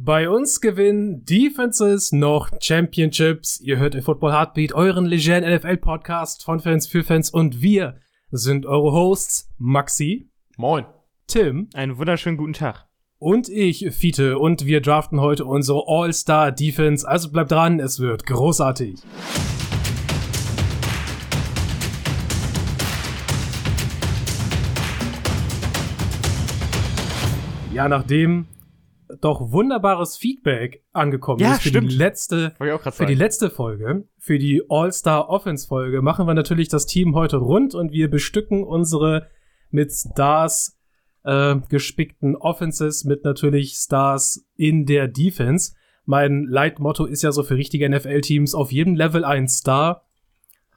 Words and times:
Bei 0.00 0.30
uns 0.30 0.60
gewinnen 0.60 1.24
Defenses 1.24 2.12
noch 2.12 2.50
Championships. 2.62 3.58
Ihr 3.60 3.78
hört 3.78 3.96
in 3.96 4.02
Football 4.02 4.30
Heartbeat, 4.30 4.72
euren 4.72 5.06
legeren 5.06 5.42
NFL-Podcast 5.42 6.44
von 6.44 6.60
Fans 6.60 6.86
für 6.86 7.02
Fans 7.02 7.30
und 7.30 7.62
wir 7.62 7.98
sind 8.30 8.64
eure 8.64 8.92
Hosts 8.92 9.52
Maxi. 9.58 10.30
Moin. 10.56 10.84
Tim. 11.26 11.68
Einen 11.74 11.98
wunderschönen 11.98 12.36
guten 12.36 12.52
Tag. 12.52 12.86
Und 13.18 13.48
ich, 13.48 13.90
Fiete. 13.90 14.38
Und 14.38 14.66
wir 14.66 14.80
draften 14.80 15.20
heute 15.20 15.44
unsere 15.44 15.82
All-Star 15.88 16.52
Defense. 16.52 17.06
Also 17.06 17.32
bleibt 17.32 17.50
dran, 17.50 17.80
es 17.80 17.98
wird 17.98 18.24
großartig. 18.24 19.00
Ja, 27.72 27.88
nachdem 27.88 28.46
doch 29.20 29.52
wunderbares 29.52 30.16
Feedback 30.16 30.84
angekommen 30.92 31.40
Ja, 31.40 31.52
ist 31.54 31.62
für 31.62 31.68
stimmt. 31.70 31.90
die 31.92 31.96
letzte 31.96 32.54
für 32.92 33.06
die 33.06 33.14
letzte 33.14 33.50
Folge, 33.50 34.08
für 34.18 34.38
die 34.38 34.62
All-Star 34.68 35.28
Offense 35.28 35.66
Folge, 35.68 36.02
machen 36.02 36.26
wir 36.26 36.34
natürlich 36.34 36.68
das 36.68 36.86
Team 36.86 37.14
heute 37.14 37.36
rund 37.38 37.74
und 37.74 37.92
wir 37.92 38.10
bestücken 38.10 38.64
unsere 38.64 39.28
mit 39.70 39.92
Stars 39.92 40.78
äh, 41.24 41.56
gespickten 41.68 42.36
Offenses 42.36 43.04
mit 43.04 43.24
natürlich 43.24 43.74
Stars 43.74 44.46
in 44.56 44.86
der 44.86 45.08
Defense. 45.08 45.72
Mein 46.04 46.44
Leitmotto 46.44 47.04
ist 47.04 47.22
ja 47.22 47.32
so 47.32 47.42
für 47.42 47.56
richtige 47.56 47.88
NFL-Teams 47.88 48.54
auf 48.54 48.72
jedem 48.72 48.94
Level 48.94 49.24
ein 49.24 49.46
Star. 49.48 50.06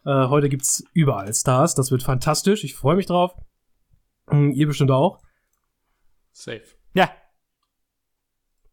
Äh, 0.06 0.28
heute 0.28 0.50
gibt's 0.50 0.84
überall 0.94 1.34
Stars. 1.34 1.76
Das 1.76 1.92
wird 1.92 2.04
fantastisch. 2.04 2.64
Ich 2.64 2.76
freue 2.76 2.96
mich 2.96 3.06
drauf. 3.06 3.34
Hm, 4.30 4.52
ihr 4.52 4.68
bestimmt 4.68 4.92
auch. 4.92 5.20
Safe. 6.34 6.64
Ja. 6.94 7.10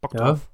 Bock 0.01 0.15
Ja. 0.15 0.21
drauf. 0.33 0.51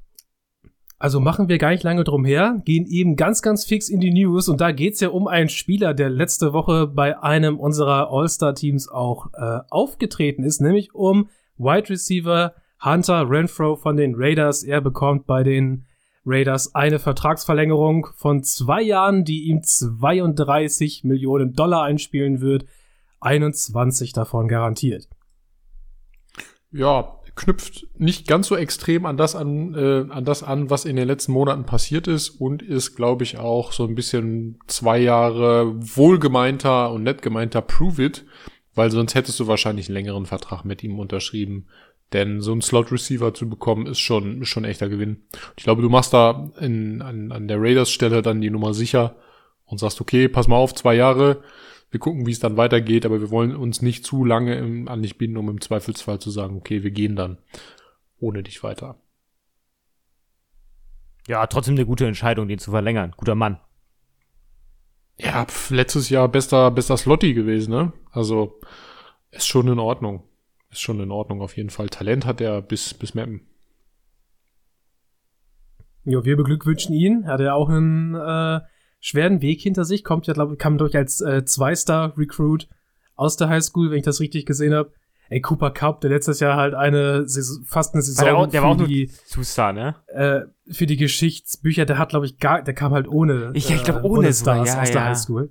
Also 0.99 1.21
machen 1.21 1.49
wir 1.49 1.59
gar 1.59 1.71
nicht 1.71 1.83
lange 1.83 2.05
drum 2.05 2.25
her, 2.25 2.63
gehen 2.65 2.87
eben 2.87 3.17
ganz, 3.17 3.43
ganz 3.43 3.65
fix 3.65 3.89
in 3.89 4.01
die 4.01 4.13
News 4.13 4.49
und 4.49 4.61
da 4.61 4.71
geht's 4.73 5.01
ja 5.01 5.09
um 5.09 5.27
einen 5.27 5.49
Spieler, 5.51 5.93
der 5.93 6.09
letzte 6.09 6.53
Woche 6.53 6.87
bei 6.87 7.21
einem 7.23 7.59
unserer 7.59 8.11
All-Star-Teams 8.11 8.89
auch 8.89 9.27
äh, 9.35 9.61
aufgetreten 9.69 10.45
ist, 10.45 10.61
nämlich 10.61 10.95
um 10.95 11.29
Wide 11.59 11.91
Receiver 11.91 12.55
Hunter 12.83 13.29
Renfro 13.29 13.77
von 13.77 13.97
den 13.97 14.15
Raiders. 14.17 14.63
Er 14.63 14.81
bekommt 14.81 15.27
bei 15.27 15.43
den 15.43 15.85
Raiders 16.25 16.75
eine 16.75 16.99
Vertragsverlängerung 16.99 18.07
von 18.15 18.43
zwei 18.43 18.81
Jahren, 18.81 19.25
die 19.25 19.45
ihm 19.45 19.63
32 19.63 21.05
Millionen 21.05 21.53
Dollar 21.55 21.83
einspielen 21.83 22.41
wird. 22.41 22.65
21 23.21 24.13
davon 24.13 24.49
garantiert. 24.49 25.09
Ja, 26.71 27.19
knüpft 27.37 27.87
nicht 27.99 28.27
ganz 28.27 28.49
so 28.49 28.57
extrem 28.57 29.07
an 29.07 29.17
das 29.17 29.35
an, 29.35 29.75
äh, 29.75 30.13
an 30.13 30.25
das 30.25 30.43
an, 30.43 30.71
was 30.71 30.85
in 30.85 30.97
den 30.97 31.09
letzten 31.09 31.33
Monaten 31.33 31.65
passiert 31.65 32.07
ist 32.07 32.29
und 32.31 32.63
ist, 32.63 32.95
glaube 32.95 33.25
ich, 33.25 33.39
auch 33.39 33.73
so 33.73 33.85
ein 33.85 33.95
bisschen 33.95 34.59
zwei 34.67 34.99
Jahre 34.99 35.75
wohlgemeinter 35.77 36.93
und 36.93 37.03
nett 37.03 37.23
gemeinter 37.23 37.63
Prove 37.63 38.05
It, 38.05 38.25
weil 38.75 38.91
sonst 38.91 39.15
hättest 39.15 39.41
du 39.41 39.47
wahrscheinlich 39.47 39.89
einen 39.89 39.95
längeren 39.95 40.27
Vertrag 40.27 40.65
mit 40.65 40.83
ihm 40.85 40.99
unterschrieben. 40.99 41.67
Denn 42.13 42.41
so 42.41 42.53
einen 42.53 42.63
Slot-Receiver 42.63 43.35
zu 43.35 43.49
bekommen, 43.49 43.87
ist 43.87 43.99
schon, 43.99 44.43
ist 44.43 44.49
schon 44.49 44.65
echter 44.65 44.89
Gewinn. 44.89 45.25
Ich 45.57 45.65
glaube, 45.65 45.83
du 45.83 45.89
machst 45.89 46.13
da 46.13 46.51
in, 46.61 47.03
an, 47.03 47.33
an 47.33 47.49
der 47.49 47.61
Raiders-Stelle 47.61 48.23
dann 48.23 48.41
die 48.41 48.51
Nummer 48.51 48.73
sicher 48.75 49.17
und 49.65 49.79
sagst, 49.79 50.01
okay, 50.01 50.29
pass 50.29 50.47
mal 50.47 50.57
auf, 50.57 50.75
zwei 50.75 50.95
Jahre, 50.95 51.43
wir 51.95 52.01
gucken, 52.01 52.27
wie 52.27 52.33
es 52.33 52.41
dann 52.41 52.59
weitergeht, 52.59 53.07
aber 53.07 53.21
wir 53.21 53.31
wollen 53.31 53.57
uns 53.57 53.81
nicht 53.81 54.05
zu 54.05 54.25
lange 54.25 54.57
im, 54.57 54.89
an 54.89 55.01
dich 55.01 55.17
binden, 55.17 55.39
um 55.39 55.49
im 55.49 55.61
Zweifelsfall 55.61 56.19
zu 56.19 56.31
sagen, 56.31 56.57
okay, 56.57 56.83
wir 56.83 56.91
gehen 56.91 57.17
dann 57.17 57.39
ohne 58.19 58.43
dich 58.43 58.63
weiter. 58.63 58.97
Ja, 61.27 61.47
trotzdem 61.47 61.77
eine 61.77 61.87
gute 61.87 62.07
Entscheidung, 62.07 62.49
den 62.49 62.59
zu 62.59 62.71
verlängern. 62.71 63.15
Guter 63.17 63.35
Mann. 63.35 63.59
Ja, 65.17 65.47
pf, 65.47 65.71
letztes 65.71 66.11
Jahr 66.11 66.29
bester, 66.29 66.71
bester 66.71 66.97
Slotty 66.97 67.33
gewesen, 67.33 67.71
ne? 67.71 67.93
Also, 68.11 68.61
ist 69.31 69.47
schon 69.47 69.69
in 69.69 69.79
Ordnung. 69.79 70.25
Ist 70.71 70.81
schon 70.81 71.01
in 71.01 71.11
Ordnung 71.11 71.41
auf 71.41 71.57
jeden 71.57 71.71
Fall. 71.71 71.89
Talent 71.89 72.27
hat 72.27 72.41
er 72.41 72.61
bis, 72.61 72.93
bis 72.93 73.15
Mappen. 73.15 73.47
Ja, 76.05 76.25
wir 76.25 76.37
beglückwünschen 76.37 76.95
ihn. 76.95 77.27
Hat 77.27 77.41
er 77.41 77.55
auch 77.55 77.69
einen 77.69 78.15
äh, 78.15 78.61
schweren 79.07 79.43
Weg 79.43 79.61
hinter 79.61 79.85
sich. 79.85 80.03
Kommt 80.03 80.27
ja, 80.27 80.33
glaube 80.33 80.55
ich, 80.55 80.59
kam 80.59 80.79
durch 80.79 80.97
als 80.97 81.21
äh, 81.21 81.45
Zwei-Star-Recruit 81.45 82.69
aus 83.17 83.37
der 83.37 83.49
Highschool, 83.51 83.91
wenn 83.91 83.99
ich 83.99 84.05
das 84.05 84.19
richtig 84.21 84.47
gesehen 84.47 84.73
habe. 84.75 84.93
Ey, 85.29 85.41
Cooper 85.41 85.71
Cup, 85.71 86.01
der 86.01 86.11
letztes 86.11 86.41
Jahr 86.41 86.57
halt 86.57 86.75
eine 86.75 87.27
Saison, 87.29 87.65
fast 87.65 87.95
eine 87.95 88.03
Saison 88.03 88.25
der, 88.25 88.37
auch, 88.37 88.47
der 88.47 88.63
war 88.63 88.71
auch 88.71 88.87
die, 88.87 89.11
Two-Star, 89.31 89.73
ne? 89.73 89.95
äh, 90.09 90.41
für 90.73 90.87
die 90.87 90.97
Geschichtsbücher, 90.97 91.85
der 91.87 91.99
hat, 91.99 92.11
glaube 92.11 92.27
ich, 92.27 92.39
gar, 92.39 92.63
der 92.63 92.75
kam 92.75 92.93
halt 92.93 93.09
ohne, 93.09 93.51
Ich- 93.55 93.71
ich 93.71 93.83
glaub, 93.85 94.05
ohne 94.05 94.33
sogar, 94.33 94.65
Stars 94.67 94.75
ja, 94.77 94.83
aus 94.83 94.91
der 94.91 95.01
ja. 95.01 95.09
Highschool. 95.09 95.51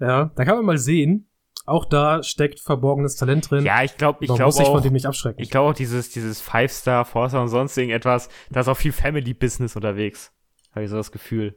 Ja, 0.00 0.30
da 0.34 0.44
kann 0.44 0.56
man 0.56 0.64
mal 0.66 0.78
sehen. 0.78 1.28
Auch 1.66 1.86
da 1.86 2.22
steckt 2.22 2.60
verborgenes 2.60 3.16
Talent 3.16 3.50
drin. 3.50 3.64
Ja, 3.64 3.82
ich 3.82 3.96
glaube, 3.96 4.18
ich 4.22 4.34
glaube 4.34 4.52
sich 4.52 4.66
von 4.66 4.76
auch, 4.78 4.82
dem 4.82 4.92
nicht 4.92 5.06
abschrecken. 5.06 5.40
ich 5.40 5.50
glaube 5.50 5.70
auch 5.70 5.74
dieses, 5.74 6.10
dieses 6.10 6.42
Five-Star, 6.42 7.04
Four-Star 7.06 7.40
und 7.42 7.48
sonst 7.48 7.76
irgendetwas, 7.78 8.28
da 8.50 8.60
ist 8.60 8.68
auch 8.68 8.76
viel 8.76 8.92
Family-Business 8.92 9.74
unterwegs. 9.74 10.32
Habe 10.72 10.84
ich 10.84 10.90
so 10.90 10.96
das 10.96 11.10
Gefühl. 11.12 11.56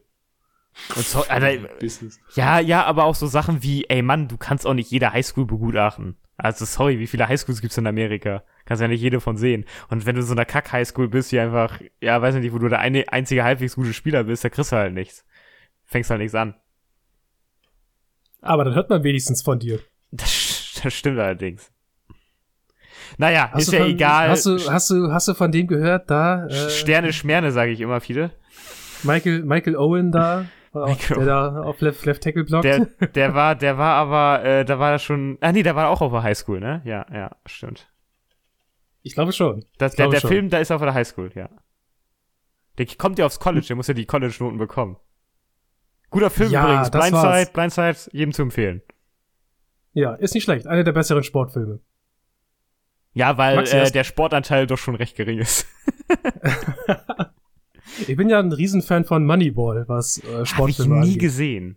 Und 0.96 1.04
so, 1.04 1.24
Business. 1.80 2.20
ja, 2.34 2.60
ja, 2.60 2.84
aber 2.84 3.04
auch 3.04 3.14
so 3.14 3.26
Sachen 3.26 3.62
wie, 3.62 3.84
ey 3.88 4.02
Mann, 4.02 4.28
du 4.28 4.36
kannst 4.36 4.66
auch 4.66 4.74
nicht 4.74 4.90
jede 4.90 5.12
Highschool 5.12 5.46
begutachten. 5.46 6.16
Also 6.36 6.64
sorry, 6.64 7.00
wie 7.00 7.08
viele 7.08 7.26
Highschools 7.26 7.60
gibt's 7.60 7.78
in 7.78 7.86
Amerika? 7.88 8.44
Kannst 8.64 8.80
ja 8.80 8.86
nicht 8.86 9.00
jede 9.00 9.20
von 9.20 9.36
sehen. 9.36 9.64
Und 9.88 10.06
wenn 10.06 10.14
du 10.14 10.22
so 10.22 10.32
einer 10.32 10.44
Kack-Highschool 10.44 11.08
bist, 11.08 11.32
die 11.32 11.40
einfach, 11.40 11.80
ja, 12.00 12.22
weiß 12.22 12.36
nicht, 12.36 12.52
wo 12.52 12.58
du 12.58 12.68
der 12.68 12.78
eine, 12.78 13.12
einzige 13.12 13.42
halbwegs 13.42 13.74
gute 13.74 13.92
Spieler 13.92 14.22
bist, 14.22 14.44
da 14.44 14.48
kriegst 14.48 14.70
du 14.70 14.76
halt 14.76 14.94
nichts. 14.94 15.26
Fängst 15.84 16.10
halt 16.10 16.20
nichts 16.20 16.36
an. 16.36 16.54
Aber 18.40 18.64
dann 18.64 18.74
hört 18.74 18.88
man 18.88 19.02
wenigstens 19.02 19.42
von 19.42 19.58
dir. 19.58 19.80
Das, 20.12 20.80
das 20.82 20.94
stimmt 20.94 21.18
allerdings. 21.18 21.72
Naja, 23.16 23.50
Hast 23.52 23.62
ist 23.62 23.72
ja 23.72 23.80
von, 23.80 23.88
egal. 23.88 24.28
Hast 24.28 24.46
du, 24.46 24.58
hast 24.70 24.90
du, 24.90 25.12
hast 25.12 25.26
du 25.26 25.34
von 25.34 25.50
dem 25.50 25.66
gehört, 25.66 26.08
da? 26.08 26.46
Äh, 26.46 26.70
Sterne, 26.70 27.12
Schmerne, 27.12 27.50
sage 27.50 27.72
ich 27.72 27.80
immer 27.80 28.00
viele. 28.00 28.30
Michael, 29.02 29.42
Michael 29.42 29.76
Owen 29.76 30.12
da, 30.12 30.46
der 30.74 31.24
da 31.24 31.62
auf 31.62 31.80
Left, 31.80 32.04
Left 32.04 32.22
Tackle 32.22 32.44
blockt. 32.44 32.64
Der, 32.64 32.86
der 33.14 33.34
war, 33.34 33.54
der 33.54 33.78
war 33.78 33.94
aber, 33.94 34.44
äh, 34.44 34.64
da 34.64 34.78
war 34.78 34.92
er 34.92 34.98
schon, 34.98 35.38
ah 35.40 35.52
nee, 35.52 35.62
der 35.62 35.76
war 35.76 35.88
auch 35.88 36.00
auf 36.00 36.12
der 36.12 36.22
Highschool, 36.22 36.60
ne? 36.60 36.82
Ja, 36.84 37.06
ja, 37.12 37.36
stimmt. 37.46 37.90
ich 39.02 39.14
glaube 39.14 39.32
schon. 39.32 39.64
Das, 39.78 39.92
Ich 39.92 39.96
der 39.96 40.04
glaube 40.04 40.14
der 40.14 40.20
schon. 40.20 40.30
Film, 40.30 40.50
da 40.50 40.58
ist 40.58 40.70
auf 40.70 40.80
der 40.80 40.94
Highschool, 40.94 41.30
ja. 41.34 41.48
Der 42.78 42.86
kommt 42.86 43.18
ja 43.18 43.26
aufs 43.26 43.40
College, 43.40 43.66
der 43.66 43.76
muss 43.76 43.88
ja 43.88 43.94
die 43.94 44.06
College-Noten 44.06 44.58
bekommen. 44.58 44.96
Guter 46.10 46.30
Film 46.30 46.50
Ja, 46.50 46.64
übrigens. 46.64 46.90
Blindside. 46.90 47.50
Blindside, 47.52 47.96
jedem 48.12 48.32
zu 48.32 48.42
empfehlen. 48.42 48.82
Ja, 49.92 50.14
ist 50.14 50.34
nicht 50.34 50.44
schlecht. 50.44 50.66
Einer 50.66 50.84
der 50.84 50.92
besseren 50.92 51.24
Sportfilme. 51.24 51.80
Ja, 53.14 53.36
weil 53.36 53.66
äh, 53.66 53.90
der 53.90 54.04
Sportanteil 54.04 54.66
doch 54.66 54.78
schon 54.78 54.94
recht 54.94 55.16
gering 55.16 55.38
ist. 55.38 55.66
Ich 58.06 58.16
bin 58.16 58.28
ja 58.28 58.38
ein 58.38 58.52
Riesenfan 58.52 59.04
von 59.04 59.24
Moneyball, 59.26 59.84
was 59.88 60.18
äh, 60.18 60.26
Habe 60.32 60.42
ich 60.42 60.48
Sportfilme 60.50 60.94
nie 60.96 61.00
angeht. 61.06 61.18
gesehen. 61.20 61.76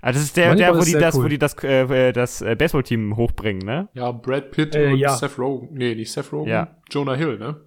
Also 0.00 0.18
das 0.18 0.24
ist 0.24 0.36
der, 0.36 0.48
Moneyball 0.48 0.58
der, 0.72 0.74
wo 0.74 0.78
ist 0.82 0.88
die 0.94 0.98
das, 0.98 1.14
cool. 1.14 1.24
wo 1.24 1.28
die 1.28 1.38
das, 1.38 1.54
äh, 1.62 2.08
äh, 2.08 2.12
das 2.12 2.42
äh, 2.42 2.56
Baseballteam 2.56 3.16
hochbringen, 3.16 3.64
ne? 3.64 3.88
Ja, 3.94 4.10
Brad 4.10 4.50
Pitt 4.50 4.74
Äh, 4.74 4.92
und 4.92 4.98
ja. 4.98 5.10
Seth 5.16 5.38
Rogen. 5.38 5.68
Nee, 5.72 5.94
nicht 5.94 6.10
Seth 6.12 6.32
Rogen. 6.32 6.50
Ja. 6.50 6.76
Jonah 6.90 7.14
Hill, 7.14 7.38
ne? 7.38 7.60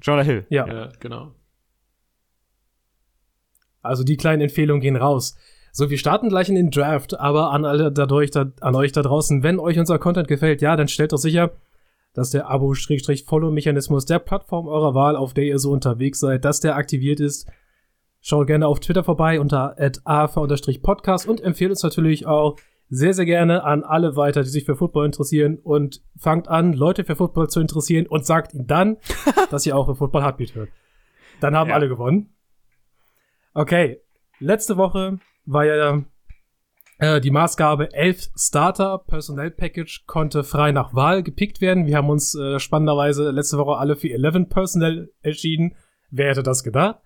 Jonah 0.00 0.22
Hill. 0.22 0.46
Ja, 0.48 0.66
Ja, 0.66 0.88
genau. 1.00 1.34
also 3.82 4.04
die 4.04 4.16
kleinen 4.16 4.42
Empfehlungen 4.42 4.80
gehen 4.80 4.96
raus. 4.96 5.36
So, 5.72 5.90
wir 5.90 5.98
starten 5.98 6.28
gleich 6.28 6.48
in 6.48 6.54
den 6.54 6.70
Draft, 6.70 7.18
aber 7.20 7.50
an 7.52 7.64
alle 7.64 7.92
dadurch, 7.92 8.30
da, 8.30 8.50
an 8.60 8.74
euch 8.74 8.92
da 8.92 9.02
draußen, 9.02 9.42
wenn 9.42 9.58
euch 9.58 9.78
unser 9.78 9.98
Content 9.98 10.26
gefällt, 10.28 10.60
ja, 10.62 10.76
dann 10.76 10.88
stellt 10.88 11.12
doch 11.12 11.18
sicher, 11.18 11.50
dass 12.14 12.30
der 12.30 12.48
Abo-Follow-Mechanismus 12.50 14.06
der 14.06 14.18
Plattform 14.18 14.66
eurer 14.68 14.94
Wahl, 14.94 15.16
auf 15.16 15.34
der 15.34 15.44
ihr 15.44 15.58
so 15.58 15.70
unterwegs 15.72 16.20
seid, 16.20 16.44
dass 16.44 16.60
der 16.60 16.76
aktiviert 16.76 17.20
ist. 17.20 17.48
Schaut 18.20 18.46
gerne 18.48 18.66
auf 18.66 18.80
Twitter 18.80 19.04
vorbei 19.04 19.38
unter 19.40 19.76
@af_podcast 19.78 21.28
und 21.28 21.40
empfehlt 21.40 21.70
uns 21.70 21.82
natürlich 21.82 22.26
auch 22.26 22.56
sehr, 22.90 23.12
sehr 23.14 23.26
gerne 23.26 23.64
an 23.64 23.84
alle 23.84 24.16
weiter, 24.16 24.42
die 24.42 24.48
sich 24.48 24.64
für 24.64 24.74
Football 24.74 25.06
interessieren 25.06 25.58
und 25.62 26.02
fangt 26.16 26.48
an, 26.48 26.72
Leute 26.72 27.04
für 27.04 27.16
Football 27.16 27.48
zu 27.48 27.60
interessieren 27.60 28.06
und 28.06 28.24
sagt 28.26 28.54
ihnen 28.54 28.66
dann, 28.66 28.96
dass 29.50 29.66
ihr 29.66 29.76
auch 29.76 29.88
im 29.88 29.94
Football 29.96 30.22
Heartbeat 30.22 30.54
hört. 30.54 30.70
Dann 31.40 31.54
haben 31.54 31.68
Ja. 31.68 31.74
alle 31.76 31.88
gewonnen. 31.88 32.34
Okay, 33.54 34.00
letzte 34.40 34.76
Woche 34.76 35.18
war 35.44 35.64
ja 35.66 36.02
äh, 36.98 37.20
die 37.20 37.30
Maßgabe 37.30 37.92
11 37.92 38.30
Starter 38.36 38.98
Personnel 38.98 39.50
Package 39.50 40.04
konnte 40.06 40.42
frei 40.42 40.72
nach 40.72 40.94
Wahl 40.94 41.22
gepickt 41.22 41.60
werden. 41.60 41.86
Wir 41.86 41.96
haben 41.96 42.10
uns 42.10 42.34
äh, 42.34 42.58
spannenderweise 42.58 43.30
letzte 43.30 43.56
Woche 43.58 43.76
alle 43.76 43.96
für 43.96 44.10
11 44.10 44.48
Personnel 44.48 45.12
entschieden. 45.22 45.76
Wer 46.10 46.30
hätte 46.30 46.42
das 46.42 46.64
gedacht? 46.64 47.00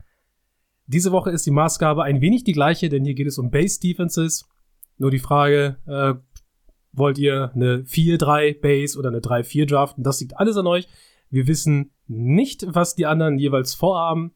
Diese 0.86 1.12
Woche 1.12 1.30
ist 1.30 1.46
die 1.46 1.50
Maßgabe 1.50 2.02
ein 2.02 2.20
wenig 2.20 2.44
die 2.44 2.52
gleiche, 2.52 2.88
denn 2.88 3.04
hier 3.04 3.14
geht 3.14 3.26
es 3.26 3.38
um 3.38 3.50
Base 3.50 3.80
Defenses. 3.80 4.48
Nur 4.96 5.10
die 5.10 5.18
Frage, 5.18 5.76
äh, 5.86 6.14
wollt 6.92 7.18
ihr 7.18 7.52
eine 7.54 7.84
4-3 7.84 8.60
Base 8.60 8.98
oder 8.98 9.08
eine 9.08 9.20
3-4 9.20 9.66
draften? 9.66 10.04
Das 10.04 10.20
liegt 10.20 10.36
alles 10.38 10.56
an 10.56 10.66
euch. 10.66 10.88
Wir 11.30 11.46
wissen 11.46 11.92
nicht, 12.06 12.66
was 12.68 12.94
die 12.94 13.06
anderen 13.06 13.38
jeweils 13.38 13.74
vorhaben. 13.74 14.32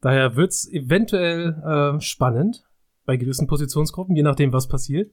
Daher 0.00 0.36
wird's 0.36 0.70
eventuell 0.70 1.96
äh, 1.96 2.00
spannend 2.00 2.65
bei 3.06 3.16
gewissen 3.16 3.46
Positionsgruppen, 3.46 4.14
je 4.14 4.22
nachdem, 4.22 4.52
was 4.52 4.68
passiert. 4.68 5.12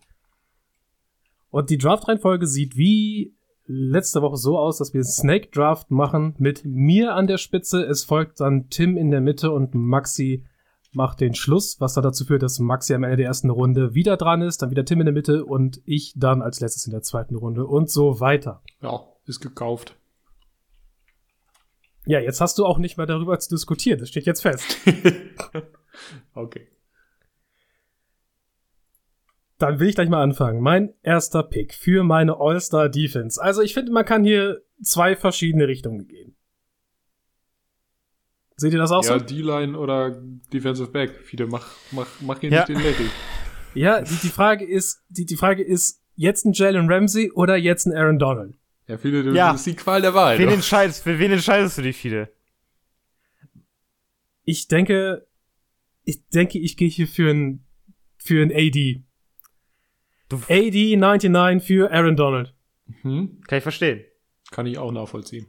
Und 1.49 1.69
die 1.69 1.77
Draft-Reihenfolge 1.77 2.47
sieht 2.47 2.75
wie 2.75 3.35
letzte 3.65 4.21
Woche 4.21 4.37
so 4.37 4.57
aus, 4.57 4.79
dass 4.79 4.93
wir 4.93 5.03
Snake 5.03 5.49
Draft 5.51 5.91
machen 5.91 6.35
mit 6.37 6.65
mir 6.65 7.15
an 7.15 7.27
der 7.27 7.37
Spitze. 7.37 7.83
Es 7.83 8.03
folgt 8.03 8.39
dann 8.39 8.69
Tim 8.69 8.97
in 8.97 9.11
der 9.11 9.21
Mitte 9.21 9.51
und 9.51 9.73
Maxi 9.73 10.43
macht 10.91 11.21
den 11.21 11.33
Schluss, 11.33 11.79
was 11.79 11.93
dann 11.93 12.03
dazu 12.03 12.25
führt, 12.25 12.43
dass 12.43 12.59
Maxi 12.59 12.93
am 12.93 13.03
Ende 13.03 13.17
der 13.17 13.27
ersten 13.27 13.49
Runde 13.49 13.95
wieder 13.95 14.17
dran 14.17 14.41
ist, 14.41 14.61
dann 14.61 14.71
wieder 14.71 14.85
Tim 14.85 14.99
in 14.99 15.05
der 15.05 15.13
Mitte 15.13 15.45
und 15.45 15.81
ich 15.85 16.13
dann 16.15 16.41
als 16.41 16.59
letztes 16.59 16.85
in 16.85 16.91
der 16.91 17.01
zweiten 17.01 17.35
Runde 17.35 17.65
und 17.65 17.89
so 17.89 18.19
weiter. 18.19 18.61
Ja, 18.81 19.01
ist 19.25 19.39
gekauft. 19.39 19.95
Ja, 22.05 22.19
jetzt 22.19 22.41
hast 22.41 22.57
du 22.57 22.65
auch 22.65 22.79
nicht 22.79 22.97
mehr 22.97 23.07
darüber 23.07 23.39
zu 23.39 23.49
diskutieren. 23.49 23.99
Das 23.99 24.09
steht 24.09 24.25
jetzt 24.25 24.41
fest. 24.41 24.77
okay. 26.33 26.67
Dann 29.59 29.79
will 29.79 29.87
ich 29.89 29.95
gleich 29.95 30.09
mal 30.09 30.21
anfangen. 30.23 30.61
Mein 30.61 30.93
erster 31.03 31.43
Pick 31.43 31.73
für 31.73 32.03
meine 32.03 32.37
All-Star 32.39 32.89
Defense. 32.89 33.41
Also 33.41 33.61
ich 33.61 33.73
finde, 33.73 33.91
man 33.91 34.05
kann 34.05 34.23
hier 34.23 34.61
zwei 34.81 35.15
verschiedene 35.15 35.67
Richtungen 35.67 36.07
gehen. 36.07 36.35
Seht 38.55 38.73
ihr 38.73 38.79
das 38.79 38.91
auch 38.91 39.03
ja, 39.03 39.19
so? 39.19 39.25
D-Line 39.25 39.77
oder 39.77 40.11
Defensive 40.51 40.89
Back. 40.91 41.21
Viele 41.23 41.47
mach, 41.47 41.67
mach, 41.91 42.07
mach 42.21 42.39
hier 42.39 42.51
Ja. 42.51 42.59
nicht 42.59 42.69
den 42.69 42.77
Larry. 42.83 43.09
Ja, 43.73 44.01
die, 44.01 44.15
die 44.15 44.29
Frage 44.29 44.65
ist, 44.65 45.01
die, 45.09 45.25
die 45.25 45.35
Frage 45.35 45.63
ist, 45.63 46.01
jetzt 46.15 46.45
ein 46.45 46.53
Jalen 46.53 46.91
Ramsey 46.91 47.31
oder 47.31 47.55
jetzt 47.55 47.85
ein 47.87 47.93
Aaron 47.95 48.19
Donald? 48.19 48.55
Ja, 48.87 48.97
viele, 48.97 49.23
Ja. 49.33 49.51
das 49.51 49.61
ist 49.61 49.65
die 49.67 49.75
Qual 49.75 50.01
der 50.01 50.13
Wahl. 50.13 50.37
Wen 50.37 50.47
doch. 50.47 50.53
entscheidest, 50.53 51.03
für 51.03 51.17
wen 51.17 51.31
entscheidest 51.31 51.77
du 51.77 51.81
dich, 51.81 51.97
viele? 51.97 52.31
Ich 54.43 54.67
denke, 54.67 55.25
ich 56.03 56.27
denke, 56.29 56.59
ich 56.59 56.75
gehe 56.77 56.89
hier 56.89 57.07
für 57.07 57.31
ein, 57.31 57.65
für 58.17 58.41
ein 58.43 58.51
AD. 58.51 59.03
AD 60.49 60.95
99 60.95 61.65
für 61.65 61.91
Aaron 61.91 62.15
Donald. 62.15 62.53
Hm? 63.01 63.41
Kann 63.47 63.57
ich 63.57 63.63
verstehen. 63.63 64.01
Kann 64.51 64.65
ich 64.65 64.77
auch 64.77 64.91
nachvollziehen. 64.91 65.47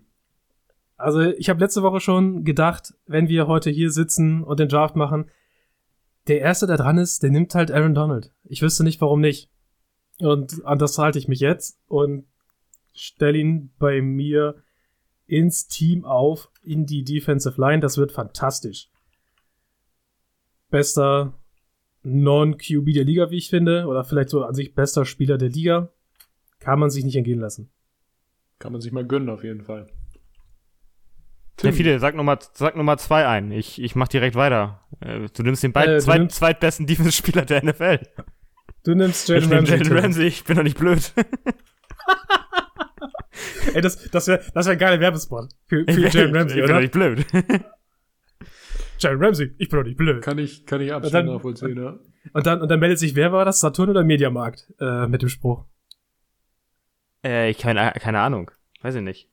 Also 0.96 1.20
ich 1.20 1.48
habe 1.48 1.60
letzte 1.60 1.82
Woche 1.82 2.00
schon 2.00 2.44
gedacht, 2.44 2.94
wenn 3.06 3.28
wir 3.28 3.46
heute 3.46 3.70
hier 3.70 3.90
sitzen 3.90 4.42
und 4.42 4.60
den 4.60 4.68
Draft 4.68 4.96
machen, 4.96 5.30
der 6.26 6.40
erste, 6.40 6.66
der 6.66 6.76
dran 6.76 6.98
ist, 6.98 7.22
der 7.22 7.30
nimmt 7.30 7.54
halt 7.54 7.70
Aaron 7.70 7.94
Donald. 7.94 8.32
Ich 8.44 8.62
wüsste 8.62 8.84
nicht, 8.84 9.00
warum 9.00 9.20
nicht. 9.20 9.50
Und 10.20 10.64
an 10.64 10.78
das 10.78 10.96
halte 10.96 11.18
ich 11.18 11.28
mich 11.28 11.40
jetzt 11.40 11.78
und 11.86 12.26
stelle 12.94 13.38
ihn 13.38 13.72
bei 13.78 14.00
mir 14.00 14.62
ins 15.26 15.66
Team 15.66 16.04
auf, 16.04 16.50
in 16.62 16.86
die 16.86 17.04
Defensive 17.04 17.60
Line. 17.60 17.80
Das 17.80 17.98
wird 17.98 18.12
fantastisch. 18.12 18.88
Bester 20.70 21.38
Non-QB 22.04 22.92
der 22.94 23.04
Liga, 23.04 23.30
wie 23.30 23.38
ich 23.38 23.48
finde, 23.50 23.86
oder 23.86 24.04
vielleicht 24.04 24.28
so 24.28 24.44
an 24.44 24.54
sich 24.54 24.74
bester 24.74 25.04
Spieler 25.04 25.38
der 25.38 25.48
Liga. 25.48 25.88
Kann 26.60 26.78
man 26.78 26.90
sich 26.90 27.04
nicht 27.04 27.16
entgehen 27.16 27.40
lassen. 27.40 27.70
Kann 28.58 28.72
man 28.72 28.80
sich 28.80 28.92
mal 28.92 29.04
gönnen, 29.06 29.28
auf 29.28 29.42
jeden 29.44 29.62
Fall. 29.62 29.86
Ja, 31.62 31.72
viele, 31.72 31.98
sag 32.00 32.14
Nummer, 32.16 32.38
sag 32.52 32.76
Nummer 32.76 32.96
zwei 32.98 33.26
ein. 33.28 33.50
Ich, 33.52 33.80
ich 33.80 33.94
mach 33.94 34.08
direkt 34.08 34.34
weiter. 34.36 34.80
Äh, 35.00 35.28
Du 35.34 35.42
nimmst 35.42 35.62
den 35.62 35.72
beiden 35.72 35.96
Äh, 35.96 36.00
zweit, 36.00 36.18
nimmst- 36.20 36.36
zweitbesten 36.36 36.86
Defense-Spieler 36.86 37.44
der 37.44 37.62
NFL. 37.64 38.00
Du 38.84 38.94
nimmst 38.94 39.30
Ich 39.30 39.44
Jalen 39.44 39.52
Ramsey. 39.52 39.72
Jalen 39.76 39.88
Tim. 39.88 39.96
Ramsey, 39.96 40.26
ich 40.26 40.44
bin 40.44 40.56
doch 40.56 40.62
nicht 40.62 40.78
blöd. 40.78 41.12
Ey, 43.74 43.80
das, 43.80 44.10
das 44.10 44.26
wäre 44.28 44.42
das 44.54 44.66
wär 44.66 44.72
ein 44.72 44.78
geiler 44.78 45.00
Werbespot 45.00 45.48
für, 45.66 45.84
für 45.84 45.90
Ich 46.06 46.12
Jalen 46.14 46.32
bin- 46.32 46.40
Ramsey, 46.40 46.60
ich 46.60 46.64
bin 46.66 46.70
oder? 46.70 46.74
doch 46.74 46.80
nicht 46.80 46.92
blöd. 46.92 47.26
Jalen 48.98 49.22
Ramsey, 49.22 49.54
ich 49.58 49.68
bin 49.68 49.78
doch 49.80 49.84
nicht 49.84 49.96
blöd. 49.96 50.22
Kann 50.22 50.38
ich, 50.38 50.64
kann 50.66 50.80
ich 50.80 50.88
dann- 50.88 51.02
absolut 51.04 51.26
nachvollziehen, 51.26 51.76
ja. 51.82 51.98
Und 52.32 52.46
dann, 52.46 52.62
und 52.62 52.68
dann 52.70 52.80
meldet 52.80 52.98
sich, 52.98 53.14
wer 53.14 53.32
war 53.32 53.44
das? 53.44 53.60
Saturn 53.60 53.90
oder 53.90 54.02
Mediamarkt? 54.04 54.72
Äh, 54.80 55.06
mit 55.08 55.20
dem 55.22 55.28
Spruch. 55.28 55.64
äh, 57.24 57.50
ich 57.50 57.58
keine, 57.58 57.92
keine 57.98 58.20
Ahnung. 58.20 58.50
Weiß 58.82 58.94
ich 58.94 59.02
nicht. 59.02 59.28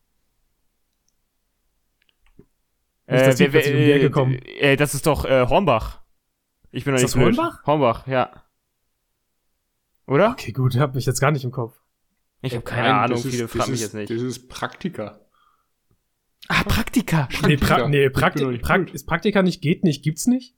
Nicht, 3.08 3.26
dass 3.26 3.36
die 3.36 3.48
plötzlich 3.50 3.74
um 3.76 3.80
die 3.82 3.92
Ecke 3.92 4.06
äh, 4.06 4.10
kommen. 4.10 4.34
Äh, 4.60 4.76
das 4.78 4.94
ist 4.94 5.06
doch 5.06 5.26
äh, 5.26 5.46
Hornbach. 5.48 6.02
Ich 6.72 6.86
bin 6.86 6.94
doch 6.94 7.02
nicht 7.02 7.06
das 7.06 7.14
blöd. 7.14 7.38
Hornbach? 7.38 7.66
Hornbach, 7.66 8.08
ja. 8.08 8.44
Oder? 10.08 10.32
Okay, 10.32 10.52
gut, 10.54 10.78
hab 10.78 10.96
mich 10.96 11.06
jetzt 11.06 11.20
gar 11.20 11.32
nicht 11.32 11.44
im 11.44 11.52
Kopf. 11.52 11.78
Ich 12.42 12.54
habe 12.54 12.64
keine 12.64 12.88
Nein, 12.88 12.96
Ahnung, 12.96 13.18
das 13.18 13.26
ist- 13.26 13.32
viele 13.36 13.48
fragen 13.48 13.72
mich 13.72 13.82
ist- 13.82 13.94
jetzt 13.94 13.94
nicht. 13.94 14.10
Das 14.12 14.22
ist 14.22 14.48
Praktiker. 14.50 15.20
Ah, 16.48 16.64
Praktika. 16.64 17.28
Nee, 17.48 17.58
Praktika. 17.58 17.76
pra 17.78 17.88
nee 17.88 18.06
Ich 18.06 18.12
bin 18.12 18.22
Prakti 18.22 18.40
doch 18.44 18.52
nicht 18.52 18.62
Prakt 18.64 18.86
blöd. 18.86 18.96
ist 18.96 19.06
Praktika 19.06 19.42
nicht, 19.44 19.62
geht 19.62 19.84
nicht, 19.84 20.04
gibt's 20.04 20.28
nicht? 20.28 20.56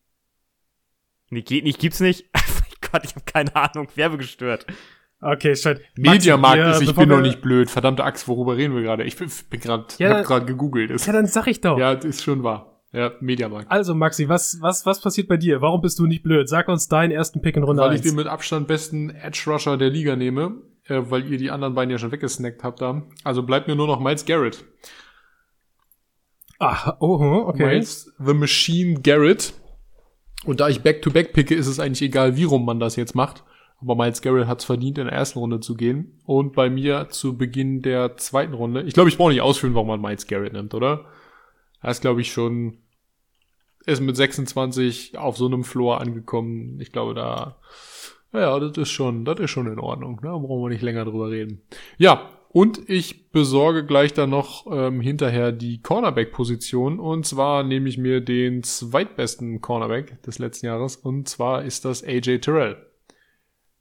Nee, 1.29 1.41
geht 1.41 1.63
nicht, 1.63 1.79
gibt's 1.79 1.99
nicht. 1.99 2.25
mein 2.33 2.91
Gott, 2.91 3.03
ich 3.05 3.15
habe 3.15 3.25
keine 3.25 3.55
Ahnung. 3.55 3.87
Werbegestört. 3.95 4.65
Okay, 5.21 5.55
scheiße. 5.55 5.81
Mediamarkt 5.95 6.75
ist, 6.75 6.81
ich 6.89 6.95
bin 6.95 7.09
doch 7.09 7.17
wir- 7.17 7.21
nicht 7.21 7.41
blöd. 7.41 7.69
Verdammte 7.69 8.03
Axt, 8.03 8.27
worüber 8.27 8.57
reden 8.57 8.75
wir 8.75 8.81
gerade? 8.81 9.03
Ich 9.03 9.15
bin, 9.15 9.31
bin 9.49 9.59
gerade, 9.59 9.85
Ja, 9.97 10.17
hab 10.17 10.25
gerade 10.25 10.45
gegoogelt. 10.45 10.91
Ist, 10.91 11.05
Ja, 11.07 11.13
dann 11.13 11.27
sag 11.27 11.47
ich 11.47 11.61
doch. 11.61 11.77
ja, 11.77 11.95
das 11.95 12.05
ist 12.05 12.23
schon 12.23 12.43
wahr. 12.43 12.81
Ja, 12.91 13.11
Mediamarkt. 13.21 13.71
Also, 13.71 13.95
Maxi, 13.95 14.29
was, 14.29 14.57
was, 14.61 14.85
was 14.85 15.01
passiert 15.01 15.27
bei 15.27 15.37
dir? 15.37 15.61
Warum 15.61 15.81
bist 15.81 15.97
du 15.97 16.05
nicht 16.05 16.21
blöd? 16.23 16.47
Sag 16.47 16.67
uns 16.67 16.89
deinen 16.89 17.09
ersten 17.11 17.41
Pick 17.41 17.55
in 17.57 17.63
Runde 17.63 17.81
Weil 17.81 17.93
ich 17.93 18.01
1. 18.01 18.07
den 18.09 18.15
mit 18.15 18.27
Abstand 18.27 18.67
besten 18.67 19.09
Edge 19.09 19.41
Rusher 19.47 19.77
der 19.77 19.89
Liga 19.89 20.15
nehme, 20.15 20.61
äh, 20.85 20.99
weil 21.05 21.25
ihr 21.31 21.37
die 21.39 21.49
anderen 21.49 21.73
beiden 21.73 21.89
ja 21.89 21.97
schon 21.97 22.11
weggesnackt 22.11 22.63
habt 22.63 22.81
da. 22.81 23.01
Also 23.23 23.41
bleibt 23.43 23.67
mir 23.67 23.75
nur 23.75 23.87
noch 23.87 23.99
Miles 23.99 24.25
Garrett. 24.25 24.63
Ah, 26.59 26.95
oh, 26.99 27.45
okay. 27.47 27.65
Miles 27.65 28.13
The 28.19 28.33
Machine 28.33 29.01
Garrett. 29.01 29.53
Und 30.45 30.59
da 30.59 30.69
ich 30.69 30.81
Back-to-Back 30.81 31.33
picke, 31.33 31.55
ist 31.55 31.67
es 31.67 31.79
eigentlich 31.79 32.01
egal, 32.01 32.35
wie 32.35 32.43
rum 32.43 32.65
man 32.65 32.79
das 32.79 32.95
jetzt 32.95 33.15
macht. 33.15 33.43
Aber 33.81 33.95
Miles 33.95 34.21
Garrett 34.21 34.47
hat 34.47 34.59
es 34.59 34.65
verdient, 34.65 34.97
in 34.97 35.05
der 35.05 35.13
ersten 35.13 35.39
Runde 35.39 35.59
zu 35.59 35.75
gehen. 35.75 36.21
Und 36.25 36.53
bei 36.53 36.69
mir 36.69 37.09
zu 37.09 37.37
Beginn 37.37 37.81
der 37.81 38.15
zweiten 38.17 38.53
Runde. 38.53 38.83
Ich 38.83 38.93
glaube, 38.93 39.09
ich 39.09 39.17
brauche 39.17 39.31
nicht 39.31 39.41
ausführen, 39.41 39.73
warum 39.73 39.87
man 39.87 40.01
Miles 40.01 40.27
Garrett 40.27 40.53
nimmt, 40.53 40.73
oder? 40.73 41.05
Er 41.81 41.91
ist, 41.91 42.01
glaube 42.01 42.21
ich, 42.21 42.31
schon, 42.31 42.77
ist 43.85 44.01
mit 44.01 44.15
26 44.15 45.17
auf 45.17 45.35
so 45.37 45.47
einem 45.47 45.65
Floor 45.65 45.99
angekommen. 45.99 46.79
Ich 46.79 46.93
glaube, 46.93 47.13
da, 47.13 47.57
ja, 48.31 48.57
das 48.59 48.77
ist 48.77 48.91
schon, 48.91 49.25
das 49.25 49.39
ist 49.39 49.51
schon 49.51 49.67
in 49.67 49.79
Ordnung. 49.79 50.19
Da 50.23 50.37
brauchen 50.37 50.61
wir 50.63 50.69
nicht 50.69 50.81
länger 50.81 51.03
drüber 51.03 51.29
reden. 51.29 51.61
Ja, 51.97 52.29
und 52.53 52.87
ich 52.87 53.31
besorge 53.31 53.83
gleich 53.83 54.13
dann 54.13 54.29
noch 54.29 54.67
ähm, 54.71 55.01
hinterher 55.01 55.51
die 55.51 55.81
Cornerback-Position. 55.81 56.99
Und 56.99 57.25
zwar 57.25 57.63
nehme 57.63 57.89
ich 57.89 57.97
mir 57.97 58.21
den 58.21 58.61
zweitbesten 58.61 59.59
Cornerback 59.59 60.21
des 60.21 60.37
letzten 60.37 60.67
Jahres. 60.67 60.95
Und 60.95 61.27
zwar 61.27 61.63
ist 61.63 61.83
das 61.83 62.03
AJ 62.03 62.41
Terrell 62.41 62.77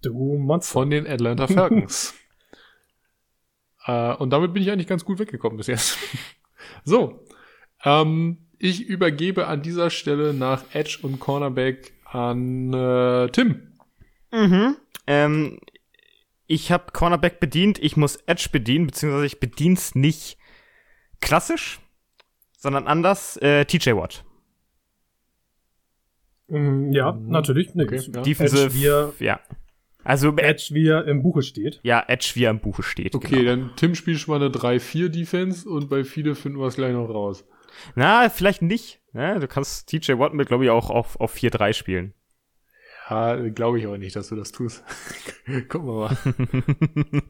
Du 0.01 0.39
Monster. 0.39 0.73
von 0.73 0.89
den 0.89 1.07
Atlanta 1.07 1.49
Falcons. 1.49 2.15
äh, 3.87 4.15
und 4.15 4.31
damit 4.31 4.55
bin 4.55 4.63
ich 4.63 4.71
eigentlich 4.71 4.89
ganz 4.89 5.05
gut 5.05 5.19
weggekommen 5.19 5.59
bis 5.59 5.67
jetzt. 5.67 5.99
so, 6.85 7.27
ähm, 7.85 8.39
ich 8.59 8.87
übergebe 8.87 9.49
an 9.49 9.61
dieser 9.61 9.91
Stelle 9.91 10.33
nach 10.33 10.65
Edge 10.73 11.01
und 11.03 11.21
Cornerback 11.21 11.93
an 12.07 12.73
äh, 12.73 13.29
Tim. 13.33 13.75
Mhm. 14.33 14.77
Ähm, 15.07 15.59
ich 16.47 16.71
habe 16.73 16.93
Cornerback 16.93 17.41
bedient, 17.41 17.79
ich 17.79 17.97
muss 17.97 18.17
Edge 18.27 18.49
bedienen, 18.53 18.87
beziehungsweise 18.87 19.27
ich 19.27 19.41
bedien's 19.41 19.95
nicht 19.95 20.39
klassisch, 21.21 21.81
sondern 22.59 22.87
anders. 22.87 23.37
Äh, 23.39 23.65
TJ 23.65 23.91
Watt. 23.97 24.25
Mm, 26.49 26.93
ja, 26.93 27.13
Mhm. 27.13 27.29
natürlich. 27.29 27.75
Nee, 27.75 27.85
Okay, 27.85 28.01
ja. 28.15 28.23
Defensive, 28.23 28.65
Edge, 28.67 28.75
wie 28.75 28.87
er- 28.87 29.13
ja. 29.21 29.41
Also, 30.05 30.35
äh, 30.37 30.43
Edge, 30.43 30.69
wie 30.73 30.89
er 30.89 31.07
im 31.07 31.23
Buche 31.23 31.43
steht. 31.43 31.81
ja, 31.85 32.05
Edge, 32.09 32.33
wie 32.35 32.45
er 32.45 32.51
im 32.51 32.59
Buche 32.61 32.83
steht. 32.83 33.15
Okay, 33.15 33.37
Genau. 33.37 33.51
dann 33.51 33.77
Tim 33.77 33.95
spielt 33.95 34.19
schon 34.19 34.33
mal 34.37 34.45
eine 34.45 34.51
3-4-Defense 34.53 35.69
und 35.69 35.89
bei 35.89 36.03
viele 36.05 36.35
finden 36.35 36.59
wir 36.59 36.67
es 36.67 36.75
gleich 36.75 36.93
noch 36.93 37.09
raus. 37.09 37.45
Na, 37.95 38.29
vielleicht 38.29 38.63
nicht. 38.63 39.01
Ne? 39.13 39.39
Du 39.41 39.47
kannst 39.47 39.89
TJ 39.89 40.19
Watt 40.19 40.35
mit, 40.35 40.49
glaube 40.49 40.65
ich, 40.65 40.71
auch 40.71 40.91
auf, 40.91 41.19
auf 41.21 41.33
4-3 41.33 41.73
spielen. 41.73 42.15
Ja, 43.11 43.37
glaube 43.51 43.79
ich 43.79 43.87
auch 43.87 43.97
nicht, 43.97 44.17
dass 44.17 44.29
du 44.29 44.37
das 44.37 44.53
tust. 44.53 44.83
Gucken 45.69 45.87
wir 45.89 45.95
mal. 45.95 46.17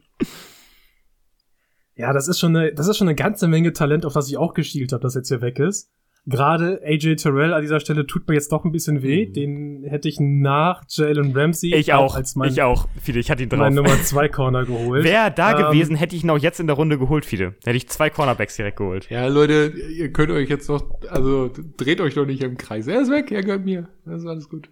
Ja, 1.95 2.11
das 2.11 2.27
ist 2.27 2.39
schon 2.39 2.55
eine, 2.55 2.73
das 2.73 2.87
ist 2.87 2.97
schon 2.97 3.07
eine 3.07 3.15
ganze 3.15 3.47
Menge 3.47 3.71
Talent, 3.71 4.05
auf 4.05 4.13
das 4.13 4.27
ich 4.27 4.35
auch 4.37 4.53
geschielt 4.55 4.93
habe, 4.93 5.03
das 5.03 5.13
jetzt 5.13 5.27
hier 5.27 5.41
weg 5.41 5.59
ist. 5.59 5.91
Gerade 6.25 6.81
AJ 6.83 7.17
Terrell 7.17 7.53
an 7.53 7.61
dieser 7.61 7.79
Stelle 7.81 8.07
tut 8.07 8.27
mir 8.27 8.33
jetzt 8.33 8.51
doch 8.51 8.63
ein 8.65 8.71
bisschen 8.71 9.03
weh. 9.03 9.27
Mhm. 9.27 9.33
Den 9.33 9.83
hätte 9.83 10.07
ich 10.07 10.19
nach 10.19 10.81
Jalen 10.89 11.37
Ramsey 11.37 11.75
Ich 11.75 11.93
auch. 11.93 12.15
als 12.15 12.35
mein, 12.35 12.49
ich 12.49 12.61
auch. 12.63 12.87
Viele, 13.01 13.19
ich 13.19 13.29
hatte 13.29 13.43
ihn 13.43 13.49
drauf. 13.49 13.59
mein 13.59 13.73
Nummer 13.75 14.01
2 14.01 14.29
Corner 14.29 14.65
geholt. 14.65 15.03
Wäre 15.03 15.31
da 15.31 15.51
Ähm, 15.59 15.65
gewesen, 15.67 15.95
hätte 15.97 16.15
ich 16.15 16.23
ihn 16.23 16.29
auch 16.29 16.37
jetzt 16.39 16.59
in 16.61 16.65
der 16.67 16.77
Runde 16.77 16.97
geholt, 16.97 17.25
viele. 17.25 17.55
Hätte 17.65 17.77
ich 17.77 17.89
zwei 17.89 18.09
Cornerbacks 18.09 18.55
direkt 18.55 18.77
geholt. 18.77 19.07
Ja, 19.11 19.27
Leute, 19.27 19.73
ihr 19.91 20.11
könnt 20.13 20.31
euch 20.31 20.49
jetzt 20.49 20.69
noch, 20.69 20.99
also 21.09 21.51
dreht 21.77 21.99
euch 22.01 22.15
doch 22.15 22.25
nicht 22.25 22.41
im 22.41 22.57
Kreis. 22.57 22.87
Er 22.87 23.01
ist 23.01 23.11
weg, 23.11 23.31
er 23.31 23.43
gehört 23.43 23.65
mir. 23.65 23.89
Das 24.05 24.21
ist 24.21 24.27
alles 24.27 24.49
gut. 24.49 24.69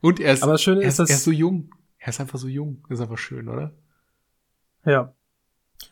Und 0.00 0.20
er 0.20 0.32
ist, 0.34 0.42
Aber 0.42 0.52
das 0.52 0.62
Schöne 0.62 0.82
er 0.82 0.88
ist, 0.88 0.94
ist, 0.94 0.98
er 0.98 1.04
ist 1.04 1.12
dass, 1.12 1.24
so 1.24 1.32
jung. 1.32 1.74
Er 1.98 2.08
ist 2.08 2.20
einfach 2.20 2.38
so 2.38 2.48
jung. 2.48 2.84
Das 2.88 2.98
ist 2.98 3.02
einfach 3.02 3.18
schön, 3.18 3.48
oder? 3.48 3.74
ja. 4.84 5.14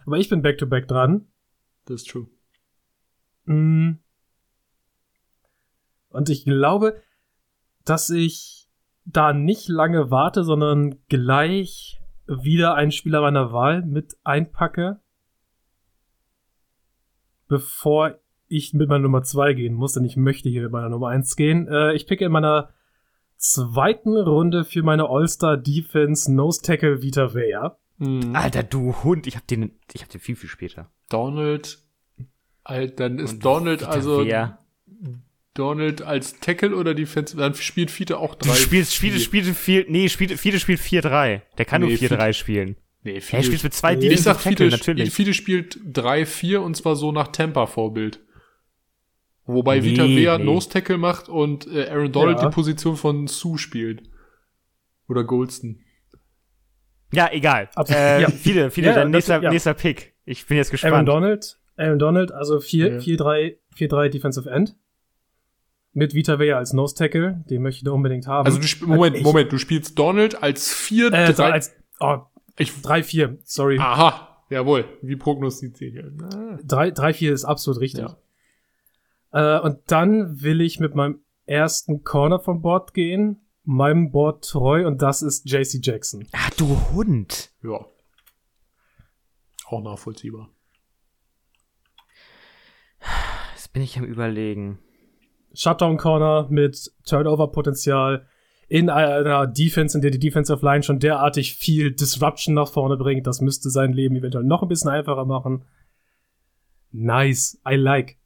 Aber 0.04 0.18
ich 0.18 0.28
bin 0.28 0.42
back 0.42 0.58
to 0.58 0.66
back 0.66 0.88
dran. 0.88 1.26
Das 1.84 2.02
ist 2.02 2.10
true. 2.10 2.28
Mm. 3.44 3.98
Und 6.08 6.28
ich 6.28 6.44
glaube, 6.44 7.00
dass 7.84 8.10
ich 8.10 8.68
da 9.04 9.32
nicht 9.32 9.68
lange 9.68 10.10
warte, 10.10 10.42
sondern 10.42 10.98
gleich 11.08 12.00
wieder 12.26 12.74
einen 12.74 12.90
Spieler 12.90 13.20
meiner 13.20 13.52
Wahl 13.52 13.82
mit 13.82 14.16
einpacke, 14.24 15.00
bevor 17.46 18.18
ich 18.48 18.74
mit 18.74 18.88
meiner 18.88 19.02
Nummer 19.02 19.22
2 19.22 19.54
gehen 19.54 19.74
muss, 19.74 19.92
denn 19.92 20.04
ich 20.04 20.16
möchte 20.16 20.48
hier 20.48 20.62
mit 20.62 20.72
meiner 20.72 20.88
Nummer 20.88 21.08
1 21.08 21.36
gehen. 21.36 21.68
Äh, 21.68 21.94
ich 21.94 22.06
picke 22.06 22.24
in 22.24 22.32
meiner 22.32 22.70
zweiten 23.36 24.16
Runde 24.16 24.64
für 24.64 24.82
meine 24.82 25.08
All-Star 25.08 25.56
Defense 25.56 26.32
Nose 26.32 26.62
Tackle 26.62 27.02
Vita 27.02 27.34
Vea. 27.34 27.76
Mhm. 27.98 28.34
Alter, 28.34 28.62
du 28.62 28.94
Hund, 29.04 29.26
ich 29.26 29.36
hab 29.36 29.46
den, 29.46 29.72
ich 29.94 30.02
hab 30.02 30.08
den 30.10 30.20
viel, 30.20 30.36
viel 30.36 30.48
später. 30.50 30.90
Donald, 31.08 31.78
Alter, 32.64 32.94
dann 33.08 33.18
ist 33.18 33.34
Und 33.34 33.44
Donald 33.44 33.80
Vita 33.80 33.90
also 33.90 34.24
Vea. 34.26 34.58
Donald 35.54 36.02
als 36.02 36.38
Tackle 36.40 36.76
oder 36.76 36.94
Defense, 36.94 37.34
dann 37.36 37.54
spielt 37.54 37.90
Fiete 37.90 38.18
auch 38.18 38.34
Du 38.34 38.48
drei. 38.48 38.56
spielst, 38.56 38.94
Fiete, 38.94 39.18
Fiete, 39.18 39.54
viel, 39.54 39.86
nee, 39.88 40.08
Fiete, 40.08 40.36
Fiete 40.36 40.60
spielt 40.60 40.80
4-3. 40.80 41.40
Der 41.56 41.64
kann 41.64 41.80
Nee, 41.80 41.88
nur 41.88 41.96
4-3 41.96 42.32
spielen. 42.34 42.76
Nee, 43.04 43.14
Er 43.14 43.22
Fiete, 43.22 43.44
spielt 43.44 43.64
mit 43.64 43.72
zwei 43.72 43.94
Nee. 43.94 44.08
ich 44.08 44.20
sag 44.22 44.34
Defensive 44.36 44.54
Tackle, 44.56 44.70
natürlich. 44.70 45.14
Fiete 45.14 45.32
spielt 45.32 45.78
3-4 45.94 46.58
und 46.58 46.76
zwar 46.76 46.94
so 46.96 47.10
nach 47.12 47.28
Tampa-Vorbild. 47.28 48.20
Wobei 49.46 49.78
Nee, 49.78 49.84
Vita 49.84 50.04
Vea 50.04 50.38
nee. 50.38 50.44
Nose 50.44 50.68
Tackle 50.68 50.98
macht 50.98 51.28
und 51.28 51.66
äh, 51.72 51.88
Aaron 51.88 52.10
Donald 52.12 52.40
Ja. 52.40 52.48
die 52.48 52.54
Position 52.54 52.96
von 52.96 53.26
Sue 53.28 53.58
spielt. 53.58 54.02
Oder 55.08 55.22
Goldston. 55.24 55.80
Ja, 57.12 57.28
egal. 57.32 57.68
Absolut, 57.76 58.00
Äh, 58.02 58.22
ja. 58.22 58.28
Viele, 58.30 58.70
viele, 58.70 58.88
Ja, 58.88 58.94
dein 58.96 59.10
nächster, 59.10 59.40
ja. 59.40 59.50
nächster 59.50 59.74
Pick. 59.74 60.14
Ich 60.24 60.46
bin 60.46 60.56
jetzt 60.56 60.68
Aaron 60.70 60.80
gespannt. 61.04 61.08
Donald, 61.08 61.58
Aaron 61.76 61.98
Donald, 62.00 62.32
also 62.32 62.58
4, 62.58 62.94
Ja. 62.94 62.98
4-3, 62.98 63.56
4-3 63.76 64.08
Defensive 64.08 64.50
End. 64.50 64.74
Mit 65.92 66.12
Vita 66.12 66.38
Vea 66.38 66.58
als 66.58 66.72
Nose 66.72 66.94
Tackle, 66.96 67.44
den 67.48 67.62
möchte 67.62 67.78
ich 67.78 67.84
da 67.84 67.92
unbedingt 67.92 68.26
haben. 68.26 68.44
Also 68.46 68.58
du 68.58 68.86
Moment, 68.86 69.16
ich- 69.16 69.22
Moment, 69.22 69.50
du 69.52 69.58
spielst 69.58 69.98
Donald 69.98 70.42
als 70.42 70.74
4 70.74 71.12
äh, 71.12 71.32
3 71.32 71.52
als, 71.52 71.74
oh, 72.00 72.18
ich, 72.58 72.70
3-4, 72.72 73.38
sorry. 73.44 73.78
Aha, 73.78 74.44
jawohl, 74.50 74.84
wie 75.02 75.16
prognostiziert. 75.16 76.12
Ah. 76.34 76.58
3-4 76.66 77.32
ist 77.32 77.44
absolut 77.44 77.80
richtig. 77.80 78.00
Ja. 78.00 78.16
Äh, 79.32 79.60
und 79.60 79.80
dann 79.86 80.42
will 80.42 80.60
ich 80.60 80.80
mit 80.80 80.94
meinem 80.94 81.20
ersten 81.44 82.04
Corner 82.04 82.40
vom 82.40 82.62
Board 82.62 82.94
gehen, 82.94 83.46
meinem 83.64 84.10
Board 84.10 84.48
treu, 84.48 84.86
und 84.86 85.02
das 85.02 85.22
ist 85.22 85.50
JC 85.50 85.80
Jackson. 85.82 86.26
Ah, 86.32 86.50
du 86.56 86.76
Hund. 86.92 87.52
Ja. 87.62 87.84
Auch 89.66 89.82
nachvollziehbar. 89.82 90.50
Jetzt 93.54 93.72
bin 93.72 93.82
ich 93.82 93.98
am 93.98 94.04
überlegen. 94.04 94.78
Shutdown 95.52 95.96
Corner 95.96 96.48
mit 96.50 96.92
Turnover-Potenzial 97.04 98.26
in 98.68 98.90
einer 98.90 99.46
Defense, 99.46 99.96
in 99.96 100.02
der 100.02 100.10
die 100.10 100.18
Defensive 100.18 100.64
Line 100.64 100.82
schon 100.82 100.98
derartig 100.98 101.54
viel 101.54 101.92
Disruption 101.92 102.54
nach 102.54 102.68
vorne 102.68 102.96
bringt. 102.96 103.26
Das 103.26 103.40
müsste 103.40 103.70
sein 103.70 103.92
Leben 103.92 104.16
eventuell 104.16 104.44
noch 104.44 104.62
ein 104.62 104.68
bisschen 104.68 104.90
einfacher 104.90 105.24
machen. 105.24 105.64
Nice. 106.90 107.60
I 107.68 107.76
like. 107.76 108.18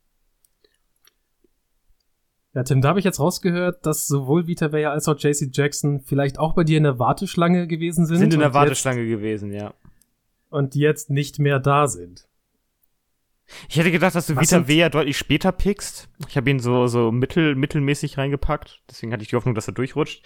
Ja, 2.53 2.65
Tim, 2.65 2.81
da 2.81 2.89
habe 2.89 2.99
ich 2.99 3.05
jetzt 3.05 3.21
rausgehört, 3.21 3.87
dass 3.87 4.09
sowohl 4.09 4.47
Vita 4.49 4.73
Vea 4.73 4.91
als 4.91 5.07
auch 5.07 5.17
JC 5.17 5.51
Jackson 5.53 6.01
vielleicht 6.01 6.39
auch 6.39 6.55
bei 6.55 6.65
dir 6.65 6.79
in 6.79 6.83
der 6.83 6.99
Warteschlange 6.99 7.69
gewesen 7.69 8.07
sind. 8.07 8.17
Sind 8.19 8.35
in 8.35 8.41
der 8.41 8.55
Warteschlange 8.55 9.07
gewesen, 9.07 9.53
ja. 9.53 9.67
Jetzt, 9.67 9.75
und 10.49 10.75
jetzt 10.75 11.11
nicht 11.11 11.39
mehr 11.39 11.61
da 11.61 11.87
sind. 11.87 12.27
Ich 13.69 13.77
hätte 13.77 13.91
gedacht, 13.93 14.15
dass 14.17 14.27
du 14.27 14.35
Was 14.35 14.43
Vita 14.43 14.57
sind- 14.57 14.69
Vea 14.69 14.89
deutlich 14.89 15.17
später 15.17 15.53
pickst. 15.53 16.09
Ich 16.29 16.37
habe 16.37 16.51
ihn 16.51 16.59
so, 16.59 16.87
so 16.89 17.13
mittel, 17.13 17.55
mittelmäßig 17.55 18.19
reingepackt. 18.19 18.83
Deswegen 18.91 19.13
hatte 19.13 19.23
ich 19.23 19.29
die 19.29 19.37
Hoffnung, 19.37 19.55
dass 19.55 19.69
er 19.69 19.75
durchrutscht. 19.75 20.25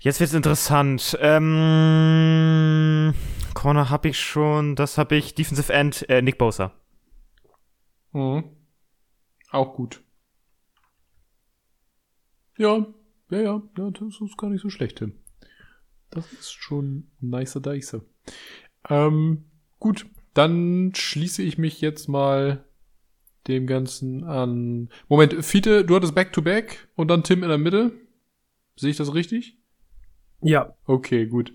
Jetzt 0.00 0.20
wird's 0.20 0.32
interessant. 0.32 1.18
Ähm, 1.20 3.12
Corner 3.52 3.90
habe 3.90 4.08
ich 4.08 4.18
schon. 4.18 4.74
Das 4.76 4.96
habe 4.96 5.16
ich. 5.16 5.34
Defensive 5.34 5.70
End, 5.72 6.08
äh, 6.08 6.22
Nick 6.22 6.38
Bosa. 6.38 6.72
Mhm. 8.12 8.44
Auch 9.50 9.74
gut. 9.74 10.02
Ja, 12.60 12.86
ja, 13.30 13.40
ja, 13.40 13.62
das 13.76 14.20
ist 14.20 14.36
gar 14.36 14.50
nicht 14.50 14.60
so 14.62 14.70
schlecht, 14.70 14.98
Tim. 14.98 15.14
Das 16.10 16.30
ist 16.32 16.52
schon 16.52 17.06
nice 17.20 17.54
Dice. 17.62 18.02
Ähm, 18.88 19.44
gut, 19.78 20.06
dann 20.34 20.92
schließe 20.94 21.42
ich 21.42 21.56
mich 21.58 21.80
jetzt 21.80 22.08
mal 22.08 22.64
dem 23.46 23.66
Ganzen 23.66 24.24
an. 24.24 24.90
Moment, 25.08 25.44
Fiete, 25.44 25.84
du 25.84 25.94
hattest 25.96 26.14
Back-to-Back 26.14 26.88
und 26.96 27.08
dann 27.08 27.22
Tim 27.22 27.42
in 27.42 27.48
der 27.48 27.58
Mitte. 27.58 27.92
Sehe 28.76 28.90
ich 28.90 28.96
das 28.96 29.14
richtig? 29.14 29.56
Ja, 30.42 30.74
Okay, 30.86 31.26
gut. 31.26 31.52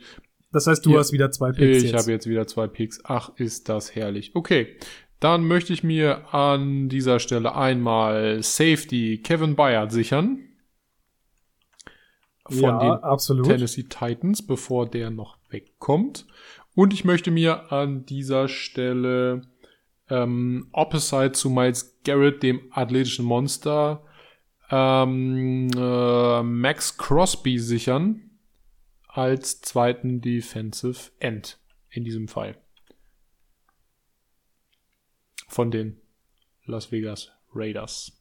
das 0.52 0.68
heißt, 0.68 0.86
du 0.86 0.92
Ja. 0.94 1.00
hast 1.00 1.12
wieder 1.12 1.32
zwei 1.32 1.52
Picks 1.52 1.84
Ich 1.84 1.94
habe 1.94 2.12
jetzt 2.12 2.28
wieder 2.28 2.48
zwei 2.48 2.68
Picks. 2.68 3.00
Ach, 3.04 3.32
ist 3.38 3.68
das 3.70 3.94
herrlich. 3.96 4.32
Okay. 4.36 4.78
Dann 5.20 5.48
möchte 5.48 5.74
ich 5.74 5.84
mir 5.84 6.34
an 6.34 6.88
dieser 6.90 7.20
Stelle 7.20 7.56
einmal 7.56 8.42
Safety 8.44 9.20
Kevin 9.24 9.56
Bayard 9.56 9.92
sichern. 9.92 10.40
Von 12.48 12.62
ja, 12.62 12.80
den 12.80 13.04
absolut. 13.04 13.48
Tennessee 13.48 13.84
Titans, 13.84 14.46
bevor 14.46 14.88
der 14.88 15.10
noch 15.10 15.38
wegkommt. 15.50 16.28
Und 16.76 16.94
ich 16.94 17.06
möchte 17.06 17.32
mir 17.32 17.72
an 17.72 18.06
dieser 18.06 18.48
Stelle 18.48 19.42
ähm, 20.10 20.68
Opposite 20.72 21.32
zu 21.32 21.50
Miles 21.50 21.98
Garrett, 22.04 22.44
dem 22.44 22.62
athletischen 22.72 23.26
Monster, 23.26 24.04
ähm, 24.70 25.70
äh, 25.76 26.44
Max 26.44 26.98
Crosby 26.98 27.60
sichern 27.60 28.30
als 29.08 29.62
zweiten 29.62 30.22
Defensive 30.22 31.12
End 31.20 31.58
in 31.90 32.04
diesem 32.04 32.28
Fall. 32.28 32.58
Von 35.48 35.72
den 35.72 36.02
Las 36.66 36.92
Vegas 36.92 37.32
Raiders. 37.54 38.15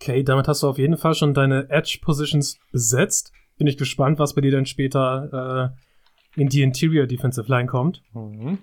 Okay, 0.00 0.22
damit 0.22 0.48
hast 0.48 0.62
du 0.62 0.68
auf 0.68 0.78
jeden 0.78 0.96
Fall 0.96 1.14
schon 1.14 1.34
deine 1.34 1.68
Edge-Positions 1.68 2.58
besetzt. 2.72 3.32
Bin 3.58 3.66
ich 3.66 3.76
gespannt, 3.76 4.18
was 4.18 4.34
bei 4.34 4.40
dir 4.40 4.50
dann 4.50 4.64
später 4.64 5.74
äh, 6.36 6.40
in 6.40 6.48
die 6.48 6.62
Interior 6.62 7.06
Defensive 7.06 7.50
Line 7.50 7.66
kommt. 7.66 8.02
Mhm. 8.14 8.58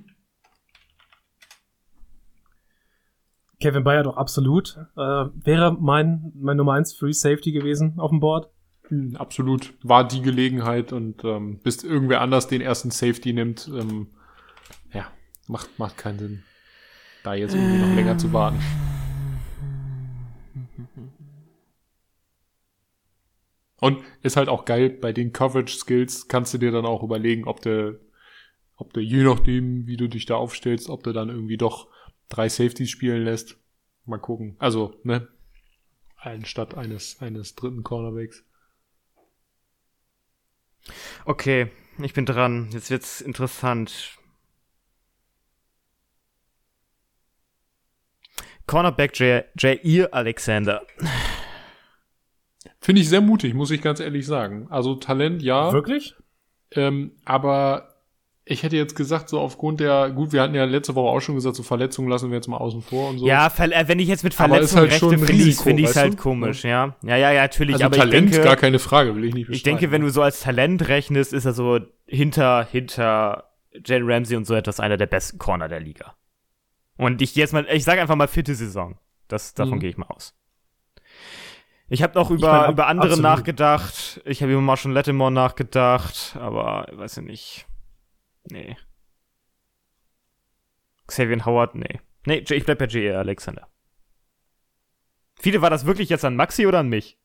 Kevin 3.60 3.84
Bayer 3.84 4.04
doch 4.04 4.18
absolut. 4.18 4.78
Äh, 4.96 5.00
wäre 5.00 5.78
mein, 5.80 6.32
mein 6.36 6.58
Nummer 6.58 6.74
1 6.74 6.94
Free 6.94 7.14
Safety 7.14 7.52
gewesen 7.52 8.00
auf 8.00 8.10
dem 8.10 8.20
Board. 8.20 8.50
Mhm, 8.90 9.16
Absolut. 9.18 9.74
War 9.84 10.08
die 10.08 10.22
Gelegenheit 10.22 10.92
und 10.92 11.24
ähm, 11.24 11.60
bis 11.60 11.84
irgendwer 11.84 12.22
anders 12.22 12.48
den 12.48 12.62
ersten 12.62 12.90
Safety 12.90 13.34
nimmt, 13.34 13.70
ähm, 13.74 14.08
ja, 14.92 15.08
macht, 15.48 15.78
macht 15.78 15.98
keinen 15.98 16.20
Sinn, 16.20 16.44
da 17.24 17.36
jetzt 17.36 17.54
irgendwie 17.54 17.80
noch 17.80 17.96
länger 17.96 18.18
zu 18.18 18.32
warten. 18.34 18.60
Und 23.80 24.04
ist 24.24 24.38
halt 24.38 24.50
auch 24.50 24.66
geil, 24.66 24.90
bei 24.90 25.14
den 25.14 25.34
Coverage 25.34 25.78
Skills 25.78 26.28
kannst 26.28 26.54
du 26.54 26.58
dir 26.58 26.72
dann 26.72 26.86
auch 26.86 27.04
überlegen, 27.04 27.46
ob 27.48 27.62
du, 27.62 28.00
ob 28.76 28.94
du 28.94 29.00
je 29.00 29.24
nachdem, 29.24 29.86
wie 29.86 29.98
du 29.98 30.08
dich 30.08 30.26
da 30.26 30.36
aufstellst, 30.36 30.90
ob 30.90 31.04
du 31.04 31.14
dann 31.14 31.30
irgendwie 31.30 31.58
doch 31.58 31.88
drei 32.30 32.50
Safeties 32.50 32.90
spielen 32.90 33.24
lässt. 33.24 33.58
Mal 34.06 34.20
gucken. 34.20 34.56
Also, 34.58 35.00
ne? 35.04 35.28
Anstatt 36.18 36.76
eines, 36.76 37.22
eines 37.22 37.56
dritten 37.56 37.84
Cornerbacks. 37.84 38.44
Okay, 41.26 41.70
ich 42.00 42.14
bin 42.14 42.26
dran. 42.26 42.70
Jetzt 42.72 42.90
wird's 42.90 43.22
interessant. 43.22 44.18
Cornerback 48.66 49.18
Jair 49.20 50.14
Alexander. 50.14 50.86
Finde 52.88 53.02
ich 53.02 53.10
sehr 53.10 53.20
mutig, 53.20 53.54
muss 53.54 53.70
ich 53.70 53.82
ganz 53.82 54.00
ehrlich 54.00 54.26
sagen. 54.26 54.68
Also 54.70 54.96
Talent, 54.96 55.42
ja. 55.42 55.74
Wirklich? 55.74 56.16
Ähm, 56.72 57.12
aber 57.26 57.90
ich 58.46 58.64
hätte 58.64 58.78
jetzt 58.78 58.96
gesagt, 58.96 59.28
so 59.28 59.42
aufgrund 59.42 59.82
der, 59.82 60.10
gut, 60.10 60.32
wir 60.32 60.42
hatten 60.42 60.56
ja 60.56 60.64
letzte 60.64 60.96
Woche 60.96 61.10
auch 61.10 61.20
schon 61.20 61.36
gesagt, 61.36 61.58
so 61.58 61.64
Verletzungen 61.64 62.08
lassen 62.08 62.30
wir 62.30 62.38
jetzt 62.38 62.48
mal 62.48 62.56
außen 62.56 62.82
vor 62.82 63.10
und 63.10 63.18
so. 63.20 63.28
Ja, 63.28 63.48
äh, 63.58 63.88
wenn 63.90 64.00
ich 64.00 64.08
jetzt 64.08 64.24
mit 64.24 64.34
Verletzungen 64.34 64.90
halt 64.90 65.04
ein 65.04 65.10
finde 65.20 65.34
ich 65.34 65.48
Risiko, 65.48 65.64
find 65.64 65.96
halt 65.98 66.18
komisch, 66.18 66.64
ja. 66.64 66.96
Ja, 67.04 67.18
ja, 67.18 67.34
ja, 67.34 67.42
natürlich. 67.42 67.74
also 67.76 67.88
aber 67.88 67.98
Talent, 67.98 68.32
denke, 68.32 68.46
gar 68.46 68.56
keine 68.56 68.80
Frage, 68.80 69.18
will 69.18 69.26
ich 69.26 69.34
nicht 69.34 69.50
ich 69.50 69.64
denke, 69.64 69.92
wenn 69.92 70.04
du 70.04 70.10
so 70.10 70.22
als 70.22 70.40
Talent 70.40 70.88
rechnest, 70.88 71.34
ist 71.34 71.44
er 71.44 71.52
so 71.52 71.82
hinter, 72.06 72.66
hinter 72.72 73.50
Jalen 73.86 74.10
Ramsey 74.10 74.38
und 74.38 74.48
so 74.48 74.54
etwas 74.54 74.80
einer 74.80 74.96
der 74.96 75.08
besten 75.08 75.40
Corner 75.40 75.68
der 75.68 75.82
Liga. 75.82 76.16
Und 76.96 77.22
ich 77.22 77.36
jetzt 77.36 77.52
mal, 77.52 77.68
ich 77.70 77.84
sage 77.84 78.00
einfach 78.00 78.16
mal 78.16 78.30
vierte 78.30 78.56
Saison. 78.56 78.98
Das, 79.28 79.54
davon 79.54 79.76
Mhm. 79.76 79.80
gehe 79.82 79.90
ich 79.90 79.98
mal 79.98 80.08
aus. 80.08 80.38
Ich 81.90 82.04
habe 82.04 82.16
noch 82.16 82.30
über, 82.30 82.52
meine, 82.52 82.66
ab- 82.66 82.72
über 82.74 82.88
andere 82.88 83.08
absolut. 83.12 83.24
nachgedacht. 83.24 84.22
Ich 84.26 84.42
habe 84.42 84.52
über 84.52 84.62
Marshall 84.62 84.92
Lattimore 84.92 85.32
nachgedacht, 85.32 86.36
aber 86.40 86.88
weiß 86.92 87.18
ich 87.18 87.24
nicht. 87.24 87.68
Nee. 88.50 88.76
Xavier 91.08 91.46
Howard, 91.46 91.76
nee. 91.76 92.02
Nee, 92.26 92.44
ich 92.50 92.66
bleib 92.66 92.80
bei 92.80 92.86
J.A. 92.86 93.20
Alexander. 93.20 93.70
Viele, 95.40 95.62
war 95.62 95.70
das 95.70 95.86
wirklich 95.86 96.10
jetzt 96.10 96.26
an 96.26 96.36
Maxi 96.36 96.68
oder 96.68 96.80
an 96.80 96.90
mich? 96.90 97.18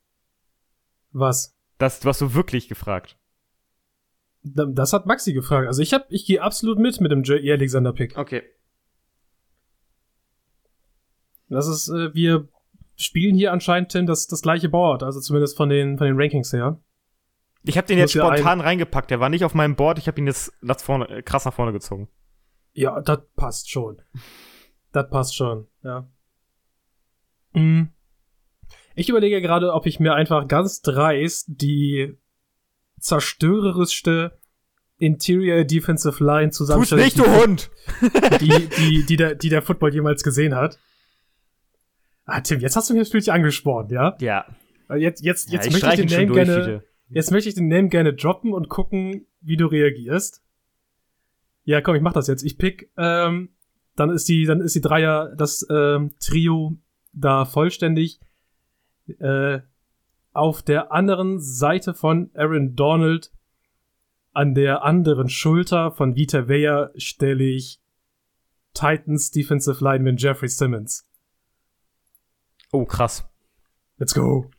Was? 1.11 1.57
Das, 1.79 1.99
du 1.99 2.09
hast 2.09 2.21
so 2.21 2.35
wirklich 2.35 2.69
gefragt. 2.69 3.19
Das 4.45 4.93
hat 4.93 5.07
Maxi 5.07 5.33
gefragt. 5.33 5.67
Also 5.67 5.83
ich 5.83 5.93
hab, 5.93 6.07
ich 6.11 6.25
gehe 6.27 6.41
absolut 6.43 6.79
mit 6.79 7.01
mit 7.01 7.11
dem 7.11 7.23
J.E. 7.25 7.51
Alexander 7.53 7.93
Pick. 7.93 8.17
Okay. 8.17 8.43
Das 11.49 11.67
ist, 11.67 11.89
äh, 11.89 12.15
wir 12.15 12.49
spielen 13.05 13.35
hier 13.35 13.53
anscheinend 13.53 13.91
Tim 13.91 14.07
das, 14.07 14.27
das 14.27 14.43
gleiche 14.43 14.69
Board, 14.69 15.03
also 15.03 15.21
zumindest 15.21 15.57
von 15.57 15.69
den, 15.69 15.99
von 15.99 16.07
den 16.07 16.17
Rankings 16.17 16.53
her. 16.53 16.81
Ich 17.65 17.77
habe 17.77 17.87
den 17.87 17.99
jetzt 17.99 18.13
spontan 18.13 18.61
reingepackt. 18.61 19.11
Der 19.11 19.21
war 19.21 19.29
nicht 19.29 19.45
auf 19.45 19.55
meinem 19.55 19.77
Board. 19.77 19.99
Ich 19.99 20.09
habe 20.09 20.21
ihn 20.21 20.27
jetzt 20.27 20.53
nach 20.63 20.81
vorne, 20.81 21.09
äh, 21.09 21.23
krass 21.23 21.45
nach 21.45 21.55
vorne 21.55 21.73
gezogen. 21.73 22.09
Ja, 22.73 23.01
das 23.01 23.21
passt 23.37 23.71
schon. 23.71 24.03
Das 24.93 25.09
passt 25.09 25.37
schon, 25.37 25.69
ja. 25.83 26.09
Mhm. 27.53 27.91
Ich 28.95 29.09
überlege 29.09 29.41
gerade, 29.41 29.73
ob 29.73 29.87
ich 29.87 30.01
mir 30.01 30.15
einfach 30.15 30.49
ganz 30.49 30.83
dreist 30.83 31.47
die 31.49 32.19
zerstörerischste 32.99 34.39
Interior 34.99 35.65
Defensive 35.65 36.23
Line 36.23 36.51
zusammenstelle, 36.51 37.03
nicht, 37.03 37.19
du 37.19 37.25
Hund! 37.27 37.71
die, 38.41 38.69
die, 38.79 39.07
die, 39.07 39.17
der, 39.17 39.35
die 39.35 39.49
der 39.49 39.63
Football 39.63 39.93
jemals 39.93 40.23
gesehen 40.23 40.55
hat. 40.55 40.79
Ah, 42.25 42.41
Tim, 42.41 42.61
jetzt 42.61 42.77
hast 42.77 42.89
du 42.89 42.95
mich 42.95 43.09
natürlich 43.09 43.33
angespornt, 43.33 43.91
ja? 43.91 44.17
Ja. 44.21 44.47
Jetzt, 44.97 45.25
jetzt, 45.25 45.51
ja 45.51 45.55
jetzt 45.55 45.67
ich 45.67 45.73
möchte 45.73 45.89
ich 45.89 46.09
den 46.09 46.09
Name 46.09 46.27
durch, 46.27 46.47
gerne, 46.47 46.83
jetzt 47.09 47.31
möchte 47.31 47.49
ich 47.49 47.55
den 47.55 47.69
Name 47.69 47.89
gerne 47.89 48.15
droppen 48.15 48.53
und 48.53 48.69
gucken, 48.69 49.27
wie 49.41 49.57
du 49.57 49.67
reagierst. 49.67 50.43
Ja, 51.65 51.81
komm, 51.81 51.97
ich 51.97 52.03
mach 52.03 52.13
das 52.13 52.27
jetzt. 52.27 52.43
Ich 52.43 52.59
pick, 52.59 52.91
ähm, 52.97 53.51
dann 53.97 54.11
ist 54.11 54.29
die, 54.29 54.45
dann 54.45 54.61
ist 54.61 54.75
die 54.75 54.81
Dreier, 54.81 55.35
das 55.37 55.67
ähm, 55.71 56.15
Trio 56.21 56.77
da 57.13 57.45
vollständig. 57.45 58.21
Äh, 59.19 59.61
auf 60.33 60.63
der 60.63 60.93
anderen 60.93 61.41
Seite 61.41 61.95
von 61.95 62.31
Aaron 62.35 62.75
Donald, 62.75 63.33
an 64.33 64.55
der 64.55 64.83
anderen 64.83 65.29
Schulter 65.29 65.93
von 65.93 66.17
Vita 66.17 66.49
Vea 66.49 66.91
stelle 66.97 67.45
ich 67.45 67.81
Titans 68.73 69.31
Defensive 69.31 69.85
Lineman 69.85 70.17
Jeffrey 70.17 70.49
Simmons. 70.49 71.07
Oh, 72.73 72.87
krass. 72.87 73.25
Let's 73.99 74.15
go. 74.15 74.51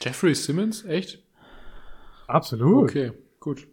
Jeffrey 0.00 0.34
Simmons, 0.34 0.84
echt? 0.84 1.22
Absolut. 2.26 2.90
Okay, 2.90 3.12
gut. 3.38 3.68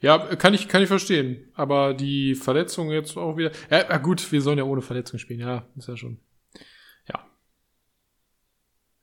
Ja, 0.00 0.18
kann 0.36 0.54
ich, 0.54 0.68
kann 0.68 0.82
ich 0.82 0.88
verstehen. 0.88 1.48
Aber 1.54 1.94
die 1.94 2.34
Verletzung 2.34 2.90
jetzt 2.90 3.16
auch 3.16 3.36
wieder. 3.36 3.52
Ja, 3.70 3.88
ja, 3.88 3.98
gut, 3.98 4.32
wir 4.32 4.40
sollen 4.40 4.58
ja 4.58 4.64
ohne 4.64 4.82
Verletzung 4.82 5.18
spielen. 5.18 5.40
Ja, 5.40 5.66
ist 5.76 5.88
ja 5.88 5.96
schon. 5.96 6.18
Ja. 7.08 7.26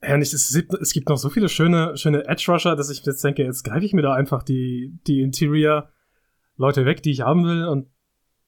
Ja, 0.03 0.17
nicht, 0.17 0.34
es, 0.34 0.51
gibt, 0.53 0.74
es 0.74 0.93
gibt 0.93 1.10
noch 1.10 1.17
so 1.17 1.29
viele 1.29 1.50
schöne, 1.50 1.96
schöne 1.98 2.27
Edge-Rusher, 2.27 2.75
dass 2.75 2.89
ich 2.89 3.05
jetzt 3.05 3.24
denke, 3.24 3.43
jetzt 3.43 3.63
greife 3.63 3.86
ich 3.86 3.93
mir 3.93 4.01
da 4.01 4.13
einfach 4.13 4.43
die, 4.43 4.98
die 5.08 5.22
Interior-Leute 5.22 6.86
weg, 6.86 7.03
die 7.03 7.12
ich 7.12 7.22
haben 7.22 7.46
will. 7.46 7.65
Und 7.65 7.88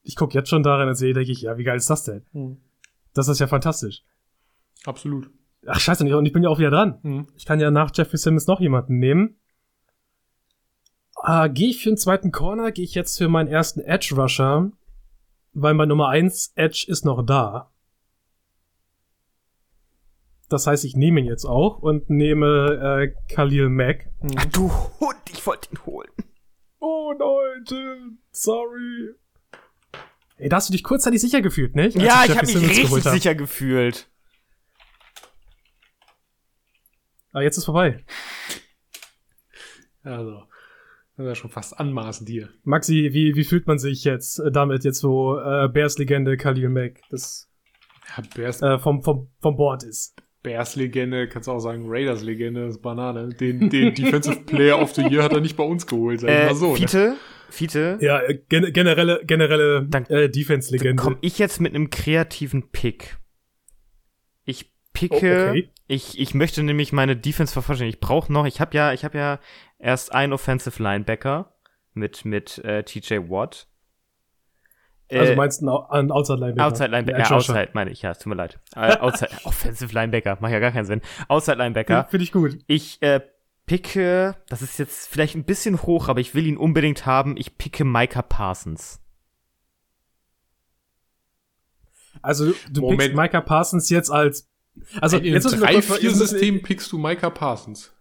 ich 0.02 0.16
gucke 0.16 0.34
jetzt 0.34 0.50
schon 0.50 0.64
darin 0.64 0.90
und 0.90 0.96
sehe, 0.96 1.14
denke 1.14 1.32
ich, 1.32 1.42
ja, 1.42 1.58
wie 1.58 1.64
geil 1.64 1.78
ist 1.78 1.90
das 1.90 2.04
denn? 2.04 2.26
Hm. 2.34 2.58
Das 3.14 3.28
ist 3.28 3.40
ja 3.40 3.48
fantastisch. 3.48 4.04
Absolut. 4.86 5.30
Ach, 5.66 5.80
scheiße, 5.80 6.04
und 6.04 6.08
ich, 6.08 6.14
und 6.14 6.26
ich 6.26 6.34
bin 6.34 6.44
ja 6.44 6.50
auch 6.50 6.60
wieder 6.60 6.72
dran. 6.72 7.00
Hm. 7.04 7.28
Ich 7.36 7.46
kann 7.46 7.60
ja 7.60 7.72
nach 7.72 7.92
Jeffrey 7.94 8.18
Simmons 8.18 8.48
noch 8.48 8.60
jemanden 8.60 9.00
nehmen. 9.00 9.38
Äh, 11.26 11.50
gehe 11.50 11.70
ich 11.70 11.82
für 11.82 11.90
den 11.90 11.98
zweiten 11.98 12.32
Corner, 12.32 12.72
gehe 12.72 12.84
ich 12.84 12.96
jetzt 12.96 13.18
für 13.18 13.30
meinen 13.30 13.48
ersten 13.48 13.80
Edge-Rusher, 13.80 14.72
weil 15.54 15.74
mein 15.74 15.88
Nummer 15.88 16.10
1 16.10 16.54
Edge 16.56 16.86
ist 16.88 17.06
noch 17.06 17.24
da. 17.24 17.70
Das 20.50 20.68
heißt, 20.68 20.84
ich 20.86 20.96
nehme 20.96 21.22
ihn 21.22 21.26
jetzt 21.26 21.46
auch 21.46 21.80
und 21.80 22.10
nehme 22.10 23.08
äh, 23.08 23.34
Khalil 23.34 23.70
Mack. 23.70 24.10
Ach, 24.36 24.46
du 24.46 24.70
Hund, 25.00 25.18
ich 25.32 25.46
wollte 25.48 25.70
ihn 25.72 25.86
holen. 25.86 26.12
Oh 26.80 27.14
nein, 27.18 27.64
Tim, 27.66 28.18
sorry. 28.32 29.16
Ey, 30.38 30.50
da 30.50 30.58
hast 30.58 30.68
du 30.68 30.74
dich 30.74 30.84
kurzzeitig 30.84 31.22
sicher 31.22 31.42
gefühlt, 31.42 31.76
nicht? 31.76 31.96
Als 31.96 32.06
Ja, 32.06 32.24
ich 32.26 32.38
habe 32.38 32.46
mich 32.46 32.58
richtig 32.58 32.84
geholt 32.84 33.06
hab. 33.06 33.14
sicher 33.14 33.34
gefühlt. 33.34 34.10
Ah, 37.34 37.42
jetzt 37.42 37.58
ist 37.58 37.66
vorbei. 37.66 38.04
Also, 40.04 40.44
das 41.18 41.26
ist 41.26 41.30
ja 41.30 41.36
schon 41.36 41.50
fast 41.50 41.80
anmaßend 41.80 42.30
hier. 42.30 42.50
Maxi, 42.64 43.10
wie, 43.14 43.36
wie 43.36 43.44
fühlt 43.44 43.68
man 43.68 43.80
sich 43.80 44.04
jetzt 44.04 44.40
äh, 44.40 44.52
damit, 44.52 44.84
jetzt 44.84 45.04
wo 45.04 45.38
äh, 45.38 45.68
Bears 45.70 45.98
Legende 45.98 46.38
Khalil 46.38 46.70
Mack 46.70 47.02
das 47.10 47.50
Ja, 48.18 48.24
Bears, 48.36 48.62
äh, 48.62 48.78
vom, 48.80 49.02
vom, 49.04 49.30
vom 49.42 49.56
Board 49.56 49.84
ist? 49.84 50.16
Bears 50.44 50.76
Legende, 50.76 51.28
kannst 51.30 51.48
du 51.48 51.54
auch 51.54 51.60
sagen, 51.60 51.86
Raiders 51.88 52.22
Legende, 52.22 52.66
das 52.66 52.76
ist 52.76 52.82
Banane. 52.82 53.30
Den, 53.30 53.70
den 53.70 53.94
Defensive 53.96 54.42
Player 54.46 54.80
of 54.82 54.94
the 54.94 55.02
Year 55.04 55.24
hat 55.24 55.32
er 55.32 55.40
nicht 55.40 55.56
bei 55.56 55.64
uns 55.64 55.88
geholt, 55.88 56.20
sag 56.20 56.30
ich 56.30 56.36
Äh, 56.36 56.46
mal 56.48 56.56
so. 56.56 56.72
Ne? 56.74 56.78
Fiete, 56.78 57.16
Fiete, 57.50 57.98
Ja, 58.02 58.20
äh, 58.22 58.40
gen 58.50 58.74
generelle, 58.74 59.22
generelle 59.26 59.86
Dann- 59.88 60.06
äh, 60.08 60.24
dann 60.24 60.32
Defense-Legende. 60.34 61.02
komme 61.02 61.18
ich 61.22 61.40
jetzt 61.40 61.62
mit 61.62 61.74
einem 61.74 61.90
kreativen 61.90 62.70
Pick. 62.72 63.18
Ich 64.96 65.12
Oh, 65.12 65.16
picke, 65.16 65.50
okay. 65.50 65.72
ich, 65.88 66.20
ich 66.20 66.34
möchte 66.34 66.64
nämlich 66.64 66.94
meine 66.94 67.16
Defense 67.18 67.52
vervollständigen. 67.54 67.96
Ich 67.96 68.00
brauche 68.00 68.32
noch, 68.32 68.46
ich 68.46 68.62
habe 68.62 68.76
ja, 68.76 68.94
ich 68.94 69.04
habe 69.04 69.18
ja 69.18 69.40
erst 69.80 70.14
einen 70.14 70.34
Offensive 70.34 70.82
Linebacker 70.82 71.54
mit 71.94 72.26
mit 72.26 72.60
äh, 72.60 72.84
TJ 72.84 73.30
Watt. 73.30 73.68
Also 75.12 75.34
Äh, 75.34 75.36
meinst 75.36 75.62
du 75.62 75.78
einen, 75.90 76.12
Outside 76.12 76.40
Linebacker? 76.40 76.68
Outside 76.68 76.90
Linebacker, 76.90 77.20
Ja, 77.20 77.26
ja. 77.30 77.36
Outside 77.36 77.70
meine 77.74 77.92
ich, 77.92 78.02
ja, 78.02 78.12
es 78.12 78.20
tut 78.20 78.28
mir 78.28 78.36
leid. 78.36 78.60
Äh, 78.76 78.98
outside, 79.00 79.32
Offensive 79.44 79.94
Linebacker, 79.94 80.38
macht 80.40 80.52
ja 80.52 80.60
gar 80.60 80.72
keinen 80.72 80.86
Sinn. 80.86 81.02
Outside 81.28 81.58
Linebacker. 81.58 82.06
Finde 82.10 82.24
ich 82.24 82.32
gut. 82.32 82.60
Ich 82.68 83.02
äh, 83.02 83.20
picke, 83.66 84.36
das 84.48 84.62
ist 84.62 84.78
jetzt 84.80 85.08
vielleicht 85.10 85.36
ein 85.36 85.44
bisschen 85.44 85.82
hoch, 85.84 86.08
aber 86.08 86.20
ich 86.20 86.34
will 86.36 86.46
ihn 86.48 86.58
unbedingt 86.58 87.06
haben. 87.06 87.36
Ich 87.38 87.58
picke 87.58 87.84
Micah 87.84 88.22
Parsons. 88.22 89.02
Also 92.22 92.46
du, 92.46 92.54
du 92.72 92.82
Moment. 92.82 93.00
pickst 93.02 93.18
Micah 93.18 93.42
Parsons 93.42 93.90
jetzt 93.90 94.10
als 94.10 94.50
also 95.00 95.18
In 95.18 95.26
jetzt 95.26 95.44
müssen 95.46 95.62
wir- 95.62 95.68
3-4-System 95.68 96.62
pickst 96.62 96.92
du 96.92 96.98
Micah 96.98 97.30
Parsons. 97.30 97.92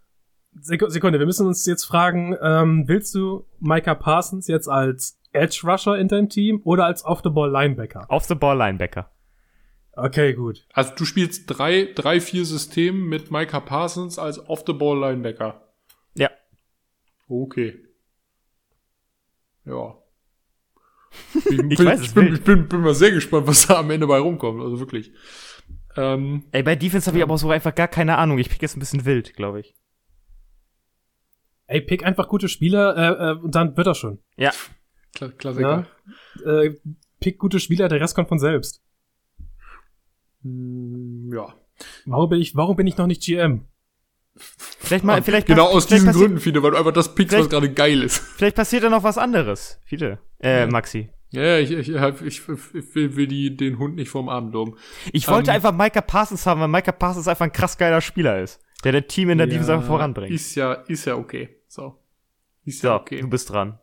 Seku- 0.61 0.91
Sekunde, 0.91 1.19
wir 1.19 1.27
müssen 1.27 1.47
uns 1.47 1.65
jetzt 1.67 1.85
fragen, 1.85 2.37
ähm, 2.43 2.85
willst 2.87 3.15
du 3.15 3.47
Micah 3.61 3.95
Parsons 3.95 4.49
jetzt 4.49 4.69
als 4.69 5.19
Edge 5.33 5.61
Rusher 5.65 5.97
in 5.99 6.09
deinem 6.09 6.29
Team 6.29 6.61
oder 6.65 6.85
als 6.85 7.05
Off-the-Ball 7.05 7.51
Linebacker? 7.51 8.07
Off 8.11 8.25
the 8.27 8.35
Ball 8.35 8.57
Linebacker. 8.59 9.11
Okay, 9.95 10.33
gut. 10.35 10.67
Also 10.73 10.93
du 10.97 11.05
spielst 11.05 11.51
3-4-System 11.51 13.09
mit 13.09 13.31
Micah 13.31 13.61
Parsons 13.61 14.19
als 14.19 14.39
Off-the-Ball-Linebacker. 14.49 15.63
Ja. 16.15 16.31
Okay. 17.29 17.79
Ja. 19.65 19.97
Ich, 21.35 21.47
Ich 21.47 21.57
bin, 21.79 21.87
weiß, 21.87 22.01
es 22.01 22.07
ich, 22.09 22.15
bin, 22.15 22.35
ich 22.35 22.43
bin, 22.43 22.69
bin 22.69 22.81
mal 22.81 22.95
sehr 22.95 23.11
gespannt, 23.11 23.47
was 23.47 23.67
da 23.67 23.81
am 23.81 23.91
Ende 23.91 24.07
bei 24.07 24.19
rumkommt. 24.19 24.63
Also 24.63 24.81
wirklich. 24.81 25.13
Ähm, 25.97 26.45
Ey, 26.53 26.63
bei 26.63 26.75
Defense 26.77 27.07
habe 27.07 27.19
ich 27.19 27.23
aber 27.23 27.37
so 27.39 27.51
einfach 27.51 27.75
gar 27.75 27.89
keine 27.89 28.19
Ahnung. 28.19 28.39
Ich 28.39 28.49
pick 28.49 28.63
jetzt 28.63 28.77
ein 28.77 28.81
bisschen 28.81 29.05
wild, 29.05 29.35
glaube 29.35 29.61
ich. 29.61 29.75
Ey, 31.67 31.81
pick 31.81 32.05
einfach 32.05 32.29
gute 32.29 32.49
Spieler 32.49 32.97
äh, 32.97 33.31
äh, 33.33 33.39
und 33.39 33.55
dann 33.55 33.77
wird 33.77 33.87
er 33.87 33.95
schon. 33.95 34.19
Ja. 34.37 34.53
Kla 35.15 35.29
Klassiker. 35.29 35.87
Äh, 36.45 36.71
pick 37.21 37.39
gute 37.39 37.61
Spieler, 37.61 37.89
der 37.89 38.01
Rest 38.01 38.15
kommt 38.15 38.29
von 38.29 38.39
selbst. 38.39 38.83
Mm, 40.43 41.33
Ja. 41.33 41.55
Warum 42.05 42.29
bin 42.29 42.41
ich, 42.41 42.55
warum 42.55 42.77
bin 42.77 42.87
ich 42.87 42.97
noch 42.97 43.07
nicht 43.07 43.23
GM? 43.23 43.67
Vielleicht 44.37 45.05
mal, 45.05 45.23
vielleicht 45.23 45.47
genau 45.47 45.67
aus 45.67 45.87
vielleicht 45.87 46.05
diesen 46.07 46.13
Gründen, 46.19 46.41
Fiete, 46.41 46.63
weil 46.63 46.71
du 46.71 46.79
einfach 46.79 46.93
das 46.93 47.15
pickst, 47.15 47.37
was 47.37 47.51
gerade 47.51 47.71
geil 47.73 48.03
ist. 48.03 48.19
Vielleicht 48.19 48.57
passiert 48.57 48.83
da 48.85 48.89
noch 48.91 49.03
was 49.03 49.19
anderes. 49.19 49.79
Viele. 49.85 50.19
Äh, 50.41 50.67
Maxi. 50.67 51.11
Ja, 51.33 51.43
ja, 51.43 51.59
ich, 51.59 51.71
ich, 51.71 51.89
ich, 51.89 52.23
ich, 52.23 52.95
will, 52.95 53.17
will 53.17 53.27
die, 53.27 53.57
den 53.57 53.79
Hund 53.79 53.97
nicht 53.97 54.11
vorm 54.11 54.29
Abend 54.29 54.53
loben. 54.53 54.77
Ich 55.13 55.27
wollte 55.29 55.51
Ähm, 55.51 55.57
einfach 55.57 55.73
Micah 55.73 56.03
Parsons 56.03 56.45
haben, 56.47 56.61
weil 56.61 56.69
Micah 56.69 56.93
Parsons 56.93 57.27
einfach 57.27 57.47
ein 57.47 57.53
krass 57.53 57.79
geiler 57.79 58.03
Spieler 58.03 58.43
ist. 58.43 58.61
Der 58.85 58.93
der 58.93 59.07
Team 59.07 59.31
in 59.31 59.39
der 59.39 59.47
Defense 59.47 59.73
einfach 59.73 59.87
voranbringt. 59.87 60.33
Ist 60.33 60.55
ja, 60.57 60.73
ist 60.73 61.07
ja 61.07 61.17
okay. 61.17 61.49
So. 61.69 61.99
Ist 62.65 62.81
so, 62.81 62.89
ja 62.89 62.97
okay. 62.97 63.21
du 63.21 63.29
bist 63.29 63.49
dran. 63.51 63.79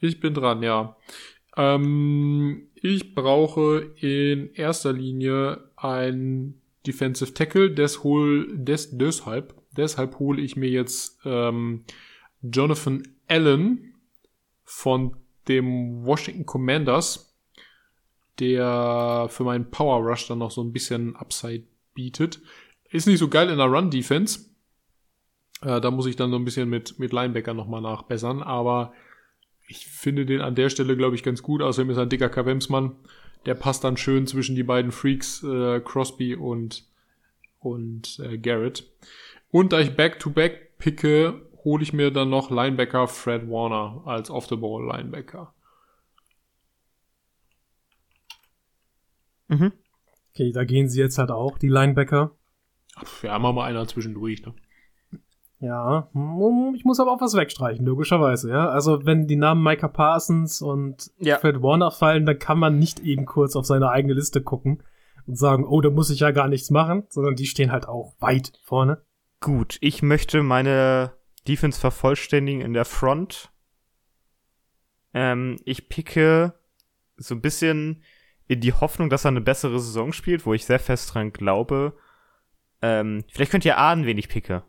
Ich 0.00 0.18
bin 0.18 0.32
dran, 0.32 0.62
ja. 0.62 0.96
Ähm, 1.56 2.68
ich 2.74 3.14
brauche 3.14 3.92
in 4.00 4.52
erster 4.54 4.92
Linie 4.92 5.70
ein 5.76 6.60
Defensive 6.86 7.34
Tackle. 7.34 7.70
Des 7.72 8.02
hol, 8.02 8.48
des, 8.56 8.96
deshalb, 8.96 9.54
deshalb 9.76 10.18
hole 10.18 10.40
ich 10.40 10.56
mir 10.56 10.70
jetzt 10.70 11.18
ähm, 11.24 11.84
Jonathan 12.40 13.02
Allen 13.28 13.94
von 14.64 15.16
dem 15.48 16.04
Washington 16.04 16.46
Commanders, 16.46 17.34
der 18.38 19.26
für 19.30 19.44
meinen 19.44 19.70
Power 19.70 20.04
Rush 20.04 20.26
dann 20.26 20.38
noch 20.38 20.50
so 20.50 20.62
ein 20.62 20.72
bisschen 20.72 21.14
Upside 21.16 21.64
bietet. 21.94 22.40
Ist 22.90 23.06
nicht 23.06 23.18
so 23.18 23.28
geil 23.28 23.50
in 23.50 23.58
der 23.58 23.66
Run 23.66 23.90
Defense. 23.90 24.50
Äh, 25.62 25.80
da 25.80 25.90
muss 25.90 26.06
ich 26.06 26.16
dann 26.16 26.30
so 26.30 26.36
ein 26.36 26.44
bisschen 26.44 26.68
mit, 26.68 26.98
mit 26.98 27.12
Linebacker 27.12 27.54
nochmal 27.54 27.80
nachbessern, 27.80 28.42
aber 28.42 28.92
ich 29.66 29.86
finde 29.86 30.26
den 30.26 30.40
an 30.40 30.54
der 30.54 30.68
Stelle, 30.68 30.96
glaube 30.96 31.16
ich, 31.16 31.22
ganz 31.22 31.42
gut. 31.42 31.62
Außerdem 31.62 31.90
ist 31.90 31.96
er 31.96 32.02
ein 32.02 32.08
dicker 32.08 32.28
Kavemsmann. 32.28 32.96
der 33.46 33.54
passt 33.54 33.84
dann 33.84 33.96
schön 33.96 34.26
zwischen 34.26 34.56
die 34.56 34.62
beiden 34.62 34.90
Freaks, 34.90 35.42
äh, 35.42 35.80
Crosby 35.80 36.34
und, 36.34 36.84
und 37.60 38.18
äh, 38.20 38.38
Garrett. 38.38 38.84
Und 39.50 39.72
da 39.72 39.80
ich 39.80 39.96
Back-to-Back 39.96 40.78
picke, 40.78 41.42
hole 41.64 41.82
ich 41.82 41.92
mir 41.92 42.10
dann 42.10 42.30
noch 42.30 42.50
Linebacker 42.50 43.08
Fred 43.08 43.48
Warner 43.48 44.02
als 44.06 44.30
Off-the-Ball-Linebacker. 44.30 45.52
Mhm. 49.48 49.72
Okay, 50.32 50.52
da 50.52 50.64
gehen 50.64 50.88
sie 50.88 51.00
jetzt 51.00 51.18
halt 51.18 51.30
auch, 51.30 51.58
die 51.58 51.68
Linebacker. 51.68 52.32
Ja, 53.22 53.38
machen 53.38 53.56
wir 53.56 53.64
einer 53.64 53.86
zwischendurch, 53.86 54.44
ne? 54.44 54.54
Ja, 55.60 56.08
hm, 56.12 56.74
ich 56.74 56.84
muss 56.84 57.00
aber 57.00 57.12
auch 57.12 57.20
was 57.20 57.34
wegstreichen, 57.34 57.86
logischerweise, 57.86 58.50
ja. 58.50 58.68
Also, 58.68 59.06
wenn 59.06 59.26
die 59.26 59.36
Namen 59.36 59.62
Micah 59.62 59.88
Parsons 59.88 60.60
und 60.60 61.10
Ja. 61.18 61.38
Fred 61.38 61.62
Warner 61.62 61.90
fallen, 61.90 62.26
dann 62.26 62.38
kann 62.38 62.58
man 62.58 62.78
nicht 62.78 63.00
eben 63.00 63.24
kurz 63.24 63.56
auf 63.56 63.64
seine 63.64 63.88
eigene 63.88 64.14
Liste 64.14 64.42
gucken 64.42 64.82
und 65.26 65.38
sagen, 65.38 65.64
oh, 65.64 65.80
da 65.80 65.90
muss 65.90 66.10
ich 66.10 66.20
ja 66.20 66.32
gar 66.32 66.48
nichts 66.48 66.70
machen, 66.70 67.04
sondern 67.08 67.34
die 67.36 67.46
stehen 67.46 67.72
halt 67.72 67.88
auch 67.88 68.14
weit 68.20 68.52
vorne. 68.62 69.02
Gut, 69.40 69.78
ich 69.80 70.02
möchte 70.02 70.42
meine 70.42 71.12
Defense 71.46 71.78
vervollständigen 71.78 72.60
in 72.60 72.72
der 72.72 72.84
Front. 72.84 73.50
Ähm, 75.12 75.56
ich 75.64 75.88
picke 75.88 76.54
so 77.16 77.34
ein 77.34 77.40
bisschen 77.40 78.02
in 78.46 78.60
die 78.60 78.72
Hoffnung, 78.72 79.10
dass 79.10 79.24
er 79.24 79.30
eine 79.30 79.40
bessere 79.40 79.78
Saison 79.78 80.12
spielt, 80.12 80.44
wo 80.46 80.54
ich 80.54 80.64
sehr 80.64 80.78
fest 80.78 81.14
dran 81.14 81.32
glaube. 81.32 81.96
Ähm, 82.82 83.24
vielleicht 83.30 83.50
könnt 83.50 83.64
ihr 83.64 83.78
ahnen, 83.78 84.04
wen 84.04 84.18
ich 84.18 84.28
picke. 84.28 84.62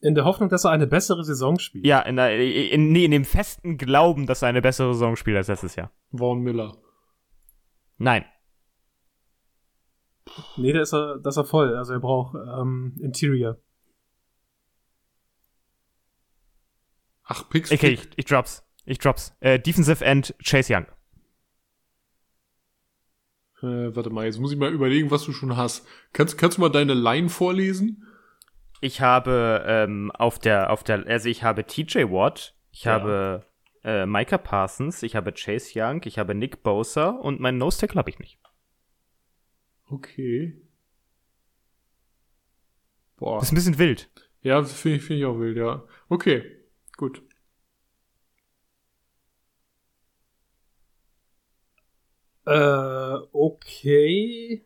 In 0.00 0.14
der 0.14 0.24
Hoffnung, 0.24 0.50
dass 0.50 0.64
er 0.64 0.70
eine 0.70 0.86
bessere 0.86 1.24
Saison 1.24 1.58
spielt. 1.58 1.86
Ja, 1.86 2.00
in, 2.00 2.16
der, 2.16 2.38
in, 2.38 2.92
nee, 2.92 3.06
in 3.06 3.10
dem 3.10 3.24
festen 3.24 3.78
Glauben, 3.78 4.26
dass 4.26 4.42
er 4.42 4.48
eine 4.48 4.60
bessere 4.60 4.92
Saison 4.92 5.16
spielt 5.16 5.36
als 5.38 5.48
letztes 5.48 5.76
Jahr. 5.76 5.90
Vaughn 6.12 6.40
Miller. 6.40 6.76
Nein. 7.96 8.24
Nee, 10.56 10.72
da 10.72 10.80
ist 10.80 10.92
er, 10.92 11.18
das 11.18 11.34
ist 11.34 11.38
er 11.38 11.44
voll. 11.44 11.76
Also 11.76 11.92
er 11.92 12.00
braucht 12.00 12.34
ähm, 12.34 12.96
Interior. 13.00 13.58
Ach, 17.24 17.48
Picks. 17.48 17.72
Okay, 17.72 17.90
ich, 17.90 18.08
ich 18.16 18.24
drops. 18.26 18.64
Ich 18.84 18.98
drops. 18.98 19.34
Äh, 19.40 19.58
Defensive 19.58 20.04
End 20.04 20.34
Chase 20.44 20.74
Young. 20.74 20.86
Äh, 23.62 23.96
warte 23.96 24.10
mal, 24.10 24.26
jetzt 24.26 24.38
muss 24.38 24.52
ich 24.52 24.58
mal 24.58 24.72
überlegen, 24.72 25.10
was 25.10 25.24
du 25.24 25.32
schon 25.32 25.56
hast. 25.56 25.86
Kannst, 26.12 26.36
kannst 26.36 26.58
du 26.58 26.60
mal 26.62 26.68
deine 26.68 26.94
Line 26.94 27.28
vorlesen? 27.30 28.06
Ich 28.80 29.00
habe 29.00 29.64
ähm, 29.66 30.10
auf 30.10 30.38
der, 30.38 30.70
auf 30.70 30.84
der, 30.84 31.06
also 31.06 31.28
ich 31.28 31.42
habe 31.42 31.64
TJ 31.64 32.10
Watt, 32.10 32.54
ich 32.70 32.84
Ja. 32.84 32.92
habe 32.92 33.46
äh, 33.82 34.04
Micah 34.04 34.36
Parsons, 34.36 35.02
ich 35.02 35.16
habe 35.16 35.32
Chase 35.32 35.70
Young, 35.74 36.02
ich 36.04 36.18
habe 36.18 36.34
Nick 36.34 36.62
Bosa 36.62 37.08
und 37.08 37.40
meinen 37.40 37.56
Nose 37.56 37.78
Tackle 37.80 37.98
habe 37.98 38.10
ich 38.10 38.18
nicht. 38.18 38.38
Okay. 39.90 40.54
Boah. 43.16 43.38
Das 43.40 43.48
ist 43.48 43.52
ein 43.52 43.54
bisschen 43.56 43.78
wild. 43.78 44.10
Ja, 44.42 44.62
finde 44.62 44.98
ich, 44.98 45.02
find 45.04 45.18
ich 45.20 45.24
auch 45.26 45.38
wild, 45.38 45.56
ja. 45.56 45.84
Okay, 46.08 46.44
gut. 46.96 47.22
Äh, 52.46 53.18
okay. 53.32 54.64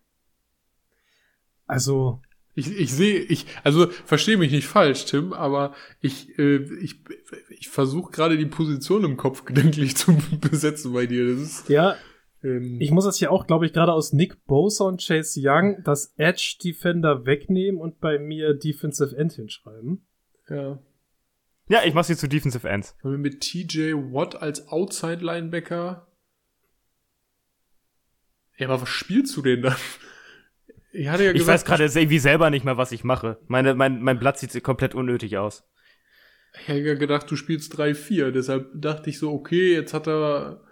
Also, 1.67 2.21
Ich, 2.55 2.77
ich 2.77 2.93
sehe, 2.93 3.21
ich, 3.21 3.47
also 3.63 3.87
verstehe 3.89 4.37
mich 4.37 4.51
nicht 4.51 4.67
falsch, 4.67 5.05
Tim, 5.05 5.33
aber 5.33 5.75
ich, 6.01 6.37
äh, 6.39 6.57
ich, 6.83 6.97
ich 7.51 7.69
versuche 7.69 8.11
gerade 8.11 8.37
die 8.37 8.47
Position 8.47 9.05
im 9.05 9.17
Kopf 9.17 9.45
gedanklich 9.45 9.97
zu 9.97 10.17
besetzen 10.41 10.93
bei 10.93 11.07
dir. 11.07 11.33
Das 11.33 11.41
ist, 11.41 11.69
ja, 11.69 11.97
ähm, 12.43 12.81
ich 12.81 12.91
muss 12.91 13.05
das 13.05 13.17
hier 13.17 13.33
auch, 13.33 13.47
glaube 13.47 13.67
ich, 13.67 13.73
gerade 13.73 13.93
aus 13.93 14.13
Nick 14.13 14.45
Bosa 14.47 14.85
und 14.85 15.05
Chase 15.05 15.41
Young 15.43 15.83
das 15.85 16.15
Edge 16.17 16.57
Defender 16.63 17.27
wegnehmen 17.27 17.81
und 17.81 18.01
bei 18.01 18.19
mir 18.19 18.55
Defensive 18.55 19.17
End 19.17 19.33
hinschreiben. 19.33 20.07
ja. 20.49 20.79
Ja, 21.71 21.83
ich 21.85 21.93
mache 21.93 22.07
sie 22.07 22.17
zu 22.17 22.29
Defensive 22.29 22.67
Ends. 22.67 22.97
Haben 23.03 23.11
wir 23.11 23.19
mit 23.19 23.43
TJ 23.43 23.93
Watt 23.93 24.41
als 24.41 24.69
Outside 24.69 25.23
Linebacker? 25.23 26.07
Ja, 28.57 28.69
aber 28.69 28.81
was 28.81 28.89
spielst 28.89 29.37
du 29.37 29.43
denn 29.43 29.63
dann? 29.63 29.77
Ich 30.93 31.09
hatte 31.09 31.25
ja 31.25 31.31
Ich 31.31 31.39
gesagt, 31.41 31.61
weiß 31.61 31.65
gerade 31.67 31.85
irgendwie 31.85 32.19
selber 32.19 32.49
nicht 32.49 32.65
mehr, 32.65 32.79
was 32.79 32.93
ich 32.93 33.05
mache. 33.05 33.39
Meine, 33.47 33.75
mein, 33.75 34.03
mein 34.03 34.19
Blatt 34.19 34.39
sieht 34.39 34.63
komplett 34.65 34.95
unnötig 34.95 35.37
aus. 35.37 35.65
Ich 36.61 36.69
hätte 36.69 36.81
ja 36.81 36.95
gedacht, 36.95 37.31
du 37.31 37.37
spielst 37.37 37.79
3-4. 37.79 38.31
Deshalb 38.31 38.71
dachte 38.75 39.11
ich 39.11 39.19
so, 39.19 39.31
okay, 39.33 39.75
jetzt 39.75 39.93
hat 39.93 40.09
er. 40.09 40.65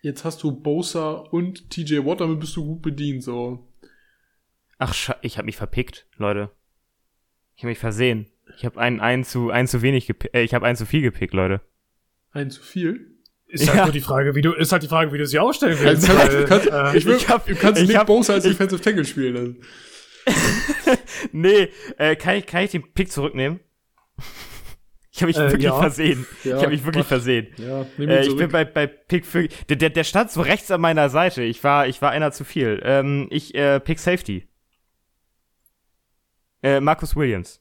Jetzt 0.00 0.24
hast 0.24 0.42
du 0.42 0.52
Bosa 0.52 1.10
und 1.10 1.70
TJ 1.70 1.98
Watt, 2.04 2.20
damit 2.20 2.40
bist 2.40 2.54
du 2.56 2.64
gut 2.64 2.82
bedient, 2.82 3.22
so. 3.24 3.68
Ach, 4.78 4.94
ich 5.22 5.36
habe 5.38 5.46
mich 5.46 5.56
verpickt, 5.56 6.06
Leute. 6.16 6.50
Ich 7.56 7.62
habe 7.64 7.70
mich 7.70 7.78
versehen. 7.78 8.26
Ich 8.56 8.64
habe 8.64 8.78
einen, 8.80 9.00
einen 9.00 9.24
zu, 9.24 9.50
einen 9.50 9.66
zu 9.66 9.82
wenig 9.82 10.06
gepickt. 10.06 10.34
Äh, 10.34 10.42
ich 10.42 10.54
habe 10.54 10.64
einen 10.66 10.76
zu 10.76 10.86
viel 10.86 11.02
gepickt, 11.02 11.34
Leute. 11.34 11.60
Ein 12.30 12.50
zu 12.50 12.62
viel. 12.62 13.16
Ist 13.48 13.66
Ja. 13.66 13.72
halt 13.74 13.84
nur 13.86 13.92
die 13.92 14.00
Frage, 14.00 14.34
wie 14.36 14.42
du, 14.42 14.52
ist 14.52 14.70
halt 14.72 14.82
die 14.84 14.88
Frage, 14.88 15.12
wie 15.12 15.18
du 15.18 15.26
sie 15.26 15.38
aufstellen 15.40 15.76
Du 15.78 15.84
willst. 15.84 16.06
kannst, 16.06 16.28
weil, 16.32 16.40
du 16.42 16.44
kannst, 16.46 16.66
äh, 16.68 16.96
ich 16.98 17.04
will, 17.04 17.16
ich 17.16 17.28
hab- 17.28 17.46
du 17.46 17.54
kannst 17.56 17.82
ich 17.82 17.88
Nick 17.88 17.96
hab- 17.96 18.06
Bosa 18.06 18.34
als 18.34 18.44
ich- 18.44 18.52
Defensive 18.52 18.80
Tackle 18.80 19.04
spielen 19.04 19.34
lassen. 19.34 19.62
Nee, 21.32 21.68
äh, 21.96 22.14
kann 22.16 22.36
ich, 22.36 22.46
kann 22.46 22.62
ich 22.64 22.70
den 22.70 22.92
Pick 22.92 23.10
zurücknehmen? 23.10 23.58
Ich 25.18 25.22
habe 25.22 25.26
mich 25.30 25.36
Äh, 25.36 25.50
wirklich 25.50 25.64
ja. 25.64 25.78
versehen. 25.78 26.26
Ja, 26.44 26.56
ich 26.56 26.62
habe 26.62 26.72
mich 26.72 26.84
wirklich 26.84 27.02
mach. 27.04 27.08
versehen. 27.08 27.48
Ja, 27.56 27.82
Äh, 27.98 28.26
ich 28.26 28.36
bin 28.36 28.50
bei, 28.50 28.64
bei 28.64 28.86
Pick 28.86 29.26
für, 29.26 29.48
der, 29.68 29.76
der, 29.76 29.90
der 29.90 30.04
stand 30.04 30.30
so 30.30 30.42
rechts 30.42 30.70
an 30.70 30.80
meiner 30.80 31.08
Seite. 31.10 31.42
Ich 31.42 31.62
war, 31.64 31.88
ich 31.88 32.00
war 32.00 32.10
einer 32.12 32.30
zu 32.30 32.44
viel. 32.44 32.80
Ähm, 32.84 33.26
ich 33.30 33.54
äh, 33.56 33.80
Pick 33.80 33.98
Safety. 33.98 34.48
Äh, 36.62 36.80
Marcus 36.80 37.16
Williams. 37.16 37.60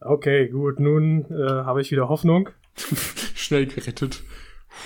okay, 0.00 0.48
gut, 0.48 0.78
nun 0.80 1.24
äh, 1.30 1.64
habe 1.64 1.80
ich 1.82 1.90
wieder 1.90 2.08
Hoffnung. 2.08 2.48
Schnell 3.34 3.66
gerettet. 3.66 4.22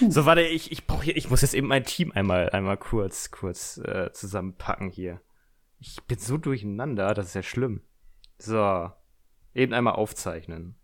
So, 0.08 0.24
warte, 0.24 0.40
ich, 0.40 0.72
ich 0.72 0.86
brauch 0.86 1.02
hier, 1.02 1.16
ich 1.16 1.28
muss 1.30 1.42
jetzt 1.42 1.54
eben 1.54 1.68
mein 1.68 1.84
Team 1.84 2.12
einmal, 2.12 2.48
einmal 2.50 2.78
kurz, 2.78 3.30
kurz 3.30 3.76
äh, 3.78 4.10
zusammenpacken 4.12 4.88
hier. 4.88 5.20
Ich 5.80 5.98
bin 6.08 6.18
so 6.18 6.38
durcheinander, 6.38 7.12
das 7.12 7.26
ist 7.26 7.34
ja 7.34 7.42
schlimm. 7.42 7.82
So, 8.38 8.90
eben 9.54 9.72
einmal 9.72 9.94
aufzeichnen. 9.94 10.76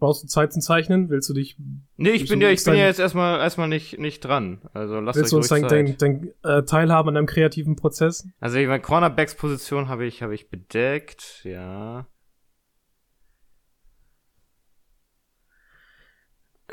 Brauchst 0.00 0.24
du 0.24 0.28
Zeit 0.28 0.50
zum 0.50 0.62
Zeichnen? 0.62 1.10
Willst 1.10 1.28
du 1.28 1.34
dich, 1.34 1.58
Nee, 1.98 2.12
ich 2.12 2.26
bin 2.26 2.40
ja, 2.40 2.48
ich 2.48 2.64
bin 2.64 2.72
ja 2.72 2.86
jetzt 2.86 2.98
erstmal, 2.98 3.38
erstmal 3.38 3.68
nicht, 3.68 3.98
nicht 3.98 4.20
dran. 4.20 4.62
Also 4.72 4.98
lasst 4.98 5.18
willst 5.18 5.32
du 5.32 5.36
uns 5.36 5.48
dein, 5.48 5.68
dein, 5.68 5.98
dein 5.98 6.32
äh, 6.42 6.62
Teilhaben 6.64 7.10
an 7.10 7.16
deinem 7.16 7.26
kreativen 7.26 7.76
Prozess? 7.76 8.26
Also 8.40 8.56
ich 8.56 8.66
meine, 8.66 8.80
Cornerbacks-Position 8.80 9.88
habe 9.88 10.06
ich, 10.06 10.22
habe 10.22 10.34
ich 10.34 10.48
bedeckt, 10.48 11.42
ja. 11.44 12.06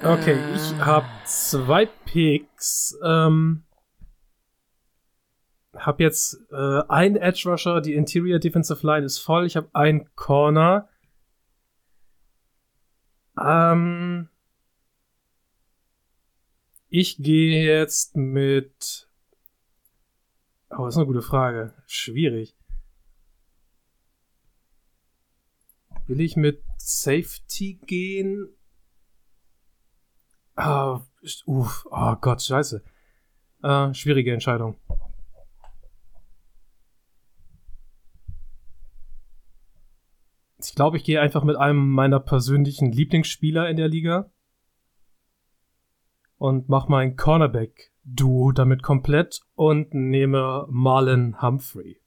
Okay, 0.02 0.38
ich 0.56 0.80
habe 0.80 1.08
zwei 1.26 1.86
Picks. 1.86 2.98
Ähm, 3.04 3.67
hab 5.86 6.00
jetzt 6.00 6.38
äh, 6.52 6.82
einen 6.88 7.16
Edge 7.16 7.50
Rusher, 7.50 7.82
die 7.82 7.94
Interior 7.94 8.40
Defensive 8.40 8.86
Line 8.86 9.06
ist 9.06 9.20
voll. 9.20 9.46
Ich 9.46 9.56
habe 9.56 9.70
einen 9.74 10.10
Corner. 10.16 10.90
Ähm, 13.40 14.30
ich 16.90 17.18
gehe 17.18 17.66
jetzt 17.66 18.16
mit. 18.16 19.10
Oh, 20.70 20.86
das 20.86 20.96
ist 20.96 20.98
eine 20.98 21.08
gute 21.08 21.22
Frage. 21.22 21.74
Schwierig. 21.86 22.56
Will 26.08 26.22
ich 26.22 26.36
mit 26.38 26.64
Safety 26.78 27.80
gehen? 27.86 28.50
Ah, 30.56 31.02
uff, 31.46 31.86
oh 31.92 32.16
Gott, 32.16 32.42
scheiße. 32.42 32.82
Äh, 33.62 33.94
schwierige 33.94 34.34
Entscheidung. 34.34 34.80
Glaube, 40.78 40.98
ich 40.98 41.04
gehe 41.04 41.20
einfach 41.20 41.44
mit 41.44 41.56
einem 41.56 41.90
meiner 41.90 42.20
persönlichen 42.20 42.92
Lieblingsspieler 42.92 43.68
in 43.68 43.78
der 43.78 43.88
Liga 43.88 44.32
und 46.38 46.70
mache 46.70 46.92
mein 46.92 47.16
Cornerback-Duo 47.16 48.52
damit 48.52 48.84
komplett 48.84 49.42
und 49.56 49.96
nehme 49.96 50.68
Marlon 50.70 51.42
Humphrey 51.42 52.00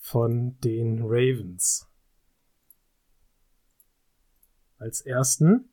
von 0.00 0.58
den 0.64 1.02
Ravens. 1.04 1.88
Als 4.78 5.00
ersten. 5.02 5.70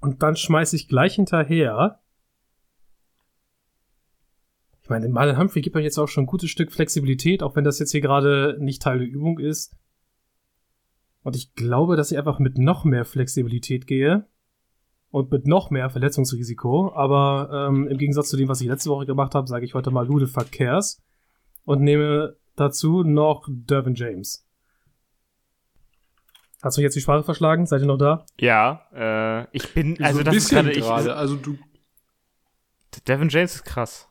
Und 0.00 0.24
dann 0.24 0.34
schmeiße 0.34 0.74
ich 0.74 0.88
gleich 0.88 1.14
hinterher. 1.14 2.02
Ich 4.84 4.90
meine, 4.90 5.08
Marlon 5.08 5.38
Humphrey 5.38 5.62
gibt 5.62 5.76
euch 5.76 5.84
jetzt 5.84 5.96
auch 5.96 6.08
schon 6.08 6.24
ein 6.24 6.26
gutes 6.26 6.50
Stück 6.50 6.70
Flexibilität, 6.70 7.42
auch 7.42 7.56
wenn 7.56 7.64
das 7.64 7.78
jetzt 7.78 7.92
hier 7.92 8.02
gerade 8.02 8.58
nicht 8.60 8.82
Teil 8.82 8.98
der 8.98 9.08
Übung 9.08 9.38
ist. 9.38 9.74
Und 11.22 11.36
ich 11.36 11.54
glaube, 11.54 11.96
dass 11.96 12.12
ich 12.12 12.18
einfach 12.18 12.38
mit 12.38 12.58
noch 12.58 12.84
mehr 12.84 13.06
Flexibilität 13.06 13.86
gehe 13.86 14.26
und 15.10 15.30
mit 15.30 15.46
noch 15.46 15.70
mehr 15.70 15.88
Verletzungsrisiko. 15.88 16.92
Aber 16.94 17.68
ähm, 17.70 17.88
im 17.88 17.96
Gegensatz 17.96 18.28
zu 18.28 18.36
dem, 18.36 18.48
was 18.48 18.60
ich 18.60 18.68
letzte 18.68 18.90
Woche 18.90 19.06
gemacht 19.06 19.34
habe, 19.34 19.46
sage 19.46 19.64
ich 19.64 19.72
heute 19.72 19.90
mal 19.90 20.06
Lude 20.06 20.26
Verkehrs 20.26 21.02
und 21.64 21.80
nehme 21.80 22.36
dazu 22.54 23.04
noch 23.04 23.48
Dervin 23.48 23.94
James. 23.94 24.46
Hast 26.62 26.76
du 26.76 26.82
jetzt 26.82 26.94
die 26.94 27.00
Sprache 27.00 27.24
verschlagen? 27.24 27.64
Seid 27.64 27.80
ihr 27.80 27.86
noch 27.86 27.96
da? 27.96 28.26
Ja, 28.38 28.82
äh, 28.92 29.46
ich 29.56 29.72
bin, 29.72 29.96
also 30.02 30.16
so 30.16 30.18
ein 30.20 30.24
das 30.26 30.36
ist 30.36 30.50
bisschen 30.50 30.64
gerade, 30.66 30.78
ich, 30.78 30.84
gerade. 30.84 31.16
Also 31.16 31.36
du, 31.36 31.56
Devin 33.08 33.30
James 33.30 33.54
ist 33.54 33.64
krass. 33.64 34.10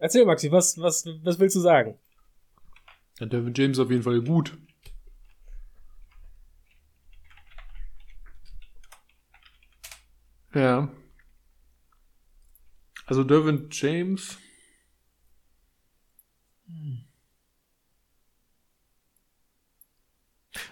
Erzähl, 0.00 0.24
Maxi, 0.24 0.50
was, 0.50 0.78
was, 0.78 1.06
was 1.22 1.38
willst 1.38 1.56
du 1.56 1.60
sagen? 1.60 1.98
ja, 3.20 3.26
Devin 3.26 3.52
James 3.54 3.78
auf 3.78 3.90
jeden 3.90 4.02
Fall 4.02 4.22
gut. 4.22 4.56
Ja. 10.54 10.90
Also 13.06 13.24
Dervin 13.24 13.68
James. 13.70 14.38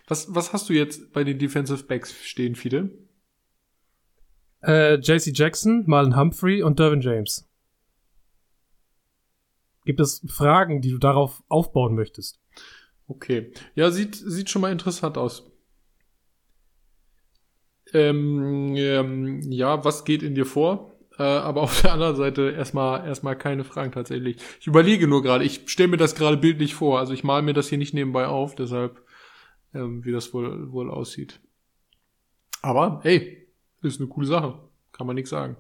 Was, 0.07 0.35
was 0.35 0.53
hast 0.53 0.69
du 0.69 0.73
jetzt 0.73 1.13
bei 1.13 1.23
den 1.23 1.39
Defensive 1.39 1.85
Backs 1.85 2.15
stehen, 2.25 2.55
Fide? 2.55 2.91
Äh, 4.63 4.95
JC 4.95 5.37
Jackson, 5.37 5.85
Marlon 5.87 6.17
Humphrey 6.17 6.63
und 6.63 6.79
Dervin 6.79 7.01
James. 7.01 7.48
Gibt 9.89 10.01
es 10.01 10.23
Fragen, 10.29 10.83
die 10.83 10.91
du 10.91 10.99
darauf 10.99 11.43
aufbauen 11.49 11.95
möchtest? 11.95 12.43
Okay. 13.07 13.53
Ja, 13.75 13.91
sieht, 13.91 14.17
sieht 14.17 14.51
schon 14.51 14.61
mal 14.61 14.71
interessant 14.71 15.17
aus. 15.17 15.51
Ähm, 17.95 18.75
ähm, 18.77 19.41
ja, 19.51 19.83
was 19.87 20.05
geht 20.05 20.23
in 20.23 20.35
dir 20.35 20.45
vor? 20.45 20.93
Äh, 21.19 21.23
aber 21.23 21.63
auf 21.63 21.81
der 21.81 21.95
anderen 21.95 22.17
Seite 22.17 22.51
erstmal 22.51 23.07
erstmal 23.07 23.39
keine 23.39 23.65
Fragen 23.65 23.91
tatsächlich. 23.91 24.37
Ich 24.61 24.67
überlege 24.67 25.09
nur 25.09 25.23
gerade, 25.23 25.43
ich 25.43 25.63
stelle 25.71 25.89
mir 25.89 25.97
das 25.97 26.15
gerade 26.15 26.37
bildlich 26.37 26.75
vor. 26.75 26.99
Also 26.99 27.15
ich 27.15 27.25
male 27.25 27.41
mir 27.43 27.55
das 27.55 27.71
hier 27.71 27.79
nicht 27.79 27.95
nebenbei 27.95 28.27
auf, 28.27 28.55
deshalb 28.55 29.03
ähm, 29.73 30.05
wie 30.05 30.13
das 30.13 30.35
wohl 30.35 30.71
wohl 30.71 30.91
aussieht. 30.91 31.41
Aber 32.61 33.01
hey, 33.05 33.49
ist 33.81 34.03
eine 34.03 34.11
coole 34.11 34.27
Sache. 34.27 34.59
Kann 34.93 35.07
man 35.07 35.17
nichts 35.17 35.31
sagen. 35.31 35.57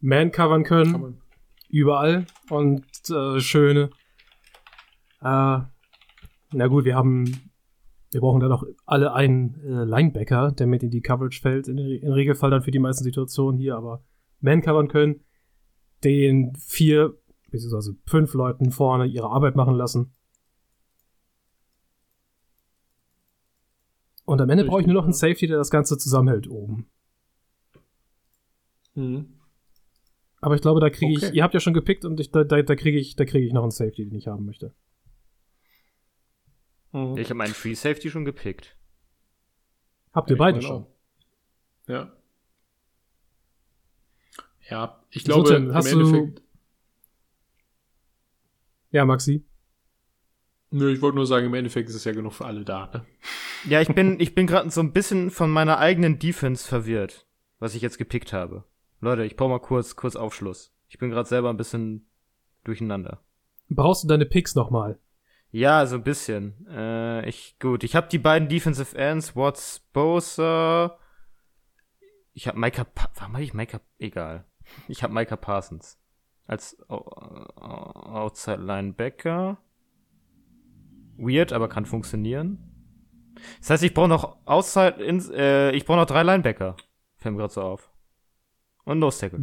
Man 0.00 0.32
covern 0.32 0.64
können. 0.64 1.20
Überall 1.68 2.26
und 2.50 2.84
äh, 3.10 3.40
schöne. 3.40 3.90
Äh, 5.20 5.60
na 6.52 6.66
gut, 6.68 6.84
wir 6.84 6.94
haben, 6.94 7.50
wir 8.12 8.20
brauchen 8.20 8.40
dann 8.40 8.50
noch 8.50 8.64
alle 8.84 9.12
einen 9.12 9.54
äh, 9.64 9.84
Linebacker, 9.84 10.52
der 10.52 10.66
mit 10.66 10.82
in 10.82 10.90
die 10.90 11.02
Coverage 11.02 11.40
fällt, 11.40 11.68
in, 11.68 11.78
im 11.78 12.12
Regelfall 12.12 12.50
dann 12.50 12.62
für 12.62 12.70
die 12.70 12.78
meisten 12.78 13.04
Situationen 13.04 13.58
hier, 13.58 13.76
aber 13.76 14.04
Man 14.40 14.62
covern 14.62 14.88
können, 14.88 15.24
den 16.04 16.54
vier 16.56 17.18
beziehungsweise 17.50 17.96
fünf 18.06 18.34
Leuten 18.34 18.70
vorne 18.70 19.06
ihre 19.06 19.30
Arbeit 19.30 19.56
machen 19.56 19.74
lassen. 19.74 20.12
Und 24.24 24.40
am 24.40 24.50
Ende 24.50 24.64
brauche 24.64 24.80
ich 24.80 24.86
nur 24.86 24.94
noch 24.94 25.04
einen 25.04 25.12
Safety, 25.12 25.46
der 25.46 25.56
das 25.56 25.70
Ganze 25.70 25.96
zusammenhält 25.98 26.48
oben. 26.48 26.90
Mhm. 28.94 29.35
Aber 30.46 30.54
ich 30.54 30.60
glaube, 30.60 30.78
da 30.78 30.90
kriege 30.90 31.12
Okay. 31.16 31.26
ich, 31.30 31.34
ihr 31.34 31.42
habt 31.42 31.54
ja 31.54 31.58
schon 31.60 31.74
gepickt 31.74 32.04
und 32.04 32.20
ich, 32.20 32.30
da, 32.30 32.44
da, 32.44 32.62
da 32.62 32.76
kriege 32.76 33.00
ich, 33.00 33.16
da 33.16 33.24
kriege 33.24 33.44
ich 33.44 33.52
noch 33.52 33.62
einen 33.62 33.72
Safety, 33.72 34.04
den 34.08 34.14
ich 34.16 34.28
haben 34.28 34.44
möchte. 34.46 34.72
Mhm. 36.92 37.16
Ich 37.18 37.24
habe 37.24 37.34
meinen 37.34 37.52
Free 37.52 37.74
Safety 37.74 38.10
schon 38.10 38.24
gepickt. 38.24 38.76
Habt 40.12 40.30
ihr 40.30 40.34
Ich 40.34 40.38
beide 40.38 40.62
schon? 40.62 40.84
auch. 40.84 40.86
Ja. 41.88 42.12
Ja, 44.70 45.02
ich 45.10 45.24
So, 45.24 45.32
glaube, 45.32 45.48
Tim, 45.48 45.68
im 45.70 45.74
hast 45.74 45.92
du- 45.92 45.98
Endeffekt. 45.98 46.42
Ja, 48.92 49.04
Maxi. 49.04 49.44
Nö, 50.70 50.92
ich 50.92 51.00
wollte 51.02 51.16
nur 51.16 51.26
sagen, 51.26 51.46
im 51.46 51.54
Endeffekt 51.54 51.88
ist 51.88 51.96
es 51.96 52.04
ja 52.04 52.12
genug 52.12 52.34
für 52.34 52.44
alle 52.44 52.64
da. 52.64 52.86
Ne? 52.94 53.04
Ja, 53.68 53.80
ich 53.80 53.88
bin, 53.88 54.20
ich 54.20 54.36
bin 54.36 54.46
gerade 54.46 54.70
so 54.70 54.80
ein 54.80 54.92
bisschen 54.92 55.32
von 55.32 55.50
meiner 55.50 55.78
eigenen 55.78 56.20
Defense 56.20 56.68
verwirrt, 56.68 57.26
was 57.58 57.74
ich 57.74 57.82
jetzt 57.82 57.98
gepickt 57.98 58.32
habe. 58.32 58.62
Leute, 59.00 59.24
ich 59.24 59.36
brauche 59.36 59.50
mal 59.50 59.60
kurz, 59.60 59.96
kurz 59.96 60.16
Aufschluss. 60.16 60.74
Ich 60.88 60.98
bin 60.98 61.10
gerade 61.10 61.28
selber 61.28 61.50
ein 61.50 61.56
bisschen 61.56 62.08
durcheinander. 62.64 63.20
Brauchst 63.68 64.04
du 64.04 64.08
deine 64.08 64.26
Picks 64.26 64.54
nochmal? 64.54 64.98
Ja, 65.50 65.86
so 65.86 65.96
ein 65.96 66.02
bisschen. 66.02 66.66
Äh, 66.68 67.28
ich, 67.28 67.58
gut, 67.58 67.84
ich 67.84 67.96
habe 67.96 68.08
die 68.08 68.18
beiden 68.18 68.48
Defensive 68.48 68.96
Ends, 68.96 69.36
Watts, 69.36 69.80
Bosa. 69.92 70.98
Ich 72.32 72.46
habe 72.48 72.58
Micah, 72.58 72.84
pa 72.84 73.10
warum 73.14 73.34
habe 73.34 73.44
ich 73.44 73.54
Micah, 73.54 73.80
egal. 73.98 74.44
Ich 74.88 75.02
habe 75.02 75.14
Micah 75.14 75.36
Parsons 75.36 75.98
als 76.46 76.78
Outside 76.88 78.62
Linebacker. 78.62 79.58
Weird, 81.16 81.52
aber 81.52 81.68
kann 81.68 81.86
funktionieren. 81.86 82.58
Das 83.60 83.70
heißt, 83.70 83.82
ich 83.82 83.94
brauche 83.94 84.08
noch 84.08 84.36
Outside, 84.46 85.02
ins, 85.02 85.30
äh, 85.30 85.70
ich 85.72 85.84
brauche 85.84 85.98
noch 85.98 86.06
drei 86.06 86.22
Linebacker. 86.22 86.76
Fällt 87.16 87.34
mir 87.34 87.40
gerade 87.40 87.52
so 87.52 87.62
auf. 87.62 87.90
Und 88.86 88.98
Nose 89.00 89.20
Tackle. 89.20 89.40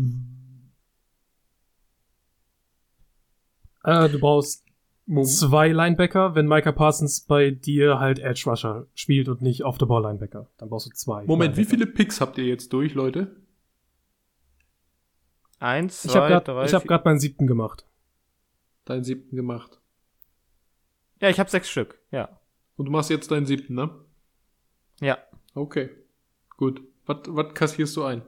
Äh, 3.83 4.09
du 4.09 4.19
brauchst 4.19 4.65
Mom 5.05 5.25
zwei 5.25 5.67
Linebacker, 5.69 6.33
wenn 6.35 6.47
Micah 6.47 6.71
Parsons 6.71 7.21
bei 7.21 7.51
dir 7.51 7.99
halt 7.99 8.19
Edge 8.19 8.43
Rusher 8.49 8.87
spielt 8.95 9.27
und 9.27 9.41
nicht 9.41 9.63
Off-the-Ball-Linebacker. 9.65 10.49
Dann 10.57 10.69
brauchst 10.69 10.87
du 10.87 10.91
zwei. 10.91 11.25
Moment, 11.25 11.57
wie 11.57 11.61
Linebacker. 11.61 11.69
viele 11.69 11.87
Picks 11.93 12.21
habt 12.21 12.37
ihr 12.37 12.45
jetzt 12.45 12.71
durch, 12.73 12.93
Leute? 12.93 13.35
Eins, 15.59 16.03
Ich 16.05 16.11
zwei, 16.11 16.19
habe 16.21 16.29
gerade 16.29 16.45
drei, 16.45 16.67
hab 16.73 16.81
vier. 16.81 16.87
grad 16.87 17.05
meinen 17.05 17.19
siebten 17.19 17.47
gemacht. 17.47 17.85
Deinen 18.85 19.03
siebten 19.03 19.35
gemacht. 19.35 19.79
Ja, 21.21 21.29
ich 21.29 21.39
habe 21.39 21.49
sechs 21.49 21.69
Stück. 21.69 21.99
Ja. 22.11 22.39
Und 22.75 22.85
du 22.85 22.91
machst 22.91 23.09
jetzt 23.09 23.31
deinen 23.31 23.45
siebten, 23.45 23.75
ne? 23.75 23.89
Ja. 24.99 25.17
Okay. 25.53 25.89
Gut. 26.57 26.81
Was 27.05 27.17
was 27.27 27.53
kassierst 27.53 27.95
du 27.97 28.03
ein? 28.03 28.23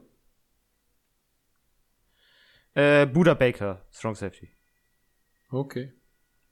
Äh, 2.75 3.05
Buda 3.07 3.33
Baker, 3.33 3.85
Strong 3.91 4.15
Safety. 4.15 4.51
Okay. 5.49 5.93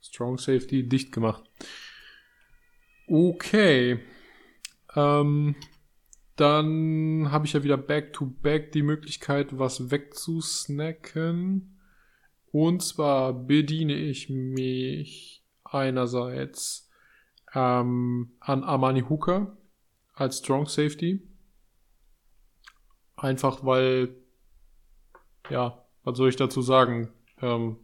Strong 0.02 0.38
Safety 0.38 0.88
dicht 0.88 1.12
gemacht. 1.12 1.44
Okay. 3.08 4.00
Ähm, 4.96 5.56
dann 6.38 7.30
habe 7.30 7.46
ich 7.46 7.54
ja 7.54 7.64
wieder 7.64 7.78
back-to-back 7.78 8.72
die 8.72 8.84
Möglichkeit, 8.84 9.60
was 9.60 9.92
wegzusnacken. 9.92 11.78
Und 12.52 12.84
zwar 12.84 13.34
bediene 13.34 13.94
ich 13.94 14.30
mich 14.30 15.44
einerseits 15.66 16.90
ähm, 17.54 18.38
an 18.40 18.64
Armani 18.64 19.02
Hooker 19.02 19.58
als 20.14 20.38
Strong 20.38 20.68
Safety. 20.68 21.22
Einfach 23.18 23.66
weil, 23.66 24.16
ja, 25.50 25.83
was 26.04 26.18
soll 26.18 26.30
ich 26.30 26.36
dazu 26.36 26.62
sagen? 26.62 27.10
Ähm, 27.42 27.78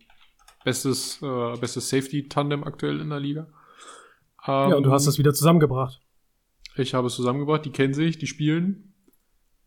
bestes, 0.64 1.22
äh, 1.22 1.58
bestes 1.58 1.90
Safety-Tandem 1.90 2.64
aktuell 2.64 3.00
in 3.00 3.10
der 3.10 3.20
Liga. 3.20 3.48
Ähm, 4.48 4.70
Ja, 4.70 4.76
und 4.76 4.84
du 4.84 4.92
hast 4.92 5.06
das 5.08 5.18
wieder 5.18 5.34
zusammengebracht. 5.34 6.02
ich 6.76 6.94
habe 6.94 7.08
es 7.08 7.16
zusammengebracht, 7.16 7.66
die 7.66 7.72
kennen 7.72 7.94
sich, 7.94 8.18
die 8.18 8.28
spielen. 8.28 8.94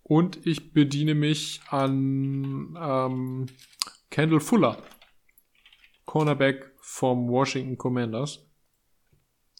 Und 0.02 0.46
ich 0.46 0.72
bediene 0.72 1.14
mich 1.14 1.60
an 1.68 2.76
ähm, 2.80 3.46
Kendall 4.10 4.40
Fuller, 4.40 4.82
Cornerback 6.06 6.72
vom 6.80 7.28
Washington 7.28 7.78
Commanders. 7.78 8.46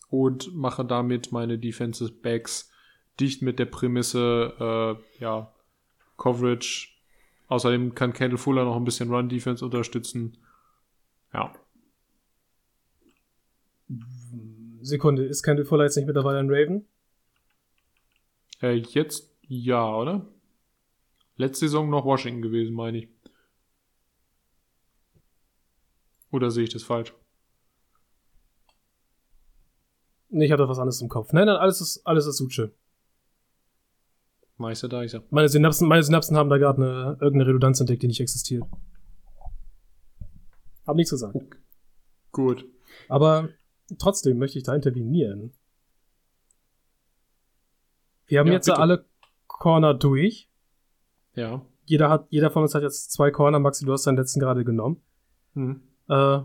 Und 0.09 0.55
mache 0.55 0.85
damit 0.85 1.33
meine 1.33 1.59
Defensive 1.59 2.13
Backs 2.13 2.71
dicht 3.19 3.41
mit 3.41 3.59
der 3.59 3.65
Prämisse, 3.67 4.99
äh, 5.19 5.23
ja, 5.23 5.55
Coverage. 6.19 6.89
Außerdem 7.53 7.95
kann 7.95 8.15
Kendall 8.15 8.39
Fuller 8.39 8.65
noch 8.65 8.77
ein 8.77 8.85
bisschen 8.85 9.11
Run-Defense 9.11 9.63
unterstützen. 9.63 10.39
Ja. 11.35 11.53
Sekunde, 14.81 15.27
ist 15.27 15.43
Kendall 15.43 15.67
Fuller 15.67 15.85
jetzt 15.85 15.97
nicht 15.97 16.07
mittlerweile 16.07 16.39
ein 16.39 16.49
Raven? 16.49 16.89
Äh, 18.63 18.77
jetzt 18.77 19.37
ja, 19.43 19.87
oder? 19.95 20.27
Letzte 21.37 21.67
Saison 21.67 21.91
noch 21.91 22.07
Washington 22.07 22.41
gewesen, 22.41 22.75
meine 22.75 23.01
ich. 23.01 23.09
Oder 26.31 26.51
sehe 26.51 26.65
ich 26.65 26.71
das 26.73 26.85
falsch? 26.85 27.13
Nee, 30.31 30.47
ich 30.47 30.53
hatte 30.53 30.67
was 30.67 30.79
anderes 30.79 31.03
im 31.03 31.11
Kopf. 31.11 31.35
Nein, 31.35 31.49
nein, 31.49 31.57
alles 31.57 31.83
ist, 31.83 32.07
alles 32.07 32.25
ist 32.25 32.39
Suche. 32.39 32.73
Meister 34.57 34.89
da, 34.89 35.03
ich 35.03 35.11
sag. 35.11 35.31
Meine 35.31 35.49
Synapsen, 35.49 35.89
meine 35.89 36.03
Synapsen 36.03 36.37
haben 36.37 36.51
da 36.51 36.59
gerade 36.59 36.83
eine, 36.83 37.17
irgendeine 37.21 37.47
Redundanz 37.47 37.81
entdeckt, 37.81 38.03
die 38.03 38.07
nicht 38.09 38.21
existiert. 38.21 38.65
Hab 40.87 40.97
nichts 40.97 41.11
gesagt. 41.11 41.37
Gut. 42.33 42.65
Aber 43.09 43.49
trotzdem 43.99 44.39
möchte 44.39 44.59
ich 44.59 44.65
da 44.65 44.75
intervenieren. 44.75 45.53
Wir 48.27 48.41
haben 48.41 48.47
Ja, 48.49 48.55
jetzt 48.55 48.67
bitte. 48.67 48.79
alle 48.79 49.05
Corner 49.47 49.95
durch. 49.95 50.49
Ja. 51.35 51.65
Jeder 51.85 52.09
hat, 52.09 52.27
jeder 52.31 52.51
von 52.51 52.63
uns 52.63 52.75
hat 52.75 52.83
jetzt 52.83 53.11
zwei 53.13 53.31
Corner. 53.31 53.59
Maxi, 53.59 53.85
du 53.85 53.93
hast 53.93 54.07
deinen 54.07 54.17
letzten 54.17 54.41
gerade 54.41 54.65
genommen. 54.65 55.03
Hm. 55.55 55.83
Äh, 56.09 56.41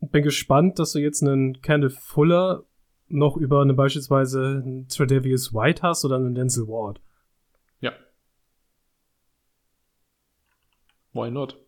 bin 0.00 0.22
gespannt, 0.22 0.78
dass 0.78 0.92
du 0.92 0.98
jetzt 1.00 1.22
einen 1.22 1.60
Kendall 1.60 1.90
Fuller 1.90 2.64
noch 3.08 3.36
über 3.36 3.60
eine 3.60 3.74
beispielsweise 3.74 4.62
einen 4.64 4.88
Tredavious 4.88 5.52
White 5.52 5.82
hast 5.82 6.04
oder 6.04 6.16
einen 6.16 6.34
Denzel 6.34 6.66
Ward. 6.68 7.00
Ja. 7.80 7.92
Why 11.12 11.30
not? 11.30 11.58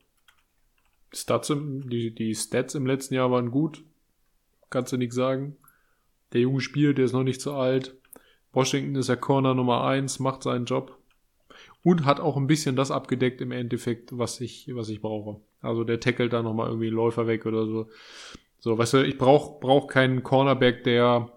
Stats 1.13 1.51
im, 1.51 1.89
die, 1.89 2.15
die 2.15 2.35
Stats 2.35 2.75
im 2.75 2.87
letzten 2.87 3.15
Jahr 3.15 3.31
waren 3.31 3.51
gut. 3.51 3.85
Kannst 4.71 4.93
du 4.93 4.97
nichts 4.97 5.15
sagen. 5.15 5.57
Der 6.33 6.41
Junge 6.41 6.61
spielt, 6.61 6.99
der 6.99 7.05
ist 7.05 7.13
noch 7.13 7.25
nicht 7.25 7.41
so 7.41 7.55
alt. 7.55 7.95
Washington 8.53 8.97
ist 8.97 9.09
der 9.09 9.17
Corner 9.17 9.55
Nummer 9.55 9.85
eins, 9.85 10.19
macht 10.19 10.43
seinen 10.43 10.65
Job. 10.65 10.99
Und 11.83 12.05
hat 12.05 12.21
auch 12.21 12.37
ein 12.37 12.47
bisschen 12.47 12.77
das 12.77 12.91
abgedeckt 12.91 13.41
im 13.41 13.51
Endeffekt, 13.51 14.17
was 14.17 14.41
ich, 14.41 14.71
was 14.75 14.89
ich 14.89 15.01
brauche. 15.01 15.41
Also 15.61 15.85
der 15.85 16.01
tackelt 16.01 16.33
da 16.33 16.43
nochmal 16.43 16.69
irgendwie 16.69 16.87
einen 16.87 16.97
Läufer 16.97 17.27
weg 17.27 17.45
oder 17.45 17.67
so. 17.67 17.89
So, 18.59 18.79
weißt 18.79 18.95
du, 18.95 19.05
ich 19.05 19.19
brauche 19.19 19.59
brauch 19.61 19.89
keinen 19.89 20.23
Cornerback, 20.23 20.85
der, 20.85 21.31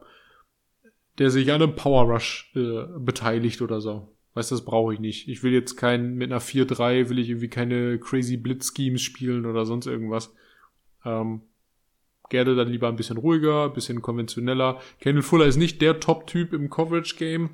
der 1.18 1.32
sich 1.32 1.52
an 1.52 1.62
einem 1.62 1.76
Power 1.76 2.04
Rush 2.04 2.52
äh, 2.56 2.84
beteiligt 3.00 3.62
oder 3.62 3.82
so. 3.82 4.15
Weißt 4.36 4.52
du, 4.52 4.56
das 4.56 4.66
brauche 4.66 4.94
ich 4.94 5.00
nicht. 5.00 5.30
Ich 5.30 5.44
will 5.44 5.54
jetzt 5.54 5.78
kein, 5.78 6.16
mit 6.16 6.30
einer 6.30 6.42
4-3 6.42 7.10
will 7.10 7.20
ich 7.20 7.30
irgendwie 7.30 7.48
keine 7.48 7.98
crazy 7.98 8.36
Blitz-Schemes 8.36 9.02
spielen 9.02 9.46
oder 9.46 9.66
sonst 9.66 9.88
irgendwas. 9.88 10.36
Ähm, 11.06 11.42
gerne 12.30 12.54
dann 12.54 12.68
lieber 12.68 12.90
ein 12.90 12.98
bisschen 12.98 13.18
ruhiger, 13.18 13.66
ein 13.66 13.74
bisschen 13.74 14.02
konventioneller. 14.02 14.82
Kendall 15.00 15.24
Fuller 15.24 15.46
ist 15.46 15.56
nicht 15.56 15.82
der 15.82 16.02
Top-Typ 16.02 16.52
im 16.52 16.70
Coverage-Game. 16.70 17.52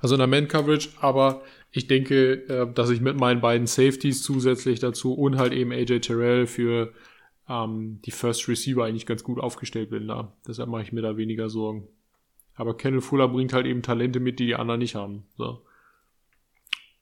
Also 0.00 0.16
in 0.16 0.18
der 0.18 0.26
Man-Coverage, 0.26 0.88
aber 1.00 1.42
ich 1.70 1.86
denke, 1.86 2.48
äh, 2.48 2.72
dass 2.72 2.90
ich 2.90 3.00
mit 3.00 3.16
meinen 3.20 3.40
beiden 3.40 3.68
Safeties 3.68 4.24
zusätzlich 4.24 4.80
dazu 4.80 5.14
und 5.14 5.38
halt 5.38 5.52
eben 5.52 5.70
AJ 5.70 6.00
Terrell 6.00 6.48
für 6.48 6.92
ähm, 7.48 8.00
die 8.04 8.10
First 8.10 8.48
Receiver 8.48 8.84
eigentlich 8.84 9.06
ganz 9.06 9.22
gut 9.22 9.38
aufgestellt 9.38 9.90
bin 9.90 10.08
da. 10.08 10.32
Deshalb 10.48 10.68
mache 10.68 10.82
ich 10.82 10.92
mir 10.92 11.02
da 11.02 11.16
weniger 11.16 11.48
Sorgen. 11.48 11.86
Aber 12.60 12.76
Kendall 12.76 13.00
Fuller 13.00 13.26
bringt 13.26 13.54
halt 13.54 13.64
eben 13.64 13.80
Talente 13.80 14.20
mit, 14.20 14.38
die 14.38 14.44
die 14.44 14.54
anderen 14.54 14.80
nicht 14.80 14.94
haben. 14.94 15.24
So. 15.38 15.62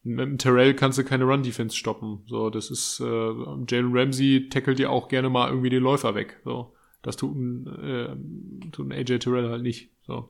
Mit 0.04 0.40
Terrell 0.40 0.72
kannst 0.74 0.98
du 0.98 1.04
keine 1.04 1.24
Run-Defense 1.24 1.76
stoppen. 1.76 2.22
So, 2.28 2.48
das 2.48 2.70
ist, 2.70 3.00
äh, 3.00 3.32
Jalen 3.68 3.90
Ramsey 3.90 4.48
tackelt 4.50 4.78
dir 4.78 4.92
auch 4.92 5.08
gerne 5.08 5.28
mal 5.28 5.48
irgendwie 5.48 5.70
den 5.70 5.82
Läufer 5.82 6.14
weg. 6.14 6.40
So. 6.44 6.72
Das 7.02 7.16
tut 7.16 7.34
ein, 7.34 7.66
äh, 7.82 8.70
tut 8.70 8.88
ein 8.88 8.92
AJ 8.92 9.18
Terrell 9.18 9.50
halt 9.50 9.62
nicht. 9.64 9.90
So. 10.06 10.28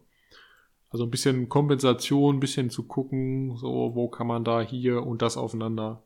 Also 0.89 1.05
ein 1.05 1.11
bisschen 1.11 1.51
Kompensation, 1.51 2.37
ein 2.37 2.41
bisschen 2.41 2.71
zu 2.71 2.85
gucken, 2.85 3.55
so, 3.59 3.91
wo 3.95 4.09
kann 4.09 4.27
man 4.27 4.45
da 4.45 4.63
hier 4.63 5.03
und 5.03 5.21
das 5.21 5.37
aufeinander 5.37 6.03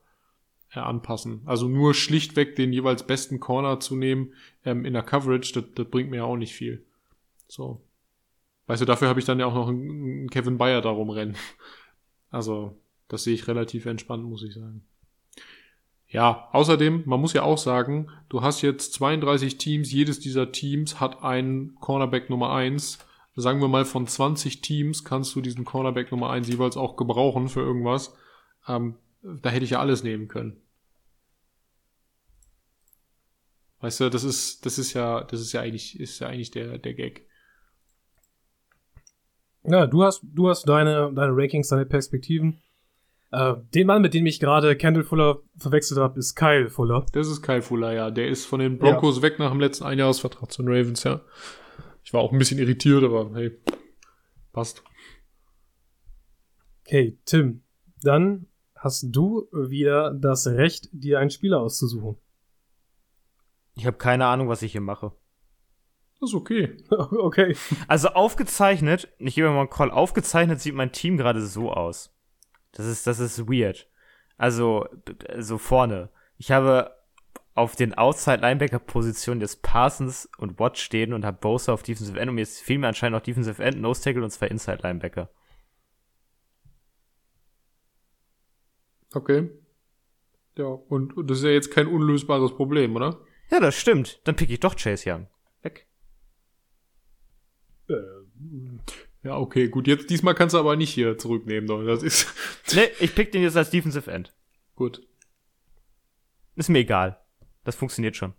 äh, 0.73 0.81
anpassen. 0.81 1.43
Also 1.45 1.69
nur 1.69 1.95
schlichtweg 1.95 2.57
den 2.57 2.73
jeweils 2.73 3.07
besten 3.07 3.39
Corner 3.39 3.79
zu 3.79 3.95
nehmen 3.95 4.33
ähm, 4.65 4.85
in 4.85 4.95
der 4.95 5.05
Coverage, 5.05 5.53
das, 5.55 5.65
das 5.77 5.89
bringt 5.89 6.11
mir 6.11 6.17
ja 6.17 6.25
auch 6.25 6.37
nicht 6.37 6.55
viel. 6.55 6.85
So. 7.47 7.81
Weißt 8.73 8.81
du, 8.81 8.87
dafür 8.87 9.09
habe 9.09 9.21
ich 9.21 9.27
dann 9.27 9.39
ja 9.39 9.45
auch 9.45 9.53
noch 9.53 9.69
einen, 9.69 10.31
Kevin 10.31 10.57
Bayer 10.57 10.81
darum 10.81 11.11
rennen. 11.11 11.37
Also, 12.31 12.81
das 13.09 13.25
sehe 13.25 13.35
ich 13.35 13.47
relativ 13.47 13.85
entspannt, 13.85 14.25
muss 14.25 14.43
ich 14.43 14.55
sagen. 14.55 14.83
Ja, 16.09 16.49
außerdem, 16.53 17.03
man 17.05 17.21
muss 17.21 17.35
ja 17.35 17.43
auch 17.43 17.59
sagen, 17.59 18.09
du 18.31 18.41
hast 18.41 18.63
jetzt 18.63 18.95
32 18.95 19.59
Teams, 19.59 19.93
jedes 19.93 20.21
dieser 20.21 20.53
Teams 20.53 21.01
hat 21.01 21.23
einen 21.23 21.75
Cornerback 21.81 22.31
Nummer 22.31 22.55
1. 22.55 23.01
Sagen 23.37 23.61
wir 23.61 23.69
mal, 23.69 23.85
von 23.85 24.07
20 24.07 24.63
Teams 24.63 25.05
kannst 25.05 25.35
du 25.35 25.43
diesen 25.43 25.67
Cornerback 25.67 26.11
Nummer 26.11 26.31
1 26.31 26.49
jeweils 26.49 26.79
auch 26.79 26.97
gebrauchen 26.97 27.51
für 27.51 27.61
irgendwas. 27.61 28.17
Ähm, 28.67 28.95
da 29.21 29.51
hätte 29.51 29.67
ich 29.67 29.73
ja 29.73 29.81
alles 29.81 30.03
nehmen 30.03 30.29
können. 30.29 30.57
Weißt 33.81 34.01
du, 34.01 34.09
das 34.09 34.25
ist, 34.25 34.65
das 34.65 34.79
ist 34.79 34.95
ja, 34.95 35.25
das 35.25 35.43
ist 35.43 35.53
ja 35.53 35.61
eigentlich, 35.61 36.01
ist 36.01 36.21
ja 36.21 36.29
eigentlich 36.29 36.53
der, 36.53 36.79
der 36.79 36.95
Gag. 36.95 37.27
Ja, 39.65 39.87
du 39.87 40.03
hast, 40.03 40.23
du 40.25 40.49
hast 40.49 40.69
deine, 40.69 41.13
deine 41.15 41.33
Rankings, 41.35 41.69
deine 41.69 41.87
Perspektiven. 41.87 42.63
Äh, 43.31 43.55
den 43.75 43.87
Mann, 43.87 44.03
mit 44.03 44.13
dem 44.13 44.27
ich 44.27 44.41
gerade 44.41 44.77
Kendall 44.77 45.05
Fuller 45.05 45.39
verwechselt 45.57 45.99
habe, 45.99 46.19
ist 46.19 46.35
Kyle 46.35 46.69
Fuller. 46.69 47.07
Das 47.13 47.29
ist 47.29 47.43
Kyle 47.43 47.63
Fuller, 47.63 47.93
ja. 47.93 48.11
Der 48.11 48.29
ist 48.29 48.45
von 48.45 48.61
den 48.61 48.79
Broncos 48.79 49.23
weg 49.23 49.39
nach 49.39 49.51
dem 49.51 49.61
letzten 49.61 49.85
Einjahresvertrag 49.85 50.51
zu 50.51 50.63
den 50.63 50.69
Ravens, 50.69 51.05
ja. 51.05 51.23
Ich 52.05 52.13
war 52.13 52.21
auch 52.21 52.33
ein 52.33 52.39
bisschen 52.39 52.59
irritiert, 52.59 53.05
aber 53.05 53.31
hey, 53.35 53.57
passt. 54.53 54.83
Okay, 56.85 57.19
Tim, 57.25 57.63
dann 58.03 58.49
hast 58.75 59.07
du 59.11 59.49
wieder 59.53 60.13
das 60.13 60.47
Recht, 60.49 60.89
dir 60.93 61.21
einen 61.21 61.31
Spieler 61.31 61.61
auszusuchen. 61.61 62.17
Ich 63.77 63.87
habe 63.87 63.97
keine 63.97 64.27
Ahnung, 64.27 64.49
was 64.49 64.63
ich 64.63 64.73
hier 64.73 64.81
mache. 64.81 65.13
Das 66.23 66.31
ist 66.31 66.37
okay. 66.37 66.77
okay. 66.91 67.57
Also 67.89 68.11
aufgezeichnet, 68.11 69.09
ich 69.19 69.35
gebe 69.35 69.51
mal 69.51 69.59
einen 69.59 69.71
Call, 69.71 69.91
aufgezeichnet 69.91 70.61
sieht 70.61 70.73
mein 70.73 70.93
Team 70.93 71.17
gerade 71.17 71.45
so 71.45 71.73
aus. 71.73 72.15
Das 72.71 72.87
ist, 72.87 73.09
das 73.09 73.19
ist 73.19 73.49
weird. 73.49 73.89
Also, 74.39 74.87
so 75.39 75.59
vorne. 75.59 76.11
Ich 76.39 76.53
habe 76.53 76.95
auf 77.55 77.75
den 77.75 77.95
Outside-Linebacker-Positionen 77.95 79.41
jetzt 79.41 79.63
Parsons 79.63 80.29
und 80.39 80.61
Watt 80.61 80.79
stehen 80.79 81.13
und 81.13 81.25
habe 81.25 81.39
Bosa 81.39 81.73
auf 81.73 81.83
Defensive 81.83 82.19
End 82.21 82.29
und 82.29 82.37
mir 82.37 82.47
fehlen 82.47 82.83
mir 82.83 82.89
anscheinend 82.89 83.17
noch 83.17 83.25
Defensive 83.25 83.61
End, 83.61 83.81
Nose 83.81 84.03
Tackle 84.05 84.23
und 84.23 84.31
zwei 84.31 84.47
Inside-Linebacker. 84.47 85.29
Okay. 89.13 89.51
Ja, 90.57 90.67
und, 90.67 91.17
und 91.17 91.29
das 91.29 91.39
ist 91.39 91.45
ja 91.45 91.51
jetzt 91.51 91.73
kein 91.73 91.89
unlösbares 91.89 92.55
Problem, 92.55 92.95
oder? 92.95 93.19
Ja, 93.51 93.59
das 93.59 93.75
stimmt. 93.75 94.21
Dann 94.23 94.37
pick 94.37 94.51
ich 94.51 94.61
doch 94.61 94.77
Chase 94.77 95.11
Young. 95.11 95.27
Äh, 97.89 97.95
Ja, 99.23 99.37
okay, 99.39 99.69
gut. 99.69 99.87
Jetzt 99.87 100.11
diesmal 100.11 100.35
kannst 100.35 100.55
du 100.55 100.59
aber 100.59 100.77
nicht 100.77 100.91
hier 100.91 101.19
zurücknehmen, 101.19 101.67
doch. 101.69 101.85
Das 101.85 102.03
ist 102.03 102.27
Ne, 102.75 102.89
ich 103.01 103.15
pick 103.15 103.33
den 103.33 103.43
jetzt 103.43 103.57
als 103.57 103.71
Defensive 103.71 104.11
End. 104.11 104.35
gut. 104.75 105.07
Ist 106.57 106.69
mir 106.69 106.81
egal. 106.81 107.19
Das 107.65 107.77
funktioniert 107.77 108.17
schon. 108.17 108.35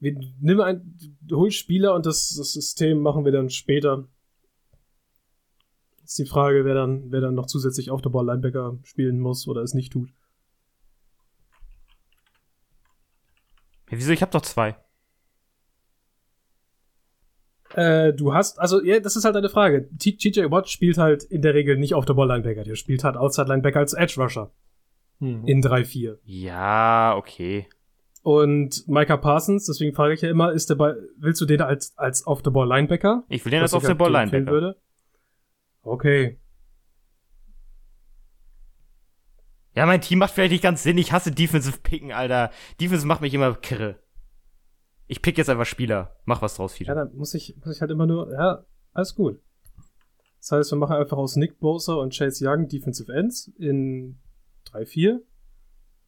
wir, 0.00 0.18
nimm 0.40 0.60
ein, 0.60 0.98
hol 1.30 1.50
Spieler 1.50 1.94
und 1.94 2.04
das, 2.06 2.34
das 2.36 2.52
System 2.52 3.00
machen 3.00 3.24
wir 3.24 3.32
dann 3.32 3.50
später. 3.50 4.08
Ist 6.04 6.18
die 6.18 6.26
Frage, 6.26 6.64
wer 6.64 6.74
dann, 6.74 7.10
wer 7.12 7.20
dann 7.20 7.34
noch 7.34 7.46
zusätzlich 7.46 7.90
auf 7.90 8.00
der 8.02 8.10
Ball 8.10 8.26
Linebacker 8.26 8.78
spielen 8.82 9.20
muss 9.20 9.46
oder 9.46 9.62
es 9.62 9.74
nicht 9.74 9.92
tut. 9.92 10.10
Ja, 13.90 13.98
wieso? 13.98 14.12
Ich 14.12 14.22
habe 14.22 14.32
doch 14.32 14.42
zwei. 14.42 14.76
Äh, 17.74 18.12
du 18.14 18.32
hast, 18.32 18.58
also, 18.58 18.82
ja, 18.82 18.98
das 19.00 19.16
ist 19.16 19.24
halt 19.24 19.36
eine 19.36 19.48
Frage. 19.50 19.88
TJ 19.98 20.50
Watt 20.50 20.68
spielt 20.68 20.98
halt 20.98 21.22
in 21.24 21.42
der 21.42 21.54
Regel 21.54 21.76
nicht 21.76 21.94
auf 21.94 22.04
der 22.06 22.14
Ball 22.14 22.26
Linebacker. 22.28 22.64
Der 22.64 22.76
spielt 22.76 23.04
halt 23.04 23.16
Outside 23.16 23.48
Linebacker 23.48 23.80
als 23.80 23.92
Edge 23.92 24.14
Rusher 24.20 24.50
Hm. 25.20 25.44
in 25.46 25.62
3-4. 25.62 26.16
Ja, 26.24 27.14
okay. 27.16 27.66
Und 28.22 28.86
Micah 28.88 29.16
Parsons, 29.16 29.66
deswegen 29.66 29.94
frage 29.94 30.14
ich 30.14 30.20
ja 30.22 30.30
immer, 30.30 30.52
ist 30.52 30.70
der 30.70 30.74
Ball, 30.76 31.08
willst 31.18 31.40
du 31.40 31.44
den 31.46 31.60
als, 31.60 31.96
als 31.96 32.26
auf 32.26 32.42
der 32.42 32.50
Ball 32.50 32.68
Linebacker? 32.68 33.24
Ich 33.28 33.44
will 33.44 33.50
den 33.50 33.62
auf 33.62 33.72
ich 33.72 33.88
den 33.88 33.96
Ball 33.98 34.12
halt 34.14 34.24
empfehlen 34.24 34.44
Linebacker. 34.46 34.52
würde? 34.52 34.80
Okay. 35.82 36.38
Ja, 39.74 39.86
mein 39.86 40.00
Team 40.00 40.18
macht 40.18 40.32
vielleicht 40.34 40.52
nicht 40.52 40.62
ganz 40.62 40.82
Sinn. 40.82 40.98
Ich 40.98 41.12
hasse 41.12 41.30
Defensive 41.30 41.78
Picken, 41.82 42.12
Alter. 42.12 42.50
Defensive 42.80 43.06
macht 43.06 43.20
mich 43.20 43.32
immer 43.34 43.54
kirre. 43.54 43.96
Ich 45.08 45.22
pick 45.22 45.38
jetzt 45.38 45.48
einfach 45.50 45.66
Spieler. 45.66 46.16
Mach 46.26 46.42
was 46.42 46.56
draus, 46.56 46.72
Ja, 46.74 46.76
Fiete. 46.78 46.94
dann 46.94 47.14
muss 47.16 47.34
ich, 47.34 47.56
muss 47.64 47.74
ich 47.74 47.80
halt 47.80 47.90
immer 47.90 48.06
nur, 48.06 48.30
ja, 48.32 48.64
alles 48.92 49.14
gut. 49.14 49.40
Das 50.40 50.52
heißt, 50.52 50.70
wir 50.72 50.76
machen 50.78 50.96
einfach 50.96 51.16
aus 51.16 51.34
Nick 51.36 51.58
Bosa 51.58 51.94
und 51.94 52.14
Chase 52.16 52.46
Young 52.48 52.68
Defensive 52.68 53.12
Ends 53.12 53.48
in 53.58 54.20
3-4. 54.72 55.18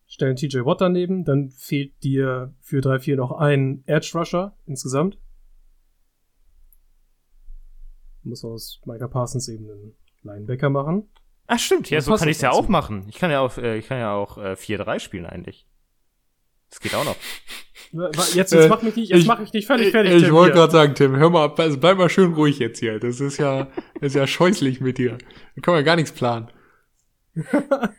Stellen 0.06 0.36
TJ 0.36 0.58
Watt 0.64 0.80
daneben, 0.80 1.24
dann 1.24 1.50
fehlt 1.50 2.02
dir 2.02 2.54
für 2.60 2.80
3-4 2.80 3.16
noch 3.16 3.32
ein 3.32 3.82
Edge 3.86 4.10
Rusher 4.14 4.56
insgesamt. 4.66 5.18
Muss 8.22 8.44
aus 8.44 8.80
Micah 8.84 9.08
Parsons 9.08 9.48
eben 9.48 9.70
einen 9.70 9.94
Linebacker 10.22 10.68
machen. 10.68 11.08
Ach, 11.46 11.58
stimmt. 11.58 11.88
Ja, 11.90 12.00
so 12.00 12.10
kann 12.12 12.20
doch 12.20 12.26
ich's 12.26 12.42
ja 12.42 12.50
auch 12.52 12.68
machen. 12.68 13.06
Ich 13.08 13.16
kann 13.16 13.30
ja 13.30 13.40
auch, 13.40 13.56
äh, 13.56 13.78
ich 13.78 13.86
kann 13.86 13.98
ja 13.98 14.12
auch 14.14 14.36
äh, 14.38 14.52
4-3 14.52 15.00
spielen 15.00 15.26
eigentlich. 15.26 15.66
Das 16.68 16.80
geht 16.80 16.94
auch 16.94 17.04
noch. 17.04 17.16
Jetzt, 17.92 18.34
jetzt 18.36 18.52
Äh, 18.52 18.68
mach 18.68 18.82
mich 18.82 18.94
nicht, 18.94 19.10
jetzt 19.10 19.20
ich- 19.20 19.26
mach 19.26 19.40
ich 19.40 19.52
nicht 19.52 19.66
völlig 19.66 19.90
fertig. 19.90 20.14
Ich, 20.14 20.22
ich 20.24 20.32
wollte 20.32 20.54
gerade 20.54 20.70
sagen, 20.72 20.94
Tim, 20.94 21.16
hör 21.16 21.28
mal 21.30 21.44
ab, 21.46 21.58
also 21.58 21.76
bleib 21.78 21.98
mal 21.98 22.08
schön 22.08 22.32
ruhig 22.34 22.58
jetzt 22.60 22.78
hier. 22.78 23.00
Das 23.00 23.20
ist 23.20 23.38
ja, 23.38 23.64
das 23.94 24.12
ist 24.12 24.14
ja 24.14 24.26
scheußlich 24.26 24.80
mit 24.80 24.98
dir. 24.98 25.18
Da 25.56 25.60
kann 25.62 25.74
man 25.74 25.84
gar 25.84 25.96
nichts 25.96 26.12
planen. 26.12 26.48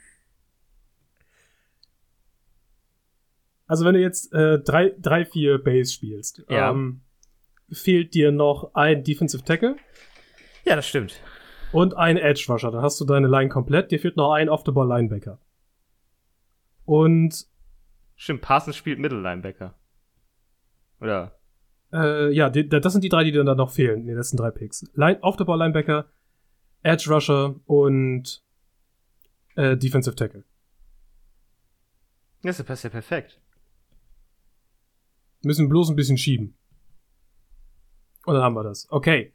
Also 3.67 3.85
wenn 3.85 3.93
du 3.93 4.01
jetzt 4.01 4.33
äh, 4.33 4.55
3-4 4.57 5.57
Base 5.59 5.93
spielst, 5.93 6.43
Ja. 6.49 6.71
ähm, 6.71 7.01
fehlt 7.71 8.13
dir 8.13 8.31
noch 8.31 8.71
ein 8.75 9.03
Defensive 9.03 9.43
Tackle. 9.43 9.77
Ja, 10.65 10.75
das 10.75 10.87
stimmt. 10.87 11.21
Und 11.71 11.95
ein 11.95 12.17
Edge 12.17 12.45
Rusher. 12.49 12.69
Dann 12.71 12.81
hast 12.81 12.99
du 12.99 13.05
deine 13.05 13.27
Line 13.27 13.47
komplett. 13.49 13.91
Dir 13.91 13.99
fehlt 13.99 14.17
noch 14.17 14.33
ein 14.33 14.49
Off-the-Ball 14.49 14.87
Linebacker. 14.87 15.39
Und 16.85 17.47
Stimmt, 18.15 18.41
Parsons 18.41 18.75
spielt 18.75 18.99
Mittellinebacker. 18.99 19.73
Oder? 21.01 21.35
äh, 21.93 22.33
ja, 22.33 22.49
die, 22.49 22.67
das 22.67 22.93
sind 22.93 23.03
die 23.03 23.09
drei, 23.09 23.23
die 23.23 23.31
dir 23.31 23.43
dann 23.43 23.57
noch 23.57 23.71
fehlen 23.71 24.01
in 24.01 24.07
den 24.07 24.17
letzten 24.17 24.37
drei 24.37 24.51
Picks. 24.51 24.85
Line, 24.93 25.21
Off-the-Ball 25.21 25.59
Linebacker, 25.59 26.09
Edge 26.83 27.09
Rusher 27.09 27.55
und 27.65 28.43
äh, 29.55 29.77
Defensive 29.77 30.15
Tackle. 30.15 30.43
Das 32.43 32.63
passt 32.63 32.83
ja 32.83 32.89
perfekt. 32.89 33.39
Müssen 35.43 35.69
bloß 35.69 35.89
ein 35.89 35.95
bisschen 35.95 36.17
schieben. 36.17 36.55
Und 38.25 38.35
dann 38.35 38.43
haben 38.43 38.55
wir 38.55 38.63
das. 38.63 38.87
Okay. 38.89 39.33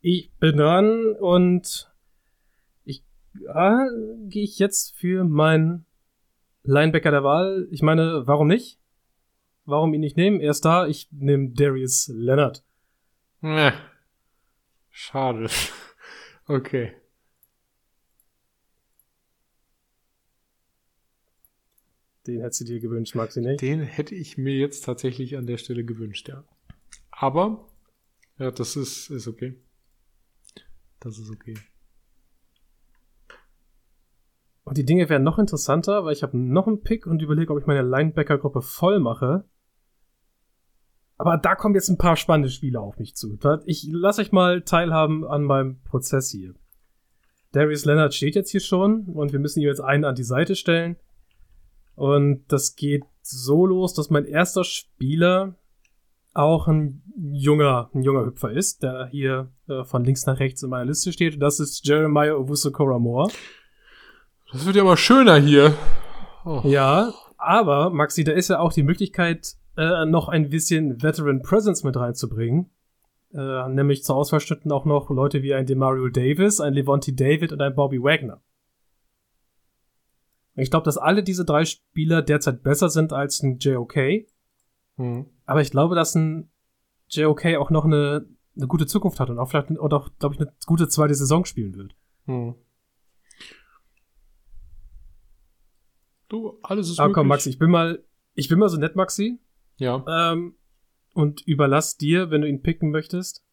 Ich 0.00 0.32
bin 0.38 0.56
dran 0.58 1.14
und 1.18 1.90
ich 2.84 3.02
ja, 3.40 3.86
gehe 4.28 4.44
ich 4.44 4.58
jetzt 4.58 4.94
für 4.96 5.24
meinen 5.24 5.86
Linebacker 6.62 7.10
der 7.10 7.24
Wahl. 7.24 7.68
Ich 7.70 7.82
meine, 7.82 8.26
warum 8.26 8.48
nicht? 8.48 8.78
Warum 9.64 9.94
ihn 9.94 10.00
nicht 10.00 10.16
nehmen? 10.16 10.40
Er 10.40 10.50
ist 10.50 10.64
da. 10.64 10.86
Ich 10.86 11.08
nehme 11.10 11.50
Darius 11.50 12.08
Leonard. 12.12 12.64
Nee. 13.40 13.72
Schade. 14.90 15.48
Okay. 16.46 16.92
Den 22.26 22.40
hättest 22.40 22.60
du 22.60 22.64
dir 22.64 22.80
gewünscht, 22.80 23.14
Maxi, 23.14 23.40
nicht? 23.40 23.60
Den 23.60 23.80
hätte 23.80 24.14
ich 24.14 24.38
mir 24.38 24.54
jetzt 24.54 24.84
tatsächlich 24.84 25.36
an 25.36 25.46
der 25.46 25.58
Stelle 25.58 25.84
gewünscht, 25.84 26.28
ja. 26.28 26.44
Aber, 27.10 27.66
ja, 28.38 28.50
das 28.50 28.76
ist, 28.76 29.10
ist 29.10 29.28
okay. 29.28 29.58
Das 31.00 31.18
ist 31.18 31.30
okay. 31.30 31.54
Und 34.64 34.78
die 34.78 34.86
Dinge 34.86 35.10
werden 35.10 35.22
noch 35.22 35.38
interessanter, 35.38 36.04
weil 36.04 36.14
ich 36.14 36.22
habe 36.22 36.38
noch 36.38 36.66
einen 36.66 36.82
Pick 36.82 37.06
und 37.06 37.20
überlege, 37.20 37.52
ob 37.52 37.60
ich 37.60 37.66
meine 37.66 37.82
Linebacker-Gruppe 37.82 38.62
voll 38.62 39.00
mache. 39.00 39.44
Aber 41.16 41.36
da 41.36 41.54
kommen 41.54 41.74
jetzt 41.74 41.88
ein 41.88 41.98
paar 41.98 42.16
spannende 42.16 42.50
Spiele 42.50 42.80
auf 42.80 42.98
mich 42.98 43.14
zu. 43.14 43.38
Ich 43.66 43.86
lasse 43.90 44.20
euch 44.20 44.32
mal 44.32 44.62
teilhaben 44.62 45.24
an 45.24 45.44
meinem 45.44 45.80
Prozess 45.82 46.30
hier. 46.30 46.54
Darius 47.52 47.84
Leonard 47.84 48.14
steht 48.14 48.34
jetzt 48.34 48.50
hier 48.50 48.60
schon 48.60 49.04
und 49.06 49.32
wir 49.32 49.38
müssen 49.38 49.60
ihm 49.60 49.68
jetzt 49.68 49.80
einen 49.80 50.04
an 50.04 50.16
die 50.16 50.24
Seite 50.24 50.56
stellen. 50.56 50.96
Und 51.94 52.44
das 52.48 52.74
geht 52.74 53.04
so 53.22 53.64
los, 53.64 53.94
dass 53.94 54.10
mein 54.10 54.24
erster 54.24 54.64
Spieler 54.64 55.54
auch 56.34 56.66
ein 56.66 57.02
junger, 57.16 57.90
ein 57.94 58.02
junger 58.02 58.26
Hüpfer 58.26 58.50
ist, 58.50 58.82
der 58.82 59.06
hier 59.06 59.52
äh, 59.68 59.84
von 59.84 60.04
links 60.04 60.26
nach 60.26 60.40
rechts 60.40 60.64
in 60.64 60.70
meiner 60.70 60.86
Liste 60.86 61.12
steht. 61.12 61.40
Das 61.40 61.60
ist 61.60 61.86
Jeremiah 61.86 62.34
Owusu-Koramoa. 62.34 63.28
Das 64.52 64.66
wird 64.66 64.74
ja 64.74 64.82
mal 64.82 64.96
schöner 64.96 65.36
hier. 65.36 65.74
Oh. 66.44 66.60
Ja, 66.64 67.14
aber 67.38 67.90
Maxi, 67.90 68.24
da 68.24 68.32
ist 68.32 68.48
ja 68.48 68.58
auch 68.58 68.72
die 68.72 68.82
Möglichkeit, 68.82 69.54
äh, 69.76 70.06
noch 70.06 70.28
ein 70.28 70.50
bisschen 70.50 71.02
Veteran 71.02 71.42
Presence 71.42 71.84
mit 71.84 71.96
reinzubringen. 71.96 72.70
Äh, 73.32 73.68
nämlich 73.68 74.04
zur 74.04 74.16
Auswahl 74.16 74.40
stünden 74.40 74.70
auch 74.70 74.84
noch 74.84 75.10
Leute 75.10 75.42
wie 75.42 75.54
ein 75.54 75.66
Demario 75.66 76.08
Davis, 76.08 76.60
ein 76.60 76.74
Levante 76.74 77.12
David 77.12 77.52
und 77.52 77.60
ein 77.60 77.74
Bobby 77.74 78.00
Wagner. 78.00 78.40
Ich 80.56 80.70
glaube, 80.70 80.84
dass 80.84 80.98
alle 80.98 81.24
diese 81.24 81.44
drei 81.44 81.64
Spieler 81.64 82.22
derzeit 82.22 82.62
besser 82.62 82.88
sind 82.88 83.12
als 83.12 83.42
ein 83.42 83.58
JOK. 83.58 84.26
Hm. 84.96 85.26
Aber 85.46 85.60
ich 85.60 85.72
glaube, 85.72 85.96
dass 85.96 86.14
ein 86.14 86.50
JOK 87.08 87.56
auch 87.56 87.70
noch 87.70 87.84
eine, 87.84 88.26
eine 88.56 88.66
gute 88.68 88.86
Zukunft 88.86 89.18
hat 89.18 89.30
und 89.30 89.38
auch 89.38 89.50
vielleicht 89.50 89.70
und 89.70 89.92
auch, 89.92 90.10
glaube 90.18 90.36
ich, 90.36 90.40
eine 90.40 90.52
gute 90.66 90.88
zweite 90.88 91.14
Saison 91.14 91.44
spielen 91.44 91.74
wird. 91.74 91.96
Hm. 92.26 92.54
Du, 96.28 96.58
alles 96.62 96.88
ist 96.88 97.00
Aber 97.00 97.12
komm, 97.12 97.28
Maxi, 97.28 97.50
ich 97.50 97.58
bin 97.58 97.70
mal, 97.70 98.04
ich 98.34 98.48
bin 98.48 98.58
mal 98.58 98.68
so 98.68 98.78
nett, 98.78 98.96
Maxi. 98.96 99.40
Ja. 99.76 100.04
Ähm, 100.08 100.56
und 101.14 101.42
überlass 101.46 101.96
dir, 101.96 102.30
wenn 102.30 102.42
du 102.42 102.48
ihn 102.48 102.62
picken 102.62 102.90
möchtest, 102.90 103.44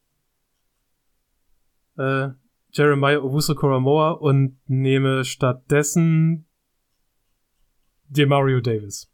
äh, 1.97 2.29
Jeremiah 2.71 3.19
Owusu 3.19 3.53
Koramoa 3.53 4.11
und 4.11 4.57
nehme 4.67 5.25
stattdessen 5.25 6.47
Demario 8.07 8.61
Davis. 8.61 9.11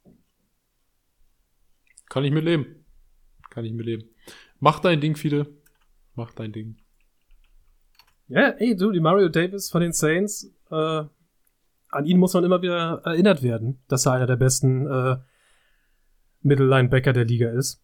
Kann 2.10 2.24
ich 2.24 2.32
mitleben. 2.32 2.86
Kann 3.50 3.66
ich 3.66 3.74
mitleben. 3.74 4.10
Mach 4.60 4.80
dein 4.80 5.02
Ding, 5.02 5.16
Fide. 5.16 5.48
Mach 6.16 6.34
dein 6.34 6.52
Ding. 6.52 6.78
Ja, 8.28 8.50
ey, 8.50 8.76
du, 8.76 8.92
Demario 8.92 9.30
Davis 9.30 9.70
von 9.70 9.82
den 9.82 9.94
Saints, 9.94 10.54
äh, 10.70 11.04
an 11.90 12.06
ihn 12.06 12.18
muss 12.18 12.34
man 12.34 12.44
immer 12.44 12.62
wieder 12.62 13.02
erinnert 13.06 13.42
werden, 13.42 13.82
dass 13.88 14.06
er 14.06 14.14
einer 14.14 14.28
der 14.28 14.36
besten 14.36 14.86
äh, 14.86 15.18
Mittellinebacker 16.42 17.14
der 17.14 17.26
Liga 17.26 17.50
ist. 17.50 17.84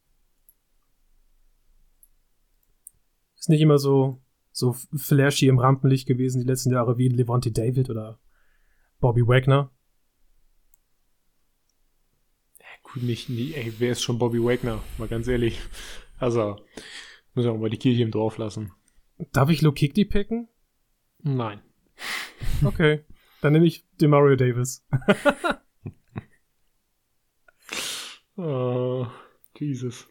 Ist 3.36 3.50
nicht 3.50 3.62
immer 3.62 3.78
so, 3.78 4.22
so 4.52 4.74
flashy 4.74 5.48
im 5.48 5.60
Rampenlicht 5.60 6.08
gewesen 6.08 6.42
die 6.42 6.48
letzten 6.48 6.72
Jahre 6.72 6.98
wie 6.98 7.10
Levante 7.10 7.52
David 7.52 7.90
oder 7.90 8.20
Bobby 9.00 9.28
Wagner. 9.28 9.70
Ja, 12.60 12.66
gut, 12.84 13.04
nicht, 13.04 13.30
nie, 13.30 13.54
ey, 13.54 13.74
wer 13.80 13.92
ist 13.92 14.02
schon 14.02 14.18
Bobby 14.18 14.42
Wagner? 14.42 14.82
Mal 14.98 15.10
ganz 15.10 15.28
ehrlich. 15.28 15.60
Also, 16.20 16.58
muss 17.34 17.46
ja 17.46 17.52
auch 17.52 17.58
mal 17.58 17.70
die 17.70 17.78
Kirche 17.78 18.04
im 18.04 18.12
Dorf 18.12 18.38
lassen. 18.38 18.72
Darf 19.34 19.50
ich 19.50 19.62
Lokikdi 19.62 20.06
picken? 20.06 20.48
Nein. 21.22 21.62
Okay. 22.64 23.04
Dann 23.42 23.54
nehme 23.54 23.66
ich 23.66 23.86
Demario 24.00 24.38
Davis. 24.38 24.86
oh, 28.38 29.08
Jesus. 29.58 30.08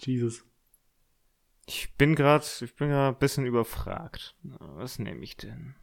Jesus. 0.00 0.44
Ich 1.66 1.94
bin 1.96 2.14
gerade, 2.14 2.44
ich 2.62 2.74
bin 2.74 2.88
gerade 2.88 3.14
ein 3.14 3.18
bisschen 3.18 3.46
überfragt. 3.46 4.34
Was 4.42 4.98
nehme 4.98 5.22
ich 5.22 5.36
denn? 5.36 5.74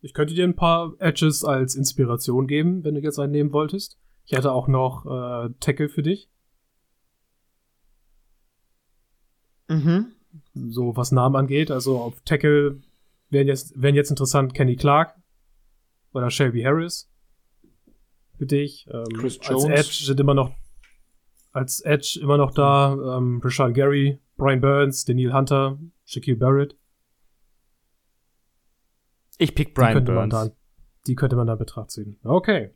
Ich 0.00 0.12
könnte 0.14 0.34
dir 0.34 0.44
ein 0.44 0.56
paar 0.56 0.92
Edges 0.98 1.44
als 1.44 1.74
Inspiration 1.74 2.46
geben, 2.46 2.84
wenn 2.84 2.94
du 2.94 3.00
jetzt 3.00 3.18
einen 3.18 3.32
nehmen 3.32 3.52
wolltest. 3.52 3.98
Ich 4.26 4.32
hätte 4.32 4.52
auch 4.52 4.68
noch 4.68 5.06
äh, 5.06 5.50
Tackle 5.60 5.88
für 5.88 6.02
dich. 6.02 6.28
Mhm. 9.68 10.12
So 10.54 10.96
was 10.96 11.10
Namen 11.10 11.36
angeht. 11.36 11.70
Also 11.70 11.98
auf 11.98 12.20
Tackle 12.24 12.82
wären 13.30 13.48
jetzt, 13.48 13.80
wären 13.80 13.94
jetzt 13.94 14.10
interessant 14.10 14.54
Kenny 14.54 14.76
Clark 14.76 15.14
oder 16.12 16.30
Shelby 16.30 16.62
Harris 16.62 17.10
für 18.36 18.46
dich. 18.46 18.86
Ähm, 18.90 19.04
Chris 19.18 19.38
Jones. 19.42 19.64
Als 19.64 19.86
Edge 19.86 20.04
sind 20.06 20.20
immer 20.20 20.34
noch 20.34 20.54
als 21.52 21.80
Edge 21.82 22.18
immer 22.20 22.36
noch 22.36 22.50
da 22.50 22.94
ähm, 23.16 23.40
Rashawn 23.42 23.74
Gary, 23.74 24.20
Brian 24.36 24.60
Burns, 24.60 25.04
Daniel 25.04 25.32
Hunter, 25.32 25.78
Shaquille 26.04 26.36
Barrett. 26.36 26.76
Ich 29.38 29.54
pick 29.54 29.74
Brian 29.74 30.04
die 30.04 30.12
Burns. 30.12 30.32
Da, 30.32 30.50
die 31.06 31.14
könnte 31.14 31.36
man 31.36 31.46
da 31.46 31.52
in 31.54 31.58
Betracht 31.60 31.92
ziehen. 31.92 32.18
Okay. 32.24 32.74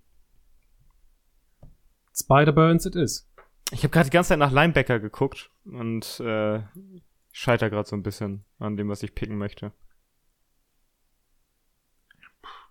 Spider 2.14 2.52
Burns 2.52 2.86
it 2.86 2.94
is. 2.94 3.28
Ich 3.72 3.82
habe 3.82 3.90
gerade 3.90 4.09
die 4.09 4.14
ganze 4.14 4.28
Zeit 4.28 4.38
nach 4.38 4.52
Linebacker 4.52 4.98
geguckt 4.98 5.50
und 5.64 6.20
äh, 6.20 6.62
scheiter 7.32 7.70
gerade 7.70 7.88
so 7.88 7.96
ein 7.96 8.02
bisschen 8.02 8.44
an 8.59 8.76
dem, 8.76 8.88
was 8.88 9.02
ich 9.02 9.14
picken 9.14 9.38
möchte. 9.38 9.72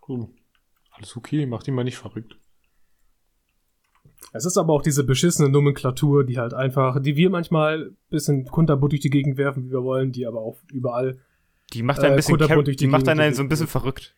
Cool. 0.08 0.30
Alles 0.92 1.16
okay, 1.18 1.46
macht 1.46 1.68
ihn 1.68 1.76
mal 1.76 1.84
nicht 1.84 1.98
verrückt. 1.98 2.38
Es 4.34 4.46
ist 4.46 4.58
aber 4.58 4.74
auch 4.74 4.82
diese 4.82 5.04
beschissene 5.04 5.50
Nomenklatur, 5.50 6.24
die 6.24 6.38
halt 6.38 6.54
einfach, 6.54 7.02
die 7.02 7.16
wir 7.16 7.30
manchmal 7.30 7.88
ein 7.88 7.98
bisschen 8.10 8.46
kunterbunt 8.46 8.92
durch 8.92 9.02
die 9.02 9.10
Gegend 9.10 9.38
werfen, 9.38 9.66
wie 9.66 9.72
wir 9.72 9.84
wollen, 9.84 10.12
die 10.12 10.28
aber 10.28 10.42
auch 10.42 10.58
überall. 10.72 11.18
Die 11.74 11.84
macht 11.84 12.00
ein 12.00 12.14
äh, 12.14 12.16
bisschen, 12.16 12.40
äh, 12.40 12.64
die, 12.64 12.76
die 12.76 12.88
macht 12.88 13.08
einen 13.08 13.34
so 13.34 13.42
ein 13.42 13.50
bisschen 13.50 13.68
verrückt. 13.68 14.16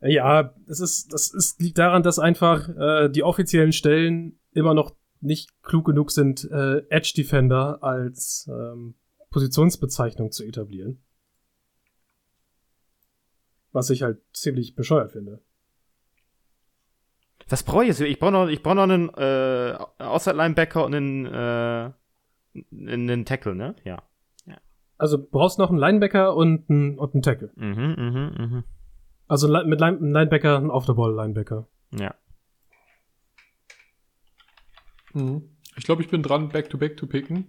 Ja, 0.00 0.54
es 0.68 0.80
ist, 0.80 1.12
das 1.12 1.32
ist, 1.32 1.60
liegt 1.60 1.78
daran, 1.78 2.02
dass 2.02 2.18
einfach 2.18 2.68
äh, 2.68 3.08
die 3.08 3.22
offiziellen 3.22 3.72
Stellen 3.72 4.38
immer 4.52 4.74
noch 4.74 4.94
nicht 5.20 5.50
klug 5.62 5.86
genug 5.86 6.10
sind, 6.10 6.48
äh, 6.50 6.82
Edge 6.88 7.14
Defender 7.16 7.82
als 7.82 8.48
ähm, 8.52 8.94
Positionsbezeichnung 9.30 10.30
zu 10.30 10.44
etablieren. 10.44 11.02
Was 13.72 13.90
ich 13.90 14.02
halt 14.02 14.20
ziemlich 14.32 14.74
bescheuert 14.74 15.12
finde. 15.12 15.42
Was 17.48 17.62
brauche 17.62 17.82
ich 17.82 17.88
jetzt? 17.88 18.00
Ich 18.00 18.18
brauche 18.18 18.32
noch, 18.32 18.48
ich 18.48 18.62
brauch 18.62 18.74
noch 18.74 18.82
einen 18.82 19.08
äh, 19.10 19.76
Outside-Linebacker 19.98 20.84
und 20.84 20.94
einen, 20.94 21.26
äh, 21.26 21.90
einen 22.72 23.24
Tackle, 23.24 23.54
ne? 23.54 23.76
Ja. 23.84 24.02
ja. 24.46 24.56
Also 24.98 25.24
brauchst 25.24 25.58
noch 25.58 25.70
einen 25.70 25.78
Linebacker 25.78 26.34
und 26.34 26.68
einen, 26.68 26.98
und 26.98 27.14
einen 27.14 27.22
Tackle. 27.22 27.52
Mhm, 27.54 27.94
mhm, 27.96 28.34
mhm. 28.36 28.64
Also 29.28 29.48
mit 29.64 29.80
einem 29.80 30.12
Linebacker, 30.12 30.58
ein 30.58 30.70
Off-the-Ball-Linebacker. 30.70 31.68
Ja. 31.92 32.14
Mhm. 35.12 35.50
Ich 35.76 35.84
glaube, 35.84 36.02
ich 36.02 36.08
bin 36.08 36.22
dran, 36.22 36.48
Back-to-Back 36.48 36.92
-back 36.92 36.96
to 36.96 37.06
picken. 37.06 37.46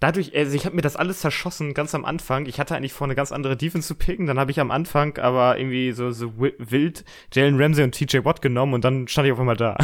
Dadurch, 0.00 0.34
also 0.36 0.54
ich 0.54 0.64
habe 0.66 0.76
mir 0.76 0.82
das 0.82 0.96
alles 0.96 1.20
zerschossen 1.20 1.74
ganz 1.74 1.94
am 1.94 2.04
Anfang. 2.04 2.46
Ich 2.46 2.60
hatte 2.60 2.76
eigentlich 2.76 2.92
vor, 2.92 3.06
eine 3.06 3.14
ganz 3.14 3.32
andere 3.32 3.56
Defense 3.56 3.88
zu 3.88 3.94
picken. 3.94 4.26
Dann 4.26 4.38
habe 4.38 4.50
ich 4.50 4.60
am 4.60 4.70
Anfang 4.70 5.16
aber 5.18 5.58
irgendwie 5.58 5.92
so, 5.92 6.10
so 6.12 6.38
wi- 6.40 6.54
wild 6.58 7.04
Jalen 7.32 7.60
Ramsey 7.60 7.84
und 7.84 7.92
TJ 7.92 8.24
Watt 8.24 8.42
genommen 8.42 8.74
und 8.74 8.84
dann 8.84 9.08
stand 9.08 9.26
ich 9.26 9.32
auf 9.32 9.40
einmal 9.40 9.56
da. 9.56 9.76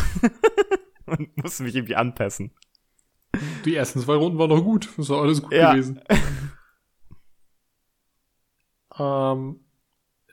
und 1.06 1.36
musste 1.36 1.64
mich 1.64 1.74
irgendwie 1.74 1.96
anpassen. 1.96 2.52
Die 3.64 3.74
ersten 3.74 4.00
zwei 4.00 4.14
Runden 4.14 4.38
waren 4.38 4.50
doch 4.50 4.62
gut. 4.62 4.90
Das 4.96 5.08
war 5.08 5.22
alles 5.22 5.42
gut 5.42 5.52
Ja. 5.52 5.72
gewesen. 5.72 6.00
ähm, 8.98 9.60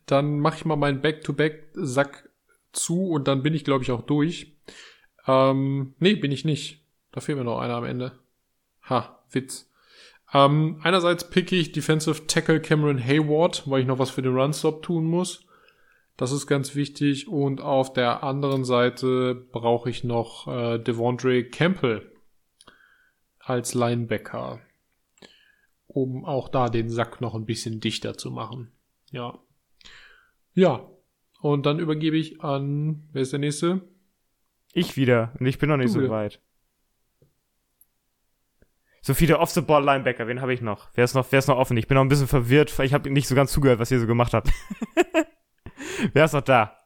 dann 0.05 0.39
mache 0.39 0.57
ich 0.57 0.65
mal 0.65 0.75
meinen 0.75 1.01
Back-to-Back-Sack 1.01 2.29
zu 2.73 3.09
und 3.09 3.27
dann 3.27 3.43
bin 3.43 3.53
ich, 3.53 3.63
glaube 3.63 3.83
ich, 3.83 3.91
auch 3.91 4.01
durch. 4.01 4.57
Ähm, 5.27 5.95
nee, 5.99 6.15
bin 6.15 6.31
ich 6.31 6.45
nicht. 6.45 6.85
Da 7.11 7.21
fehlt 7.21 7.37
mir 7.37 7.43
noch 7.43 7.59
einer 7.59 7.75
am 7.75 7.83
Ende. 7.85 8.19
Ha, 8.89 9.19
Witz. 9.31 9.70
Ähm, 10.33 10.79
einerseits 10.81 11.29
picke 11.29 11.55
ich 11.55 11.71
Defensive 11.71 12.25
Tackle 12.27 12.61
Cameron 12.61 13.03
Hayward, 13.03 13.69
weil 13.69 13.81
ich 13.81 13.87
noch 13.87 13.99
was 13.99 14.09
für 14.09 14.21
den 14.21 14.33
Run-Stop 14.35 14.81
tun 14.83 15.05
muss. 15.05 15.45
Das 16.17 16.31
ist 16.31 16.47
ganz 16.47 16.75
wichtig. 16.75 17.27
Und 17.27 17.61
auf 17.61 17.93
der 17.93 18.23
anderen 18.23 18.63
Seite 18.63 19.35
brauche 19.51 19.89
ich 19.89 20.03
noch 20.03 20.47
äh, 20.47 20.77
Devondre 20.79 21.43
Campbell 21.43 22.11
als 23.39 23.73
Linebacker, 23.73 24.59
um 25.87 26.25
auch 26.25 26.47
da 26.47 26.69
den 26.69 26.89
Sack 26.89 27.21
noch 27.21 27.33
ein 27.35 27.45
bisschen 27.45 27.79
dichter 27.79 28.17
zu 28.17 28.31
machen. 28.31 28.71
Ja. 29.11 29.39
Ja. 30.53 30.87
Und 31.41 31.65
dann 31.65 31.79
übergebe 31.79 32.17
ich 32.17 32.41
an, 32.43 33.09
wer 33.13 33.23
ist 33.23 33.31
der 33.33 33.39
nächste? 33.39 33.81
Ich 34.73 34.95
wieder. 34.95 35.33
Und 35.39 35.47
ich 35.47 35.57
bin 35.57 35.69
noch 35.69 35.77
nicht 35.77 35.89
Du 35.89 35.93
so 35.93 35.99
wieder. 36.01 36.11
weit. 36.11 36.39
So 39.03 39.15
viele 39.15 39.39
Off-the-Ball-Linebacker, 39.39 40.27
wen 40.27 40.41
habe 40.41 40.53
ich 40.53 40.61
noch? 40.61 40.89
Wer 40.93 41.05
ist 41.05 41.15
noch? 41.15 41.25
Wer 41.31 41.39
ist 41.39 41.47
noch 41.47 41.57
offen? 41.57 41.75
Ich 41.75 41.87
bin 41.87 41.95
noch 41.95 42.03
ein 42.03 42.09
bisschen 42.09 42.27
verwirrt, 42.27 42.77
weil 42.77 42.85
ich 42.85 42.93
habe 42.93 43.09
nicht 43.09 43.27
so 43.27 43.33
ganz 43.33 43.51
zugehört, 43.51 43.79
was 43.79 43.89
ihr 43.89 43.99
so 43.99 44.05
gemacht 44.05 44.33
habt. 44.33 44.51
wer 46.13 46.25
ist 46.25 46.33
noch 46.33 46.41
da? 46.41 46.77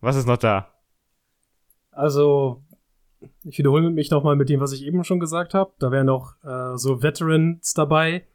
Was 0.00 0.14
ist 0.14 0.26
noch 0.26 0.36
da? 0.36 0.72
Also, 1.90 2.62
ich 3.42 3.58
wiederhole 3.58 3.90
mich 3.90 4.10
nochmal 4.10 4.36
mit 4.36 4.48
dem, 4.48 4.60
was 4.60 4.72
ich 4.72 4.84
eben 4.84 5.02
schon 5.02 5.18
gesagt 5.18 5.52
habe. 5.52 5.72
Da 5.80 5.90
wären 5.90 6.06
noch 6.06 6.36
äh, 6.44 6.76
so 6.76 7.02
Veterans 7.02 7.74
dabei, 7.74 8.28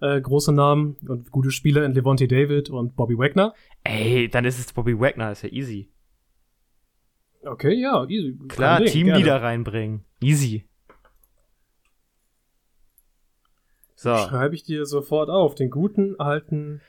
äh, 0.00 0.20
große 0.20 0.52
Namen 0.52 0.96
und 1.06 1.30
gute 1.30 1.52
Spieler 1.52 1.84
in 1.84 1.92
Levante 1.92 2.26
David 2.26 2.70
und 2.70 2.96
Bobby 2.96 3.16
Wagner. 3.16 3.54
Ey, 3.84 4.28
dann 4.28 4.44
ist 4.44 4.58
es 4.58 4.72
Bobby 4.72 4.98
Wagner, 4.98 5.30
ist 5.30 5.42
ja 5.42 5.50
easy. 5.50 5.92
Okay, 7.44 7.74
ja, 7.74 8.04
easy. 8.08 8.36
Klar, 8.48 8.84
Teamleader 8.84 9.42
reinbringen. 9.42 10.04
Easy. 10.20 10.64
So. 13.96 14.14
Schreibe 14.14 14.54
ich 14.54 14.62
dir 14.62 14.84
sofort 14.84 15.30
auf. 15.30 15.54
Den 15.54 15.70
guten 15.70 16.20
alten 16.20 16.82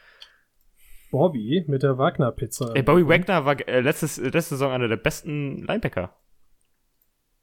Bobby 1.09 1.63
mit 1.67 1.81
der 1.81 1.97
Wagner-Pizza. 1.97 2.75
Ey, 2.75 2.83
Bobby 2.83 3.07
Wagner 3.07 3.45
war 3.45 3.67
äh, 3.67 3.79
letztes, 3.79 4.17
äh, 4.17 4.29
letzte 4.29 4.55
Saison 4.55 4.71
einer 4.71 4.89
der 4.89 4.97
besten 4.97 5.63
Linebacker. 5.63 6.13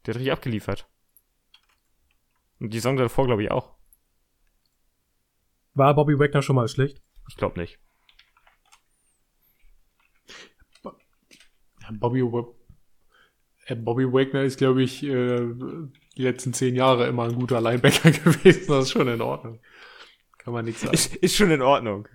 Der 0.05 0.15
hat 0.15 0.19
richtig 0.19 0.33
abgeliefert. 0.33 0.87
Und 2.61 2.75
die 2.75 2.79
Saison 2.79 2.97
davor, 2.97 3.27
glaube 3.27 3.43
ich, 3.43 3.51
auch. 3.51 3.75
War 5.73 5.95
Bobby 5.95 6.19
Wagner 6.19 6.43
schon 6.43 6.57
mal 6.57 6.69
schlecht? 6.69 7.03
Ich 7.29 7.37
glaube 7.37 7.59
nicht. 7.59 7.81
Bobby, 11.93 12.21
äh, 13.67 13.75
Bobby 13.75 14.13
Wagner 14.13 14.43
ist, 14.43 14.59
glaube 14.59 14.83
ich, 14.83 15.03
äh, 15.03 15.55
die 16.17 16.23
letzten 16.23 16.53
zehn 16.53 16.75
Jahre 16.75 17.07
immer 17.07 17.25
ein 17.25 17.35
guter 17.35 17.61
Linebacker 17.61 18.11
gewesen. 18.11 18.65
Das 18.69 18.85
ist 18.85 18.91
schon 18.93 19.09
in 19.09 19.21
Ordnung. 19.21 19.61
Kann 20.39 20.53
man 20.53 20.65
nichts 20.65 20.83
sagen. 20.83 20.95
Ist, 20.95 21.15
ist 21.17 21.37
schon 21.37 21.51
in 21.51 21.63
Ordnung. 21.63 22.09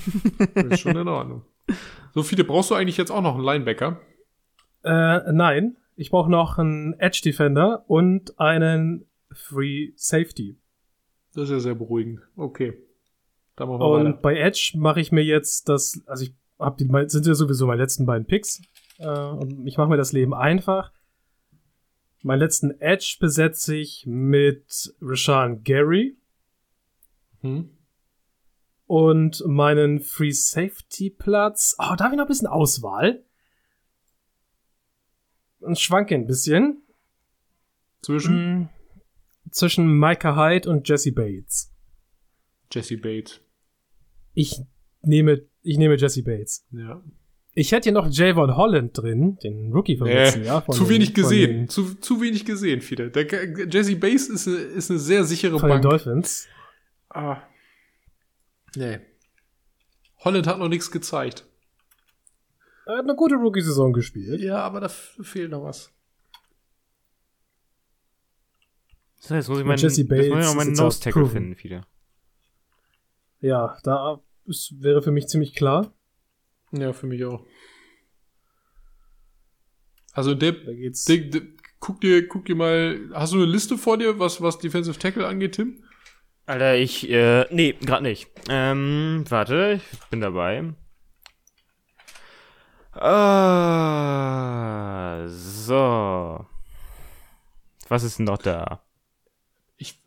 ist 0.54 0.80
schon 0.80 0.96
in 0.96 1.08
Ordnung. 1.08 1.44
So 2.14 2.22
viele 2.22 2.44
brauchst 2.44 2.70
du 2.70 2.74
eigentlich 2.74 2.96
jetzt 2.96 3.10
auch 3.10 3.22
noch 3.22 3.34
einen 3.34 3.44
Linebacker? 3.44 4.00
Äh, 4.84 5.32
nein. 5.32 5.76
Ich 5.96 6.10
brauche 6.10 6.30
noch 6.30 6.58
einen 6.58 6.94
Edge 6.98 7.20
Defender 7.24 7.84
und 7.86 8.38
einen 8.38 9.06
Free 9.32 9.92
Safety. 9.96 10.58
Das 11.34 11.44
ist 11.44 11.50
ja 11.50 11.60
sehr 11.60 11.74
beruhigend. 11.74 12.20
Okay. 12.36 12.72
Dann 13.56 13.68
machen 13.68 13.80
wir 13.80 13.86
Und 13.86 14.04
weiter. 14.06 14.18
bei 14.22 14.36
Edge 14.38 14.72
mache 14.76 15.00
ich 15.00 15.12
mir 15.12 15.22
jetzt 15.24 15.68
das, 15.68 16.02
also 16.06 16.24
ich 16.24 16.34
hab 16.58 16.78
die, 16.78 16.88
sind 17.06 17.26
ja 17.26 17.34
sowieso 17.34 17.66
meine 17.66 17.82
letzten 17.82 18.06
beiden 18.06 18.26
Picks. 18.26 18.62
Äh, 18.98 19.08
und 19.08 19.66
ich 19.66 19.76
mache 19.76 19.88
mir 19.88 19.96
das 19.96 20.12
Leben 20.12 20.34
einfach. 20.34 20.92
Meinen 22.22 22.40
letzten 22.40 22.80
Edge 22.80 23.16
besetze 23.18 23.74
ich 23.76 24.04
mit 24.06 24.94
Rashan 25.00 25.62
Gary 25.64 26.16
Hm? 27.40 27.70
und 28.86 29.42
meinen 29.46 30.00
Free 30.00 30.32
Safety 30.32 31.08
Platz. 31.10 31.74
Oh, 31.78 31.94
da 31.96 32.04
habe 32.04 32.14
ich 32.14 32.18
noch 32.18 32.26
ein 32.26 32.28
bisschen 32.28 32.46
Auswahl. 32.48 33.22
Und 35.60 35.78
schwanke 35.78 36.14
ein 36.14 36.26
bisschen. 36.26 36.82
Zwischen 38.02 38.60
Mm, 38.62 38.68
Zwischen 39.50 39.98
Micah 39.98 40.36
Hyde 40.36 40.68
und 40.70 40.88
Jesse 40.88 41.12
Bates. 41.12 41.72
Jesse 42.72 42.96
Bates. 42.98 43.40
Ich 44.34 44.60
nehme, 45.02 45.42
ich 45.62 45.76
nehme 45.78 45.96
Jesse 45.96 46.22
Bates. 46.22 46.66
Ja. 46.70 47.02
Ich 47.54 47.72
hätte 47.72 47.84
hier 47.84 47.92
noch 47.92 48.08
Javon 48.10 48.56
Holland 48.56 48.96
drin, 48.96 49.36
den 49.42 49.72
Rookie 49.72 49.96
vom 49.96 50.06
Nee, 50.06 50.14
letzten 50.14 50.44
Jahr. 50.44 50.62
von 50.62 50.74
zu 50.74 50.84
den- 50.84 50.90
wenig 50.90 51.14
gesehen. 51.14 51.50
den- 51.50 51.68
Zu, 51.68 51.94
zu 51.96 52.20
wenig 52.20 52.44
gesehen, 52.44 52.80
viele. 52.80 53.10
Der, 53.10 53.24
Jesse 53.68 53.96
Bates 53.96 54.28
ist, 54.28 54.46
eine- 54.46 54.56
ist 54.56 54.90
eine 54.90 54.98
sehr 55.00 55.24
sichere 55.24 55.58
Von 55.58 55.68
den 55.68 55.80
Bank. 55.80 55.82
Dolphins. 55.82 56.46
Ah. 57.08 57.42
Nee. 58.76 59.00
Holland 60.18 60.46
hat 60.46 60.58
noch 60.58 60.68
nichts 60.68 60.90
gezeigt. 60.90 61.44
Er 62.86 62.98
hat 62.98 63.04
eine 63.04 63.14
gute 63.16 63.34
Rookie-Saison 63.34 63.92
gespielt. 63.92 64.40
Ja, 64.40 64.58
aber 64.58 64.80
da 64.80 64.88
fehlt 64.88 65.50
noch 65.50 65.64
was. 65.64 65.92
So, 69.16 69.34
jetzt 69.34 69.48
muss 69.48 69.58
ich 69.58 69.64
meinen, 69.64 69.78
Jesse 69.78 70.04
muss 70.04 70.18
ich 70.18 70.30
noch 70.30 70.54
meinen 70.54 70.72
Nose-Tackle 70.72 71.26
finden 71.26 71.56
wieder. 71.62 71.86
Ja, 73.40 73.76
da 73.82 74.20
ist, 74.46 74.74
wäre 74.80 75.02
für 75.02 75.10
mich 75.10 75.26
ziemlich 75.28 75.54
klar. 75.54 75.92
Ja, 76.72 76.92
für 76.92 77.06
mich 77.06 77.24
auch. 77.24 77.44
Also 80.12 80.34
der, 80.34 80.52
Da 80.52 80.72
geht's. 80.72 81.04
der, 81.04 81.18
der 81.18 81.42
guck 81.78 82.00
dir, 82.00 82.26
guck 82.28 82.44
dir 82.44 82.54
mal, 82.56 83.08
hast 83.14 83.32
du 83.32 83.36
eine 83.38 83.46
Liste 83.46 83.78
vor 83.78 83.96
dir, 83.98 84.18
was, 84.18 84.40
was 84.42 84.58
Defensive 84.58 84.98
Tackle 84.98 85.26
angeht, 85.26 85.54
Tim? 85.56 85.82
Alter, 86.46 86.76
ich, 86.76 87.08
äh, 87.10 87.46
nee, 87.54 87.72
gerade 87.80 88.02
nicht. 88.02 88.28
Ähm, 88.48 89.24
warte, 89.28 89.80
ich 89.92 89.98
bin 90.10 90.20
dabei. 90.20 90.74
Ah, 93.90 95.26
so. 95.28 96.44
Was 97.88 98.02
ist 98.04 98.18
denn 98.18 98.26
noch 98.26 98.38
da? 98.38 98.82
Ich, 99.76 100.00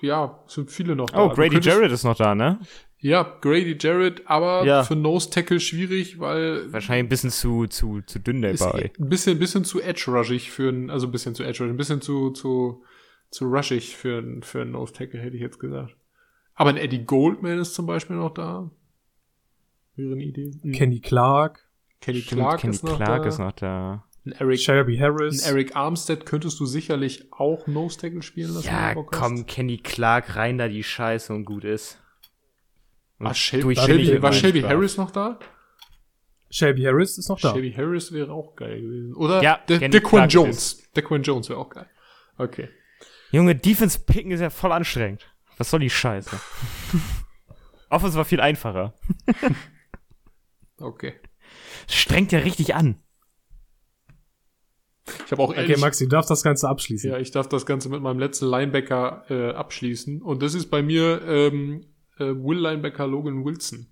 ja, 0.00 0.42
es 0.46 0.54
sind 0.54 0.70
viele 0.70 0.96
noch 0.96 1.10
da. 1.10 1.24
Oh, 1.24 1.28
Du 1.28 1.34
Grady 1.34 1.50
könntest- 1.56 1.66
Jarrett 1.76 1.92
ist 1.92 2.04
noch 2.04 2.16
da, 2.16 2.34
ne? 2.34 2.58
Ja, 2.98 3.22
Grady 3.40 3.76
Jarrett, 3.78 4.22
aber 4.26 4.64
Ja. 4.64 4.82
für 4.82 4.96
Nose 4.96 5.28
Tackle 5.30 5.60
schwierig, 5.60 6.18
weil 6.18 6.72
Wahrscheinlich 6.72 7.04
ein 7.04 7.08
bisschen 7.08 7.30
zu, 7.30 7.66
zu, 7.66 8.00
zu 8.02 8.18
dünn 8.18 8.42
ist 8.42 8.62
dabei. 8.62 8.90
ein 8.98 9.08
bisschen, 9.08 9.38
bisschen 9.38 9.64
zu 9.64 9.80
edge-rushig 9.82 10.50
für 10.50 10.70
ein, 10.70 10.90
also 10.90 11.06
ein 11.06 11.12
bisschen 11.12 11.34
zu 11.34 11.42
edge-rushig, 11.44 11.72
ein 11.74 11.76
bisschen 11.76 12.00
zu, 12.00 12.30
zu, 12.30 12.82
zu 13.30 13.44
rushig 13.44 13.96
für 13.96 14.18
ein, 14.18 14.42
für 14.42 14.62
ein 14.62 14.70
Nose 14.70 14.92
Tackle, 14.94 15.20
hätte 15.20 15.36
ich 15.36 15.42
jetzt 15.42 15.58
gesagt. 15.60 15.94
Aber 16.54 16.70
ein 16.70 16.78
Eddie 16.78 17.04
Goldman 17.04 17.58
ist 17.58 17.74
zum 17.74 17.84
Beispiel 17.86 18.16
noch 18.16 18.32
da. 18.32 18.70
Wäre 19.94 20.12
eine 20.12 20.24
Idee. 20.24 20.50
Ein 20.64 20.72
Kenny 20.72 21.00
Clark, 21.00 21.68
Kenny 22.00 22.20
Stimmt, 22.22 22.40
Clark, 22.40 22.60
Kenny 22.62 22.74
ist, 22.74 22.82
noch 22.84 22.96
Clark 22.96 23.22
da. 23.22 23.28
ist 23.28 23.38
noch 23.38 23.52
da. 23.52 24.04
Ein 24.24 24.32
Eric, 24.32 24.58
Shelby 24.60 24.96
ein 24.96 25.02
Harris. 25.02 25.46
Eric 25.46 25.76
Armstead 25.76 26.26
könntest 26.26 26.58
du 26.58 26.66
sicherlich 26.66 27.30
auch 27.32 27.66
Nose 27.66 27.98
Tackle 27.98 28.22
spielen 28.22 28.54
lassen. 28.54 28.66
Ja, 28.66 28.94
komm, 28.94 29.46
Kenny 29.46 29.76
Clark 29.78 30.34
rein 30.34 30.58
da 30.58 30.66
die 30.68 30.82
Scheiße 30.82 31.32
und 31.32 31.44
gut 31.44 31.64
ist. 31.64 32.02
War, 33.18 33.34
Shel 33.34 33.62
durch 33.62 33.78
Shelby, 33.78 34.04
Shelby 34.06 34.22
war 34.22 34.32
Shelby. 34.32 34.60
Harris 34.62 34.96
noch 34.96 35.10
da? 35.10 35.38
Shelby 36.50 36.82
Harris 36.82 37.18
ist 37.18 37.28
noch 37.28 37.40
da. 37.40 37.52
Shelby 37.52 37.72
Harris 37.72 38.12
wäre 38.12 38.32
auch 38.32 38.54
geil 38.56 38.80
gewesen. 38.80 39.14
Oder 39.14 39.42
Ja, 39.42 39.58
De 39.68 39.88
Dequan 39.88 40.28
Jones. 40.28 40.82
Dequan 40.94 41.22
Jones 41.22 41.48
wäre 41.48 41.58
auch 41.58 41.70
geil. 41.70 41.88
Okay. 42.38 42.68
Junge, 43.32 43.54
Defense 43.56 43.98
picken 43.98 44.30
ist 44.30 44.40
ja 44.40 44.50
voll 44.50 44.72
anstrengend. 44.72 45.26
Was 45.58 45.70
soll 45.70 45.80
die 45.80 45.90
Scheiße? 45.90 46.38
Offense 47.90 48.16
war 48.16 48.24
viel 48.24 48.40
einfacher. 48.40 48.94
Okay. 50.78 51.14
Strengt 51.88 52.32
ja 52.32 52.40
richtig 52.40 52.74
an. 52.74 53.00
Ich 55.24 55.32
habe 55.32 55.42
auch 55.42 55.48
Okay, 55.50 55.60
ehrlich, 55.62 55.78
Maxi, 55.80 56.04
du 56.04 56.10
darfst 56.10 56.30
das 56.30 56.42
Ganze 56.42 56.68
abschließen. 56.68 57.10
ja, 57.10 57.18
ich 57.18 57.30
darf 57.30 57.48
das 57.48 57.64
Ganze 57.64 57.88
mit 57.88 58.02
meinem 58.02 58.18
letzten 58.18 58.44
Linebacker 58.46 59.24
äh, 59.30 59.54
abschließen. 59.54 60.20
Und 60.20 60.42
das 60.42 60.52
ist 60.54 60.66
bei 60.66 60.82
mir 60.82 61.22
ähm, 61.26 61.86
äh, 62.18 62.24
Will 62.24 62.58
Linebacker 62.58 63.06
Logan 63.06 63.44
Wilson. 63.44 63.86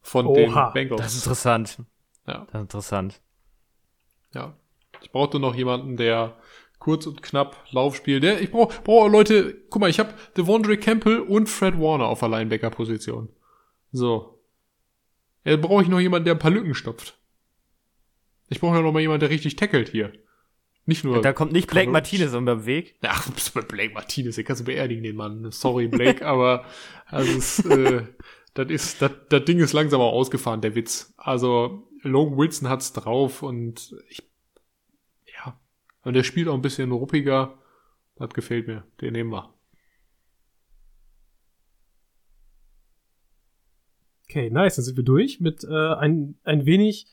Von 0.00 0.32
den 0.32 0.50
Oha, 0.50 0.70
Bengals. 0.70 1.00
Das 1.02 1.14
ist 1.14 1.24
interessant. 1.26 1.78
ja, 2.26 2.38
Das 2.46 2.54
ist 2.54 2.60
interessant. 2.60 3.20
ja. 4.34 4.56
Ich 5.00 5.12
brauchte 5.12 5.38
noch 5.38 5.54
jemanden, 5.54 5.96
der 5.96 6.36
kurz 6.80 7.06
und 7.06 7.22
knapp 7.22 7.64
Laufspiel. 7.70 8.18
Der, 8.18 8.40
ich 8.40 8.50
brauche 8.50 8.82
brauch 8.82 9.08
Leute, 9.08 9.54
guck 9.70 9.80
mal, 9.80 9.90
ich 9.90 10.00
habe 10.00 10.12
Devondre 10.36 10.76
Campbell 10.76 11.20
und 11.20 11.48
Fred 11.48 11.78
Warner 11.78 12.06
auf 12.06 12.18
der 12.20 12.28
Linebacker-Position. 12.28 13.28
So. 13.92 14.42
Ja, 15.44 15.56
brauche 15.56 15.82
ich 15.82 15.88
noch 15.88 16.00
jemanden, 16.00 16.24
der 16.24 16.34
ein 16.34 16.40
paar 16.40 16.50
Lücken 16.50 16.74
stopft. 16.74 17.16
Ich 18.48 18.60
brauche 18.60 18.74
ja 18.76 18.82
noch 18.82 18.92
mal 18.92 19.00
jemanden, 19.00 19.20
der 19.20 19.30
richtig 19.30 19.54
tackelt 19.56 19.90
hier. 19.90 20.12
Nicht 20.88 21.04
nur. 21.04 21.20
Da 21.20 21.34
kommt 21.34 21.52
nicht 21.52 21.68
Blake 21.68 21.90
Martinez 21.90 22.32
um 22.32 22.46
den 22.46 22.64
Weg. 22.64 22.94
Ach, 23.02 23.28
Blake 23.68 23.92
Martinez, 23.92 24.36
den 24.36 24.44
kannst 24.46 24.62
du 24.62 24.64
beerdigen, 24.64 25.04
den 25.04 25.16
Mann. 25.16 25.50
Sorry, 25.50 25.86
Blake, 25.86 26.26
aber 26.26 26.64
also 27.04 27.30
es, 27.30 27.62
äh, 27.66 28.06
das 28.54 28.70
ist, 28.70 29.02
das, 29.02 29.12
das 29.28 29.44
Ding 29.44 29.58
ist 29.58 29.74
langsam 29.74 30.00
auch 30.00 30.14
ausgefahren, 30.14 30.62
der 30.62 30.74
Witz. 30.74 31.12
Also 31.18 31.86
Logan 32.00 32.38
Wilson 32.38 32.70
hat's 32.70 32.94
drauf 32.94 33.42
und 33.42 33.94
ich, 34.08 34.22
ja, 35.26 35.60
und 36.04 36.14
der 36.14 36.22
spielt 36.22 36.48
auch 36.48 36.54
ein 36.54 36.62
bisschen 36.62 36.90
ruppiger. 36.90 37.58
Das 38.16 38.30
gefällt 38.30 38.66
mir. 38.66 38.86
Den 39.02 39.12
nehmen 39.12 39.30
wir. 39.30 39.52
Okay, 44.24 44.48
nice. 44.48 44.76
Dann 44.76 44.86
sind 44.86 44.96
wir 44.96 45.04
durch 45.04 45.38
mit 45.38 45.64
äh, 45.64 45.94
ein, 45.96 46.38
ein 46.44 46.64
wenig 46.64 47.08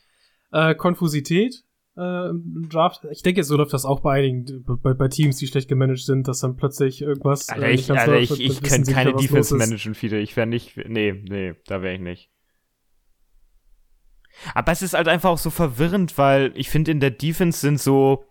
äh, 0.50 0.74
Konfusität 0.74 1.65
äh, 1.96 2.30
Draft. 2.68 3.06
Ich 3.10 3.22
denke, 3.22 3.42
so 3.44 3.56
läuft 3.56 3.72
das 3.72 3.84
auch 3.84 4.00
bei 4.00 4.18
einigen, 4.18 4.64
bei, 4.64 4.94
bei 4.94 5.08
Teams, 5.08 5.36
die 5.36 5.46
schlecht 5.46 5.68
gemanagt 5.68 6.00
sind, 6.00 6.28
dass 6.28 6.40
dann 6.40 6.56
plötzlich 6.56 7.02
irgendwas. 7.02 7.48
Alter, 7.48 7.70
ich, 7.70 7.90
Alter, 7.90 8.12
läuft, 8.12 8.32
ich, 8.32 8.40
ich 8.40 8.62
könnte 8.62 8.92
keine 8.92 9.14
Defense 9.14 9.54
managen, 9.56 9.94
Fide. 9.94 10.18
Ich 10.18 10.36
wäre 10.36 10.46
nicht. 10.46 10.76
Nee, 10.76 11.12
nee, 11.12 11.54
da 11.66 11.82
wäre 11.82 11.94
ich 11.94 12.00
nicht. 12.00 12.30
Aber 14.54 14.72
es 14.72 14.82
ist 14.82 14.94
halt 14.94 15.08
einfach 15.08 15.30
auch 15.30 15.38
so 15.38 15.50
verwirrend, 15.50 16.18
weil 16.18 16.52
ich 16.54 16.68
finde, 16.68 16.90
in 16.90 17.00
der 17.00 17.10
Defense 17.10 17.60
sind 17.60 17.80
so 17.80 18.26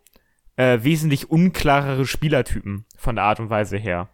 äh, 0.56 0.80
wesentlich 0.84 1.32
unklarere 1.32 2.06
Spielertypen 2.06 2.86
von 2.96 3.16
der 3.16 3.26
Art 3.26 3.40
und 3.40 3.50
Weise 3.50 3.78
her. 3.78 4.10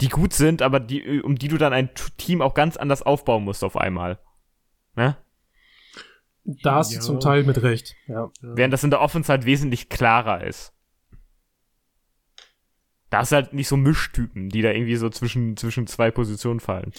Die 0.00 0.08
gut 0.08 0.32
sind, 0.32 0.62
aber 0.62 0.80
die, 0.80 1.20
um 1.20 1.36
die 1.36 1.48
du 1.48 1.58
dann 1.58 1.74
ein 1.74 1.90
Team 2.16 2.40
auch 2.40 2.54
ganz 2.54 2.78
anders 2.78 3.02
aufbauen 3.02 3.44
musst 3.44 3.62
auf 3.62 3.76
einmal. 3.76 4.18
Ne? 4.96 5.16
Da 6.44 6.76
hast 6.76 6.92
ja. 6.92 6.98
du 6.98 7.04
zum 7.04 7.20
Teil 7.20 7.44
mit 7.44 7.62
recht. 7.62 7.94
Ja. 8.06 8.30
Während 8.42 8.72
das 8.72 8.84
in 8.84 8.90
der 8.90 9.00
Offense 9.00 9.30
halt 9.30 9.46
wesentlich 9.46 9.88
klarer 9.88 10.44
ist. 10.44 10.72
Da 13.10 13.20
ist 13.20 13.32
halt 13.32 13.52
nicht 13.52 13.68
so 13.68 13.76
Mischtypen, 13.76 14.48
die 14.48 14.60
da 14.60 14.70
irgendwie 14.70 14.96
so 14.96 15.08
zwischen, 15.08 15.56
zwischen 15.56 15.86
zwei 15.86 16.10
Positionen 16.10 16.60
fallen. 16.60 16.92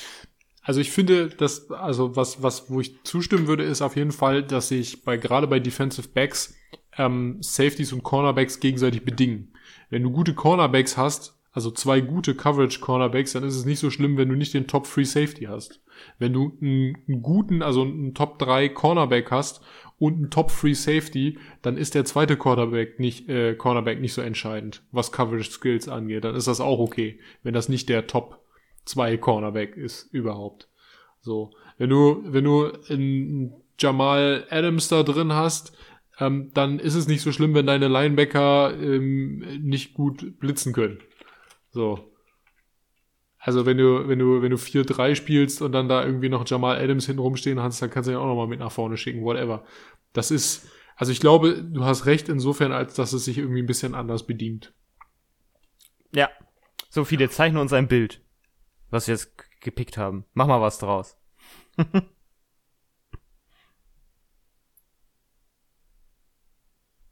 Also 0.61 0.79
ich 0.79 0.91
finde, 0.91 1.27
dass, 1.27 1.69
also 1.69 2.15
was, 2.15 2.41
was, 2.41 2.71
wo 2.71 2.81
ich 2.81 3.03
zustimmen 3.03 3.47
würde, 3.47 3.63
ist 3.63 3.83
auf 3.83 3.95
jeden 3.95 4.11
Fall, 4.11 4.41
dass 4.41 4.69
sich 4.69 5.03
bei, 5.03 5.17
gerade 5.17 5.45
bei 5.45 5.59
Defensive 5.59 6.07
Backs, 6.09 6.55
ähm, 6.97 7.37
Safeties 7.41 7.93
und 7.93 8.01
Cornerbacks 8.01 8.59
gegenseitig 8.59 9.05
bedingen. 9.05 9.53
Wenn 9.91 10.01
du 10.01 10.11
gute 10.11 10.33
Cornerbacks 10.33 10.97
hast, 10.97 11.34
also 11.55 11.71
zwei 11.71 12.01
gute 12.01 12.35
Coverage 12.35 12.81
Cornerbacks, 12.81 13.31
dann 13.31 13.45
ist 13.45 13.55
es 13.55 13.63
nicht 13.63 13.79
so 13.79 13.89
schlimm, 13.89 14.17
wenn 14.17 14.27
du 14.27 14.35
nicht 14.35 14.53
den 14.53 14.67
Top 14.67 14.85
Free 14.85 15.05
Safety 15.05 15.45
hast. 15.45 15.79
Wenn 16.19 16.33
du 16.33 16.57
einen, 16.61 16.97
einen 17.07 17.21
guten, 17.21 17.61
also 17.61 17.83
einen 17.83 18.13
Top 18.13 18.37
3 18.39 18.67
Cornerback 18.67 19.31
hast 19.31 19.61
und 19.97 20.15
einen 20.15 20.29
Top 20.29 20.51
3 20.51 20.73
Safety, 20.73 21.39
dann 21.61 21.77
ist 21.77 21.95
der 21.95 22.03
zweite 22.03 22.35
Cornerback 22.35 22.99
nicht, 22.99 23.29
äh, 23.29 23.55
Cornerback 23.55 24.01
nicht 24.01 24.11
so 24.11 24.21
entscheidend, 24.21 24.83
was 24.91 25.13
Coverage 25.13 25.49
Skills 25.49 25.87
angeht. 25.87 26.25
Dann 26.25 26.35
ist 26.35 26.49
das 26.49 26.59
auch 26.59 26.79
okay, 26.79 27.21
wenn 27.41 27.53
das 27.53 27.69
nicht 27.69 27.87
der 27.87 28.05
Top 28.05 28.43
2 28.83 29.15
Cornerback 29.15 29.77
ist 29.77 30.13
überhaupt. 30.13 30.67
So. 31.21 31.51
Wenn 31.77 31.89
du, 31.89 32.21
wenn 32.25 32.43
du 32.43 32.69
einen 32.89 33.53
Jamal 33.79 34.45
Adams 34.49 34.89
da 34.89 35.03
drin 35.03 35.31
hast, 35.31 35.71
ähm, 36.19 36.51
dann 36.53 36.79
ist 36.79 36.95
es 36.95 37.07
nicht 37.07 37.21
so 37.21 37.31
schlimm, 37.31 37.53
wenn 37.53 37.65
deine 37.65 37.87
Linebacker 37.87 38.77
ähm, 38.77 39.39
nicht 39.61 39.93
gut 39.93 40.37
blitzen 40.39 40.73
können. 40.73 40.99
So. 41.75 42.11
Also 43.37 43.65
wenn 43.65 43.77
du, 43.77 44.07
wenn 44.07 44.17
du, 44.17 44.41
wenn 44.41 44.49
du 44.49 44.55
4-3 44.55 45.13
spielst 45.13 45.61
und 45.61 45.73
dann 45.73 45.89
da 45.89 46.05
irgendwie 46.05 46.29
noch 46.29 46.47
Jamal 46.47 46.81
Adams 46.81 47.05
hinten 47.05 47.19
rumstehen 47.19 47.59
hast, 47.59 47.81
dann 47.81 47.89
kannst 47.89 48.07
du 48.07 48.13
ihn 48.13 48.17
auch 48.17 48.27
nochmal 48.27 48.47
mit 48.47 48.59
nach 48.59 48.71
vorne 48.71 48.95
schicken, 48.95 49.25
whatever. 49.25 49.65
Das 50.13 50.31
ist, 50.31 50.69
also 50.95 51.11
ich 51.11 51.19
glaube, 51.19 51.61
du 51.61 51.83
hast 51.83 52.05
recht 52.05 52.29
insofern, 52.29 52.71
als 52.71 52.93
dass 52.93 53.11
es 53.11 53.25
sich 53.25 53.37
irgendwie 53.37 53.61
ein 53.61 53.65
bisschen 53.65 53.93
anders 53.93 54.25
bedient. 54.25 54.73
Ja. 56.13 56.29
So 56.89 57.03
viele 57.03 57.29
zeichnen 57.29 57.59
uns 57.61 57.73
ein 57.73 57.89
Bild, 57.89 58.21
was 58.89 59.07
wir 59.07 59.15
jetzt 59.15 59.33
gepickt 59.59 59.97
haben. 59.97 60.23
Mach 60.33 60.47
mal 60.47 60.61
was 60.61 60.79
draus. 60.79 61.17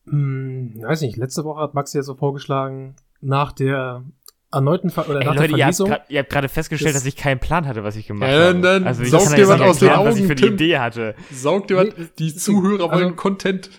hm, 0.05 0.81
weiß 0.81 1.01
nicht, 1.01 1.17
letzte 1.17 1.43
Woche 1.43 1.59
hat 1.59 1.73
Max 1.73 1.91
ja 1.91 2.01
so 2.01 2.15
vorgeschlagen, 2.15 2.95
nach 3.19 3.51
der 3.51 4.05
erneuten 4.53 4.89
Ver 4.89 5.09
oder 5.09 5.19
Ey, 5.19 5.25
nach 5.25 5.35
Leute, 5.35 5.47
der 5.49 5.57
Verlesung. 5.57 5.93
Ihr 6.09 6.19
habt 6.19 6.29
gerade 6.29 6.49
festgestellt, 6.49 6.95
das 6.95 7.03
dass 7.03 7.07
ich 7.07 7.15
keinen 7.15 7.39
Plan 7.39 7.67
hatte, 7.67 7.83
was 7.83 7.95
ich 7.95 8.07
gemacht 8.07 8.29
Ja, 8.31 8.47
habe. 8.53 8.81
also 8.85 9.03
ich 9.03 9.09
saugt 9.09 9.25
was 9.47 9.59
nicht 9.59 9.67
aus 9.69 9.79
den 9.79 9.87
erklären, 9.89 10.05
was 10.07 10.15
ich 10.15 10.21
Augen, 10.21 10.27
für 10.27 10.35
die 10.35 10.43
Tim. 10.43 10.53
Idee 10.53 10.77
hatte. 10.79 11.15
Saugt 11.31 11.69
dir 11.69 11.77
was, 11.77 11.85
Nee, 11.97 12.05
die 12.19 12.35
Zuhörer 12.35 12.91
wollen 12.91 13.03
also- 13.03 13.15
Content. 13.15 13.69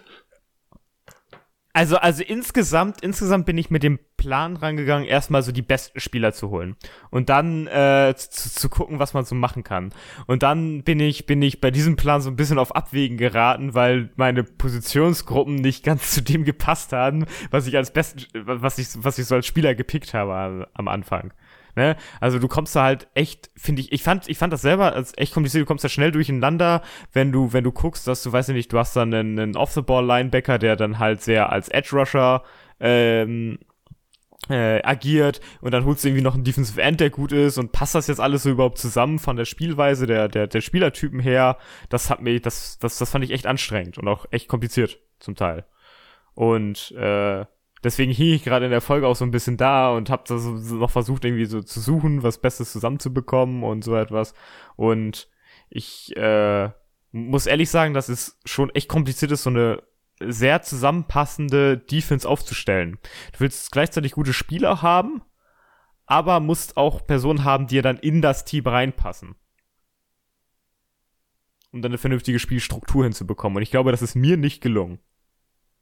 Also, 1.77 1.97
also 1.97 2.23
insgesamt, 2.23 3.03
insgesamt 3.03 3.47
bin 3.47 3.59
ich 3.59 3.69
mit 3.69 3.83
dem 3.83 3.99
Plan 4.17 4.55
rangegangen, 4.57 5.09
erstmal 5.09 5.43
so 5.43 5.51
die 5.51 5.61
besten 5.61 5.99
Spieler 5.99 6.33
zu 6.33 6.49
holen 6.51 6.77
und 7.11 7.29
dann 7.29 7.67
äh, 7.67 8.15
zu, 8.17 8.49
zu 8.49 8.69
gucken, 8.69 9.01
was 9.01 9.13
man 9.13 9.25
so 9.25 9.35
machen 9.35 9.65
kann. 9.65 9.93
Und 10.29 10.45
dann 10.45 10.85
bin 10.85 11.01
ich, 11.01 11.27
bin 11.27 11.43
ich 11.43 11.61
bei 11.61 11.73
diesem 11.73 11.97
Plan 11.97 12.21
so 12.21 12.31
ein 12.31 12.37
bisschen 12.37 12.61
auf 12.61 12.77
Abwägen 12.77 13.17
geraten, 13.17 13.75
weil 13.75 14.11
meine 14.15 14.45
Positionsgruppen 14.45 15.57
nicht 15.57 15.83
ganz 15.83 16.11
zu 16.15 16.23
dem 16.23 16.45
gepasst 16.45 16.93
haben, 16.93 17.27
was 17.51 17.67
ich 17.67 17.77
als 17.77 17.93
besten, 17.93 18.23
was 18.35 18.79
ich, 18.79 18.87
was 18.95 19.19
ich 19.19 19.27
so 19.27 19.35
als 19.35 19.47
Spieler 19.47 19.75
gepickt 19.75 20.15
habe 20.15 20.33
am, 20.33 20.67
am 20.75 20.87
Anfang. 20.87 21.35
Ne? 21.77 21.97
Also 22.21 22.39
du 22.39 22.49
kommst 22.49 22.77
da 22.77 22.85
halt 22.85 23.09
echt, 23.15 23.51
finde 23.57 23.83
ich, 23.83 23.93
ich 23.93 24.03
fand, 24.03 24.29
ich 24.29 24.39
fand 24.39 24.53
das 24.53 24.63
selber 24.63 24.93
als 24.93 25.13
echt 25.17 25.35
kompliziert, 25.35 25.63
du 25.63 25.67
kommst 25.67 25.85
da 25.85 25.89
schnell 25.89 26.13
durcheinander, 26.13 26.83
wenn 27.13 27.33
du, 27.33 27.53
wenn 27.53 27.65
du 27.65 27.73
guckst, 27.73 28.07
dass 28.07 28.23
du, 28.23 28.33
weißt 28.33 28.51
du 28.51 28.53
nicht, 28.53 28.73
du 28.73 28.79
hast 28.79 28.95
dann 28.97 29.13
einen, 29.13 29.39
einen 29.39 29.57
Off-the-Ball-Linebacker, 29.57 30.59
der 30.59 30.77
dann 30.77 30.99
halt 30.99 31.23
sehr 31.23 31.51
als 31.51 31.69
Edge-Rusher 31.69 32.43
ähm, 32.81 33.59
äh, 34.49 34.83
agiert 34.83 35.41
und 35.61 35.73
dann 35.73 35.85
holst 35.85 36.05
du 36.05 36.09
irgendwie 36.09 36.23
noch 36.23 36.35
einen 36.35 36.45
Defensive 36.45 36.81
End, 36.81 37.01
der 37.01 37.11
gut 37.11 37.33
ist 37.33 37.59
und 37.59 37.73
passt 37.73 37.95
das 37.95 38.07
jetzt 38.07 38.21
alles 38.21 38.43
so 38.43 38.51
überhaupt 38.51 38.79
zusammen 38.79 39.19
von 39.19 39.37
der 39.37 39.47
Spielweise, 39.47 40.07
der, 40.07 40.29
der, 40.29 40.47
der 40.47 40.61
Spielertypen 40.61 41.21
her, 41.21 41.59
das 41.89 42.11
hat 42.11 42.21
mich, 42.21 42.43
das, 42.43 42.79
das, 42.79 42.99
das 42.99 43.11
fand 43.11 43.25
ich 43.25 43.31
echt 43.31 43.47
anstrengend 43.47 43.99
und 43.99 44.07
auch 44.07 44.27
echt 44.31 44.49
kompliziert 44.49 44.99
zum 45.19 45.35
Teil. 45.35 45.65
Und 46.35 46.91
äh, 46.93 47.47
deswegen 47.85 48.13
hing 48.13 48.35
ich 48.35 48.43
gerade 48.43 48.65
in 48.65 48.71
der 48.71 48.81
Folge 48.81 49.07
auch 49.07 49.15
so 49.15 49.25
ein 49.25 49.31
bisschen 49.31 49.57
da 49.57 49.91
und 49.91 50.11
hab 50.11 50.25
da 50.25 50.39
so, 50.39 50.53
noch 50.53 50.91
versucht, 50.91 51.25
irgendwie 51.25 51.45
so 51.45 51.63
zu 51.63 51.81
suchen, 51.81 52.23
was 52.23 52.39
Bestes 52.39 52.73
zusammenzubekommen 52.73 53.63
und 53.63 53.85
so 53.85 53.95
etwas. 53.95 54.35
Und 54.77 55.29
ich 55.69 56.17
äh, 56.17 56.71
muss 57.13 57.47
ehrlich 57.47 57.71
sagen, 57.71 57.95
dass 57.95 58.09
es 58.09 58.41
schon 58.45 58.71
echt 58.71 58.89
kompliziert 58.89 59.31
ist, 59.31 59.45
so 59.45 59.51
eine 59.51 59.83
sehr 60.21 60.63
zusammenpassende 60.63 61.77
Defense 61.77 62.29
aufzustellen. 62.29 62.99
Du 63.33 63.41
willst 63.41 63.71
gleichzeitig 63.71 64.13
gute 64.13 64.33
Spieler 64.33 64.83
haben, 64.83 65.23
aber 66.07 66.41
musst 66.41 66.77
auch 66.77 67.07
Personen 67.07 67.45
haben, 67.45 67.67
die 67.67 67.81
dann 67.83 67.99
in 67.99 68.23
das 68.23 68.45
Team 68.45 68.67
reinpassen. 68.67 69.35
Um 71.73 71.83
dann 71.83 71.91
eine 71.91 71.99
vernünftige 71.99 72.39
Spielstruktur 72.39 73.05
hinzubekommen. 73.05 73.57
Und 73.57 73.63
ich 73.63 73.71
glaube, 73.71 73.91
das 73.91 74.03
ist 74.03 74.15
mir 74.15 74.37
nicht 74.37 74.61
gelungen. 74.61 75.01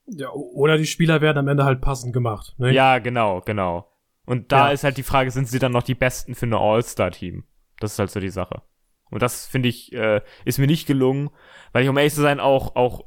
Ja, 0.07 0.30
oder 0.30 0.76
die 0.78 0.86
Spieler 0.86 1.20
werden 1.20 1.38
am 1.38 1.48
Ende 1.48 1.64
halt 1.64 1.80
passend 1.80 2.12
gemacht. 2.12 2.55
Ne? 2.59 2.72
Ja, 2.72 2.98
genau, 2.98 3.40
genau. 3.40 3.88
Und 4.24 4.53
da 4.53 4.66
Ja. 4.68 4.72
ist 4.72 4.84
halt 4.84 4.96
die 4.96 5.03
Frage, 5.03 5.30
sind 5.30 5.48
sie 5.48 5.59
dann 5.59 5.72
noch 5.72 5.82
die 5.82 5.94
Besten 5.94 6.34
für 6.34 6.46
ein 6.46 6.55
All-Star-Team? 6.55 7.44
Das 7.78 7.92
ist 7.92 7.98
halt 7.98 8.11
so 8.11 8.20
die 8.20 8.28
Sache. 8.30 8.62
Und 9.11 9.22
das 9.22 9.46
finde 9.46 9.68
ich, 9.68 9.92
äh, 9.92 10.22
ist 10.44 10.59
mir 10.59 10.66
nicht 10.66 10.86
gelungen, 10.86 11.30
weil 11.72 11.82
ich, 11.82 11.88
um 11.88 11.98
ehrlich 11.98 12.14
zu 12.14 12.22
sein, 12.22 12.40
auch, 12.40 12.76
auch, 12.76 13.03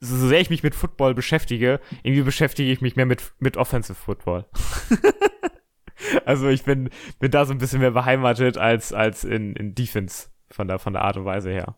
so 0.00 0.16
sehr 0.28 0.40
ich 0.40 0.50
mich 0.50 0.62
mit 0.64 0.74
Football 0.74 1.14
beschäftige, 1.14 1.80
irgendwie 2.02 2.22
beschäftige 2.22 2.70
ich 2.72 2.80
mich 2.80 2.96
mehr 2.96 3.06
mit, 3.06 3.32
mit 3.38 3.56
Offensive 3.56 3.94
Football. 3.94 4.46
also 6.26 6.48
ich 6.48 6.64
bin, 6.64 6.90
bin 7.20 7.30
da 7.30 7.44
so 7.44 7.52
ein 7.52 7.58
bisschen 7.58 7.80
mehr 7.80 7.92
beheimatet 7.92 8.58
als, 8.58 8.92
als 8.92 9.24
in, 9.24 9.54
in 9.54 9.74
Defense 9.74 10.28
von 10.50 10.66
der, 10.68 10.78
von 10.78 10.92
der 10.92 11.02
Art 11.02 11.16
und 11.16 11.24
Weise 11.24 11.50
her. 11.50 11.76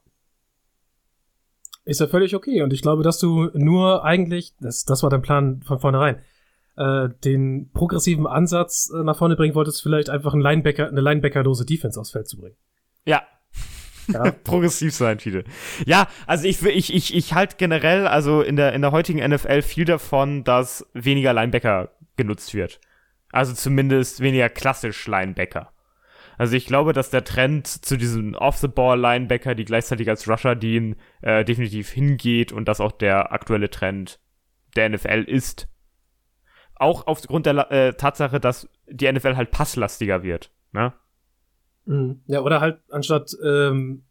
Ist 1.84 2.00
ja 2.00 2.06
völlig 2.06 2.34
okay. 2.34 2.62
Und 2.62 2.72
ich 2.72 2.82
glaube, 2.82 3.02
dass 3.02 3.18
du 3.18 3.50
nur 3.54 4.04
eigentlich, 4.04 4.54
das, 4.60 4.84
das 4.84 5.02
war 5.02 5.10
dein 5.10 5.22
Plan 5.22 5.62
von 5.62 5.78
vornherein, 5.78 6.16
äh, 6.76 7.08
den 7.24 7.70
progressiven 7.72 8.26
Ansatz 8.26 8.90
äh, 8.94 9.04
nach 9.04 9.16
vorne 9.16 9.36
bringen 9.36 9.54
wolltest, 9.54 9.82
vielleicht 9.82 10.10
einfach 10.10 10.32
einen 10.32 10.42
Linebacker, 10.42 10.88
eine 10.88 11.00
Linebackerlose 11.00 11.66
Defense 11.66 12.00
aufs 12.00 12.10
Feld 12.10 12.28
zu 12.28 12.38
bringen. 12.38 12.56
Ja, 13.04 13.22
Ja, 14.12 14.30
progressiv 14.44 14.94
sein, 14.94 15.18
viele. 15.18 15.44
Ja, 15.86 16.08
also 16.26 16.46
ich, 16.46 16.62
ich, 16.62 16.94
ich, 16.94 17.14
ich 17.14 17.34
halt 17.34 17.58
generell, 17.58 18.06
also 18.06 18.42
in 18.42 18.56
der, 18.56 18.72
in 18.72 18.82
der 18.82 18.92
heutigen 18.92 19.26
NFL 19.26 19.62
viel 19.62 19.84
davon, 19.84 20.44
dass 20.44 20.86
weniger 20.94 21.32
Linebacker 21.32 21.90
genutzt 22.16 22.54
wird. 22.54 22.80
Also 23.30 23.52
zumindest 23.52 24.20
weniger 24.20 24.48
klassisch 24.48 25.06
Linebacker. 25.06 25.72
Also 26.38 26.56
ich 26.56 26.66
glaube, 26.66 26.92
dass 26.92 27.10
der 27.10 27.24
Trend 27.24 27.66
zu 27.66 27.96
diesen 27.96 28.34
Off-the-Ball-Linebacker, 28.34 29.54
die 29.54 29.64
gleichzeitig 29.64 30.08
als 30.08 30.28
Rusher 30.28 30.54
dienen, 30.54 30.96
äh, 31.22 31.44
definitiv 31.44 31.90
hingeht 31.90 32.52
und 32.52 32.66
dass 32.66 32.80
auch 32.80 32.92
der 32.92 33.32
aktuelle 33.32 33.70
Trend 33.70 34.20
der 34.76 34.88
NFL 34.88 35.24
ist. 35.26 35.68
Auch 36.76 37.06
aufgrund 37.06 37.46
der 37.46 37.70
äh, 37.70 37.94
Tatsache, 37.94 38.40
dass 38.40 38.68
die 38.88 39.10
NFL 39.10 39.36
halt 39.36 39.50
passlastiger 39.50 40.22
wird. 40.22 40.50
Ne? 40.72 40.92
Mhm. 41.86 42.22
Ja, 42.26 42.40
oder 42.40 42.60
halt 42.60 42.80
anstatt 42.90 43.36
ähm, 43.44 44.04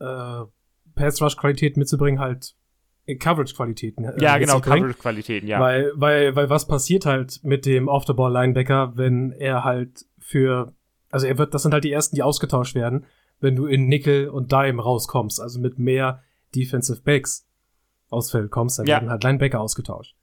äh, 0.00 0.42
Pass-Rush-Qualität 0.94 1.76
mitzubringen, 1.76 2.20
halt 2.20 2.54
Coverage-Qualitäten. 3.18 4.04
Äh, 4.04 4.22
ja, 4.22 4.38
genau, 4.38 4.60
Coverage-Qualitäten, 4.60 5.48
ja. 5.48 5.60
Weil, 5.60 5.92
weil, 5.94 6.36
weil 6.36 6.50
was 6.50 6.66
passiert 6.66 7.06
halt 7.06 7.40
mit 7.42 7.66
dem 7.66 7.88
Off-the-Ball-Linebacker, 7.88 8.96
wenn 8.96 9.32
er 9.32 9.64
halt 9.64 10.06
für, 10.18 10.74
also 11.12 11.26
er 11.26 11.38
wird, 11.38 11.54
das 11.54 11.62
sind 11.62 11.72
halt 11.72 11.84
die 11.84 11.92
ersten, 11.92 12.16
die 12.16 12.22
ausgetauscht 12.22 12.74
werden, 12.74 13.06
wenn 13.38 13.54
du 13.54 13.66
in 13.66 13.86
Nickel 13.86 14.28
und 14.28 14.50
Dime 14.50 14.82
rauskommst, 14.82 15.40
also 15.40 15.60
mit 15.60 15.78
mehr 15.78 16.22
Defensive 16.54 17.02
Backs 17.02 17.46
aufs 18.08 18.30
Feld 18.30 18.50
kommst, 18.50 18.78
dann 18.78 18.86
ja. 18.86 18.96
werden 18.96 19.10
halt 19.10 19.22
Linebacker 19.22 19.60
ausgetauscht. 19.60 20.16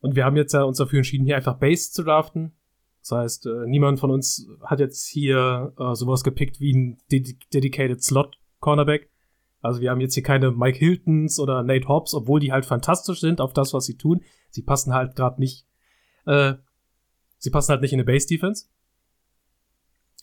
Und 0.00 0.14
wir 0.14 0.24
haben 0.24 0.36
jetzt 0.36 0.52
ja 0.52 0.62
uns 0.62 0.78
dafür 0.78 0.98
entschieden, 0.98 1.24
hier 1.24 1.36
einfach 1.36 1.58
Base 1.58 1.90
zu 1.90 2.04
draften. 2.04 2.52
Das 3.00 3.12
heißt, 3.12 3.46
äh, 3.46 3.66
niemand 3.66 3.98
von 4.00 4.10
uns 4.10 4.48
hat 4.62 4.80
jetzt 4.80 5.06
hier 5.06 5.72
äh, 5.78 5.94
sowas 5.94 6.22
gepickt 6.22 6.60
wie 6.60 6.74
ein 6.74 6.98
Ded 7.10 7.52
Dedicated 7.54 8.02
Slot 8.02 8.38
Cornerback. 8.60 9.10
Also 9.62 9.80
wir 9.80 9.90
haben 9.90 10.00
jetzt 10.00 10.14
hier 10.14 10.22
keine 10.22 10.52
Mike 10.52 10.78
Hiltons 10.78 11.40
oder 11.40 11.62
Nate 11.62 11.88
Hobbs, 11.88 12.14
obwohl 12.14 12.40
die 12.40 12.52
halt 12.52 12.66
fantastisch 12.66 13.20
sind 13.20 13.40
auf 13.40 13.52
das, 13.52 13.72
was 13.72 13.86
sie 13.86 13.96
tun. 13.96 14.22
Sie 14.50 14.62
passen 14.62 14.92
halt 14.92 15.16
gerade 15.16 15.40
nicht, 15.40 15.66
äh, 16.26 16.54
sie 17.46 17.50
passen 17.50 17.70
halt 17.70 17.80
nicht 17.80 17.92
in 17.92 18.00
eine 18.00 18.04
Base 18.04 18.26
Defense. 18.26 18.66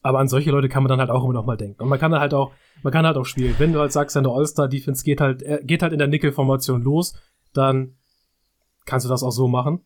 Aber 0.02 0.20
an 0.20 0.28
solche 0.28 0.52
Leute 0.52 0.68
kann 0.68 0.84
man 0.84 0.90
dann 0.90 1.00
halt 1.00 1.10
auch 1.10 1.24
immer 1.24 1.34
noch 1.34 1.46
mal 1.46 1.56
denken. 1.56 1.82
Und 1.82 1.88
man 1.88 1.98
kann 1.98 2.14
halt 2.14 2.34
auch, 2.34 2.52
man 2.84 2.92
kann 2.92 3.06
halt 3.06 3.16
auch 3.16 3.26
spielen. 3.26 3.56
Wenn 3.58 3.72
du 3.72 3.80
halt 3.80 3.94
sagst, 3.94 4.18
deine 4.18 4.30
All-Star-Defense 4.30 5.06
geht 5.06 5.22
halt, 5.22 5.42
äh, 5.42 5.62
geht 5.64 5.82
halt 5.82 5.94
in 5.94 6.00
der 6.00 6.10
Nickel-Formation 6.10 6.82
los, 6.82 7.16
dann 7.54 7.96
kannst 8.86 9.06
du 9.06 9.10
das 9.10 9.24
auch 9.24 9.32
so 9.32 9.48
machen. 9.48 9.86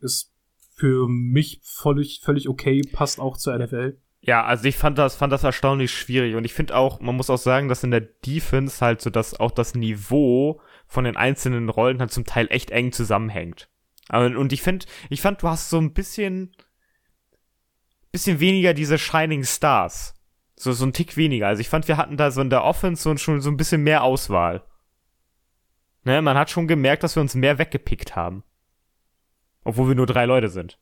Ist 0.00 0.32
für 0.76 1.08
mich 1.08 1.60
völlig, 1.64 2.20
völlig 2.22 2.48
okay, 2.48 2.82
passt 2.92 3.18
auch 3.18 3.36
zur 3.36 3.58
NFL. 3.58 3.98
Ja, 4.20 4.44
also 4.44 4.68
ich 4.68 4.76
fand 4.76 4.96
das, 4.98 5.16
fand 5.16 5.32
das 5.32 5.42
erstaunlich 5.42 5.90
schwierig 5.90 6.36
und 6.36 6.44
ich 6.44 6.54
finde 6.54 6.76
auch, 6.76 7.00
man 7.00 7.16
muss 7.16 7.30
auch 7.30 7.38
sagen, 7.38 7.68
dass 7.68 7.82
in 7.82 7.90
der 7.90 8.00
Defense 8.00 8.84
halt 8.84 9.00
so, 9.00 9.10
dass 9.10 9.38
auch 9.38 9.50
das 9.50 9.74
Niveau 9.74 10.60
von 10.86 11.02
den 11.02 11.16
einzelnen 11.16 11.68
Rollen 11.68 11.98
halt 11.98 12.12
zum 12.12 12.24
Teil 12.24 12.46
echt 12.50 12.70
eng 12.70 12.92
zusammenhängt. 12.92 13.68
Und 14.10 14.52
ich 14.52 14.62
finde, 14.62 14.86
ich 15.10 15.20
fand, 15.20 15.42
du 15.42 15.48
hast 15.48 15.70
so 15.70 15.78
ein 15.78 15.92
bisschen, 15.92 16.54
bisschen 18.10 18.40
weniger 18.40 18.74
diese 18.74 18.98
Shining 18.98 19.44
Stars. 19.44 20.14
So, 20.56 20.72
so 20.72 20.86
ein 20.86 20.92
Tick 20.92 21.16
weniger. 21.16 21.46
Also 21.46 21.60
ich 21.60 21.68
fand, 21.68 21.86
wir 21.88 21.96
hatten 21.96 22.16
da 22.16 22.30
so 22.30 22.40
in 22.40 22.50
der 22.50 22.64
Offense 22.64 23.02
so, 23.02 23.16
schon 23.16 23.40
so 23.40 23.50
ein 23.50 23.56
bisschen 23.56 23.82
mehr 23.82 24.02
Auswahl. 24.02 24.64
Ne, 26.04 26.22
man 26.22 26.38
hat 26.38 26.50
schon 26.50 26.66
gemerkt, 26.66 27.02
dass 27.02 27.16
wir 27.16 27.20
uns 27.20 27.34
mehr 27.34 27.58
weggepickt 27.58 28.16
haben. 28.16 28.42
Obwohl 29.62 29.88
wir 29.88 29.94
nur 29.94 30.06
drei 30.06 30.24
Leute 30.24 30.48
sind. 30.48 30.78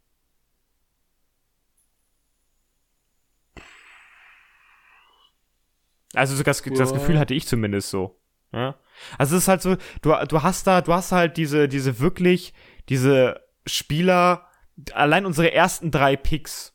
Also 6.15 6.43
das, 6.43 6.63
das 6.63 6.93
Gefühl 6.93 7.19
hatte 7.19 7.35
ich 7.35 7.47
zumindest 7.47 7.91
so. 7.91 8.19
Ja? 8.53 8.77
Also 9.19 9.37
es 9.37 9.43
ist 9.43 9.49
halt 9.49 9.63
so, 9.63 9.77
du, 10.01 10.15
du 10.29 10.43
hast 10.43 10.67
da, 10.67 10.81
du 10.81 10.95
hast 10.95 11.13
halt 11.13 11.37
diese, 11.37 11.69
diese 11.69 11.99
wirklich, 11.99 12.55
diese 12.89 13.41
Spieler, 13.67 14.47
allein 14.93 15.27
unsere 15.27 15.53
ersten 15.53 15.91
drei 15.91 16.17
Picks, 16.17 16.75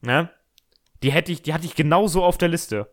ne? 0.00 0.30
Die 1.02 1.12
hätte 1.12 1.32
ich, 1.32 1.42
die 1.42 1.52
hatte 1.52 1.66
ich 1.66 1.74
genauso 1.74 2.24
auf 2.24 2.38
der 2.38 2.48
Liste. 2.48 2.92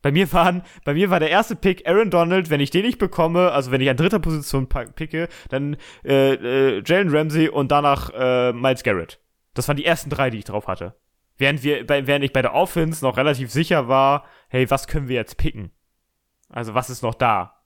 Bei 0.00 0.12
mir 0.12 0.32
waren, 0.32 0.62
bei 0.84 0.94
mir 0.94 1.10
war 1.10 1.18
der 1.18 1.30
erste 1.30 1.56
Pick 1.56 1.88
Aaron 1.88 2.10
Donald, 2.10 2.50
wenn 2.50 2.60
ich 2.60 2.70
den 2.70 2.86
nicht 2.86 2.98
bekomme, 2.98 3.50
also 3.50 3.72
wenn 3.72 3.80
ich 3.80 3.90
an 3.90 3.96
dritter 3.96 4.20
Position 4.20 4.68
picke, 4.68 5.28
dann 5.48 5.76
äh, 6.04 6.34
äh, 6.34 6.82
Jalen 6.86 7.10
Ramsey 7.10 7.48
und 7.48 7.72
danach 7.72 8.10
äh, 8.14 8.52
Miles 8.52 8.84
Garrett. 8.84 9.18
Das 9.54 9.66
waren 9.66 9.76
die 9.76 9.84
ersten 9.84 10.08
drei, 10.08 10.30
die 10.30 10.38
ich 10.38 10.44
drauf 10.44 10.68
hatte. 10.68 10.94
Während 11.36 11.64
wir, 11.64 11.84
bei, 11.84 12.06
während 12.06 12.24
ich 12.24 12.32
bei 12.32 12.42
der 12.42 12.54
Offense 12.54 13.04
noch 13.04 13.16
relativ 13.16 13.50
sicher 13.50 13.88
war, 13.88 14.24
hey, 14.48 14.70
was 14.70 14.86
können 14.86 15.08
wir 15.08 15.16
jetzt 15.16 15.36
picken? 15.36 15.72
Also 16.48 16.74
was 16.74 16.90
ist 16.90 17.02
noch 17.02 17.14
da? 17.14 17.64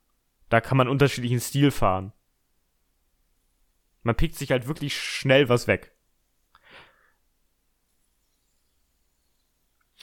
Da 0.49 0.61
kann 0.61 0.79
man 0.79 0.89
unterschiedlichen 0.89 1.41
Stil 1.41 1.71
fahren. 1.71 2.13
Man 4.03 4.17
pickt 4.17 4.37
sich 4.37 4.51
halt 4.51 4.67
wirklich 4.67 4.97
schnell 4.97 5.49
was 5.49 5.67
weg. 5.67 5.93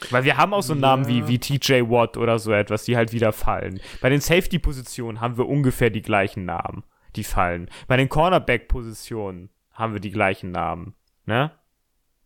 Weil 0.08 0.24
wir 0.24 0.38
haben 0.38 0.54
auch 0.54 0.62
so 0.62 0.74
Namen 0.74 1.06
wie, 1.08 1.28
wie 1.28 1.38
TJ 1.38 1.82
Watt 1.90 2.16
oder 2.16 2.38
so 2.38 2.52
etwas, 2.52 2.84
die 2.84 2.96
halt 2.96 3.12
wieder 3.12 3.32
fallen. 3.32 3.80
Bei 4.00 4.08
den 4.08 4.20
Safety-Positionen 4.20 5.20
haben 5.20 5.36
wir 5.36 5.46
ungefähr 5.46 5.90
die 5.90 6.00
gleichen 6.00 6.46
Namen, 6.46 6.84
die 7.16 7.24
fallen. 7.24 7.68
Bei 7.86 7.98
den 7.98 8.08
Cornerback-Positionen 8.08 9.50
haben 9.72 9.92
wir 9.92 10.00
die 10.00 10.10
gleichen 10.10 10.52
Namen. 10.52 10.94
Ne? 11.26 11.52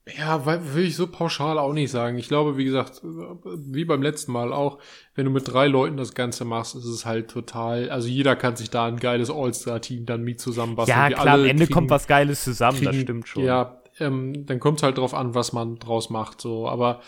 Ja, 0.06 0.44
will 0.44 0.84
ich 0.84 0.96
so 0.96 1.06
pauschal 1.06 1.58
auch 1.58 1.72
nicht 1.72 1.90
sagen. 1.90 2.18
Ich 2.18 2.28
glaube, 2.28 2.58
wie 2.58 2.66
gesagt, 2.66 3.00
wie 3.02 3.86
beim 3.86 4.02
letzten 4.02 4.32
Mal 4.32 4.52
auch, 4.52 4.78
wenn 5.14 5.24
du 5.24 5.30
mit 5.30 5.50
drei 5.50 5.66
Leuten 5.66 5.96
das 5.96 6.12
Ganze 6.12 6.44
machst, 6.44 6.74
ist 6.74 6.84
es 6.84 7.06
halt 7.06 7.30
total, 7.30 7.88
also 7.88 8.06
jeder 8.06 8.36
kann 8.36 8.54
sich 8.54 8.68
da 8.68 8.84
ein 8.84 8.98
geiles 8.98 9.30
All-Star-Team 9.30 10.04
dann 10.04 10.22
mit 10.22 10.40
zusammenbasteln. 10.40 10.98
Ja, 10.98 11.08
klar, 11.08 11.34
am 11.34 11.46
Ende 11.46 11.64
kriegen, 11.64 11.74
kommt 11.74 11.90
was 11.90 12.06
Geiles 12.06 12.44
zusammen, 12.44 12.76
kriegen, 12.76 12.92
das 12.92 13.00
stimmt 13.00 13.28
schon. 13.28 13.44
Ja, 13.44 13.80
ähm, 13.98 14.44
dann 14.44 14.60
kommt 14.60 14.78
es 14.78 14.82
halt 14.82 14.98
drauf 14.98 15.14
an, 15.14 15.34
was 15.34 15.54
man 15.54 15.78
draus 15.78 16.10
macht, 16.10 16.38
so. 16.42 16.68
Aber 16.68 17.00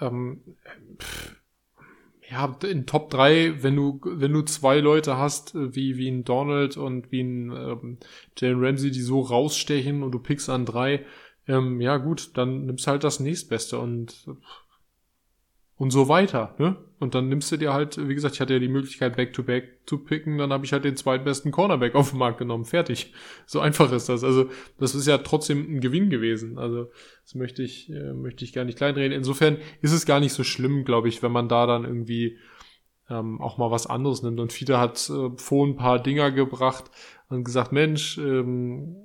ähm, 0.00 0.40
ja, 2.30 2.56
in 2.68 2.86
Top 2.86 3.10
3, 3.10 3.64
wenn 3.64 3.74
du, 3.74 4.00
wenn 4.04 4.32
du 4.32 4.42
zwei 4.42 4.78
Leute 4.78 5.16
hast, 5.16 5.54
wie, 5.54 5.96
wie 5.96 6.08
ein 6.08 6.24
Donald 6.24 6.76
und 6.76 7.10
wie 7.10 7.22
ein 7.22 7.50
ähm, 7.50 7.98
Jalen 8.36 8.64
Ramsey, 8.64 8.92
die 8.92 9.00
so 9.00 9.20
rausstechen 9.22 10.02
und 10.02 10.12
du 10.12 10.18
pickst 10.18 10.50
an 10.50 10.66
drei, 10.66 11.04
ähm, 11.48 11.80
ja 11.80 11.96
gut, 11.96 12.36
dann 12.36 12.66
nimmst 12.66 12.86
halt 12.86 13.04
das 13.04 13.20
nächstbeste 13.20 13.78
und 13.78 14.28
und 15.78 15.90
so 15.90 16.08
weiter, 16.08 16.54
ne? 16.58 16.76
Und 16.98 17.14
dann 17.14 17.28
nimmst 17.28 17.52
du 17.52 17.56
dir 17.56 17.72
halt, 17.72 18.08
wie 18.08 18.14
gesagt, 18.14 18.34
ich 18.34 18.40
hatte 18.40 18.54
ja 18.54 18.58
die 18.58 18.66
Möglichkeit, 18.66 19.14
Back-to-Back 19.14 19.64
-back 19.64 19.86
zu 19.86 19.98
picken, 19.98 20.36
dann 20.36 20.52
habe 20.52 20.64
ich 20.64 20.72
halt 20.72 20.84
den 20.84 20.96
zweitbesten 20.96 21.52
Cornerback 21.52 21.94
auf 21.94 22.10
den 22.10 22.18
Markt 22.18 22.38
genommen. 22.38 22.64
Fertig. 22.64 23.14
So 23.46 23.60
einfach 23.60 23.92
ist 23.92 24.08
das. 24.08 24.24
Also, 24.24 24.50
das 24.78 24.96
ist 24.96 25.06
ja 25.06 25.18
trotzdem 25.18 25.76
ein 25.76 25.80
Gewinn 25.80 26.10
gewesen. 26.10 26.58
Also, 26.58 26.90
das 27.22 27.36
möchte 27.36 27.62
ich, 27.62 27.88
äh, 27.90 28.12
möchte 28.12 28.44
ich 28.44 28.52
gar 28.52 28.64
nicht 28.64 28.76
kleinreden. 28.76 29.16
Insofern 29.16 29.58
ist 29.80 29.92
es 29.92 30.06
gar 30.06 30.18
nicht 30.18 30.32
so 30.32 30.42
schlimm, 30.42 30.84
glaube 30.84 31.08
ich, 31.08 31.22
wenn 31.22 31.30
man 31.30 31.48
da 31.48 31.66
dann 31.66 31.84
irgendwie 31.84 32.38
ähm, 33.08 33.40
auch 33.40 33.58
mal 33.58 33.70
was 33.70 33.86
anderes 33.86 34.22
nimmt. 34.24 34.40
Und 34.40 34.52
Fiete 34.52 34.80
hat 34.80 35.08
äh, 35.08 35.30
vor 35.36 35.64
ein 35.64 35.76
paar 35.76 36.02
Dinger 36.02 36.32
gebracht 36.32 36.90
und 37.28 37.44
gesagt, 37.44 37.70
Mensch, 37.70 38.18
ähm, 38.18 38.96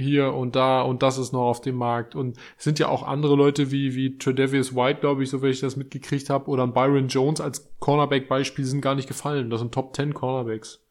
hier 0.00 0.32
und 0.32 0.56
da 0.56 0.82
und 0.82 1.02
das 1.02 1.18
ist 1.18 1.32
noch 1.32 1.48
auf 1.48 1.60
dem 1.60 1.76
Markt. 1.76 2.14
Und 2.14 2.36
es 2.58 2.64
sind 2.64 2.78
ja 2.78 2.88
auch 2.88 3.02
andere 3.02 3.36
Leute 3.36 3.70
wie, 3.70 3.94
wie 3.94 4.18
Tredavious 4.18 4.74
White, 4.74 5.00
glaube 5.00 5.22
ich, 5.22 5.30
so 5.30 5.42
wie 5.42 5.48
ich 5.48 5.60
das 5.60 5.76
mitgekriegt 5.76 6.30
habe, 6.30 6.48
oder 6.50 6.66
Byron 6.66 7.08
Jones 7.08 7.40
als 7.40 7.70
Cornerback-Beispiel 7.78 8.64
sind 8.64 8.80
gar 8.80 8.94
nicht 8.94 9.08
gefallen. 9.08 9.50
Das 9.50 9.60
sind 9.60 9.72
Top 9.72 9.94
10 9.94 10.14
Cornerbacks. 10.14 10.82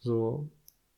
So. 0.00 0.48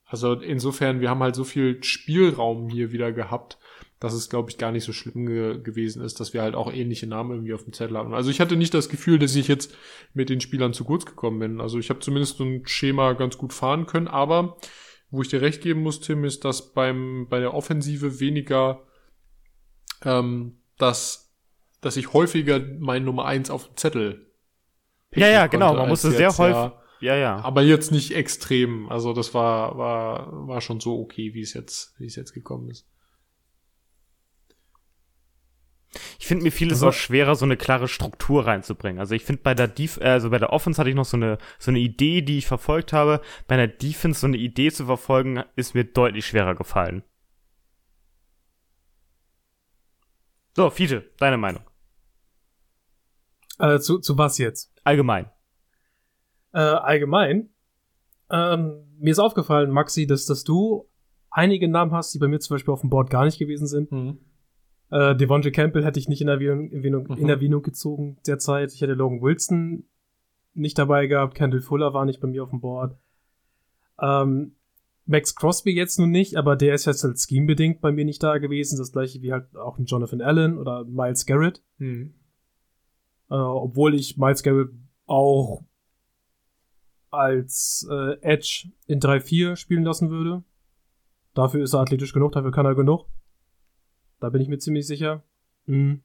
Also 0.05 0.33
insofern, 0.33 1.01
wir 1.01 1.09
haben 1.09 1.21
halt 1.21 1.35
so 1.35 1.43
viel 1.43 1.83
Spielraum 1.83 2.69
hier 2.69 2.91
wieder 2.91 3.11
gehabt, 3.11 3.57
dass 3.99 4.13
es, 4.13 4.29
glaube 4.29 4.49
ich, 4.49 4.57
gar 4.57 4.71
nicht 4.71 4.83
so 4.83 4.93
schlimm 4.93 5.25
ge 5.25 5.59
gewesen 5.61 6.03
ist, 6.03 6.19
dass 6.19 6.33
wir 6.33 6.41
halt 6.41 6.55
auch 6.55 6.71
ähnliche 6.71 7.07
Namen 7.07 7.31
irgendwie 7.31 7.53
auf 7.53 7.63
dem 7.63 7.73
Zettel 7.73 7.97
hatten. 7.97 8.13
Also 8.13 8.29
ich 8.29 8.39
hatte 8.39 8.55
nicht 8.55 8.73
das 8.73 8.89
Gefühl, 8.89 9.19
dass 9.19 9.35
ich 9.35 9.47
jetzt 9.47 9.75
mit 10.13 10.29
den 10.29 10.39
Spielern 10.39 10.73
zu 10.73 10.85
kurz 10.85 11.05
gekommen 11.05 11.39
bin. 11.39 11.61
Also 11.61 11.79
ich 11.79 11.89
habe 11.89 11.99
zumindest 11.99 12.37
so 12.37 12.43
ein 12.43 12.65
Schema 12.67 13.13
ganz 13.13 13.37
gut 13.37 13.53
fahren 13.53 13.85
können, 13.85 14.07
aber 14.07 14.57
wo 15.09 15.21
ich 15.21 15.29
dir 15.29 15.41
recht 15.41 15.61
geben 15.61 15.81
muss, 15.81 15.99
Tim, 16.01 16.23
ist, 16.25 16.45
dass 16.45 16.73
beim, 16.73 17.27
bei 17.29 17.39
der 17.39 17.53
Offensive 17.53 18.19
weniger, 18.19 18.83
ähm, 20.03 20.59
dass, 20.77 21.33
dass 21.81 21.97
ich 21.97 22.13
häufiger 22.13 22.59
mein 22.79 23.05
Nummer 23.05 23.25
eins 23.25 23.49
auf 23.49 23.67
dem 23.67 23.77
Zettel 23.77 24.31
Ja, 25.15 25.27
ja, 25.27 25.47
genau, 25.47 25.73
man 25.73 25.89
musste 25.89 26.11
sehr 26.11 26.37
häufig. 26.37 26.55
Ja, 26.55 26.83
ja, 26.99 27.15
ja. 27.15 27.35
Aber 27.41 27.61
jetzt 27.61 27.91
nicht 27.91 28.15
extrem. 28.15 28.89
Also 28.89 29.13
das 29.13 29.33
war, 29.33 29.77
war, 29.77 30.47
war 30.47 30.61
schon 30.61 30.79
so 30.79 30.99
okay, 30.99 31.33
wie 31.33 31.41
es 31.41 31.53
jetzt, 31.53 31.93
wie 31.99 32.05
es 32.07 32.15
jetzt 32.15 32.33
gekommen 32.33 32.69
ist. 32.69 32.87
Ich 36.19 36.27
finde, 36.27 36.43
mir 36.43 36.51
fiel 36.51 36.71
es 36.71 36.83
auch 36.83 36.93
schwerer, 36.93 37.35
so 37.35 37.45
eine 37.45 37.57
klare 37.57 37.87
Struktur 37.87 38.45
reinzubringen. 38.45 38.99
Also 38.99 39.15
ich 39.15 39.23
finde, 39.23 39.41
bei 39.41 39.53
der 39.53 39.67
Def 39.67 39.99
also 40.01 40.29
bei 40.29 40.37
der 40.37 40.51
Offense 40.51 40.79
hatte 40.79 40.89
ich 40.89 40.95
noch 40.95 41.05
so 41.05 41.17
eine, 41.17 41.37
so 41.59 41.71
eine 41.71 41.79
Idee, 41.79 42.21
die 42.21 42.37
ich 42.37 42.45
verfolgt 42.45 42.93
habe. 42.93 43.21
Bei 43.47 43.55
der 43.55 43.67
Defense 43.67 44.19
so 44.19 44.27
eine 44.27 44.37
Idee 44.37 44.71
zu 44.71 44.85
verfolgen, 44.85 45.43
ist 45.55 45.75
mir 45.75 45.85
deutlich 45.85 46.25
schwerer 46.25 46.55
gefallen. 46.55 47.03
So, 50.55 50.69
Fiete, 50.69 51.09
deine 51.19 51.37
Meinung. 51.37 51.63
Äh, 53.59 53.79
zu, 53.79 53.99
zu 53.99 54.17
was 54.17 54.37
jetzt? 54.37 54.71
Allgemein. 54.83 55.29
Äh, 56.53 56.59
allgemein. 56.59 57.49
Ähm, 58.29 58.83
mir 58.99 59.11
ist 59.11 59.19
aufgefallen, 59.19 59.71
Maxi, 59.71 60.07
dass, 60.07 60.25
dass 60.25 60.43
du 60.43 60.89
einige 61.29 61.67
Namen 61.67 61.91
hast, 61.91 62.13
die 62.13 62.19
bei 62.19 62.27
mir 62.27 62.39
zum 62.39 62.55
Beispiel 62.55 62.73
auf 62.73 62.81
dem 62.81 62.89
Board 62.89 63.09
gar 63.09 63.25
nicht 63.25 63.37
gewesen 63.39 63.67
sind. 63.67 63.91
Mhm. 63.91 64.19
Äh, 64.89 65.15
Devontae 65.15 65.51
Campbell 65.51 65.83
hätte 65.83 65.99
ich 65.99 66.07
nicht 66.07 66.21
in 66.21 66.27
Erwähnung, 66.27 66.71
Erwähnung, 66.71 67.07
mhm. 67.09 67.17
in 67.17 67.29
Erwähnung 67.29 67.61
gezogen 67.61 68.17
derzeit. 68.25 68.73
Ich 68.73 68.81
hätte 68.81 68.93
Logan 68.93 69.21
Wilson 69.21 69.85
nicht 70.53 70.77
dabei 70.77 71.07
gehabt. 71.07 71.35
Kendall 71.35 71.61
Fuller 71.61 71.93
war 71.93 72.05
nicht 72.05 72.19
bei 72.19 72.27
mir 72.27 72.43
auf 72.43 72.49
dem 72.49 72.61
Board. 72.61 72.97
Ähm, 74.01 74.55
Max 75.05 75.35
Crosby 75.35 75.71
jetzt 75.71 75.99
nun 75.99 76.11
nicht, 76.11 76.35
aber 76.35 76.55
der 76.55 76.73
ist 76.73 76.85
jetzt 76.85 77.03
halt 77.03 77.17
scheme-bedingt 77.19 77.79
bei 77.79 77.91
mir 77.91 78.05
nicht 78.05 78.21
da 78.21 78.37
gewesen. 78.37 78.77
Das 78.77 78.91
gleiche 78.91 79.21
wie 79.21 79.31
halt 79.31 79.55
auch 79.55 79.77
ein 79.77 79.85
Jonathan 79.85 80.21
Allen 80.21 80.57
oder 80.57 80.83
Miles 80.85 81.25
Garrett. 81.25 81.63
Hm. 81.77 82.13
Äh, 83.29 83.35
obwohl 83.35 83.95
ich 83.95 84.17
Miles 84.17 84.43
Garrett 84.43 84.69
auch 85.05 85.63
als 87.09 87.87
äh, 87.89 88.19
Edge 88.21 88.69
in 88.85 88.99
3-4 88.99 89.55
spielen 89.55 89.83
lassen 89.83 90.09
würde. 90.09 90.43
Dafür 91.33 91.63
ist 91.63 91.73
er 91.73 91.81
athletisch 91.81 92.13
genug, 92.13 92.33
dafür 92.33 92.51
kann 92.51 92.65
er 92.65 92.75
genug. 92.75 93.05
Da 94.19 94.29
bin 94.29 94.41
ich 94.41 94.47
mir 94.47 94.57
ziemlich 94.57 94.87
sicher. 94.87 95.23
Mhm. 95.65 96.01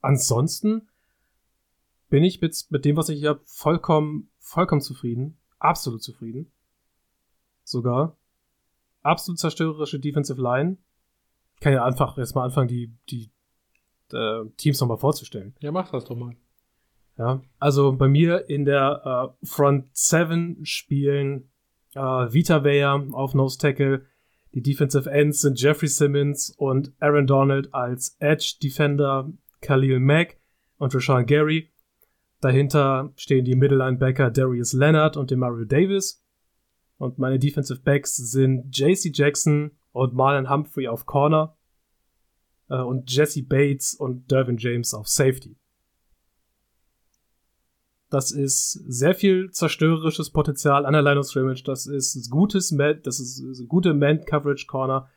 Ansonsten 0.00 0.88
bin 2.08 2.24
ich 2.24 2.40
mit, 2.40 2.66
mit 2.70 2.84
dem, 2.84 2.96
was 2.96 3.08
ich 3.08 3.18
hier 3.20 3.30
habe, 3.30 3.42
vollkommen, 3.44 4.30
vollkommen 4.38 4.80
zufrieden. 4.80 5.36
Absolut 5.58 6.02
zufrieden. 6.02 6.50
Sogar. 7.64 8.16
Absolut 9.02 9.38
zerstörerische 9.38 10.00
Defensive 10.00 10.40
Line. 10.40 10.76
Ich 11.54 11.60
kann 11.60 11.72
ja 11.72 11.84
einfach 11.84 12.18
erstmal 12.18 12.44
anfangen, 12.44 12.68
die, 12.68 12.92
die 13.08 13.30
äh, 14.12 14.44
Teams 14.56 14.80
nochmal 14.80 14.98
vorzustellen. 14.98 15.54
Ja, 15.60 15.72
mach 15.72 15.90
das 15.90 16.04
doch 16.04 16.16
mal. 16.16 16.36
Ja, 17.18 17.40
also 17.58 17.92
bei 17.96 18.08
mir 18.08 18.48
in 18.50 18.64
der 18.64 19.34
äh, 19.42 19.46
Front 19.46 19.88
7 19.96 20.64
spielen 20.64 21.50
äh, 21.94 22.00
Vita 22.00 22.62
Vea 22.62 22.94
auf 23.12 23.34
Nose 23.34 23.58
Tackle. 23.58 24.04
Die 24.56 24.62
Defensive 24.62 25.10
Ends 25.10 25.42
sind 25.42 25.60
Jeffrey 25.60 25.86
Simmons 25.86 26.48
und 26.56 26.90
Aaron 26.98 27.26
Donald 27.26 27.74
als 27.74 28.16
Edge 28.20 28.54
Defender, 28.62 29.30
Khalil 29.60 30.00
Mack 30.00 30.38
und 30.78 30.94
Rashawn 30.94 31.26
Gary. 31.26 31.70
Dahinter 32.40 33.12
stehen 33.16 33.44
die 33.44 33.54
Middle 33.54 33.76
Linebacker 33.76 34.30
Darius 34.30 34.72
Leonard 34.72 35.18
und 35.18 35.30
Demario 35.30 35.66
Davis. 35.66 36.24
Und 36.96 37.18
meine 37.18 37.38
Defensive 37.38 37.80
Backs 37.80 38.16
sind 38.16 38.74
JC 38.74 39.14
Jackson 39.14 39.72
und 39.92 40.14
Marlon 40.14 40.48
Humphrey 40.48 40.88
auf 40.88 41.04
Corner 41.04 41.54
äh, 42.70 42.80
und 42.80 43.12
Jesse 43.14 43.42
Bates 43.42 43.92
und 43.92 44.30
Dervin 44.30 44.56
James 44.56 44.94
auf 44.94 45.06
Safety. 45.06 45.58
Das 48.08 48.30
ist 48.30 48.72
sehr 48.86 49.14
viel 49.14 49.50
zerstörerisches 49.50 50.30
Potenzial 50.30 50.86
an 50.86 50.92
der 50.92 51.02
Line 51.02 51.18
of 51.18 51.26
Scrimmage. 51.26 51.64
Das 51.64 51.86
ist 51.86 52.30
gutes 52.30 52.70
Man, 52.70 53.00
das 53.02 53.18
ist, 53.18 53.66
gute 53.68 53.94
Man 53.94 54.24
Coverage 54.24 54.66
Corner. 54.66 55.08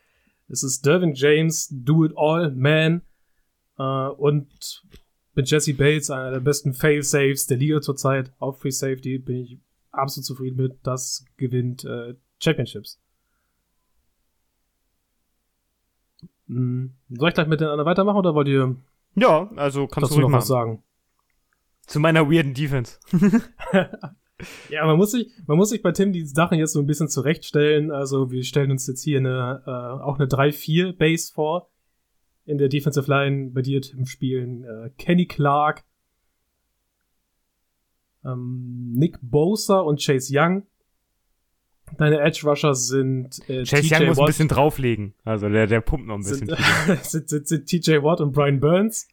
Es 0.48 0.64
ist 0.64 0.86
Dervin 0.86 1.14
James, 1.14 1.68
Do 1.72 2.06
It 2.06 2.14
All 2.16 2.52
Man 2.52 3.04
äh, 3.78 3.84
und 3.84 4.84
mit 5.36 5.50
Jesse 5.50 5.76
Bates, 5.76 6.10
einer 6.10 6.32
der 6.32 6.40
besten 6.40 6.74
Fail 6.74 7.04
Saves 7.04 7.46
der 7.46 7.58
Liga 7.58 7.80
zurzeit 7.82 8.34
auf 8.40 8.60
Free 8.60 8.72
Safety, 8.72 9.20
bin 9.20 9.38
ich 9.38 9.60
absolut 9.92 10.26
zufrieden 10.26 10.58
mit. 10.58 10.80
Das 10.84 11.24
gewinnt 11.38 11.86
äh, 11.86 12.16
Championships. 12.40 13.00
Hm. 16.48 16.96
Soll 17.10 17.30
ich 17.30 17.36
gleich 17.36 17.48
mit 17.48 17.62
den 17.62 17.68
anderen 17.68 17.86
weitermachen 17.86 18.18
oder 18.18 18.34
wollt 18.34 18.48
ihr 18.48 18.76
Ja, 19.16 19.50
also 19.56 19.88
kannst 19.88 20.12
du 20.12 20.20
noch 20.20 20.30
machen. 20.30 20.40
was 20.40 20.48
sagen? 20.48 20.84
Zu 21.90 22.00
meiner 22.00 22.30
weirden 22.30 22.54
Defense. 22.54 23.00
Ja, 24.70 24.86
man 24.86 24.96
muss 24.96 25.12
sich, 25.12 25.30
man 25.48 25.58
muss 25.58 25.70
sich 25.70 25.82
bei 25.82 25.92
Tim 25.92 26.14
die 26.14 26.26
Sachen 26.26 26.58
jetzt 26.58 26.72
so 26.72 26.80
ein 26.80 26.86
bisschen 26.86 27.10
zurechtstellen. 27.10 27.92
Also 27.92 28.32
wir 28.32 28.42
stellen 28.46 28.72
uns 28.72 28.88
jetzt 28.88 29.04
hier 29.04 29.18
eine, 29.20 29.62
äh, 29.68 29.70
auch 29.70 30.18
eine 30.18 30.28
3-4 30.28 30.94
Base 30.94 31.34
vor. 31.34 31.70
In 32.46 32.58
der 32.58 32.70
Defensive 32.70 33.12
Line 33.12 33.52
bei 33.52 33.62
dir 33.62 33.82
im 33.92 34.06
Spielen 34.06 34.64
äh, 34.64 34.92
Kenny 34.98 35.26
Clark, 35.26 35.84
ähm, 38.24 38.94
Nick 38.96 39.20
Bosa 39.22 39.82
und 39.82 40.02
Chase 40.02 40.32
Young. 40.34 40.64
Deine 41.98 42.22
Edge 42.22 42.42
Rusher 42.46 42.76
sind 42.76 43.40
äh, 43.50 43.66
Chase 43.66 43.82
TJ 43.82 43.96
Young 43.96 44.06
muss 44.08 44.18
ein 44.18 44.22
Watt, 44.22 44.28
bisschen 44.28 44.48
drauflegen. 44.48 45.16
Also 45.26 45.50
der, 45.50 45.68
der 45.68 45.82
pumpt 45.82 46.08
noch 46.08 46.16
ein 46.16 46.24
bisschen. 46.24 46.48
sind, 47.04 47.30
sind, 47.30 47.48
sind, 47.48 47.48
sind 47.48 47.66
TJ 47.66 48.04
Watt 48.04 48.22
und 48.22 48.32
Brian 48.32 48.62
Burns. 48.62 49.06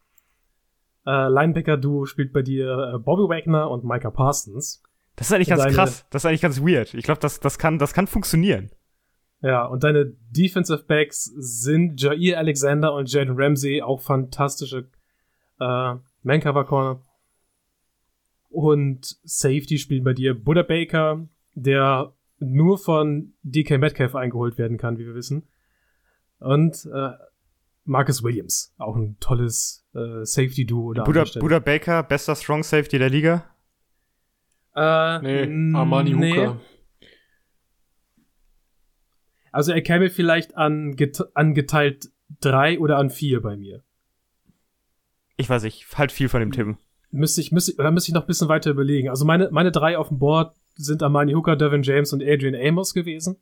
Äh, 1.06 1.28
Linebacker-Duo 1.28 2.04
spielt 2.06 2.32
bei 2.32 2.42
dir 2.42 2.94
äh, 2.94 2.98
Bobby 2.98 3.28
Wagner 3.28 3.70
und 3.70 3.84
Micah 3.84 4.10
Parsons. 4.10 4.82
Das 5.14 5.28
ist 5.28 5.32
eigentlich 5.32 5.48
ganz 5.48 5.62
Deine- 5.62 5.74
krass. 5.74 6.04
Das 6.10 6.22
ist 6.22 6.26
eigentlich 6.26 6.42
ganz 6.42 6.60
weird. 6.60 6.92
Ich 6.94 7.04
glaube, 7.04 7.20
das, 7.20 7.40
das, 7.40 7.58
kann, 7.58 7.78
das 7.78 7.94
kann 7.94 8.06
funktionieren. 8.06 8.70
Ja, 9.40 9.64
und 9.66 9.84
deine 9.84 10.06
Defensive 10.30 10.84
Backs 10.86 11.24
sind 11.36 12.00
Jair 12.00 12.38
Alexander 12.38 12.94
und 12.94 13.10
Jaden 13.12 13.34
Ramsey, 13.38 13.82
auch 13.82 14.00
fantastische 14.00 14.88
äh, 15.60 15.94
Man-Cover-Corner. 16.22 17.00
Und 18.48 19.18
Safety 19.24 19.78
spielen 19.78 20.04
bei 20.04 20.14
dir 20.14 20.34
Buddha 20.34 20.62
Baker, 20.62 21.26
der 21.54 22.12
nur 22.38 22.78
von 22.78 23.34
DK 23.42 23.78
Metcalf 23.78 24.14
eingeholt 24.14 24.58
werden 24.58 24.78
kann, 24.78 24.98
wie 24.98 25.06
wir 25.06 25.14
wissen. 25.14 25.46
Und 26.38 26.88
äh, 26.92 27.10
Marcus 27.86 28.22
Williams, 28.22 28.74
auch 28.78 28.96
ein 28.96 29.16
tolles 29.20 29.86
äh, 29.94 30.24
Safety-Duo. 30.24 30.92
da 30.92 31.02
an 31.02 31.06
Buddha, 31.06 31.20
der 31.20 31.26
Stelle. 31.26 31.42
Buddha 31.42 31.58
Baker, 31.60 32.02
bester 32.02 32.34
Strong 32.36 32.62
Safety 32.64 32.98
der 32.98 33.10
Liga. 33.10 33.44
Äh, 34.74 35.20
Nee, 35.46 35.74
Armani 35.76 36.12
nee. 36.14 36.30
Hooker. 36.32 36.60
Also 39.52 39.72
er 39.72 39.80
käme 39.82 40.10
vielleicht 40.10 40.56
an, 40.56 40.96
get 40.96 41.22
an 41.34 41.54
geteilt 41.54 42.10
drei 42.40 42.78
oder 42.78 42.98
an 42.98 43.08
vier 43.10 43.40
bei 43.40 43.56
mir. 43.56 43.82
Ich 45.38 45.48
weiß 45.48 45.62
nicht, 45.62 45.86
halt 45.96 46.12
viel 46.12 46.28
von 46.28 46.40
dem 46.40 46.52
Tim. 46.52 46.76
Müsste 47.10 47.40
ich, 47.40 47.52
müsste, 47.52 47.72
ich- 47.72 47.78
oder 47.78 47.90
müsste 47.90 48.10
ich 48.10 48.14
noch 48.14 48.22
ein 48.22 48.26
bisschen 48.26 48.48
weiter 48.48 48.70
überlegen. 48.70 49.08
Also 49.08 49.24
meine, 49.24 49.48
meine 49.50 49.72
drei 49.72 49.96
auf 49.96 50.08
dem 50.08 50.18
Board 50.18 50.54
sind 50.74 51.02
Armani 51.02 51.32
Hooker, 51.32 51.56
Devin 51.56 51.82
James 51.82 52.12
und 52.12 52.22
Adrian 52.22 52.54
Amos 52.54 52.92
gewesen. 52.92 53.36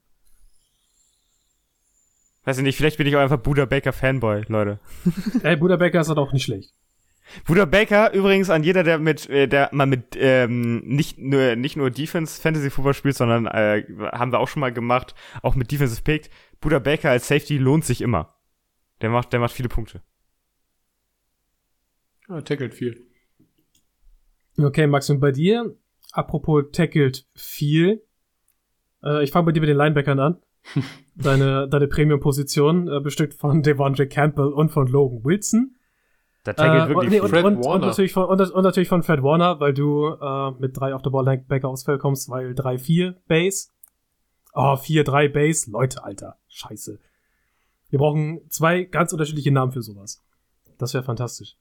Weiß 2.45 2.59
ich 2.59 2.65
nicht, 2.65 2.77
vielleicht 2.77 2.99
bin 2.99 3.07
ich 3.07 3.17
auch 3.17 3.21
einfach 3.21 3.39
Buddha 3.39 3.65
Baker 3.65 3.93
Fanboy, 3.93 4.45
Leute. 4.49 4.79
Ey, 5.43 5.57
Buddha 5.57 5.77
Becker 5.77 6.01
ist 6.01 6.09
halt 6.09 6.19
auch 6.19 6.33
nicht 6.33 6.45
schlecht. 6.45 6.75
Buddha 7.47 7.65
Baker, 7.65 8.13
übrigens 8.13 8.51
an 8.51 8.63
jeder, 8.63 8.85
der 8.85 8.99
mit, 8.99 9.29
äh, 9.31 9.49
der 9.49 9.71
mal 9.73 9.87
mit, 9.87 10.15
ähm, 10.17 10.81
nicht 10.85 11.19
nur, 11.19 11.57
nicht 11.57 11.77
nur 11.77 11.91
Defense 11.91 12.41
Fantasy 12.41 12.69
Football 12.69 12.93
spielt, 12.93 13.17
sondern, 13.17 13.47
äh, 13.47 13.85
haben 14.13 14.31
wir 14.31 14.41
auch 14.41 14.49
schon 14.49 14.61
mal 14.61 14.73
gemacht, 14.73 15.15
auch 15.43 15.55
mit 15.55 15.71
Defensive 15.71 16.03
Picked. 16.03 16.31
Buddha 16.61 16.79
Baker 16.79 17.11
als 17.11 17.27
Safety 17.27 17.57
lohnt 17.57 17.85
sich 17.87 18.03
immer. 18.03 18.35
Der 19.01 19.09
macht, 19.09 19.33
der 19.33 19.41
macht 19.41 19.53
viele 19.53 19.71
Punkte. 19.71 20.03
Ja, 22.29 22.43
tackelt 22.43 22.75
viel. 22.75 23.07
Okay, 24.59 24.87
Max, 24.87 25.11
und 25.11 25.21
bei 25.21 25.33
dir, 25.33 25.75
apropos 26.13 26.65
tackled 26.73 27.27
viel, 27.35 28.03
äh, 29.03 29.25
ich 29.25 29.33
fange 29.33 29.47
bei 29.47 29.53
dir 29.53 29.61
mit 29.61 29.69
den 29.69 29.77
Linebackern 29.77 30.21
an. 30.21 30.43
Deine 31.15 31.69
deine 31.69 31.89
Premium-Position, 31.89 32.89
äh, 32.89 33.01
bestückt 33.01 33.35
von 33.35 33.63
Devondre 33.63 34.07
Campbell 34.07 34.53
und 34.53 34.71
von 34.71 34.87
Logan 34.89 35.25
Wilson. 35.25 35.77
Da 36.45 36.53
tackelt 36.53 36.85
Äh, 36.85 36.89
wirklich 36.89 37.07
und, 37.07 37.11
nee, 37.11 37.21
und, 37.21 37.29
Fred 37.31 37.45
und, 37.45 37.57
und, 37.57 37.65
Warner. 37.65 37.87
natürlich 37.87 38.13
von, 38.13 38.25
und, 38.25 38.41
und 38.41 38.63
natürlich 38.63 38.89
von 38.89 39.03
Fred 39.03 39.23
Warner, 39.23 39.61
weil 39.61 39.73
du 39.73 40.09
äh, 40.09 40.51
mit 40.61 40.77
drei 40.79 40.95
auf 40.95 41.03
der 41.03 41.11
Ball 41.11 41.25
Linebacker 41.25 41.69
aufs 41.69 41.85
Feld 41.85 42.01
kommst, 42.01 42.29
weil 42.29 42.51
3-4 42.53 43.15
Base. 43.27 43.69
Oh, 44.53 44.75
4-3 44.75 45.29
Base. 45.31 45.71
Leute, 45.71 46.05
Alter. 46.05 46.37
Scheiße. 46.49 46.99
Wir 47.91 47.99
brauchen 47.99 48.41
zwei 48.51 48.85
ganz 48.85 49.13
unterschiedliche 49.13 49.53
Namen 49.53 49.73
für 49.73 49.83
sowas. 49.83 50.23
Das 50.79 50.95
wäre 50.95 51.03
fantastisch. 51.03 51.57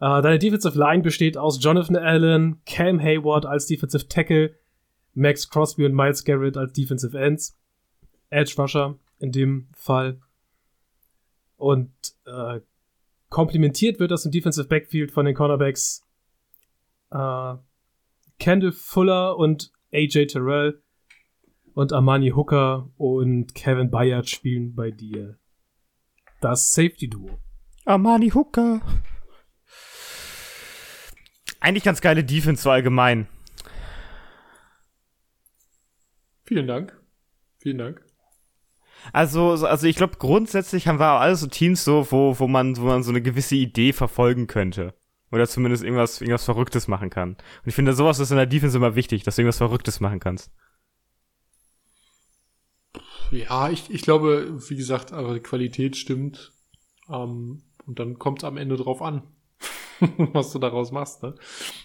Äh, 0.00 0.22
deine 0.22 0.38
Defensive 0.38 0.78
Line 0.78 1.02
besteht 1.02 1.36
aus 1.36 1.62
Jonathan 1.62 1.96
Allen, 1.96 2.60
Cam 2.66 3.00
Hayward 3.00 3.46
als 3.46 3.66
Defensive 3.66 4.08
Tackle, 4.08 4.54
Max 5.14 5.48
Crosby 5.48 5.86
und 5.86 5.94
Miles 5.94 6.24
Garrett 6.24 6.56
als 6.56 6.72
Defensive 6.72 7.16
Ends, 7.16 7.56
Edge 8.30 8.54
Rusher 8.58 8.98
in 9.18 9.32
dem 9.32 9.68
Fall. 9.74 10.20
Und 11.56 11.92
äh, 12.26 12.60
komplementiert 13.28 14.00
wird 14.00 14.10
das 14.10 14.24
im 14.24 14.32
Defensive 14.32 14.68
Backfield 14.68 15.12
von 15.12 15.26
den 15.26 15.34
Cornerbacks 15.34 16.04
äh, 17.10 17.54
Kendall 18.38 18.72
Fuller 18.72 19.36
und 19.38 19.72
AJ 19.92 20.26
Terrell 20.26 20.82
und 21.74 21.92
Armani 21.92 22.30
Hooker 22.30 22.90
und 22.96 23.54
Kevin 23.54 23.90
Bayard 23.90 24.28
spielen 24.28 24.74
bei 24.74 24.90
dir 24.90 25.38
das 26.40 26.72
Safety 26.72 27.08
Duo. 27.08 27.38
Armani 27.84 28.30
Hooker. 28.30 28.80
Eigentlich 31.60 31.84
ganz 31.84 32.00
geile 32.00 32.22
Defense 32.22 32.62
so 32.62 32.70
allgemein. 32.70 33.26
Vielen 36.44 36.66
Dank. 36.66 37.00
Vielen 37.58 37.78
Dank. 37.78 38.04
Also, 39.12 39.56
so- 39.56 39.66
also 39.66 39.86
ich 39.86 39.96
glaube, 39.96 40.16
grundsätzlich 40.18 40.88
haben 40.88 40.98
wir 40.98 41.12
auch 41.12 41.20
alle 41.20 41.36
so 41.36 41.46
Teams 41.46 41.84
so, 41.84 42.06
wo, 42.10 42.38
wo 42.38 42.48
man, 42.48 42.76
wo 42.76 42.82
man 42.82 43.02
so 43.02 43.10
eine 43.10 43.22
gewisse 43.22 43.56
Idee 43.56 43.92
verfolgen 43.92 44.46
könnte. 44.46 44.94
Oder 45.32 45.48
zumindest 45.48 45.82
irgendwas, 45.82 46.20
irgendwas 46.20 46.44
Verrücktes 46.44 46.86
machen 46.88 47.10
kann. 47.10 47.30
Und 47.30 47.38
ich 47.66 47.74
finde, 47.74 47.92
sowas 47.92 48.18
ist 48.20 48.30
in 48.30 48.36
der 48.36 48.46
Defense 48.46 48.76
immer 48.76 48.94
wichtig, 48.94 49.24
dass 49.24 49.36
du 49.36 49.42
irgendwas 49.42 49.58
Verrücktes 49.58 50.00
machen 50.00 50.20
kannst. 50.20 50.50
Ja, 53.30 53.70
ich, 53.70 53.90
ich 53.90 54.02
glaube, 54.02 54.60
wie 54.68 54.76
gesagt, 54.76 55.12
aber 55.12 55.34
die 55.34 55.40
Qualität 55.40 55.96
stimmt. 55.96 56.52
Ähm, 57.08 57.62
und 57.86 57.98
dann 57.98 58.18
kommt 58.18 58.38
es 58.38 58.44
am 58.44 58.56
Ende 58.56 58.76
drauf 58.76 59.02
an, 59.02 59.22
was 60.32 60.52
du 60.52 60.58
daraus 60.58 60.92
machst. 60.92 61.22
Ne? 61.22 61.34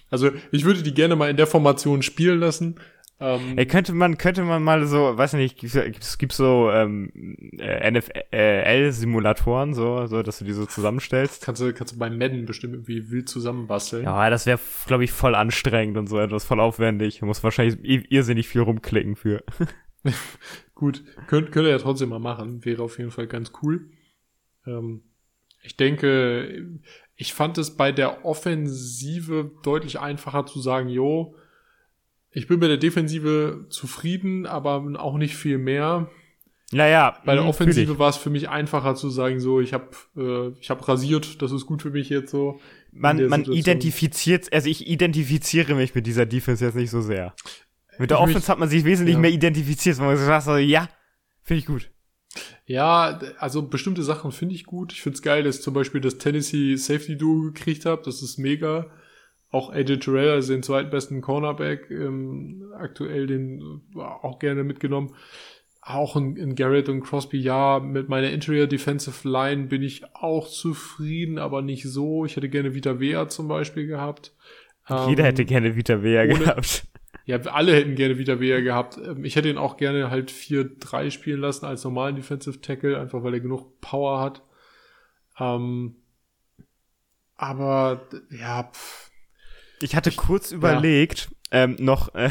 Also 0.09 0.29
ich 0.51 0.63
würde 0.65 0.83
die 0.83 0.93
gerne 0.93 1.15
mal 1.15 1.29
in 1.29 1.37
der 1.37 1.47
Formation 1.47 2.01
spielen 2.03 2.39
lassen, 2.39 2.79
Ähm, 3.21 3.57
Ey, 3.57 3.65
könnte 3.65 3.93
man, 3.93 4.17
könnte 4.17 4.43
man 4.43 4.63
mal 4.63 4.85
so, 4.87 5.17
weiß 5.17 5.33
nicht, 5.33 5.61
es 5.61 6.17
gibt 6.17 6.31
so 6.31 6.71
ähm, 6.71 7.11
äh, 7.57 7.91
NFL-Simulatoren, 7.91 9.73
so, 9.73 10.05
so, 10.05 10.23
dass 10.23 10.39
du 10.39 10.45
die 10.45 10.53
so 10.53 10.65
zusammenstellst. 10.65 11.43
kannst 11.43 11.61
du, 11.61 11.73
kannst 11.73 11.95
du 11.95 11.99
bei 11.99 12.09
Madden 12.09 12.45
bestimmt 12.45 12.75
irgendwie 12.75 13.11
wild 13.11 13.27
zusammenbasteln. 13.27 14.05
Ja, 14.05 14.29
das 14.29 14.45
wäre, 14.45 14.59
glaube 14.87 15.03
ich, 15.03 15.11
voll 15.11 15.35
anstrengend 15.35 15.97
und 15.97 16.07
so 16.07 16.17
etwas, 16.17 16.45
voll 16.45 16.61
aufwendig. 16.61 17.19
Du 17.19 17.25
musst 17.25 17.43
wahrscheinlich 17.43 17.77
irrsinnig 18.09 18.47
viel 18.47 18.61
rumklicken 18.61 19.17
für. 19.17 19.43
Gut, 20.73 21.03
könnt, 21.27 21.51
könnt 21.51 21.67
ihr 21.67 21.71
ja 21.71 21.77
trotzdem 21.77 22.09
mal 22.09 22.19
machen. 22.19 22.63
Wäre 22.63 22.83
auf 22.83 22.99
jeden 22.99 23.11
Fall 23.11 23.27
ganz 23.27 23.51
cool. 23.61 23.89
Ähm, 24.65 25.03
ich 25.61 25.75
denke, 25.75 26.79
ich 27.15 27.33
fand 27.33 27.57
es 27.57 27.75
bei 27.75 27.91
der 27.91 28.23
Offensive 28.23 29.51
deutlich 29.63 29.99
einfacher 29.99 30.45
zu 30.45 30.61
sagen, 30.61 30.87
jo, 30.87 31.35
ich 32.31 32.47
bin 32.47 32.59
mit 32.59 32.69
der 32.69 32.77
Defensive 32.77 33.65
zufrieden, 33.69 34.45
aber 34.45 34.83
auch 34.99 35.17
nicht 35.17 35.35
viel 35.35 35.57
mehr. 35.57 36.09
Naja, 36.71 37.17
Bei 37.25 37.33
der 37.33 37.45
Offensive 37.45 37.97
war 37.97 38.09
es 38.11 38.17
für 38.17 38.29
mich 38.29 38.47
einfacher 38.49 38.93
zu 38.93 39.09
sagen, 39.09 39.39
so, 39.39 39.59
ich 39.59 39.73
habe 39.73 39.89
äh, 40.15 40.49
ich 40.59 40.69
hab 40.69 40.87
rasiert, 40.87 41.41
das 41.41 41.51
ist 41.51 41.65
gut 41.65 41.81
für 41.81 41.89
mich 41.89 42.09
jetzt 42.09 42.29
so. 42.29 42.59
Man, 42.91 43.17
man 43.27 43.39
Situation. 43.41 43.55
identifiziert, 43.57 44.53
also 44.53 44.69
ich 44.69 44.87
identifiziere 44.87 45.73
mich 45.73 45.95
mit 45.95 46.05
dieser 46.05 46.27
Defense 46.27 46.63
jetzt 46.63 46.75
nicht 46.75 46.91
so 46.91 47.01
sehr. 47.01 47.33
Mit 47.97 48.11
der 48.11 48.17
Ich 48.19 48.25
mich- 48.27 48.35
Offense 48.35 48.51
hat 48.51 48.59
man 48.59 48.69
sich 48.69 48.83
wesentlich 48.85 49.15
ja. 49.15 49.19
mehr 49.19 49.31
identifiziert, 49.31 49.97
weil 49.97 50.15
man 50.15 50.27
hat, 50.27 50.43
so, 50.43 50.57
ja, 50.57 50.87
finde 51.41 51.59
ich 51.59 51.65
gut. 51.65 51.89
Ja, 52.67 53.19
also 53.39 53.63
bestimmte 53.63 54.03
Sachen 54.03 54.31
finde 54.31 54.53
ich 54.53 54.65
gut. 54.65 54.93
Ich 54.93 55.01
finde 55.01 55.15
es 55.15 55.23
geil, 55.23 55.43
dass 55.43 55.57
ich 55.57 55.61
zum 55.63 55.73
Beispiel 55.73 56.01
das 56.01 56.19
Tennessee 56.19 56.75
Safety 56.75 57.17
Duo 57.17 57.41
gekriegt 57.51 57.85
habe. 57.87 58.03
Das 58.05 58.21
ist 58.21 58.37
mega. 58.37 58.91
Auch 59.51 59.71
AJ 59.71 59.97
Terrell, 59.97 60.29
also 60.31 60.53
den 60.53 60.61
zweitbesten 60.63 61.21
Cornerback, 61.21 61.89
ähm, 61.89 62.71
aktuell 62.77 63.25
den 63.27 63.81
äh, 63.95 63.99
auch 63.99 64.37
gerne 64.39 64.63
mitgenommen. 64.63 65.15
Auch 65.81 66.15
in, 66.15 66.35
in 66.35 66.53
Garrett 66.55 66.87
und 66.89 67.01
Crosby, 67.01 67.39
ja, 67.39 67.79
mit 67.79 68.09
meiner 68.09 68.29
Interior 68.29 68.67
Defensive 68.67 69.27
Line 69.27 69.67
bin 69.67 69.81
ich 69.81 70.03
auch 70.13 70.47
zufrieden, 70.47 71.39
aber 71.39 71.61
nicht 71.63 71.83
so. 71.85 72.25
Ich 72.25 72.35
hätte 72.35 72.49
gerne 72.49 72.75
Vita 72.75 72.99
Vea 72.99 73.27
zum 73.27 73.47
Beispiel 73.47 73.87
gehabt. 73.87 74.35
Jeder 74.87 75.23
Ähm, 75.23 75.25
hätte 75.25 75.45
gerne 75.45 75.75
Vita 75.75 76.03
Vea 76.03 76.23
ohne- 76.23 76.33
gehabt. 76.39 76.85
ja, 77.25 77.37
alle 77.39 77.73
hätten 77.73 77.95
gerne 77.95 78.17
wieder 78.19 78.39
Vea 78.39 78.59
gehabt. 78.59 78.97
Ähm, 79.03 79.23
Ich 79.25 79.35
hätte 79.35 79.49
ihn 79.49 79.57
auch 79.57 79.77
gerne 79.77 80.11
halt 80.11 80.29
4-3 80.31 81.09
spielen 81.09 81.39
lassen 81.39 81.65
als 81.65 81.83
normalen 81.83 82.15
Defensive 82.17 82.61
Tackle, 82.61 82.99
einfach 82.99 83.23
weil 83.23 83.33
er 83.35 83.39
genug 83.39 83.79
Power 83.81 84.19
hat. 84.19 84.43
Ähm, 85.39 85.95
aber 87.37 88.07
ja, 88.31 88.63
pff, 88.71 89.08
Ich 89.81 89.95
hatte 89.95 90.11
kurz 90.11 90.51
überlegt, 90.51 91.29
ähm, 91.51 91.75
noch, 91.79 92.13
äh, 92.15 92.29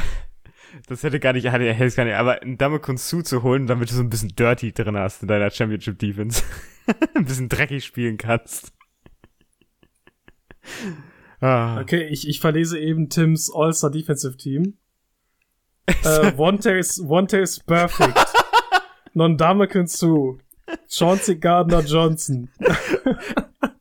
das 0.87 1.03
hätte 1.03 1.19
gar 1.19 1.33
nicht, 1.33 1.45
hätte, 1.45 1.73
hätte 1.73 1.97
gar 1.97 2.05
nicht, 2.05 2.15
aber 2.15 2.43
einen 2.43 2.59
Damekun 2.59 2.97
Su 2.97 3.23
zu 3.23 3.43
holen, 3.43 3.67
damit 3.67 3.91
du 3.91 3.95
so 3.95 4.03
ein 4.03 4.11
bisschen 4.11 4.35
Dirty 4.37 4.73
drin 4.73 4.97
hast 4.97 5.23
in 5.23 5.29
deiner 5.29 5.51
Championship 5.51 5.99
Defense. 5.99 6.43
ein 7.15 7.25
bisschen 7.25 7.49
dreckig 7.49 7.85
spielen 7.85 8.17
kannst. 8.17 8.73
ah. 11.41 11.81
Okay, 11.81 12.07
ich, 12.09 12.29
ich 12.29 12.41
verlese 12.41 12.79
eben 12.79 13.09
Tims 13.09 13.51
All-Star 13.55 13.91
Defensive 13.91 14.37
Team. 14.37 14.77
äh, 15.87 15.93
Vontaze, 16.37 17.09
Vontaze 17.09 17.63
Perfect. 17.67 18.19
Nondamakan 19.15 19.87
Su. 19.87 20.39
Chauncey 20.89 21.37
Gardner 21.37 21.81
Johnson. 21.81 22.51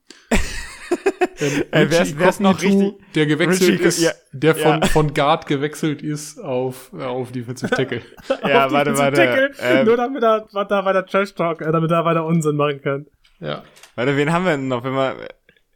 ähm, 1.40 1.64
Äh, 1.72 1.90
wär's- 1.92 2.18
wär's 2.18 2.40
noch 2.40 2.62
richtig- 2.62 2.94
der 3.16 3.26
gewechselt 3.26 3.72
Richie- 3.80 3.84
ist, 3.84 4.02
ja, 4.02 4.12
der 4.32 4.56
von, 4.56 4.82
ja. 4.82 4.86
von 4.88 5.14
Guard 5.14 5.48
gewechselt 5.48 6.02
ist 6.02 6.40
auf, 6.40 6.92
äh, 6.98 7.04
auf 7.04 7.32
Defensive 7.32 7.74
Tackle. 7.74 8.02
Ja, 8.48 8.66
Auf 8.66 8.72
warte, 8.74 8.98
warte, 8.98 9.18
Tackle, 9.18 9.52
ähm, 9.62 9.86
nur 9.86 9.98
damit 9.98 10.24
er, 10.24 10.48
da 10.52 10.86
weiter 10.86 11.06
Trash 11.06 11.34
Talk, 11.36 11.62
äh, 11.62 11.72
damit 11.72 11.92
er 11.92 12.04
weiter 12.06 12.26
Unsinn 12.26 12.56
machen 12.56 12.82
kann. 12.82 13.06
ja. 13.40 13.64
Warte, 13.96 14.16
wen 14.18 14.32
haben 14.32 14.46
wir 14.46 14.52
denn 14.52 14.68
noch, 14.68 14.84
wenn 14.84 14.94
man, 14.94 15.16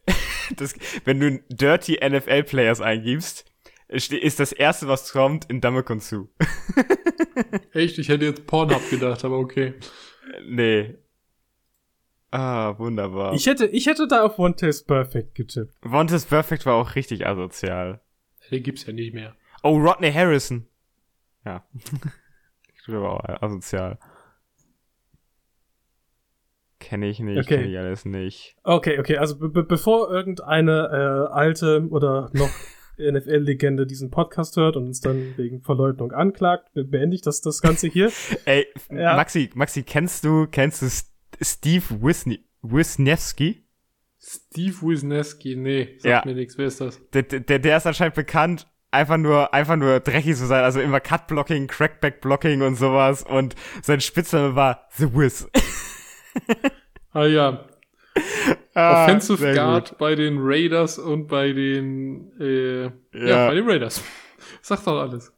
das, 0.57 0.75
wenn 1.05 1.19
du 1.19 1.39
Dirty 1.49 1.99
NFL 2.07 2.43
Players 2.43 2.81
eingibst, 2.81 3.45
ist 3.87 4.39
das 4.39 4.51
erste, 4.53 4.87
was 4.87 5.11
kommt, 5.11 5.49
in 5.49 5.59
Damekun 5.59 5.99
Su. 5.99 6.29
Echt, 7.73 7.97
ich 7.99 8.09
hätte 8.09 8.25
jetzt 8.25 8.47
Pornhub 8.47 8.89
gedacht, 8.89 9.23
aber 9.25 9.37
okay. 9.37 9.73
nee. 10.47 10.95
Ah, 12.31 12.77
wunderbar. 12.79 13.33
Ich 13.33 13.45
hätte, 13.45 13.65
ich 13.67 13.85
hätte 13.87 14.07
da 14.07 14.23
auf 14.25 14.37
Vontaze 14.37 14.85
Perfect 14.85 15.35
getippt. 15.35 15.75
Vontaze 15.83 16.25
Perfect 16.27 16.65
war 16.65 16.75
auch 16.75 16.95
richtig 16.95 17.27
asozial. 17.27 17.99
Den 18.49 18.63
gibt's 18.63 18.85
ja 18.85 18.93
nicht 18.93 19.13
mehr. 19.13 19.35
Oh, 19.63 19.77
Rodney 19.77 20.11
Harrison. 20.11 20.65
Ja. 21.45 21.65
Das 22.83 22.95
war 22.95 23.11
auch 23.11 23.43
asozial. 23.43 23.99
Kenne 26.79 27.07
ich 27.09 27.19
nicht, 27.19 27.37
Okay. 27.37 27.57
kenne 27.57 27.67
ich 27.69 27.77
alles 27.77 28.05
nicht. 28.05 28.55
Okay, 28.63 28.97
okay, 28.99 29.17
also 29.17 29.37
be 29.37 29.49
be 29.49 29.63
bevor 29.63 30.09
irgendeine 30.09 31.27
äh, 31.29 31.31
alte 31.33 31.87
oder 31.91 32.31
noch 32.33 32.49
NFL-Legende 32.97 33.85
diesen 33.85 34.09
Podcast 34.09 34.57
hört 34.57 34.77
und 34.77 34.87
uns 34.87 34.99
dann 34.99 35.37
wegen 35.37 35.61
Verleugnung 35.61 36.11
anklagt, 36.11 36.73
be 36.73 36.83
beende 36.83 37.15
ich 37.15 37.21
das, 37.21 37.41
das 37.41 37.61
Ganze 37.61 37.87
hier. 37.87 38.11
Ey, 38.45 38.65
Ja. 38.89 39.15
Maxi, 39.15 39.51
Maxi, 39.53 39.83
kennst 39.83 40.25
du, 40.25 40.47
kennst 40.47 40.81
du 40.81 40.87
S- 40.87 41.10
Steve 41.41 41.83
Wisni 42.01 42.43
Wisniewski? 42.61 43.63
Steve 44.19 44.75
Wisniewski, 44.81 45.55
nee, 45.55 45.95
sagt 45.99 46.05
Ja. 46.05 46.21
mir 46.25 46.35
nichts. 46.35 46.57
Wer 46.57 46.67
ist 46.67 46.81
das? 46.81 46.99
Der, 47.13 47.23
der, 47.23 47.59
der 47.59 47.77
ist 47.77 47.87
anscheinend 47.87 48.15
bekannt, 48.15 48.67
einfach 48.91 49.17
nur, 49.17 49.53
einfach 49.53 49.77
nur 49.77 49.99
dreckig 49.99 50.35
zu 50.35 50.45
sein, 50.45 50.63
also 50.63 50.79
immer 50.79 50.99
Cut-Blocking, 50.99 51.67
Crackback-Blocking 51.67 52.61
und 52.61 52.75
sowas 52.75 53.23
und 53.23 53.55
sein 53.81 53.99
Spitzname 54.01 54.55
war 54.55 54.87
The 54.97 55.13
Wiz. 55.13 55.47
Ah 57.13 57.25
ja, 57.25 57.65
Ah, 58.73 59.03
Offensive 59.03 59.53
Guard 59.53 59.89
gut. 59.89 59.97
bei 59.97 60.15
den 60.15 60.37
Raiders 60.39 60.97
und 60.97 61.27
bei 61.27 61.51
den, 61.51 62.31
äh, 62.39 62.83
ja. 62.83 62.91
Ja. 63.13 63.47
bei 63.47 63.55
den 63.55 63.67
Raiders. 63.69 64.01
Sagt 64.61 64.87
doch 64.87 64.97
alles. 65.01 65.33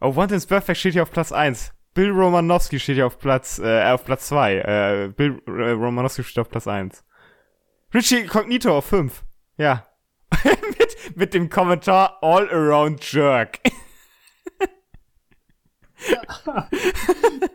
Oh, 0.00 0.12
One 0.16 0.34
is 0.34 0.46
Perfect 0.46 0.78
steht 0.78 0.94
hier 0.94 1.02
auf 1.04 1.12
Platz 1.12 1.30
1. 1.30 1.72
Bill 1.94 2.10
Romanowski 2.10 2.78
steht 2.78 2.96
hier 2.96 3.06
auf 3.06 3.18
Platz, 3.18 3.58
äh, 3.58 3.84
auf 3.84 4.04
Platz 4.04 4.28
2. 4.28 4.54
Äh, 4.56 5.12
Bill 5.16 5.42
äh, 5.46 5.70
Romanowski 5.70 6.22
steht 6.22 6.38
auf 6.38 6.48
Platz 6.48 6.66
1. 6.66 7.04
Richie 7.92 8.26
Cognito 8.26 8.76
auf 8.76 8.86
5. 8.86 9.24
Ja. 9.56 9.86
mit, 10.44 11.16
mit 11.16 11.34
dem 11.34 11.50
Kommentar 11.50 12.18
All 12.22 12.48
Around 12.50 13.12
Jerk. 13.12 13.58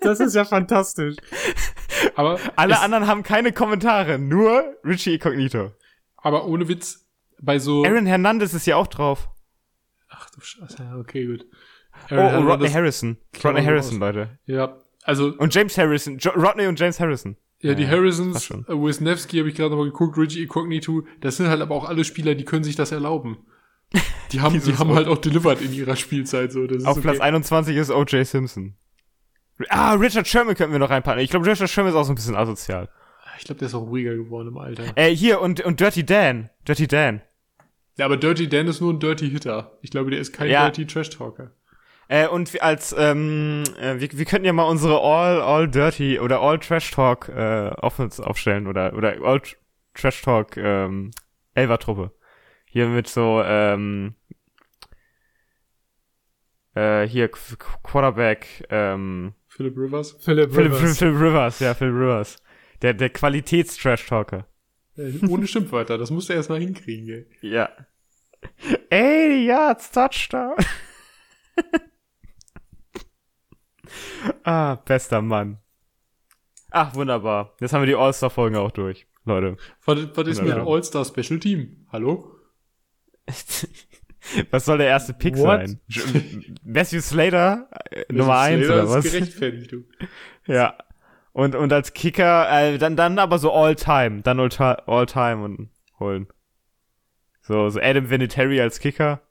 Das 0.01 0.19
ist 0.19 0.35
ja 0.35 0.45
fantastisch. 0.45 1.15
Aber, 2.15 2.39
Alle 2.55 2.79
anderen 2.79 3.07
haben 3.07 3.23
keine 3.23 3.51
Kommentare, 3.51 4.19
nur 4.19 4.77
Richie 4.83 5.17
Cognito. 5.17 5.71
aber 6.17 6.45
ohne 6.45 6.67
Witz, 6.67 7.07
bei 7.41 7.59
so, 7.59 7.83
Aaron 7.83 8.05
Hernandez 8.05 8.53
ist 8.53 8.65
hier 8.65 8.77
auch 8.77 8.87
drauf. 8.87 9.29
ach 10.09 10.29
du 10.29 10.41
Scheiße, 10.41 10.83
ja, 10.83 10.95
okay, 10.97 11.25
gut. 11.25 11.45
Oh, 12.11 12.15
oh 12.15 12.39
Rodney 12.41 12.69
Harrison. 12.69 13.17
Rodney 13.43 13.63
Harrison. 13.63 13.99
Leute. 13.99 14.37
Ja, 14.45 14.77
also, 15.03 15.33
Und 15.37 15.53
James 15.53 15.77
Harrison. 15.77 16.17
Jo 16.17 16.31
Rodney 16.31 16.67
und 16.67 16.79
James 16.79 16.99
Harrison. 16.99 17.37
ja, 17.59 17.73
die 17.73 17.83
Ja, 17.83 17.89
Harrisons, 17.89 18.49
äh, 18.51 18.55
Wisniewski 18.67 19.37
habe 19.39 19.49
ich 19.49 19.55
gerade 19.55 19.71
nochmal 19.71 19.87
geguckt, 19.87 20.17
Richie 20.17 20.43
Incognito, 20.43 21.03
das 21.21 21.37
sind 21.37 21.47
halt 21.47 21.61
aber 21.61 21.75
auch 21.75 21.87
alle 21.87 22.03
Spieler, 22.03 22.35
die 22.35 22.43
können 22.45 22.63
sich 22.63 22.75
das 22.75 22.91
erlauben. 22.91 23.37
Die 24.31 24.41
haben, 24.41 24.59
die 24.61 24.75
haben 24.77 24.93
halt 24.95 25.07
auch 25.07 25.19
delivered 25.19 25.61
in 25.61 25.71
ihrer 25.71 25.95
Spielzeit, 25.95 26.51
so, 26.51 26.65
das 26.65 26.77
ist 26.77 26.85
Auf 26.85 26.97
okay. 26.97 27.01
Platz 27.09 27.19
21 27.19 27.77
ist 27.77 27.91
O.J. 27.91 28.25
Simpson. 28.25 28.75
Ah, 29.69 29.93
Richard 29.93 30.27
Sherman 30.27 30.55
könnten 30.55 30.73
wir 30.73 30.79
noch 30.79 30.89
reinpacken. 30.89 31.21
Ich 31.23 31.29
glaube, 31.29 31.45
Richard 31.45 31.69
Sherman 31.69 31.93
ist 31.93 31.95
auch 31.95 32.03
so 32.03 32.11
ein 32.11 32.15
bisschen 32.15 32.35
asozial. 32.35 32.89
Ich 33.37 33.45
glaube, 33.45 33.59
der 33.59 33.67
ist 33.67 33.75
auch 33.75 33.83
ruhiger 33.87 34.15
geworden 34.15 34.49
im 34.49 34.57
Alter. 34.57 34.83
Äh, 34.97 35.15
hier, 35.15 35.39
und, 35.39 35.61
und 35.61 35.79
Dirty 35.79 36.03
Dan. 36.05 36.49
Dirty 36.67 36.87
Dan. 36.87 37.21
Ja, 37.97 38.05
aber 38.05 38.17
Dirty 38.17 38.49
Dan 38.49 38.67
ist 38.67 38.81
nur 38.81 38.91
ein 38.93 38.99
Dirty 38.99 39.29
Hitter. 39.29 39.77
Ich 39.81 39.91
glaube, 39.91 40.09
der 40.09 40.19
ist 40.19 40.33
kein 40.33 40.49
Ja. 40.49 40.63
Dirty 40.69 40.87
Trash 40.87 41.11
Talker. 41.11 41.51
Äh, 42.07 42.27
und 42.27 42.53
wir 42.53 42.63
als, 42.63 42.93
ähm, 42.97 43.63
äh, 43.79 43.99
wir, 43.99 44.09
wir 44.11 44.25
könnten 44.25 44.45
ja 44.45 44.53
mal 44.53 44.63
unsere 44.69 44.99
All, 45.01 45.41
All 45.41 45.67
Dirty 45.67 46.19
oder 46.19 46.39
All 46.41 46.59
Trash 46.59 46.91
Talk, 46.91 47.29
äh, 47.29 47.69
Offense 47.81 48.25
aufstellen 48.25 48.67
oder, 48.67 48.93
oder 48.93 49.13
All 49.23 49.37
Tr- 49.37 49.55
Trash 49.95 50.21
Talk, 50.21 50.55
ähm, 50.57 51.11
Elver-Truppe. 51.55 52.11
Hier 52.67 52.87
mit 52.89 53.07
so, 53.07 53.41
ähm, 53.43 54.15
äh, 56.75 57.07
hier, 57.07 57.31
Qu- 57.31 57.57
Quarterback, 57.83 58.65
ähm, 58.69 59.33
Philip 59.47 59.75
Rivers. 59.77 60.17
Philip 60.19 60.51
Rivers. 60.55 60.77
Philip, 60.77 60.97
Philip 60.97 61.21
Rivers, 61.21 61.59
ja, 61.59 61.73
Philip 61.73 61.93
Rivers. 61.95 62.37
Der, 62.81 62.93
der 62.93 63.09
Qualitäts-Trash-Talker. 63.09 64.45
Äh, 64.97 65.25
ohne 65.27 65.47
Schimpfwörter, 65.47 65.97
das 65.97 66.11
musst 66.11 66.29
du 66.29 66.33
erst 66.33 66.49
mal 66.49 66.59
hinkriegen, 66.59 67.09
ey. 67.09 67.49
Ja. 67.49 67.69
80 68.91 69.45
Yards 69.47 69.91
Touchdown. 69.91 70.55
ah, 74.43 74.75
bester 74.75 75.21
Mann. 75.21 75.59
Ach, 76.71 76.93
wunderbar. 76.95 77.55
Jetzt 77.59 77.73
haben 77.73 77.81
wir 77.81 77.87
die 77.87 77.95
All-Star-Folgen 77.95 78.57
auch 78.57 78.71
durch, 78.71 79.07
Leute. 79.23 79.57
Was, 79.85 79.97
was 80.15 80.27
ist 80.27 80.41
mit 80.41 80.55
dem 80.55 80.67
All-Star 80.67 81.05
Special 81.05 81.39
Team? 81.39 81.87
Hallo? 81.91 82.31
Was 84.49 84.65
soll 84.65 84.79
der 84.79 84.87
erste 84.87 85.13
Pick 85.13 85.37
What? 85.37 85.67
sein? 85.67 85.79
Matthew 86.63 86.99
Slater, 87.01 87.69
äh, 87.91 88.11
Nummer 88.11 88.39
eins 88.39 88.65
Slater 88.65 88.83
oder 88.83 88.89
was? 88.89 89.05
ist 89.05 89.11
gerechtfertigt, 89.11 89.71
du. 89.71 89.83
Ja. 90.51 90.77
Und, 91.31 91.53
und 91.53 91.71
als 91.71 91.93
Kicker, 91.93 92.49
äh, 92.49 92.77
dann, 92.77 92.95
dann 92.95 93.19
aber 93.19 93.37
so 93.37 93.53
All-Time. 93.53 94.21
Dann 94.23 94.39
All-Time 94.39 94.87
all 94.87 95.05
time 95.05 95.43
und 95.43 95.69
holen. 95.99 96.27
So, 97.41 97.69
so 97.69 97.79
Adam 97.79 98.09
Vinatieri 98.09 98.59
als 98.59 98.79
Kicker. 98.79 99.21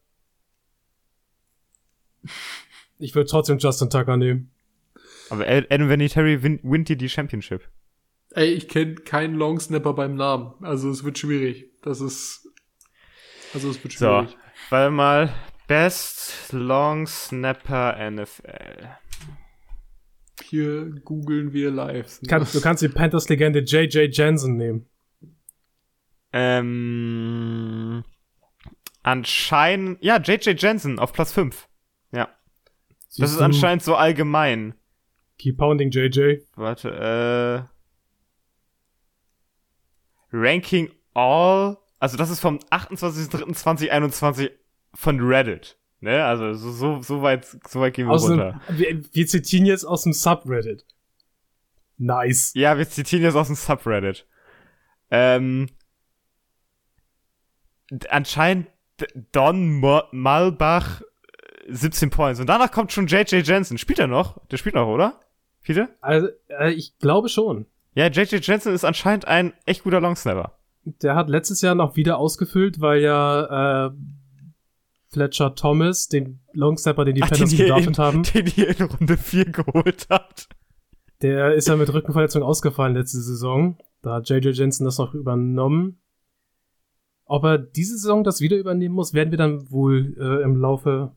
Ich 2.98 3.14
würde 3.14 3.28
trotzdem 3.28 3.58
Justin 3.58 3.90
Tucker 3.90 4.16
nehmen. 4.16 4.53
Aber 5.30 5.46
Ad- 5.46 5.66
Adam 5.70 5.88
Vinatieri 5.88 6.42
win, 6.42 6.60
winnt 6.62 6.88
dir 6.88 6.96
die 6.96 7.08
Championship. 7.08 7.68
Ey, 8.32 8.52
ich 8.52 8.68
kenne 8.68 8.96
keinen 8.96 9.34
Longsnapper 9.36 9.92
beim 9.94 10.14
Namen. 10.16 10.54
Also 10.62 10.90
es 10.90 11.04
wird 11.04 11.18
schwierig. 11.18 11.70
Das 11.82 12.00
ist. 12.00 12.48
Also 13.52 13.70
es 13.70 13.82
wird 13.82 13.92
So. 13.94 14.22
schwierig. 14.22 14.36
Weil 14.70 14.90
mal 14.90 15.32
Best 15.68 16.52
Long 16.52 17.06
Snapper 17.06 17.96
NFL. 18.10 18.88
Hier 20.42 20.90
googeln 21.04 21.52
wir 21.52 21.70
live. 21.70 22.20
Kann, 22.28 22.46
du 22.52 22.60
kannst 22.60 22.82
die 22.82 22.88
Panthers-Legende 22.88 23.60
J.J. 23.60 24.14
Jensen 24.16 24.56
nehmen. 24.56 24.86
Ähm, 26.74 28.04
anscheinend, 29.02 30.02
ja, 30.02 30.18
JJ 30.18 30.50
Jensen 30.58 30.98
auf 30.98 31.12
Platz 31.12 31.32
5. 31.32 31.68
Ja. 32.12 32.28
Das 33.16 33.30
ist 33.32 33.38
anscheinend 33.40 33.82
so 33.84 33.94
allgemein. 33.94 34.74
Keep 35.38 35.58
pounding, 35.58 35.90
J.J. 35.90 36.42
Warte, 36.56 37.68
äh. 37.70 37.74
Ranking 40.32 40.90
All. 41.14 41.76
Also, 41.98 42.16
das 42.16 42.30
ist 42.30 42.40
vom 42.40 42.58
28.03.2021 42.70 44.50
von 44.94 45.20
Reddit. 45.20 45.76
Ne? 46.00 46.24
Also, 46.24 46.52
so, 46.54 47.00
so, 47.02 47.22
weit, 47.22 47.46
so 47.68 47.80
weit 47.80 47.94
gehen 47.94 48.06
wir 48.08 48.12
Aus 48.12 48.28
runter. 48.28 48.60
dem, 48.68 48.78
wir, 48.78 49.14
wir 49.14 49.26
zitieren 49.26 49.66
jetzt 49.66 49.84
aus 49.84 50.02
dem 50.02 50.12
Subreddit. 50.12 50.84
Nice. 51.96 52.52
Ja, 52.54 52.76
wir 52.76 52.88
zitieren 52.88 53.22
jetzt 53.24 53.36
aus 53.36 53.46
dem 53.46 53.56
Subreddit. 53.56 54.26
Ähm. 55.10 55.68
Anscheinend 58.08 58.68
Don 59.32 59.80
Malbach 60.12 61.00
äh, 61.00 61.04
17 61.72 62.10
Points. 62.10 62.40
Und 62.40 62.46
danach 62.48 62.70
kommt 62.70 62.92
schon 62.92 63.06
JJ 63.06 63.36
Jensen. 63.36 63.78
Spielt 63.78 63.98
er 63.98 64.06
noch? 64.06 64.44
Der 64.48 64.56
spielt 64.56 64.74
noch, 64.74 64.88
oder? 64.88 65.20
Viele? 65.64 65.88
Also, 66.02 66.28
äh, 66.48 66.72
ich 66.72 66.98
glaube 66.98 67.30
schon. 67.30 67.64
Ja, 67.94 68.08
JJ 68.08 68.36
Jensen 68.42 68.74
ist 68.74 68.84
anscheinend 68.84 69.26
ein 69.26 69.54
echt 69.64 69.82
guter 69.84 70.00
Longsnapper. 70.00 70.58
Der 70.84 71.14
hat 71.16 71.30
letztes 71.30 71.62
Jahr 71.62 71.74
noch 71.74 71.96
wieder 71.96 72.18
ausgefüllt, 72.18 72.80
weil 72.82 73.00
ja 73.00 73.86
äh, 73.86 73.90
Fletcher 75.08 75.54
Thomas, 75.54 76.08
den 76.08 76.40
Longsnapper, 76.52 77.06
den 77.06 77.14
die 77.14 77.22
Ach, 77.22 77.30
Panthers 77.30 77.50
den 77.50 77.58
gedraftet 77.58 77.98
haben, 77.98 78.22
Den 78.34 78.52
ihr 78.56 78.78
in 78.78 78.86
Runde 78.86 79.16
4 79.16 79.46
geholt 79.46 80.06
habt. 80.10 80.48
der 81.22 81.54
ist 81.54 81.66
ja 81.68 81.76
mit 81.76 81.90
Rückenverletzung 81.92 82.42
ausgefallen 82.42 82.94
letzte 82.94 83.20
Saison. 83.22 83.78
Da 84.02 84.16
hat 84.16 84.28
JJ 84.28 84.50
Jensen 84.50 84.84
das 84.84 84.98
noch 84.98 85.14
übernommen. 85.14 85.98
Ob 87.24 87.44
er 87.44 87.56
diese 87.56 87.96
Saison 87.96 88.22
das 88.22 88.42
wieder 88.42 88.58
übernehmen 88.58 88.94
muss, 88.94 89.14
werden 89.14 89.30
wir 89.30 89.38
dann 89.38 89.70
wohl 89.70 90.14
äh, 90.20 90.42
im 90.42 90.56
Laufe 90.56 91.12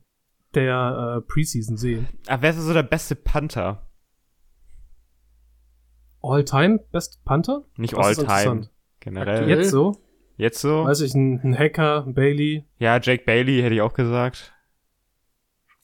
der 0.54 1.18
äh, 1.18 1.20
Preseason 1.30 1.76
sehen. 1.76 2.08
Aber 2.28 2.40
wer 2.40 2.50
ist 2.50 2.62
so 2.62 2.72
der 2.72 2.82
beste 2.82 3.14
Panther? 3.14 3.87
All-Time 6.28 6.80
Best 6.92 7.24
Panther? 7.24 7.64
Nicht 7.76 7.94
All-Time. 7.94 8.68
Generell. 9.00 9.38
Aktuell? 9.38 9.58
Jetzt 9.58 9.70
so? 9.70 9.96
Jetzt 10.36 10.60
so? 10.60 10.84
Weiß 10.84 11.00
ich, 11.00 11.14
ein, 11.14 11.40
ein 11.42 11.58
Hacker, 11.58 12.04
ein 12.06 12.14
Bailey. 12.14 12.64
Ja, 12.78 13.00
Jake 13.00 13.24
Bailey 13.24 13.60
hätte 13.62 13.74
ich 13.74 13.80
auch 13.80 13.94
gesagt. 13.94 14.52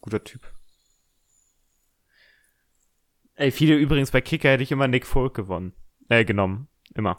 Guter 0.00 0.22
Typ. 0.22 0.42
Ey, 3.36 3.50
viele 3.50 3.76
übrigens 3.76 4.10
bei 4.10 4.20
Kicker 4.20 4.50
hätte 4.50 4.62
ich 4.62 4.70
immer 4.70 4.86
Nick 4.86 5.06
Folk 5.06 5.34
gewonnen. 5.34 5.72
Äh, 6.08 6.24
genommen. 6.24 6.68
Immer. 6.94 7.16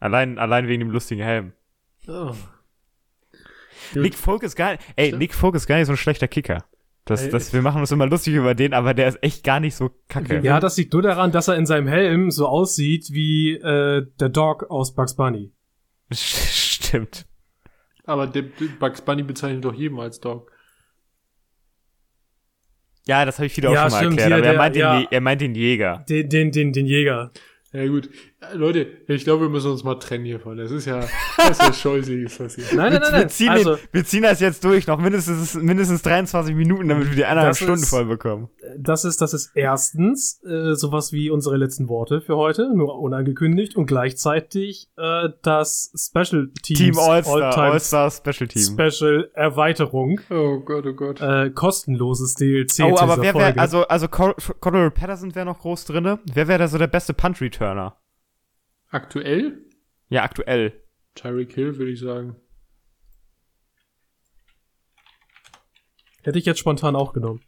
Allein, 0.00 0.38
allein 0.38 0.66
wegen 0.66 0.80
dem 0.80 0.90
lustigen 0.90 1.22
Helm. 1.22 1.52
Oh. 2.08 2.34
Nick 3.94 4.14
Folk 4.14 4.42
ist 4.42 4.56
gar 4.56 4.78
ey, 4.96 5.08
Stimmt. 5.08 5.20
Nick 5.20 5.34
Folk 5.34 5.54
ist 5.54 5.66
gar 5.66 5.76
nicht 5.76 5.86
so 5.86 5.92
ein 5.92 5.96
schlechter 5.96 6.28
Kicker. 6.28 6.64
Das, 7.10 7.28
das, 7.28 7.52
wir 7.52 7.60
machen 7.62 7.80
uns 7.80 7.90
immer 7.90 8.06
lustig 8.06 8.34
über 8.34 8.54
den, 8.54 8.72
aber 8.72 8.94
der 8.94 9.08
ist 9.08 9.22
echt 9.22 9.42
gar 9.44 9.58
nicht 9.60 9.74
so 9.74 9.90
kacke. 10.08 10.40
Ja, 10.40 10.60
das 10.60 10.76
liegt 10.76 10.92
nur 10.92 11.02
daran, 11.02 11.32
dass 11.32 11.48
er 11.48 11.56
in 11.56 11.66
seinem 11.66 11.88
Helm 11.88 12.30
so 12.30 12.46
aussieht 12.46 13.08
wie 13.10 13.54
äh, 13.54 14.06
der 14.20 14.28
Dog 14.28 14.70
aus 14.70 14.94
Bugs 14.94 15.16
Bunny. 15.16 15.52
Stimmt. 16.12 17.26
Aber 18.04 18.26
der, 18.26 18.44
Bugs 18.78 19.00
Bunny 19.02 19.22
bezeichnet 19.24 19.64
doch 19.64 19.74
jeden 19.74 19.98
als 19.98 20.20
Dog. 20.20 20.50
Ja, 23.06 23.24
das 23.24 23.38
habe 23.38 23.46
ich 23.46 23.56
wieder 23.56 23.70
auch 23.70 23.74
Ja, 23.74 23.82
schon 23.84 23.90
mal 23.92 23.98
stimmt, 23.98 24.20
erklärt, 24.20 24.28
hier 24.28 24.36
aber 24.36 24.46
er 24.46 24.52
der- 24.52 24.58
meint, 24.58 24.74
den, 24.76 24.80
ja. 24.80 24.98
Je- 25.00 25.06
er 25.10 25.20
meint 25.20 25.40
den 25.40 25.54
Jäger. 25.54 26.04
Den, 26.08 26.28
den, 26.28 26.52
den, 26.52 26.72
den 26.72 26.86
Jäger. 26.86 27.32
Ja 27.72 27.86
gut. 27.86 28.10
Ja, 28.42 28.52
Leute, 28.54 28.86
ich 29.06 29.22
glaube, 29.22 29.42
wir 29.42 29.48
müssen 29.48 29.70
uns 29.70 29.84
mal 29.84 29.94
trennen 29.94 30.24
hiervon. 30.24 30.56
Das 30.56 30.72
ist 30.72 30.86
ja, 30.86 31.06
das 31.36 31.50
ist 31.50 31.62
ja 31.62 31.72
scheußlich, 31.72 32.24
ist 32.24 32.40
das 32.40 32.56
hier. 32.56 32.64
Nein, 32.74 32.92
nein, 32.92 33.00
nein, 33.00 33.12
Wir 33.12 33.18
nein. 33.20 33.28
ziehen, 33.28 33.48
Also, 33.48 33.76
den, 33.76 33.84
wir 33.92 34.04
ziehen 34.04 34.22
das 34.22 34.40
jetzt 34.40 34.64
durch, 34.64 34.88
noch 34.88 34.98
mindestens, 34.98 35.54
mindestens 35.54 36.02
23 36.02 36.54
Minuten, 36.56 36.88
damit 36.88 37.08
wir 37.10 37.16
die 37.16 37.24
eineinhalb 37.24 37.54
Stunden 37.56 37.84
voll 37.84 38.06
bekommen. 38.06 38.48
Das 38.78 39.04
ist, 39.04 39.20
das 39.20 39.32
ist 39.34 39.52
erstens 39.54 40.42
äh, 40.44 40.74
sowas 40.74 41.12
wie 41.12 41.30
unsere 41.30 41.56
letzten 41.56 41.88
Worte 41.88 42.20
für 42.20 42.36
heute, 42.36 42.74
nur 42.74 42.98
unangekündigt 42.98 43.76
und 43.76 43.86
gleichzeitig 43.86 44.90
äh, 44.96 45.28
das 45.42 45.92
Special 45.96 46.50
Teams 46.62 46.78
Team 46.78 46.98
All-Star, 46.98 47.56
All-Star 47.58 48.10
Special 48.10 48.48
Team. 48.48 48.62
Special 48.78 49.30
Erweiterung, 49.34 50.20
Oh 50.30 50.60
Gott, 50.60 50.86
oh 50.86 50.92
Gott. 50.94 51.20
äh, 51.20 51.50
kostenloses 51.50 52.34
DLC 52.34 52.80
Oh, 52.84 52.96
aber 52.98 53.20
wer 53.22 53.34
wäre, 53.34 53.58
also, 53.60 53.86
also 53.86 54.08
Cor 54.08 54.34
Patterson 54.90 55.34
wäre 55.34 55.46
noch 55.46 55.58
groß 55.60 55.84
drinne. 55.86 56.18
Wer 56.32 56.48
wäre 56.48 56.58
da 56.58 56.68
so 56.68 56.78
der 56.78 56.86
beste 56.86 57.14
Punt-Returner? 57.14 57.96
Aktuell? 58.88 59.64
Ja, 60.08 60.24
aktuell. 60.24 60.72
Tyreek 61.14 61.52
Hill, 61.52 61.76
würde 61.78 61.92
ich 61.92 62.00
sagen. 62.00 62.36
Hätte 66.22 66.38
ich 66.38 66.44
jetzt 66.44 66.58
spontan 66.58 66.96
auch 66.96 67.12
genommen. 67.12 67.40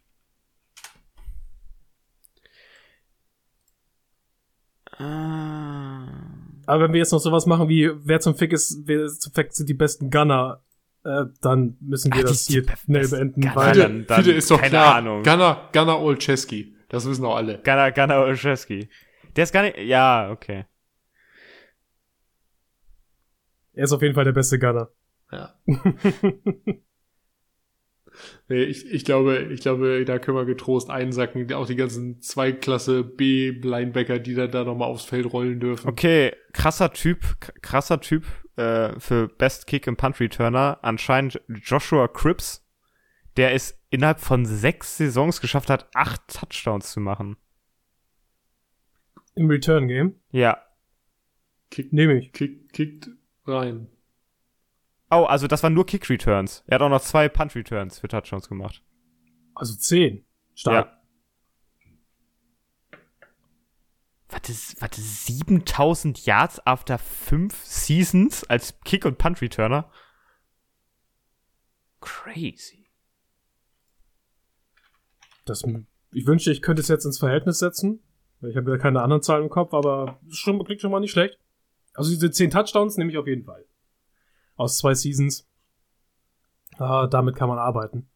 Ah. 5.03 6.07
Aber 6.65 6.83
wenn 6.85 6.93
wir 6.93 6.99
jetzt 6.99 7.11
noch 7.11 7.19
sowas 7.19 7.45
machen 7.45 7.67
wie, 7.69 7.91
wer 8.05 8.19
zum 8.21 8.35
Fick 8.35 8.53
ist, 8.53 8.81
wer 8.85 9.07
zum 9.07 9.33
Fick 9.33 9.51
sind 9.53 9.67
die 9.69 9.73
besten 9.73 10.09
Gunner, 10.09 10.63
äh, 11.03 11.25
dann 11.41 11.75
müssen 11.81 12.13
wir 12.13 12.21
Ach, 12.23 12.29
das 12.29 12.47
hier 12.47 12.63
schnell 12.85 13.07
beenden, 13.07 13.41
Gunner. 13.41 13.55
weil 13.55 13.73
Fiete, 13.73 14.03
dann- 14.05 14.17
Fiete 14.23 14.31
ist 14.31 14.49
doch 14.49 14.57
keine 14.59 14.69
klar. 14.69 14.95
Ahnung. 14.95 15.23
Gunnar, 15.23 15.69
Gunnar 15.73 16.01
Olszewski. 16.01 16.75
Das 16.89 17.05
wissen 17.07 17.25
auch 17.25 17.35
alle. 17.35 17.57
Gunnar, 17.63 17.91
Gunnar 17.91 18.21
Olszewski. 18.23 18.89
Der 19.35 19.43
ist 19.43 19.51
gar 19.51 19.63
nicht, 19.63 19.77
ja, 19.79 20.29
okay. 20.31 20.65
er 23.73 23.83
ist 23.85 23.91
auf 23.91 24.01
jeden 24.01 24.13
Fall 24.15 24.25
der 24.25 24.31
beste 24.33 24.59
Gunner. 24.59 24.89
Ja. 25.31 25.55
Nee, 28.47 28.63
ich, 28.63 28.91
ich 28.91 29.05
glaube, 29.05 29.49
ich 29.51 29.61
glaube, 29.61 30.05
da 30.05 30.19
können 30.19 30.37
wir 30.37 30.45
getrost 30.45 30.89
einsacken. 30.89 31.51
Auch 31.53 31.67
die 31.67 31.75
ganzen 31.75 32.21
Zweiklasse 32.21 33.03
B 33.03 33.51
Linebacker, 33.51 34.19
die 34.19 34.35
da, 34.35 34.47
da 34.47 34.63
nochmal 34.63 34.89
aufs 34.89 35.05
Feld 35.05 35.31
rollen 35.31 35.59
dürfen. 35.59 35.87
Okay, 35.87 36.33
krasser 36.53 36.91
Typ, 36.93 37.19
krasser 37.61 37.99
Typ 38.01 38.25
äh, 38.55 38.99
für 38.99 39.27
Best 39.27 39.67
Kick 39.67 39.87
im 39.87 39.95
Punt 39.95 40.19
Returner. 40.19 40.79
Anscheinend 40.81 41.41
Joshua 41.47 42.07
Cripps, 42.07 42.65
der 43.37 43.53
es 43.53 43.79
innerhalb 43.89 44.19
von 44.19 44.45
sechs 44.45 44.97
Saisons 44.97 45.41
geschafft 45.41 45.69
hat, 45.69 45.87
acht 45.93 46.21
Touchdowns 46.27 46.91
zu 46.91 46.99
machen. 46.99 47.37
Im 49.35 49.49
Return 49.49 49.87
Game. 49.87 50.15
Ja. 50.31 50.59
Kick, 51.71 51.91
Nehme 51.91 52.19
ich. 52.19 52.31
kick, 52.33 52.71
kickt 52.71 53.09
rein. 53.47 53.87
Oh, 55.15 55.25
also 55.25 55.47
das 55.47 55.61
waren 55.61 55.73
nur 55.73 55.85
Kick 55.85 56.09
Returns. 56.09 56.63
Er 56.65 56.75
hat 56.75 56.81
auch 56.81 56.89
noch 56.89 57.01
zwei 57.01 57.29
Punt 57.29 57.53
Returns 57.55 57.99
für 57.99 58.07
Touchdowns 58.07 58.49
gemacht. 58.49 58.81
Also 59.53 59.75
10. 59.75 60.25
Stark. 60.55 60.87
Ja. 60.87 61.03
Warte, 64.29 64.53
warte, 64.79 64.99
7000 64.99 66.25
Yards 66.25 66.65
after 66.65 66.97
fünf 66.97 67.63
Seasons 67.63 68.43
als 68.45 68.79
Kick- 68.83 69.05
und 69.05 69.19
Punt-Returner? 69.19 69.91
Crazy. 72.01 72.89
Das, 75.45 75.63
ich 76.11 76.25
wünschte, 76.25 76.51
ich 76.51 76.63
könnte 76.63 76.81
es 76.81 76.87
jetzt 76.87 77.05
ins 77.05 77.19
Verhältnis 77.19 77.59
setzen. 77.59 78.01
Ich 78.41 78.57
habe 78.57 78.71
ja 78.71 78.77
keine 78.77 79.03
anderen 79.03 79.21
Zahlen 79.21 79.43
im 79.43 79.49
Kopf, 79.49 79.73
aber 79.75 80.19
schon, 80.29 80.63
klingt 80.65 80.81
schon 80.81 80.89
mal 80.89 80.99
nicht 80.99 81.11
schlecht. 81.11 81.37
Also 81.93 82.09
diese 82.09 82.31
10 82.31 82.49
Touchdowns 82.49 82.97
nehme 82.97 83.11
ich 83.11 83.17
auf 83.19 83.27
jeden 83.27 83.43
Fall. 83.43 83.65
Aus 84.55 84.77
zwei 84.77 84.93
Seasons. 84.93 85.47
Ah, 86.77 87.07
damit 87.07 87.35
kann 87.35 87.49
man 87.49 87.59
arbeiten. 87.59 88.09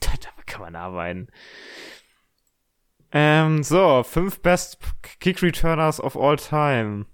Damit 0.00 0.46
kann 0.46 0.60
man 0.60 0.76
arbeiten. 0.76 1.28
Ähm, 3.12 3.62
so, 3.62 4.02
fünf 4.02 4.40
Best 4.40 4.78
Kick 5.20 5.42
Returners 5.42 6.00
of 6.00 6.16
all 6.16 6.36
time. 6.36 7.06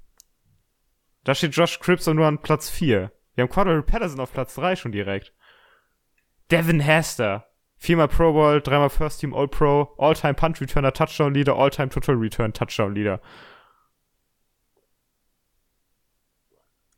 Da 1.24 1.34
steht 1.34 1.54
Josh 1.54 1.78
Cripps 1.78 2.06
nur 2.06 2.26
an 2.26 2.40
Platz 2.40 2.68
4. 2.68 3.12
Wir 3.34 3.42
haben 3.42 3.50
Quadro 3.50 3.80
Patterson 3.82 4.20
auf 4.20 4.32
Platz 4.32 4.54
3 4.56 4.76
schon 4.76 4.92
direkt. 4.92 5.32
Devin 6.50 6.80
Hester. 6.80 7.46
Viermal 7.76 8.06
Pro 8.06 8.32
Bowl, 8.32 8.60
dreimal 8.60 8.90
First 8.90 9.20
Team 9.20 9.34
All 9.34 9.48
Pro, 9.48 9.92
All-Time 9.98 10.34
Punch 10.34 10.60
Returner 10.60 10.92
Touchdown 10.92 11.34
Leader, 11.34 11.56
All-Time 11.56 11.88
Total 11.88 12.14
Return 12.14 12.52
Touchdown 12.52 12.94
Leader. 12.94 13.20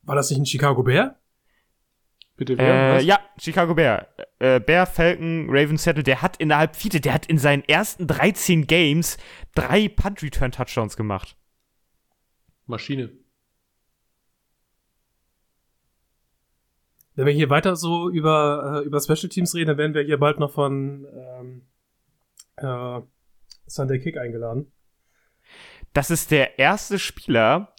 War 0.02 0.14
das 0.14 0.28
nicht 0.28 0.40
ein 0.40 0.46
Chicago 0.46 0.82
Bear? 0.82 1.18
Bitte 2.36 2.58
wer? 2.58 2.98
Äh, 2.98 3.02
ja, 3.02 3.20
Chicago 3.38 3.74
Bear. 3.74 4.08
Äh, 4.40 4.58
Bear, 4.58 4.86
Falcon, 4.86 5.46
Raven 5.48 5.76
Settle, 5.76 6.02
der 6.02 6.20
hat 6.20 6.36
innerhalb 6.38 6.74
Fiete, 6.74 7.00
der 7.00 7.14
hat 7.14 7.26
in 7.26 7.38
seinen 7.38 7.62
ersten 7.64 8.06
13 8.06 8.66
Games 8.66 9.18
drei 9.54 9.88
Punt 9.88 10.22
Return 10.22 10.50
Touchdowns 10.50 10.96
gemacht. 10.96 11.36
Maschine. 12.66 13.12
Wenn 17.14 17.26
wir 17.26 17.32
hier 17.32 17.50
weiter 17.50 17.76
so 17.76 18.10
über, 18.10 18.82
äh, 18.82 18.86
über 18.86 19.00
Special 19.00 19.28
Teams 19.28 19.54
reden, 19.54 19.68
dann 19.68 19.78
werden 19.78 19.94
wir 19.94 20.02
hier 20.02 20.18
bald 20.18 20.40
noch 20.40 20.52
von 20.52 21.06
ähm, 21.14 21.62
äh, 22.56 23.00
Sunday 23.66 24.00
Kick 24.00 24.16
eingeladen. 24.16 24.72
Das 25.92 26.10
ist 26.10 26.32
der 26.32 26.58
erste 26.58 26.98
Spieler, 26.98 27.72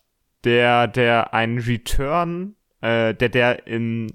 der, 0.46 0.88
der 0.88 1.34
einen 1.34 1.60
Return, 1.60 2.56
äh, 2.80 3.14
der, 3.14 3.28
der 3.28 3.68
in 3.68 4.08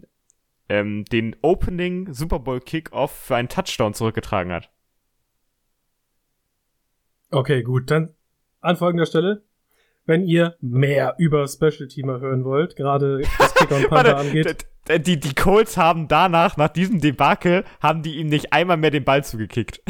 ähm, 0.71 1.05
den 1.05 1.37
Opening 1.43 2.13
Super 2.15 2.39
Bowl 2.39 2.61
Kickoff 2.61 3.11
für 3.11 3.37
einen 3.37 3.49
Touchdown 3.49 3.93
zurückgetragen 3.93 4.53
hat. 4.53 4.71
Okay, 7.31 7.63
gut, 7.63 7.91
dann 7.91 8.15
an 8.61 8.77
folgender 8.77 9.07
Stelle. 9.07 9.45
Wenn 10.07 10.25
ihr 10.25 10.57
mehr 10.61 11.15
über 11.19 11.47
Special 11.47 11.87
Teamer 11.87 12.21
hören 12.21 12.45
wollt, 12.45 12.75
gerade 12.75 13.21
was 13.39 13.55
Kicker 13.55 13.77
und 13.77 13.89
Panther 13.91 14.17
angeht, 14.17 14.67
die, 14.89 15.21
die 15.21 15.35
Colts 15.35 15.77
haben 15.77 16.09
danach, 16.09 16.57
nach 16.57 16.69
diesem 16.69 17.01
Debakel, 17.01 17.65
haben 17.81 18.03
die 18.03 18.17
ihm 18.17 18.29
nicht 18.29 18.53
einmal 18.53 18.77
mehr 18.77 18.91
den 18.91 19.05
Ball 19.05 19.23
zugekickt. 19.23 19.83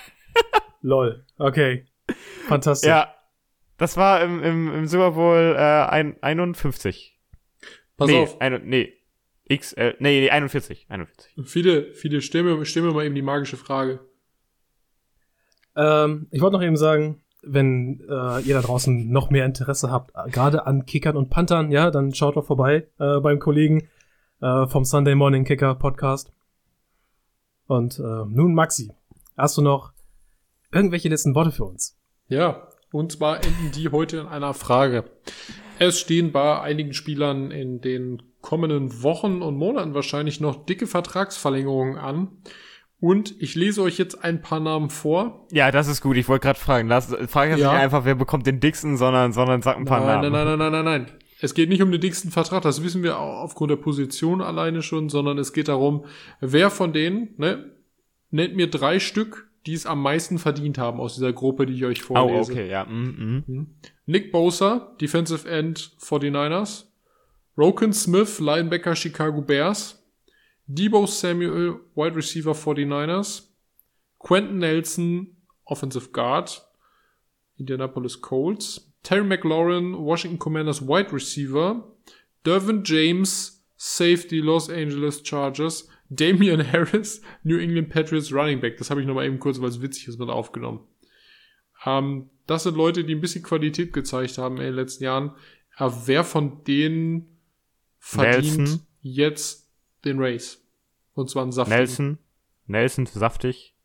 lol. 0.80 1.26
Okay. 1.38 1.86
Fantastisch. 2.46 2.88
Ja. 2.88 3.14
Das 3.78 3.96
war 3.96 4.22
im, 4.22 4.42
im, 4.42 4.74
im 4.74 4.86
Super 4.86 5.12
Bowl 5.12 5.56
äh, 5.56 5.60
ein, 5.60 6.16
51. 6.22 7.18
Pass 7.96 8.08
nee, 8.08 8.22
auf. 8.22 8.40
Ein, 8.40 8.62
nee. 8.64 8.92
X, 9.44 9.72
äh, 9.72 9.94
nee, 9.98 10.20
nee, 10.20 10.30
41. 10.30 10.86
41. 10.88 11.34
Viele, 11.44 11.92
viele, 11.94 12.20
stell 12.20 12.42
mir, 12.42 12.64
stell 12.64 12.82
mir 12.82 12.92
mal 12.92 13.04
eben 13.04 13.14
die 13.14 13.22
magische 13.22 13.56
Frage. 13.56 14.00
Ähm, 15.74 16.28
ich 16.30 16.40
wollte 16.40 16.56
noch 16.56 16.62
eben 16.62 16.76
sagen, 16.76 17.22
wenn 17.42 18.00
äh, 18.08 18.40
ihr 18.42 18.54
da 18.54 18.62
draußen 18.62 19.10
noch 19.10 19.30
mehr 19.30 19.44
Interesse 19.44 19.90
habt, 19.90 20.12
gerade 20.32 20.66
an 20.66 20.86
Kickern 20.86 21.16
und 21.16 21.28
Panthern, 21.28 21.70
ja, 21.70 21.90
dann 21.90 22.14
schaut 22.14 22.36
doch 22.36 22.46
vorbei 22.46 22.88
äh, 22.98 23.18
beim 23.20 23.40
Kollegen 23.40 23.88
äh, 24.40 24.66
vom 24.68 24.84
Sunday 24.84 25.14
Morning 25.14 25.44
Kicker 25.44 25.74
Podcast. 25.74 26.32
Und 27.66 27.98
äh, 27.98 28.02
nun, 28.02 28.54
Maxi, 28.54 28.92
hast 29.36 29.56
du 29.56 29.62
noch 29.62 29.92
irgendwelche 30.72 31.08
letzten 31.08 31.34
Worte 31.34 31.50
für 31.50 31.64
uns? 31.64 31.98
Ja, 32.28 32.68
und 32.92 33.12
zwar 33.12 33.36
enden 33.44 33.72
die 33.74 33.88
heute 33.88 34.18
in 34.18 34.26
einer 34.26 34.54
Frage. 34.54 35.04
Es 35.78 35.98
stehen 35.98 36.32
bei 36.32 36.60
einigen 36.60 36.92
Spielern 36.92 37.50
in 37.50 37.80
den 37.80 38.22
kommenden 38.42 39.02
Wochen 39.02 39.40
und 39.40 39.56
Monaten 39.56 39.94
wahrscheinlich 39.94 40.40
noch 40.40 40.66
dicke 40.66 40.86
Vertragsverlängerungen 40.86 41.96
an. 41.96 42.28
Und 43.00 43.34
ich 43.40 43.54
lese 43.56 43.82
euch 43.82 43.98
jetzt 43.98 44.22
ein 44.22 44.42
paar 44.42 44.60
Namen 44.60 44.88
vor. 44.90 45.48
Ja, 45.50 45.72
das 45.72 45.88
ist 45.88 46.02
gut. 46.02 46.16
Ich 46.16 46.28
wollte 46.28 46.44
gerade 46.46 46.58
fragen. 46.58 46.86
Lass, 46.88 47.06
frag 47.28 47.48
jetzt 47.50 47.58
Ja. 47.60 47.72
nicht 47.72 47.82
einfach, 47.82 48.04
wer 48.04 48.14
bekommt 48.14 48.46
den 48.46 48.60
Dixon, 48.60 48.96
sondern, 48.96 49.32
sondern 49.32 49.60
sag 49.62 49.76
ein 49.76 49.86
paar 49.86 50.00
Nein, 50.04 50.20
Namen. 50.20 50.32
nein, 50.32 50.44
nein, 50.46 50.58
nein, 50.58 50.72
nein, 50.72 50.84
nein, 50.84 51.04
nein. 51.06 51.12
Es 51.40 51.54
geht 51.54 51.68
nicht 51.68 51.82
um 51.82 51.90
den 51.90 52.00
dicksten 52.00 52.30
Vertrag, 52.30 52.62
das 52.62 52.84
wissen 52.84 53.02
wir 53.02 53.18
auch 53.18 53.42
aufgrund 53.42 53.72
der 53.72 53.76
Position 53.76 54.40
alleine 54.40 54.80
schon, 54.82 55.08
sondern 55.08 55.38
es 55.38 55.52
geht 55.52 55.66
darum, 55.66 56.04
wer 56.40 56.70
von 56.70 56.92
denen, 56.92 57.30
ne, 57.36 57.72
nennt 58.30 58.54
mir 58.54 58.70
drei 58.70 59.00
Stück, 59.00 59.48
die 59.66 59.74
es 59.74 59.84
am 59.84 60.00
meisten 60.00 60.38
verdient 60.38 60.78
haben 60.78 61.00
aus 61.00 61.14
dieser 61.16 61.32
Gruppe, 61.32 61.66
die 61.66 61.74
ich 61.74 61.84
euch 61.84 62.04
Oh, 62.10 62.14
vorlese. 62.14 62.52
okay, 62.52 62.70
ja. 62.70 62.84
Mm, 62.84 63.42
mm. 63.48 63.66
Nick 64.06 64.30
Bosa, 64.30 64.94
Defensive 65.00 65.48
End 65.48 65.96
49ers. 66.00 66.84
Roken 67.56 67.92
Smith, 67.94 68.38
Linebacker 68.40 68.96
Chicago 68.96 69.40
Bears. 69.40 69.96
Debo 70.70 71.06
Samuel, 71.06 71.80
Wide 71.94 72.14
Receiver 72.14 72.54
49ers. 72.54 73.48
Quentin 74.18 74.58
Nelson, 74.58 75.26
Offensive 75.66 76.12
Guard, 76.12 76.60
Indianapolis 77.58 78.16
Colts. 78.16 78.80
Terry 79.02 79.24
McLaurin, 79.24 79.98
Washington 79.98 80.38
Commanders 80.38 80.80
Wide 80.80 81.12
Receiver. 81.12 81.82
Dervin 82.44 82.84
James, 82.84 83.62
Safety 83.76 84.40
Los 84.40 84.70
Angeles 84.70 85.22
Chargers. 85.22 85.88
Damian 86.08 86.60
Harris, 86.72 87.20
New 87.42 87.58
England 87.58 87.90
Patriots 87.90 88.32
Running 88.32 88.60
Back. 88.60 88.78
Das 88.78 88.90
habe 88.90 89.00
ich 89.00 89.06
nochmal 89.06 89.26
eben 89.26 89.38
kurz, 89.38 89.60
weil 89.60 89.68
es 89.68 89.82
witzig 89.82 90.08
ist, 90.08 90.18
mit 90.18 90.28
aufgenommen. 90.28 90.80
Ähm, 91.84 92.30
das 92.46 92.62
sind 92.62 92.76
Leute, 92.76 93.04
die 93.04 93.14
ein 93.14 93.20
bisschen 93.20 93.42
Qualität 93.42 93.92
gezeigt 93.92 94.38
haben 94.38 94.56
in 94.56 94.64
den 94.64 94.74
letzten 94.74 95.04
Jahren. 95.04 95.32
Aber 95.76 96.06
wer 96.06 96.24
von 96.24 96.64
denen 96.64 97.31
verdient 98.02 98.58
Nelson. 98.58 98.86
jetzt 99.00 99.70
den 100.04 100.18
Race? 100.18 100.60
Und 101.14 101.30
zwar 101.30 101.44
einen 101.44 101.52
saftigen. 101.52 101.78
Nelson. 101.78 102.18
Nelson, 102.66 103.06
saftig. 103.06 103.76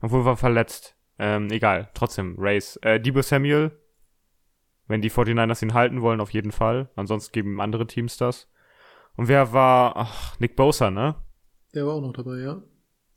Obwohl 0.00 0.24
war 0.24 0.36
verletzt. 0.36 0.96
Ähm, 1.18 1.50
egal. 1.50 1.90
Trotzdem, 1.94 2.36
Race. 2.38 2.76
Äh, 2.82 3.00
Debo 3.00 3.20
Samuel. 3.22 3.72
Wenn 4.86 5.02
die 5.02 5.10
49ers 5.10 5.62
ihn 5.62 5.74
halten 5.74 6.00
wollen, 6.00 6.20
auf 6.20 6.30
jeden 6.32 6.52
Fall. 6.52 6.88
Ansonsten 6.94 7.32
geben 7.32 7.54
ihm 7.54 7.60
andere 7.60 7.86
Teams 7.86 8.16
das. 8.16 8.48
Und 9.16 9.26
wer 9.28 9.52
war, 9.52 9.96
ach, 9.96 10.38
Nick 10.38 10.54
Bosa, 10.54 10.90
ne? 10.90 11.16
Der 11.74 11.84
war 11.84 11.94
auch 11.94 12.00
noch 12.00 12.12
dabei, 12.12 12.38
ja. 12.38 12.62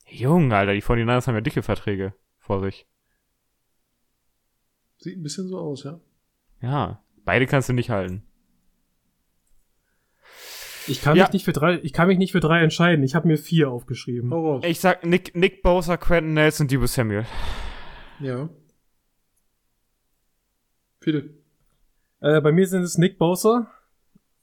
Junge, 0.08 0.56
Alter, 0.56 0.74
die 0.74 0.82
49ers 0.82 1.28
haben 1.28 1.36
ja 1.36 1.42
dicke 1.42 1.62
Verträge 1.62 2.16
vor 2.40 2.62
sich. 2.62 2.88
Sieht 4.98 5.18
ein 5.18 5.24
bisschen 5.24 5.48
so 5.48 5.60
aus, 5.60 5.84
ja. 5.84 6.00
Ja, 6.62 7.04
beide 7.24 7.46
kannst 7.46 7.70
du 7.70 7.74
nicht 7.74 7.92
halten. 7.92 8.28
Ich 10.92 11.02
kann 11.02 11.16
Ja. 11.16 11.24
mich 11.26 11.34
nicht 11.34 11.46
für 11.46 11.54
drei, 11.54 11.80
ich 11.84 11.94
kann 11.94 12.08
mich 12.08 12.18
nicht 12.18 12.32
für 12.32 12.40
drei 12.40 12.62
entscheiden. 12.62 13.04
Ich 13.04 13.16
habe 13.16 13.28
mir 13.28 13.38
vier 13.38 13.70
aufgeschrieben. 13.72 14.32
Raus. 14.32 14.64
Ich 14.66 14.80
sag 14.80 15.06
Nick, 15.06 15.36
Nick 15.36 15.62
Bosa, 15.64 15.98
Quentin 15.98 16.34
Nelson, 16.34 16.68
Debo 16.68 16.86
Samuel. 16.88 17.26
Ja. 18.20 18.50
Bitte. 21.00 21.34
Äh, 22.20 22.42
bei 22.42 22.52
mir 22.52 22.68
sind 22.68 22.84
es 22.84 22.98
Nick 22.98 23.18
Bosa, 23.18 23.72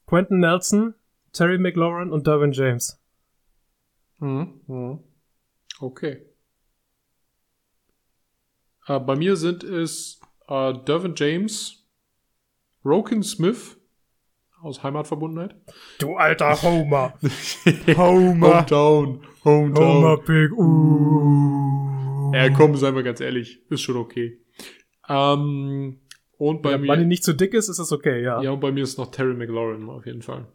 Quentin 0.05 0.39
Nelson, 0.39 0.95
Terry 1.31 1.57
McLaurin 1.57 2.11
und 2.11 2.27
Derwin 2.27 2.51
James. 2.51 3.01
Mhm. 4.17 4.59
Mhm. 4.67 4.99
Okay. 5.79 6.25
Äh, 8.87 8.99
bei 8.99 9.15
mir 9.15 9.35
sind 9.37 9.63
es 9.63 10.19
äh, 10.49 10.73
Dervin 10.85 11.13
James, 11.15 11.85
Roken 12.83 13.23
Smith 13.23 13.77
aus 14.61 14.83
Heimatverbundenheit. 14.83 15.55
Du 15.99 16.15
alter 16.15 16.61
Homer. 16.61 17.13
Homer. 17.97 18.59
Hometown. 18.59 19.21
Hometown. 19.43 19.87
Homer 19.87 20.17
Big. 20.17 20.51
Uh. 20.51 22.31
Ja, 22.33 22.49
komm, 22.49 22.75
seien 22.75 22.95
wir 22.95 23.03
ganz 23.03 23.21
ehrlich. 23.21 23.61
Ist 23.69 23.81
schon 23.81 23.97
okay. 23.97 24.39
Ähm, 25.07 25.99
und 26.37 26.61
bei 26.61 26.71
ja, 26.71 26.77
mir. 26.77 26.87
Weil 26.87 26.99
die 26.99 27.05
nicht 27.05 27.23
zu 27.23 27.33
dick 27.33 27.53
ist, 27.53 27.69
ist 27.69 27.79
das 27.79 27.91
okay, 27.91 28.21
ja. 28.21 28.41
Ja, 28.41 28.51
und 28.51 28.59
bei 28.59 28.71
mir 28.71 28.83
ist 28.83 28.97
noch 28.97 29.11
Terry 29.11 29.33
McLaurin 29.33 29.89
auf 29.89 30.05
jeden 30.05 30.21
Fall. 30.21 30.47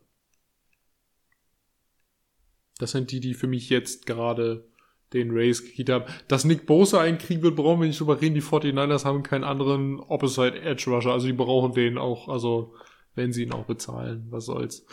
Das 2.79 2.93
sind 2.93 3.11
die, 3.13 3.21
die 3.21 3.35
für 3.35 3.47
mich 3.47 3.71
jetzt 3.71 4.07
gerade 4.07 4.67
den 5.13 5.31
Race 5.31 5.65
gekriegt 5.65 5.91
haben. 5.91 6.05
Dass 6.29 6.45
Nick 6.45 6.67
Bosa 6.67 7.01
einen 7.01 7.19
kriegen 7.19 7.43
wird, 7.43 7.57
brauchen 7.57 7.81
wir 7.81 7.87
nicht 7.87 8.01
drüber 8.01 8.21
reden. 8.21 8.35
Die 8.35 8.43
49ers 8.43 9.05
haben 9.05 9.23
keinen 9.23 9.45
anderen 9.45 10.01
Opposite 10.01 10.61
Edge 10.61 10.91
Rusher. 10.91 11.13
Also 11.13 11.27
die 11.27 11.33
brauchen 11.33 11.73
den 11.73 11.99
auch, 11.99 12.29
also 12.29 12.75
wenn 13.15 13.33
sie 13.33 13.45
ihn 13.45 13.53
auch 13.53 13.65
bezahlen. 13.67 14.27
Was 14.31 14.47
soll's. 14.47 14.87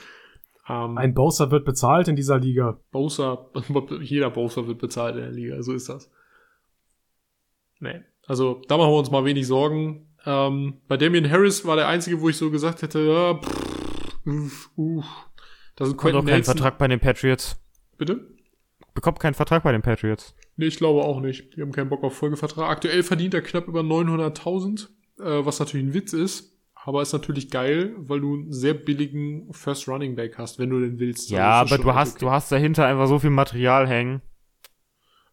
Ähm, 0.67 0.97
Ein 0.97 1.13
Bowser 1.13 1.51
wird 1.51 1.65
bezahlt 1.65 2.07
in 2.07 2.15
dieser 2.15 2.39
Liga. 2.39 2.79
Bosa, 2.91 3.49
jeder 4.01 4.29
Bosa 4.29 4.67
wird 4.67 4.79
bezahlt 4.79 5.15
in 5.15 5.21
der 5.21 5.31
Liga, 5.31 5.61
so 5.63 5.73
ist 5.73 5.89
das. 5.89 6.11
Nee. 7.79 8.01
Also, 8.27 8.61
da 8.67 8.77
machen 8.77 8.91
wir 8.91 8.99
uns 8.99 9.11
mal 9.11 9.25
wenig 9.25 9.47
Sorgen. 9.47 10.07
Ähm, 10.25 10.81
bei 10.87 10.97
Damian 10.97 11.29
Harris 11.29 11.65
war 11.65 11.75
der 11.75 11.87
einzige, 11.87 12.21
wo 12.21 12.29
ich 12.29 12.37
so 12.37 12.51
gesagt 12.51 12.83
hätte, 12.83 12.99
ja, 12.99 13.39
pff, 13.39 14.19
uff, 14.25 14.71
uff. 14.75 15.05
Das 15.75 15.87
ist 15.87 15.93
Bekommt 15.95 16.13
Quentin 16.13 16.19
auch 16.19 16.25
keinen 16.25 16.35
Nelson. 16.37 16.57
Vertrag 16.57 16.77
bei 16.77 16.87
den 16.87 16.99
Patriots. 16.99 17.59
Bitte? 17.97 18.27
Bekommt 18.93 19.19
keinen 19.19 19.33
Vertrag 19.33 19.63
bei 19.63 19.71
den 19.71 19.81
Patriots. 19.81 20.35
Nee, 20.57 20.67
ich 20.67 20.77
glaube 20.77 21.01
auch 21.03 21.21
nicht. 21.21 21.55
Die 21.55 21.61
haben 21.61 21.71
keinen 21.71 21.89
Bock 21.89 22.03
auf 22.03 22.15
Folgevertrag. 22.15 22.69
Aktuell 22.69 23.01
verdient 23.03 23.33
er 23.33 23.41
knapp 23.41 23.67
über 23.67 23.81
900.000, 23.81 24.89
äh, 25.19 25.45
was 25.45 25.59
natürlich 25.59 25.87
ein 25.87 25.93
Witz 25.93 26.13
ist. 26.13 26.60
Aber 26.83 27.01
ist 27.03 27.13
natürlich 27.13 27.51
geil, 27.51 27.93
weil 27.97 28.21
du 28.21 28.33
einen 28.33 28.51
sehr 28.53 28.73
billigen 28.73 29.53
First 29.53 29.87
Running 29.87 30.15
Back 30.15 30.37
hast, 30.39 30.57
wenn 30.57 30.69
du 30.71 30.79
den 30.79 30.97
willst. 30.99 31.29
Ja, 31.29 31.61
Also 31.61 31.75
aber 31.75 31.83
du 31.83 31.93
hast, 31.93 32.15
okay. 32.15 32.25
du 32.25 32.31
hast 32.31 32.51
dahinter 32.51 32.85
einfach 32.87 33.07
so 33.07 33.19
viel 33.19 33.29
Material 33.29 33.87
hängen. 33.87 34.21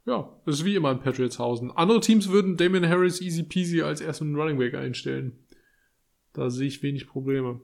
Ja, 0.05 0.29
das 0.47 0.57
ist 0.57 0.65
wie 0.65 0.75
immer 0.75 0.91
in 0.91 1.01
Patriotshausen. 1.01 1.71
Andere 1.71 2.01
Teams 2.01 2.29
würden 2.31 2.57
Damien 2.57 2.89
Harris 2.89 3.21
easy 3.21 3.43
peasy 3.45 3.83
als 3.83 4.01
ersten 4.01 4.35
Running 4.37 4.59
Back 4.59 4.75
einstellen. 4.75 5.39
Da 6.35 6.51
sehe 6.51 6.67
ich 6.69 6.83
wenig 6.83 7.07
Probleme. 7.09 7.61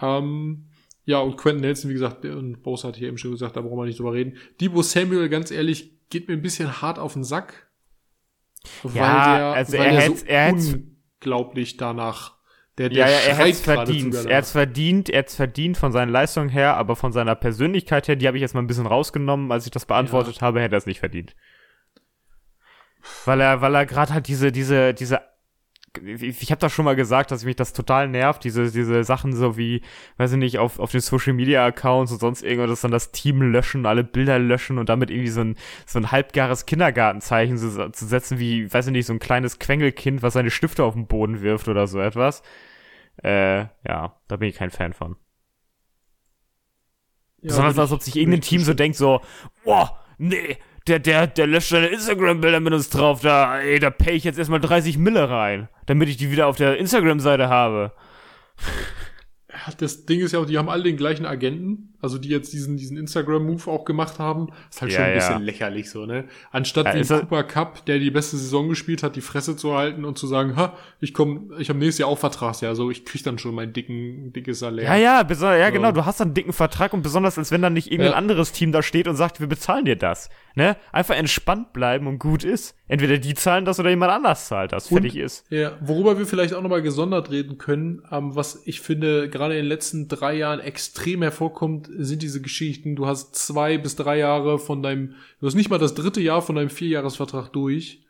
Ähm, 0.00 0.66
Ja, 1.04 1.20
und 1.20 1.36
Quentin 1.38 1.62
Nelson, 1.62 1.88
wie 1.90 1.94
gesagt, 1.94 2.24
und 2.24 2.62
Bose 2.62 2.86
hat 2.86 2.96
hier 2.96 3.08
eben 3.08 3.16
schon 3.18 3.30
gesagt, 3.32 3.56
da 3.56 3.62
brauchen 3.62 3.78
wir 3.78 3.86
nicht 3.86 3.98
drüber 3.98 4.12
reden. 4.12 4.36
Debo 4.60 4.82
Samuel, 4.82 5.28
ganz 5.30 5.50
ehrlich, 5.50 5.98
geht 6.10 6.28
mir 6.28 6.34
ein 6.34 6.42
bisschen 6.42 6.82
hart 6.82 6.98
auf 6.98 7.14
den 7.14 7.24
Sack. 7.24 7.68
Weil 8.82 8.94
Ja, 8.96 9.36
der, 9.38 9.46
also 9.54 9.72
weil 9.72 9.80
er 9.86 9.90
der 9.92 10.00
hätt's- 10.02 10.22
er 10.24 10.44
hätt's- 10.52 10.74
unglaublich 11.20 11.76
danach. 11.78 12.37
Der, 12.78 12.88
der 12.88 12.98
Ja, 12.98 13.08
ja, 13.08 13.18
er 13.18 13.38
hat's 13.38 13.62
gerade 13.62 13.86
verdient. 13.86 14.14
Er 14.14 14.36
hat's 14.38 14.52
danach. 14.52 14.66
verdient, 14.66 15.10
er 15.10 15.18
hat's 15.20 15.34
verdient 15.34 15.76
von 15.76 15.92
seinen 15.92 16.10
Leistungen 16.10 16.48
her, 16.48 16.76
aber 16.76 16.96
von 16.96 17.12
seiner 17.12 17.34
Persönlichkeit 17.34 18.08
her, 18.08 18.16
die 18.16 18.26
habe 18.26 18.36
ich 18.36 18.40
jetzt 18.40 18.54
mal 18.54 18.62
ein 18.62 18.66
bisschen 18.66 18.86
rausgenommen, 18.86 19.52
als 19.52 19.66
ich 19.66 19.72
das 19.72 19.86
beantwortet 19.86 20.40
habe, 20.40 20.60
hätte 20.60 20.76
er 20.76 20.78
es 20.78 20.86
nicht 20.86 21.00
verdient. 21.00 21.34
Weil 23.24 23.40
er, 23.40 23.60
weil 23.60 23.74
er 23.74 23.86
gerade 23.86 24.14
halt 24.14 24.28
diese, 24.28 24.52
diese, 24.52 24.94
diese, 24.94 25.20
ich, 26.04 26.50
habe 26.50 26.60
das 26.60 26.72
schon 26.72 26.84
mal 26.84 26.96
gesagt, 26.96 27.30
dass 27.30 27.44
mich 27.44 27.56
das 27.56 27.72
total 27.72 28.08
nervt, 28.08 28.44
diese, 28.44 28.70
diese 28.70 29.02
Sachen 29.04 29.34
so 29.34 29.56
wie, 29.56 29.82
weiß 30.16 30.32
ich 30.32 30.38
nicht, 30.38 30.58
auf, 30.58 30.78
auf 30.78 30.90
den 30.90 31.00
Social 31.00 31.32
Media 31.32 31.64
Accounts 31.64 32.12
und 32.12 32.20
sonst 32.20 32.42
irgendwas, 32.42 32.82
dann 32.82 32.90
das 32.90 33.10
Team 33.10 33.40
löschen, 33.42 33.86
alle 33.86 34.04
Bilder 34.04 34.38
löschen 34.38 34.78
und 34.78 34.88
damit 34.88 35.10
irgendwie 35.10 35.30
so 35.30 35.40
ein, 35.40 35.56
so 35.86 35.98
ein 35.98 36.10
halbgares 36.12 36.66
Kindergartenzeichen 36.66 37.56
zu, 37.56 37.90
zu 37.90 38.06
setzen, 38.06 38.38
wie, 38.38 38.72
weiß 38.72 38.86
ich 38.86 38.92
nicht, 38.92 39.06
so 39.06 39.12
ein 39.12 39.18
kleines 39.18 39.58
Quengelkind, 39.58 40.22
was 40.22 40.34
seine 40.34 40.50
Stifte 40.50 40.84
auf 40.84 40.94
den 40.94 41.06
Boden 41.06 41.40
wirft 41.40 41.68
oder 41.68 41.86
so 41.86 42.00
etwas. 42.00 42.42
Äh, 43.22 43.66
ja, 43.86 44.14
da 44.28 44.36
bin 44.36 44.48
ich 44.48 44.56
kein 44.56 44.70
Fan 44.70 44.92
von. 44.92 45.16
Ja, 47.40 47.48
Besonders 47.48 47.78
als 47.78 47.92
ob 47.92 47.98
ich- 48.00 48.04
sich 48.06 48.16
irgendein 48.16 48.40
Team 48.40 48.60
so 48.62 48.74
denkt 48.74 48.96
so, 48.96 49.20
boah, 49.64 49.98
nee, 50.18 50.56
der, 50.86 50.98
der, 50.98 51.26
der 51.26 51.46
löscht 51.46 51.68
seine 51.70 51.86
Instagram-Bilder 51.88 52.60
mit 52.60 52.72
uns 52.72 52.90
drauf, 52.90 53.20
da, 53.20 53.60
ey, 53.60 53.78
da 53.78 53.90
pay 53.90 54.12
ich 54.14 54.24
jetzt 54.24 54.38
erstmal 54.38 54.60
30 54.60 54.98
Mille 54.98 55.28
rein, 55.30 55.68
damit 55.86 56.08
ich 56.08 56.16
die 56.16 56.30
wieder 56.30 56.46
auf 56.46 56.56
der 56.56 56.78
Instagram-Seite 56.78 57.48
habe. 57.48 57.92
Das 59.78 60.06
Ding 60.06 60.20
ist 60.20 60.32
ja 60.32 60.38
auch, 60.40 60.46
die 60.46 60.58
haben 60.58 60.68
alle 60.68 60.82
den 60.84 60.96
gleichen 60.96 61.26
Agenten, 61.26 61.94
also 62.00 62.18
die 62.18 62.28
jetzt 62.28 62.52
diesen, 62.52 62.76
diesen 62.76 62.96
Instagram-Move 62.96 63.70
auch 63.70 63.84
gemacht 63.84 64.18
haben. 64.18 64.48
Ist 64.70 64.80
halt 64.82 64.92
Ja, 64.92 64.96
schon 64.98 65.04
ein 65.06 65.10
ja. 65.12 65.16
bisschen 65.16 65.42
lächerlich 65.42 65.90
so, 65.90 66.06
ne? 66.06 66.24
Anstatt 66.50 66.86
Ja, 66.86 66.92
ist 66.92 67.10
er- 67.10 67.20
Cooper 67.20 67.42
Cup, 67.44 67.84
der 67.86 67.98
die 67.98 68.10
beste 68.10 68.36
Saison 68.36 68.68
gespielt 68.68 69.02
hat, 69.02 69.16
die 69.16 69.20
Fresse 69.20 69.56
zu 69.56 69.74
halten 69.76 70.04
und 70.04 70.16
zu 70.18 70.26
sagen, 70.26 70.56
ha, 70.56 70.74
ich 71.00 71.12
komm, 71.14 71.52
ich 71.58 71.68
habe 71.68 71.78
nächstes 71.78 71.98
Jahr 71.98 72.08
auch 72.08 72.18
Vertragsjahr, 72.18 72.74
so 72.74 72.90
ich 72.90 73.04
krieg 73.04 73.22
dann 73.24 73.38
schon 73.38 73.54
mein 73.54 73.72
dicken, 73.72 74.32
dickes 74.32 74.60
Salär. 74.60 74.84
Ja, 74.84 74.96
ja, 74.96 75.22
ja, 75.28 75.66
So. 75.66 75.72
genau, 75.72 75.92
du 75.92 76.04
hast 76.06 76.20
dann 76.20 76.28
einen 76.28 76.34
dicken 76.34 76.52
Vertrag 76.52 76.92
und 76.92 77.02
besonders, 77.02 77.38
als 77.38 77.50
wenn 77.50 77.62
dann 77.62 77.72
nicht 77.72 77.90
irgendein 77.90 78.14
anderes 78.14 78.52
Team 78.52 78.72
da 78.72 78.82
steht 78.82 79.08
und 79.08 79.16
sagt, 79.16 79.40
wir 79.40 79.46
bezahlen 79.48 79.84
dir 79.84 79.96
das, 79.96 80.28
ne? 80.54 80.76
Einfach 80.92 81.16
entspannt 81.16 81.72
bleiben 81.72 82.06
und 82.06 82.18
gut 82.18 82.44
ist. 82.44 82.74
Entweder 82.90 83.18
die 83.18 83.34
zahlen 83.34 83.66
das 83.66 83.78
oder 83.78 83.90
jemand 83.90 84.12
anders 84.12 84.48
zahlt 84.48 84.72
das, 84.72 84.88
fertig 84.88 85.14
ist. 85.16 85.44
Ja, 85.50 85.72
worüber 85.80 86.18
wir 86.18 86.24
vielleicht 86.26 86.54
auch 86.54 86.62
nochmal 86.62 86.80
gesondert 86.80 87.30
reden 87.30 87.58
können, 87.58 88.02
ähm, 88.10 88.34
was 88.34 88.62
ich 88.64 88.80
finde 88.80 89.28
gerade 89.28 89.47
in 89.50 89.58
den 89.58 89.66
letzten 89.66 90.08
drei 90.08 90.36
Jahren 90.36 90.60
extrem 90.60 91.22
hervorkommt, 91.22 91.88
sind 91.96 92.22
diese 92.22 92.40
Geschichten. 92.40 92.96
Du 92.96 93.06
hast 93.06 93.34
zwei 93.34 93.78
bis 93.78 93.96
drei 93.96 94.18
Jahre 94.18 94.58
von 94.58 94.82
deinem, 94.82 95.14
du 95.40 95.46
hast 95.46 95.54
nicht 95.54 95.70
mal 95.70 95.78
das 95.78 95.94
dritte 95.94 96.20
Jahr 96.20 96.42
von 96.42 96.56
deinem 96.56 96.70
Vierjahresvertrag 96.70 97.52
durch. 97.52 98.00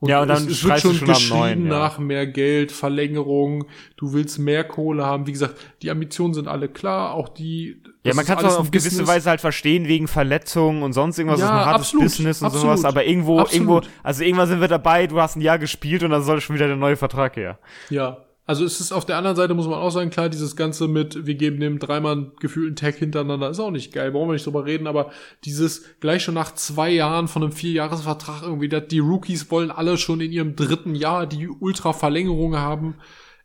Ja, 0.00 0.22
und 0.22 0.28
dann 0.28 0.44
es, 0.44 0.50
es 0.50 0.64
wird 0.64 0.78
schon 0.80 0.94
schon 0.94 1.08
geschrien 1.08 1.38
neuen, 1.38 1.66
ja. 1.66 1.70
nach 1.70 1.98
mehr 1.98 2.26
Geld, 2.28 2.70
Verlängerung, 2.70 3.64
du 3.96 4.12
willst 4.12 4.38
mehr 4.38 4.62
Kohle 4.62 5.04
haben. 5.04 5.26
Wie 5.26 5.32
gesagt, 5.32 5.56
die 5.82 5.90
Ambitionen 5.90 6.34
sind 6.34 6.46
alle 6.46 6.68
klar, 6.68 7.14
auch 7.14 7.28
die. 7.28 7.82
Ja, 8.04 8.14
man 8.14 8.24
kann 8.24 8.38
es 8.38 8.44
auf 8.54 8.70
gewisse 8.70 8.90
Business. 8.90 9.08
Weise 9.08 9.30
halt 9.30 9.40
verstehen, 9.40 9.88
wegen 9.88 10.06
Verletzungen 10.06 10.84
und 10.84 10.92
sonst 10.92 11.18
irgendwas, 11.18 11.40
Ja, 11.40 11.46
das 11.46 11.54
ist 11.54 11.60
ein 11.60 11.66
hartes 11.66 11.86
absolut, 11.86 12.04
Business 12.04 12.40
und 12.42 12.46
absolut, 12.46 12.78
sowas, 12.78 12.84
aber 12.84 13.04
irgendwo, 13.06 13.40
absolut. 13.40 13.54
irgendwo, 13.54 13.88
also 14.04 14.22
irgendwann 14.22 14.48
sind 14.48 14.60
wir 14.60 14.68
dabei, 14.68 15.08
du 15.08 15.20
hast 15.20 15.34
ein 15.34 15.40
Jahr 15.40 15.58
gespielt 15.58 16.04
und 16.04 16.10
dann 16.10 16.22
soll 16.22 16.40
schon 16.40 16.54
wieder 16.54 16.68
der 16.68 16.76
neue 16.76 16.96
Vertrag 16.96 17.34
her. 17.34 17.58
Ja, 17.90 18.24
also 18.48 18.64
es 18.64 18.80
ist 18.80 18.92
auf 18.92 19.04
der 19.04 19.16
anderen 19.18 19.36
Seite, 19.36 19.52
muss 19.54 19.66
man 19.68 19.78
auch 19.78 19.90
sagen, 19.90 20.08
klar, 20.10 20.28
dieses 20.30 20.56
Ganze 20.56 20.88
mit, 20.88 21.26
wir 21.26 21.34
geben 21.34 21.60
dem 21.60 21.78
dreimal 21.78 22.32
gefühlten 22.40 22.76
Tag 22.76 22.94
hintereinander, 22.96 23.50
ist 23.50 23.60
auch 23.60 23.70
nicht 23.70 23.92
geil, 23.92 24.10
brauchen 24.10 24.28
wir 24.28 24.32
nicht 24.32 24.46
drüber 24.46 24.64
reden, 24.64 24.86
aber 24.86 25.12
dieses 25.44 25.84
gleich 26.00 26.24
schon 26.24 26.34
nach 26.34 26.54
zwei 26.54 26.90
Jahren 26.90 27.28
von 27.28 27.42
einem 27.42 27.52
Vierjahresvertrag 27.52 28.42
irgendwie, 28.42 28.68
dass 28.70 28.88
die 28.88 29.00
Rookies 29.00 29.50
wollen 29.50 29.70
alle 29.70 29.98
schon 29.98 30.20
in 30.22 30.32
ihrem 30.32 30.56
dritten 30.56 30.94
Jahr 30.94 31.26
die 31.26 31.46
Ultra-Verlängerung 31.48 32.56
haben, 32.56 32.96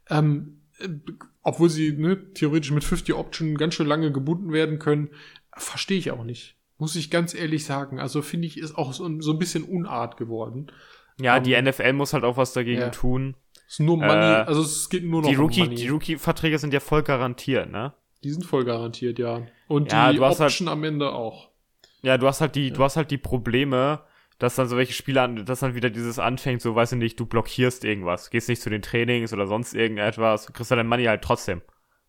ähm, 0.09 0.61
äh, 0.79 0.87
obwohl 1.41 1.69
sie 1.69 1.91
ne, 1.91 2.31
theoretisch 2.33 2.71
mit 2.71 2.85
50 2.85 3.13
Option 3.15 3.55
ganz 3.57 3.73
schön 3.75 3.87
lange 3.87 4.11
gebunden 4.13 4.53
werden 4.53 4.79
können, 4.79 5.09
verstehe 5.57 5.97
ich 5.97 6.11
auch 6.11 6.23
nicht. 6.23 6.55
Muss 6.77 6.95
ich 6.95 7.11
ganz 7.11 7.33
ehrlich 7.35 7.65
sagen. 7.65 7.99
Also 7.99 8.21
finde 8.21 8.47
ich, 8.47 8.57
ist 8.57 8.75
auch 8.77 8.93
so, 8.93 9.05
ein- 9.05 9.21
so 9.21 9.33
ein 9.33 9.39
bisschen 9.39 9.63
Unart 9.63 10.15
geworden. 10.17 10.67
Ja, 11.19 11.37
Ähm, 11.37 11.43
die 11.43 11.53
NFL 11.61 11.93
muss 11.93 12.13
halt 12.13 12.23
auch 12.23 12.37
was 12.37 12.53
dagegen 12.53 12.81
ja. 12.81 12.89
tun. 12.89 13.35
Es 13.73 13.79
ist 13.79 13.85
nur 13.87 13.97
Money, 13.97 14.11
Äh, 14.11 14.45
also 14.45 14.61
es 14.61 14.87
geht 14.87 15.03
nur 15.03 15.23
noch 15.23 15.29
Die 15.29 15.35
um 15.35 15.41
Rookie, 15.45 15.61
Money. 15.63 15.73
die 15.75 15.87
Rookie-Verträge 15.89 16.59
sind 16.59 16.75
ja 16.75 16.79
voll 16.79 17.01
garantiert, 17.01 17.71
ne? 17.71 17.91
Die 18.23 18.29
sind 18.29 18.45
voll 18.45 18.65
garantiert, 18.65 19.17
ja. 19.17 19.47
Und 19.67 19.91
Ja, 19.91 20.11
die 20.11 20.17
du 20.17 20.25
hast 20.25 20.39
halt- 20.39 20.51
Option 20.51 20.67
am 20.67 20.83
Ende 20.83 21.11
auch. 21.11 21.49
Ja, 22.03 22.19
du 22.19 22.27
hast 22.27 22.39
halt 22.39 22.53
die, 22.53 22.69
du 22.71 22.83
hast 22.83 22.97
halt 22.97 23.09
die 23.09 23.17
Probleme, 23.17 24.01
dass 24.37 24.53
dann 24.53 24.67
so 24.67 24.77
welche 24.77 24.93
Spieler, 24.93 25.27
dass 25.27 25.61
dann 25.61 25.73
wieder 25.73 25.89
dieses 25.89 26.19
anfängt, 26.19 26.61
so 26.61 26.75
weiß 26.75 26.91
ich 26.91 26.99
nicht, 26.99 27.19
du 27.19 27.25
blockierst 27.25 27.83
irgendwas, 27.83 28.29
gehst 28.29 28.47
nicht 28.47 28.61
zu 28.61 28.69
den 28.69 28.83
Trainings 28.83 29.33
oder 29.33 29.47
sonst 29.47 29.73
irgendetwas, 29.73 30.53
kriegst 30.53 30.69
du 30.69 30.75
dein 30.75 30.85
Money 30.85 31.05
halt 31.05 31.23
trotzdem. 31.23 31.63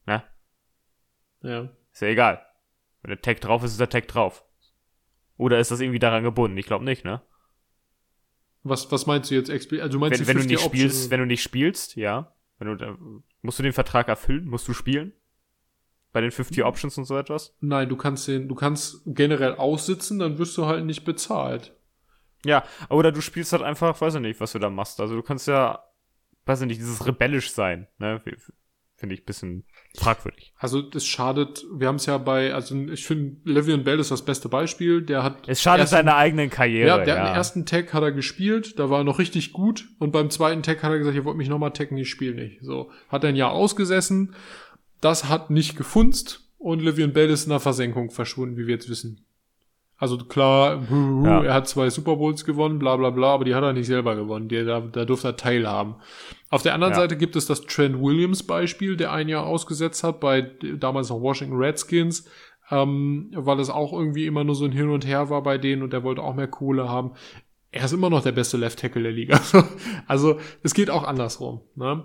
Ne? 0.07 0.23
Ja. 1.41 1.71
Ist 1.95 2.03
ja 2.03 2.09
egal. 2.09 2.45
Wenn 3.01 3.09
der 3.09 3.23
Tag 3.23 3.41
drauf 3.41 3.65
ist, 3.65 3.71
ist 3.71 3.81
der 3.81 3.89
Tag 3.89 4.07
drauf. 4.09 4.45
Oder 5.39 5.59
ist 5.61 5.71
das 5.71 5.81
irgendwie 5.81 5.99
daran 5.99 6.25
gebunden? 6.25 6.59
Ich 6.59 6.67
glaube 6.67 6.85
nicht, 6.85 7.07
ne? 7.07 7.23
Was, 8.65 8.91
was 8.91 9.07
meinst 9.07 9.31
du 9.31 9.35
jetzt? 9.35 9.51
Also 9.51 9.69
du 9.69 9.99
meinst 9.99 10.19
Wenn, 10.19 10.25
die 10.25 10.27
wenn 10.27 10.37
du 10.37 10.43
50 10.43 10.47
nicht 10.49 10.65
Option? 10.65 10.71
spielst, 10.91 11.11
wenn 11.11 11.21
du 11.21 11.27
nicht 11.27 11.43
spielst, 11.43 11.97
ja. 11.97 12.33
Wenn 12.59 12.77
du, 12.79 13.23
musst 13.43 13.59
du 13.59 13.63
den 13.63 13.73
Vertrag 13.73 14.09
erfüllen? 14.09 14.47
Musst 14.47 14.67
du 14.67 14.73
spielen? 14.73 15.13
Bei 16.13 16.21
den 16.21 16.31
50 16.31 16.59
Mhm. 16.59 16.65
Options 16.65 16.97
und 16.99 17.05
so 17.05 17.17
etwas? 17.19 17.55
Nein, 17.61 17.89
du 17.89 17.97
kannst 17.97 18.27
den, 18.29 18.49
du 18.49 18.55
kannst 18.55 19.03
generell 19.07 19.57
aussitzen, 19.57 20.19
dann 20.19 20.39
wirst 20.39 20.57
du 20.57 20.67
halt 20.67 20.85
nicht 20.85 21.05
bezahlt. 21.05 21.75
Ja, 22.47 22.63
oder 22.89 23.11
du 23.13 23.21
spielst 23.21 23.53
halt 23.53 23.63
einfach, 23.63 24.01
weiß 24.01 24.15
ich 24.17 24.21
nicht, 24.21 24.41
was 24.41 24.53
du 24.53 24.59
da 24.59 24.71
machst. 24.71 25.01
Also 25.01 25.15
du 25.17 25.23
kannst 25.23 25.49
ja, 25.49 25.83
weiß 26.47 26.61
ich 26.63 26.67
nicht, 26.69 26.81
dieses 26.81 27.07
rebellisch 27.07 27.51
sein, 27.53 27.89
ne? 27.99 28.21
Finde 29.05 29.15
ich 29.17 29.23
ein 29.23 29.27
bisschen 29.27 29.65
fragwürdig. 29.99 30.55
Also 30.57 30.81
das 30.81 31.05
schadet, 31.05 31.63
wir 31.75 31.89
haben 31.89 31.97
es 31.97 32.07
ja 32.07 32.17
bei, 32.17 32.55
also 32.55 32.75
ich 32.75 33.07
finde, 33.07 33.37
Le'Veon 33.45 33.83
Bell 33.85 33.99
ist 34.01 34.11
das 34.11 34.25
beste 34.25 34.49
Beispiel. 34.49 35.03
Der 35.03 35.23
hat 35.23 35.47
Es 35.47 35.61
schadet 35.61 35.81
ersten- 35.83 35.97
seiner 35.97 36.17
eigenen 36.17 36.49
Karriere. 36.49 36.89
Ja, 36.89 36.99
Ja, 36.99 37.05
der 37.05 37.21
hat 37.21 37.29
den 37.29 37.35
ersten 37.35 37.67
Tag 37.67 37.93
hat 37.93 38.03
er 38.03 38.13
gespielt, 38.13 38.79
da 38.79 38.89
war 38.89 39.01
er 39.01 39.05
noch 39.05 39.19
richtig 39.19 39.53
gut 39.53 39.87
und 39.99 40.11
beim 40.11 40.31
zweiten 40.31 40.63
Tag 40.63 40.83
hat 40.83 40.91
er 40.91 40.99
gesagt, 40.99 41.15
ihr 41.17 41.25
wollt 41.27 41.37
mich 41.37 41.51
nochmal 41.51 41.73
taggen, 41.73 41.99
ich 41.99 42.09
spiele 42.09 42.35
nicht. 42.35 42.59
So, 42.63 42.91
hat 43.11 43.25
er 43.25 43.29
ein 43.29 43.37
Jahr 43.37 43.53
ausgesessen, 43.53 44.35
das 45.03 45.29
hat 45.29 45.51
nicht 45.51 45.77
gefunzt 45.77 46.49
und 46.57 46.81
Livian 46.81 47.13
Bell 47.13 47.29
ist 47.29 47.45
in 47.45 47.51
der 47.51 47.61
Versenkung 47.61 48.11
verschwunden, 48.11 48.57
wie 48.57 48.67
wir 48.67 48.75
jetzt 48.75 48.89
wissen. 48.89 49.24
Also 50.05 50.19
klar, 50.19 50.83
Ja. 51.25 51.43
er 51.45 51.55
hat 51.55 51.67
zwei 51.67 51.89
Super 51.89 52.17
Bowls 52.17 52.45
gewonnen, 52.45 52.79
bla 52.79 52.95
bla 52.97 53.09
bla, 53.09 53.33
aber 53.33 53.47
die 53.47 53.55
hat 53.55 53.63
er 53.65 53.73
nicht 53.73 53.87
selber 53.87 54.17
gewonnen, 54.17 54.49
die, 54.49 54.63
da, 54.63 54.81
da 54.81 55.07
durfte 55.07 55.29
er 55.29 55.37
teilhaben. 55.37 55.95
Auf 56.51 56.61
der 56.61 56.75
anderen 56.75 56.93
Ja. 56.93 56.99
Seite 57.01 57.17
gibt 57.17 57.37
es 57.37 57.47
das 57.47 57.63
Trent 57.63 57.99
Williams 58.03 58.43
Beispiel, 58.43 58.99
der 58.99 59.13
ein 59.13 59.31
Jahr 59.31 59.47
ausgesetzt 59.47 60.05
hat 60.05 60.21
bei 60.21 60.43
damals 60.79 61.09
noch 61.09 61.23
Washington 61.23 61.57
Redskins, 61.57 62.29
ähm, 62.71 63.31
weil 63.35 63.59
es 63.61 63.71
auch 63.71 63.95
irgendwie 63.95 64.27
immer 64.27 64.45
nur 64.45 64.55
so 64.55 64.67
ein 64.67 64.73
Hin 64.73 64.91
und 64.91 65.07
Her 65.07 65.31
war 65.31 65.43
bei 65.43 65.57
denen 65.57 65.83
und 65.83 65.95
der 65.95 66.03
wollte 66.05 66.23
auch 66.23 66.35
mehr 66.35 66.49
Kohle 66.49 66.87
haben. 66.87 67.13
Er 67.73 67.87
ist 67.87 67.93
immer 67.93 68.11
noch 68.11 68.23
der 68.23 68.33
beste 68.33 68.59
Left 68.59 68.79
Tackle 68.81 69.03
der 69.05 69.13
Liga. 69.13 69.41
also 70.07 70.39
es 70.63 70.75
geht 70.75 70.91
auch 70.91 71.05
andersrum. 71.05 71.63
Ne? 71.77 72.05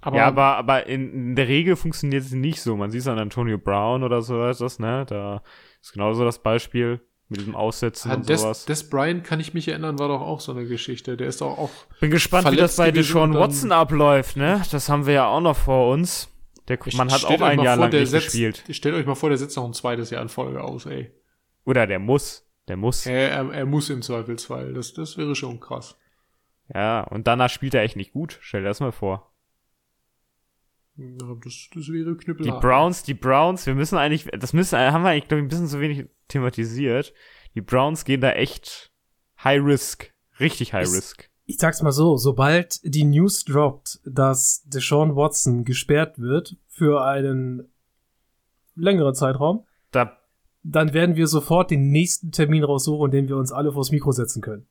Aber, 0.00 0.16
ja, 0.16 0.26
aber, 0.28 0.56
aber 0.56 0.86
in, 0.86 1.12
in 1.12 1.36
der 1.36 1.48
Regel 1.48 1.76
funktioniert 1.76 2.22
es 2.24 2.32
nicht 2.32 2.62
so. 2.62 2.74
Man 2.76 2.90
sieht 2.90 3.02
es 3.02 3.08
an 3.08 3.18
Antonio 3.18 3.58
Brown 3.58 4.02
oder 4.02 4.22
so 4.22 4.42
etwas, 4.44 4.78
ne? 4.78 5.04
Da 5.08 5.42
ist 5.82 5.92
genauso 5.92 6.24
das 6.24 6.42
Beispiel 6.42 7.00
mit 7.28 7.40
diesem 7.40 7.56
Aussetzen 7.56 8.10
Ah, 8.10 8.14
und 8.14 8.28
Des, 8.28 8.42
sowas. 8.42 8.64
Des 8.66 8.88
Bryant, 8.90 9.24
kann 9.24 9.40
ich 9.40 9.54
mich 9.54 9.68
erinnern, 9.68 9.98
war 9.98 10.08
doch 10.08 10.20
auch 10.20 10.40
so 10.40 10.52
eine 10.52 10.66
Geschichte. 10.66 11.16
Der 11.16 11.26
ist 11.26 11.40
doch 11.40 11.58
auch. 11.58 11.70
Bin 12.00 12.10
gespannt, 12.10 12.50
wie 12.50 12.56
das 12.56 12.76
bei 12.76 12.90
Deshaun 12.90 13.34
Watson 13.34 13.72
abläuft, 13.72 14.36
ne? 14.36 14.62
Das 14.70 14.88
haben 14.88 15.06
wir 15.06 15.14
ja 15.14 15.26
auch 15.26 15.40
noch 15.40 15.56
vor 15.56 15.92
uns. 15.92 16.28
Der, 16.68 16.78
man 16.94 17.10
hat 17.12 17.20
Stellt 17.20 17.42
auch 17.42 17.46
ein 17.46 17.60
Jahr 17.60 17.76
vor, 17.76 17.88
lang 17.88 18.00
nicht 18.00 18.10
setzt, 18.10 18.26
gespielt. 18.26 18.64
Stellt 18.70 18.94
euch 18.94 19.06
mal 19.06 19.14
vor, 19.14 19.28
der 19.28 19.38
setzt 19.38 19.56
noch 19.56 19.66
ein 19.66 19.74
zweites 19.74 20.10
Jahr 20.10 20.22
in 20.22 20.28
Folge 20.28 20.62
aus, 20.62 20.86
ey. 20.86 21.10
Oder 21.64 21.86
der 21.86 21.98
muss. 21.98 22.46
Der 22.68 22.76
muss. 22.76 23.04
Er, 23.04 23.30
er, 23.30 23.52
er 23.52 23.66
muss 23.66 23.90
im 23.90 24.00
Zweifelsfall. 24.00 24.72
Das, 24.72 24.94
das 24.94 25.18
wäre 25.18 25.34
schon 25.34 25.60
krass. 25.60 25.98
Ja, 26.72 27.02
und 27.02 27.26
danach 27.26 27.50
spielt 27.50 27.74
er 27.74 27.82
echt 27.82 27.96
nicht 27.96 28.12
gut. 28.12 28.38
Stell 28.40 28.62
dir 28.62 28.68
das 28.68 28.80
mal 28.80 28.92
vor. 28.92 29.33
Ja, 30.96 31.34
das, 31.42 31.68
das 31.74 31.88
wäre 31.88 32.12
Die 32.12 32.24
knüppelhart. 32.24 32.60
Browns, 32.60 33.02
die 33.02 33.14
Browns, 33.14 33.66
wir 33.66 33.74
müssen 33.74 33.96
eigentlich, 33.98 34.26
das 34.38 34.52
müssen, 34.52 34.78
haben 34.78 35.02
wir 35.02 35.10
eigentlich, 35.10 35.28
glaube 35.28 35.40
ich, 35.40 35.44
ein 35.46 35.48
bisschen 35.48 35.66
zu 35.66 35.80
wenig 35.80 36.06
thematisiert. 36.28 37.12
Die 37.54 37.60
Browns 37.60 38.04
gehen 38.04 38.20
da 38.20 38.30
echt 38.32 38.92
High 39.42 39.62
Risk. 39.64 40.12
Richtig 40.40 40.72
High 40.72 40.84
Es- 40.86 40.96
Risk. 40.96 41.30
Ich 41.46 41.58
sag's 41.58 41.82
mal 41.82 41.92
so, 41.92 42.16
sobald 42.16 42.80
die 42.84 43.04
News 43.04 43.44
droppt, 43.44 44.00
dass 44.06 44.62
Deshaun 44.66 45.14
Watson 45.14 45.64
gesperrt 45.64 46.18
wird 46.18 46.56
für 46.68 47.04
einen 47.04 47.70
längeren 48.76 49.14
Zeitraum, 49.14 49.66
Da, 49.90 50.16
dann 50.62 50.94
werden 50.94 51.16
wir 51.16 51.26
sofort 51.26 51.70
den 51.70 51.90
nächsten 51.90 52.32
Termin 52.32 52.64
raussuchen, 52.64 53.10
den 53.10 53.28
wir 53.28 53.36
uns 53.36 53.52
alle 53.52 53.72
vors 53.72 53.90
Mikro 53.90 54.10
setzen 54.12 54.40
können. 54.40 54.66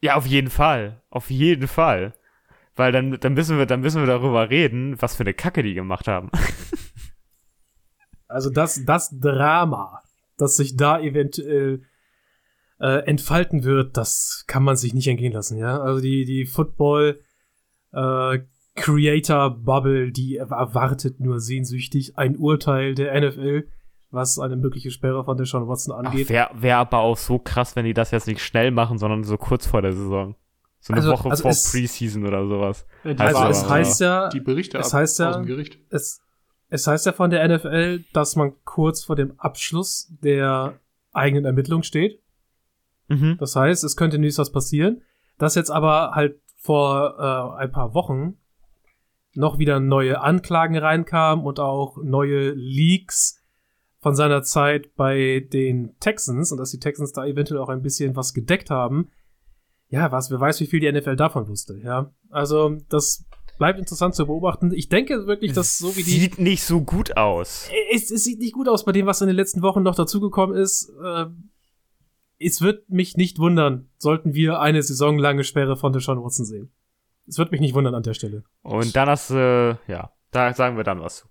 ja, 0.00 0.14
auf 0.14 0.26
jeden 0.26 0.50
Fall. 0.50 1.02
Auf 1.10 1.30
jeden 1.30 1.66
Fall. 1.66 2.14
Weil 2.76 2.92
dann, 2.92 3.18
dann 3.18 3.34
müssen 3.34 3.58
wir, 3.58 3.66
dann 3.66 3.80
müssen 3.80 4.00
wir 4.00 4.06
darüber 4.06 4.50
reden, 4.50 5.00
was 5.00 5.16
für 5.16 5.24
eine 5.24 5.34
Kacke 5.34 5.62
die 5.62 5.74
gemacht 5.74 6.08
haben. 6.08 6.30
Also 8.28 8.50
das, 8.50 8.84
das 8.84 9.16
Drama, 9.20 10.02
das 10.36 10.56
sich 10.56 10.76
da 10.76 10.98
eventuell 11.00 11.82
äh, 12.80 13.04
entfalten 13.06 13.64
wird, 13.64 13.96
das 13.96 14.44
kann 14.48 14.64
man 14.64 14.76
sich 14.76 14.94
nicht 14.94 15.06
entgehen 15.06 15.32
lassen, 15.32 15.58
ja. 15.58 15.80
Also 15.80 16.00
die, 16.00 16.24
die 16.24 16.44
Football 16.44 17.20
äh, 17.92 18.40
Creator 18.74 19.50
Bubble, 19.50 20.12
die 20.12 20.36
erwartet 20.36 21.20
nur 21.20 21.40
sehnsüchtig 21.40 22.18
ein 22.18 22.36
Urteil 22.36 22.94
der 22.94 23.18
NFL, 23.18 23.68
was 24.10 24.38
eine 24.38 24.56
mögliche 24.56 24.90
Sperre 24.90 25.24
von 25.24 25.36
Deshaun 25.36 25.66
Watson 25.66 25.94
angeht. 25.94 26.28
Wäre 26.28 26.50
wär 26.54 26.78
aber 26.78 26.98
auch 26.98 27.16
so 27.16 27.38
krass, 27.38 27.74
wenn 27.76 27.86
die 27.86 27.94
das 27.94 28.10
jetzt 28.10 28.26
nicht 28.26 28.42
schnell 28.42 28.70
machen, 28.70 28.98
sondern 28.98 29.24
so 29.24 29.38
kurz 29.38 29.66
vor 29.66 29.82
der 29.82 29.92
Saison. 29.92 30.36
So 30.86 30.92
eine 30.92 31.02
Also- 31.02 31.12
Woche 31.12 31.30
also 31.30 31.42
vor 31.42 31.50
es- 31.50 31.70
Preseason 31.72 32.24
oder 32.26 32.46
sowas. 32.46 32.86
Die 33.04 33.18
Also 33.18 33.38
aber- 33.38 33.50
es 33.50 33.68
heißt 33.68 34.00
ja, 34.00 34.28
die 34.28 34.40
Berichte 34.40 34.78
es 34.78 34.92
heißt 34.94 35.18
ja- 35.18 35.30
aus 35.30 35.36
dem 35.36 35.46
Gericht. 35.46 35.78
es, 35.90 36.20
es 36.68 36.86
heißt 36.86 37.06
ja 37.06 37.12
von 37.12 37.30
der 37.30 37.42
NFL, 37.48 38.04
dass 38.12 38.36
man 38.36 38.52
kurz 38.64 39.04
vor 39.04 39.16
dem 39.16 39.38
Abschluss 39.38 40.12
der 40.22 40.78
eigenen 41.12 41.44
Ermittlung 41.44 41.82
steht. 41.82 42.20
Mhm. 43.08 43.36
Das 43.38 43.56
heißt, 43.56 43.82
es 43.84 43.96
könnte 43.96 44.18
nichts 44.18 44.38
was 44.38 44.52
passieren. 44.52 45.02
Dass 45.38 45.54
jetzt 45.54 45.70
aber 45.70 46.12
halt 46.14 46.40
vor 46.56 47.16
äh, 47.58 47.62
ein 47.62 47.72
paar 47.72 47.94
Wochen 47.94 48.36
noch 49.34 49.58
wieder 49.58 49.80
neue 49.80 50.20
Anklagen 50.20 50.76
reinkamen 50.78 51.44
und 51.44 51.60
auch 51.60 51.98
neue 52.02 52.50
Leaks 52.52 53.42
von 53.98 54.14
seiner 54.14 54.42
Zeit 54.42 54.94
bei 54.94 55.46
den 55.52 55.94
Texans 56.00 56.52
und 56.52 56.58
dass 56.58 56.70
die 56.70 56.78
Texans 56.80 57.12
da 57.12 57.26
eventuell 57.26 57.60
auch 57.60 57.68
ein 57.68 57.82
bisschen 57.82 58.14
was 58.16 58.34
gedeckt 58.34 58.70
haben. 58.70 59.10
Ja, 59.88 60.10
was, 60.10 60.30
wer 60.30 60.40
weiß, 60.40 60.60
wie 60.60 60.66
viel 60.66 60.80
die 60.80 60.90
NFL 60.90 61.16
davon 61.16 61.48
wusste, 61.48 61.78
ja. 61.82 62.12
Also, 62.30 62.76
das 62.88 63.24
bleibt 63.58 63.78
interessant 63.78 64.14
zu 64.14 64.26
beobachten. 64.26 64.72
Ich 64.72 64.88
denke 64.88 65.26
wirklich, 65.26 65.52
dass 65.52 65.78
so 65.78 65.96
wie 65.96 66.02
die 66.02 66.10
Sieht 66.10 66.38
nicht 66.38 66.62
so 66.62 66.82
gut 66.82 67.16
aus. 67.16 67.70
es, 67.92 68.10
es 68.10 68.24
sieht 68.24 68.38
nicht 68.40 68.52
gut 68.52 68.68
aus 68.68 68.84
bei 68.84 68.92
dem, 68.92 69.06
was 69.06 69.20
in 69.20 69.28
den 69.28 69.36
letzten 69.36 69.62
Wochen 69.62 69.82
noch 69.82 69.94
dazugekommen 69.94 70.56
ist. 70.56 70.92
Äh, 71.02 71.26
es 72.38 72.60
wird 72.60 72.90
mich 72.90 73.16
nicht 73.16 73.38
wundern, 73.38 73.88
sollten 73.96 74.34
wir 74.34 74.60
eine 74.60 74.82
saisonlange 74.82 75.44
Sperre 75.44 75.76
von 75.76 75.92
Deshaun 75.92 76.22
Watson 76.22 76.44
sehen. 76.44 76.70
Es 77.26 77.38
wird 77.38 77.50
mich 77.50 77.60
nicht 77.60 77.74
wundern 77.74 77.94
an 77.94 78.02
der 78.02 78.14
Stelle. 78.14 78.44
Und 78.62 78.94
dann 78.94 79.08
hast 79.08 79.30
du, 79.30 79.78
ja, 79.88 80.12
da 80.30 80.52
sagen 80.52 80.76
wir 80.76 80.84
dann 80.84 81.00
was 81.00 81.18
zu. 81.18 81.28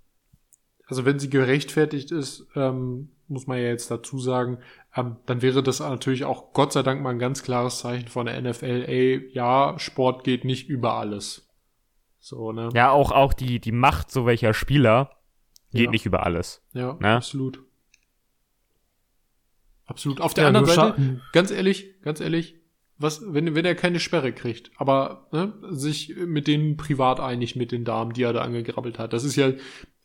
Also 0.88 1.06
wenn 1.06 1.20
sie 1.20 1.30
gerechtfertigt 1.30 2.12
ist, 2.12 2.48
ähm, 2.56 3.12
muss 3.28 3.48
man 3.48 3.58
ja 3.58 3.66
jetzt 3.66 3.90
dazu 3.90 4.20
sagen, 4.20 4.60
dann 4.96 5.42
wäre 5.42 5.62
das 5.62 5.80
natürlich 5.80 6.24
auch 6.26 6.54
Gott 6.54 6.72
sei 6.74 6.82
Dank 6.82 7.02
mal 7.02 7.10
ein 7.10 7.20
ganz 7.20 7.44
klares 7.44 7.80
Zeichen 7.80 8.08
von 8.08 8.26
der 8.28 8.42
NFL. 8.42 8.86
Ey, 8.88 9.30
ja, 9.34 9.76
Sport 9.78 10.24
geht 10.24 10.46
nicht 10.46 10.70
über 10.70 10.94
alles. 10.94 11.48
So, 12.20 12.52
ne? 12.52 12.70
Ja, 12.74 12.92
auch, 12.92 13.12
auch 13.12 13.34
die, 13.34 13.60
die 13.60 13.72
Macht 13.74 14.10
so 14.10 14.26
welcher 14.26 14.54
Spieler 14.54 15.12
geht 15.72 15.86
Ja. 15.86 15.92
nicht 15.92 16.06
über 16.06 16.26
alles. 16.26 16.64
Ja, 16.74 16.98
Ne? 17.00 17.16
absolut. 17.18 17.60
Absolut. 19.86 20.22
Auf 20.22 20.34
der 20.34 20.44
Ja, 20.44 20.48
anderen 20.48 20.66
Seite, 20.66 21.22
ganz 21.32 21.52
ehrlich, 21.52 22.02
ganz 22.02 22.20
ehrlich, 22.20 22.56
was, 22.98 23.22
wenn, 23.34 23.54
wenn 23.54 23.66
er 23.66 23.76
keine 23.76 24.00
Sperre 24.00 24.32
kriegt, 24.34 24.72
aber 24.78 25.28
ne, 25.32 25.54
sich 25.70 26.16
mit 26.16 26.48
denen 26.48 26.78
privat 26.78 27.20
einig 27.20 27.56
mit 27.56 27.72
den 27.72 27.84
Damen, 27.86 28.14
die 28.14 28.24
er 28.24 28.34
da 28.34 28.42
angegrabbelt 28.42 28.98
hat, 28.98 29.14
das 29.14 29.24
ist 29.26 29.36
ja, 29.36 29.52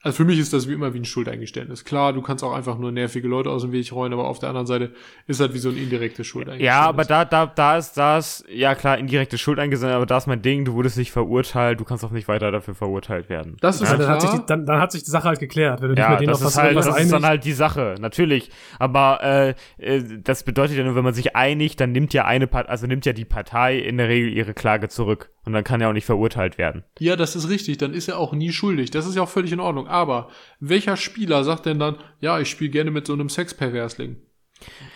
also 0.02 0.16
für 0.16 0.24
mich 0.24 0.38
ist 0.38 0.54
das 0.54 0.66
wie 0.66 0.72
immer 0.72 0.94
wie 0.94 0.98
ein 0.98 1.04
Schuldeingeständnis. 1.04 1.84
Klar, 1.84 2.14
du 2.14 2.22
kannst 2.22 2.42
auch 2.42 2.54
einfach 2.54 2.78
nur 2.78 2.90
nervige 2.90 3.28
Leute 3.28 3.50
aus 3.50 3.62
dem 3.62 3.72
Weg 3.72 3.92
räumen, 3.92 4.14
aber 4.14 4.28
auf 4.28 4.38
der 4.38 4.48
anderen 4.48 4.66
Seite 4.66 4.92
ist 5.26 5.40
halt 5.40 5.52
wie 5.52 5.58
so 5.58 5.68
ein 5.68 5.76
indirektes 5.76 6.26
Schuldeingeständnis. 6.26 6.66
Ja, 6.66 6.88
aber 6.88 7.04
da, 7.04 7.26
da, 7.26 7.44
da 7.44 7.76
ist, 7.76 7.98
da 7.98 8.16
ist, 8.16 8.44
ja 8.50 8.74
klar, 8.74 8.96
indirekte 8.96 9.36
Schuld 9.36 9.58
eingesendet, 9.58 9.96
aber 9.96 10.06
da 10.06 10.16
ist 10.16 10.26
mein 10.26 10.40
Ding, 10.40 10.64
du 10.64 10.72
wurdest 10.72 10.96
nicht 10.96 11.12
verurteilt, 11.12 11.80
du 11.80 11.84
kannst 11.84 12.02
auch 12.02 12.12
nicht 12.12 12.28
weiter 12.28 12.50
dafür 12.50 12.74
verurteilt 12.74 13.28
werden. 13.28 13.58
das 13.60 13.82
ist 13.82 13.90
Ja, 13.90 13.98
dann, 13.98 14.08
hat 14.08 14.22
sich 14.22 14.30
die, 14.30 14.40
dann, 14.46 14.64
dann 14.64 14.80
hat 14.80 14.90
sich 14.90 15.04
die 15.04 15.10
Sache 15.10 15.28
halt 15.28 15.38
geklärt. 15.38 15.82
Wenn 15.82 15.90
du 15.90 15.94
dich 15.96 16.02
Ja, 16.02 16.12
mit 16.12 16.20
denen 16.20 16.28
das 16.28 16.38
auf 16.38 16.46
was 16.46 16.52
ist 16.52 16.58
halt, 16.58 16.70
irgendwas 16.70 16.94
das 16.94 17.04
ist 17.04 17.12
dann 17.12 17.26
halt 17.26 17.44
die 17.44 17.52
Sache, 17.52 17.94
natürlich. 18.00 18.50
Aber 18.78 19.20
äh, 19.22 19.54
äh, 19.76 20.02
das 20.22 20.44
bedeutet 20.44 20.78
ja 20.78 20.84
nur, 20.84 20.94
wenn 20.94 21.04
man 21.04 21.12
sich 21.12 21.36
einigt, 21.36 21.78
dann 21.78 21.92
nimmt 21.92 22.14
ja 22.14 22.24
eine 22.24 22.46
Part, 22.46 22.70
also 22.70 22.86
nimmt 22.86 23.04
ja 23.04 23.12
die 23.12 23.26
Partei 23.26 23.78
in 23.78 23.98
der 23.98 24.08
Regel 24.08 24.32
ihre 24.32 24.54
Klage 24.54 24.88
zurück 24.88 25.30
und 25.44 25.52
dann 25.52 25.64
kann 25.64 25.80
er 25.80 25.88
auch 25.88 25.92
nicht 25.92 26.04
verurteilt 26.04 26.58
werden. 26.58 26.84
Ja, 26.98 27.16
das 27.16 27.36
ist 27.36 27.48
richtig, 27.48 27.78
dann 27.78 27.92
ist 27.92 28.08
er 28.08 28.18
auch 28.18 28.32
nie 28.32 28.52
schuldig. 28.52 28.90
Das 28.90 29.06
ist 29.06 29.16
ja 29.16 29.22
auch 29.22 29.28
völlig 29.28 29.52
in 29.52 29.60
Ordnung. 29.60 29.88
Aber 29.90 30.28
welcher 30.60 30.96
Spieler 30.96 31.44
sagt 31.44 31.66
denn 31.66 31.78
dann, 31.78 31.96
ja, 32.20 32.40
ich 32.40 32.48
spiele 32.48 32.70
gerne 32.70 32.90
mit 32.90 33.06
so 33.06 33.12
einem 33.12 33.28
Sexperversling? 33.28 34.16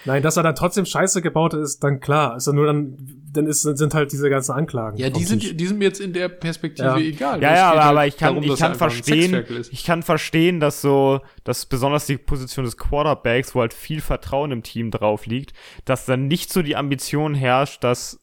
Nein, 0.05 0.23
dass 0.23 0.37
er 0.37 0.43
dann 0.43 0.55
trotzdem 0.55 0.85
Scheiße 0.85 1.23
gebaut 1.23 1.55
ist, 1.55 1.83
dann 1.83 2.01
klar. 2.01 2.37
Ist 2.37 2.47
er 2.47 2.53
nur 2.53 2.66
dann, 2.66 2.97
dann 3.33 3.47
ist, 3.47 3.62
sind 3.62 3.95
halt 3.95 4.12
diese 4.12 4.29
ganzen 4.29 4.53
Anklagen. 4.53 4.99
Ja, 4.99 5.09
die 5.09 5.25
sind, 5.25 5.59
die 5.59 5.66
sind 5.66 5.79
mir 5.79 5.87
jetzt 5.87 6.01
in 6.01 6.12
der 6.12 6.29
Perspektive 6.29 6.89
Ja. 6.89 6.99
egal. 6.99 7.43
Ja, 7.43 7.55
ja, 7.55 7.71
aber, 7.71 7.81
halt 7.81 7.91
aber 7.91 8.07
ich 8.07 8.16
kann, 8.16 8.35
darum, 8.35 8.51
ich 8.51 8.59
kann 8.59 8.75
verstehen, 8.75 9.45
ich 9.71 9.85
kann 9.85 10.03
verstehen, 10.03 10.61
dass 10.61 10.83
so, 10.83 11.21
dass 11.45 11.66
besonders 11.66 12.07
die 12.07 12.19
Position 12.19 12.65
des 12.65 12.77
Quarterbacks, 12.77 13.55
wo 13.55 13.61
halt 13.61 13.73
viel 13.73 14.01
Vertrauen 14.01 14.51
im 14.51 14.62
Team 14.62 14.91
drauf 14.91 15.27
liegt, 15.27 15.55
dass 15.87 16.05
dann 16.05 16.29
nicht 16.29 16.53
so 16.53 16.61
die 16.62 16.77
Ambition 16.77 17.35
herrscht, 17.35 17.83
dass 17.83 18.21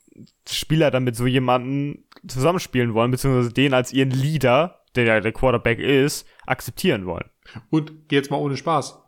Spieler 0.48 0.92
dann 0.92 1.04
mit 1.04 1.16
so 1.16 1.26
jemanden 1.26 2.04
zusammenspielen 2.28 2.94
wollen, 2.94 3.12
beziehungsweise 3.12 3.52
den 3.52 3.74
als 3.74 3.94
ihren 3.94 4.12
Leader, 4.12 4.81
der 4.96 5.06
ja 5.06 5.20
der 5.20 5.32
Quarterback 5.32 5.80
ist, 5.80 6.28
akzeptieren 6.46 7.06
wollen. 7.06 7.30
Und 7.70 7.94
jetzt 8.12 8.32
mal 8.32 8.38
ohne 8.38 8.58
Spaß. 8.58 9.00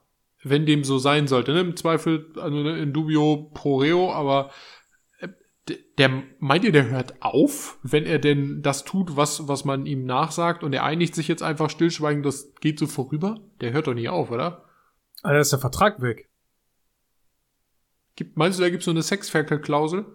Wenn 0.44 0.66
dem 0.66 0.84
so 0.84 0.98
sein 0.98 1.28
sollte, 1.28 1.54
ne? 1.54 1.62
Im 1.62 1.78
Zweifel, 1.78 2.34
also 2.38 2.64
ne, 2.64 2.78
in 2.78 2.92
dubio 2.92 3.50
pro 3.54 3.78
reo, 3.78 4.12
aber 4.12 4.52
äh, 5.20 5.30
der, 5.98 6.24
meint 6.40 6.66
ihr, 6.66 6.74
der 6.74 6.90
hört 6.90 7.22
auf, 7.22 7.80
wenn 7.82 8.06
er 8.06 8.20
denn 8.20 8.62
das 8.62 8.84
tut, 8.84 9.16
was, 9.16 9.48
was 9.48 9.64
man 9.64 9.86
ihm 9.86 10.06
nachsagt 10.06 10.64
und 10.64 10.74
er 10.74 10.84
einigt 10.84 11.16
sich 11.16 11.30
jetzt 11.30 11.44
einfach 11.44 11.70
stillschweigend, 11.70 12.26
das 12.26 12.54
geht 12.60 12.78
so 12.78 12.88
vorüber? 12.88 13.40
Der 13.62 13.72
hört 13.72 13.88
doch 13.88 13.94
nicht 13.94 14.10
auf, 14.10 14.32
oder? 14.32 14.66
Alter, 15.22 15.40
ist 15.40 15.54
der 15.54 15.60
Vertrag 15.60 16.02
weg. 16.02 16.30
Gibt, 18.16 18.38
meinst 18.38 18.60
du, 18.60 18.64
da 18.64 18.70
gibt 18.70 18.82
es 18.82 18.86
so 18.86 18.92
eine 18.92 19.02
Sexferkel-Klausel? 19.02 20.06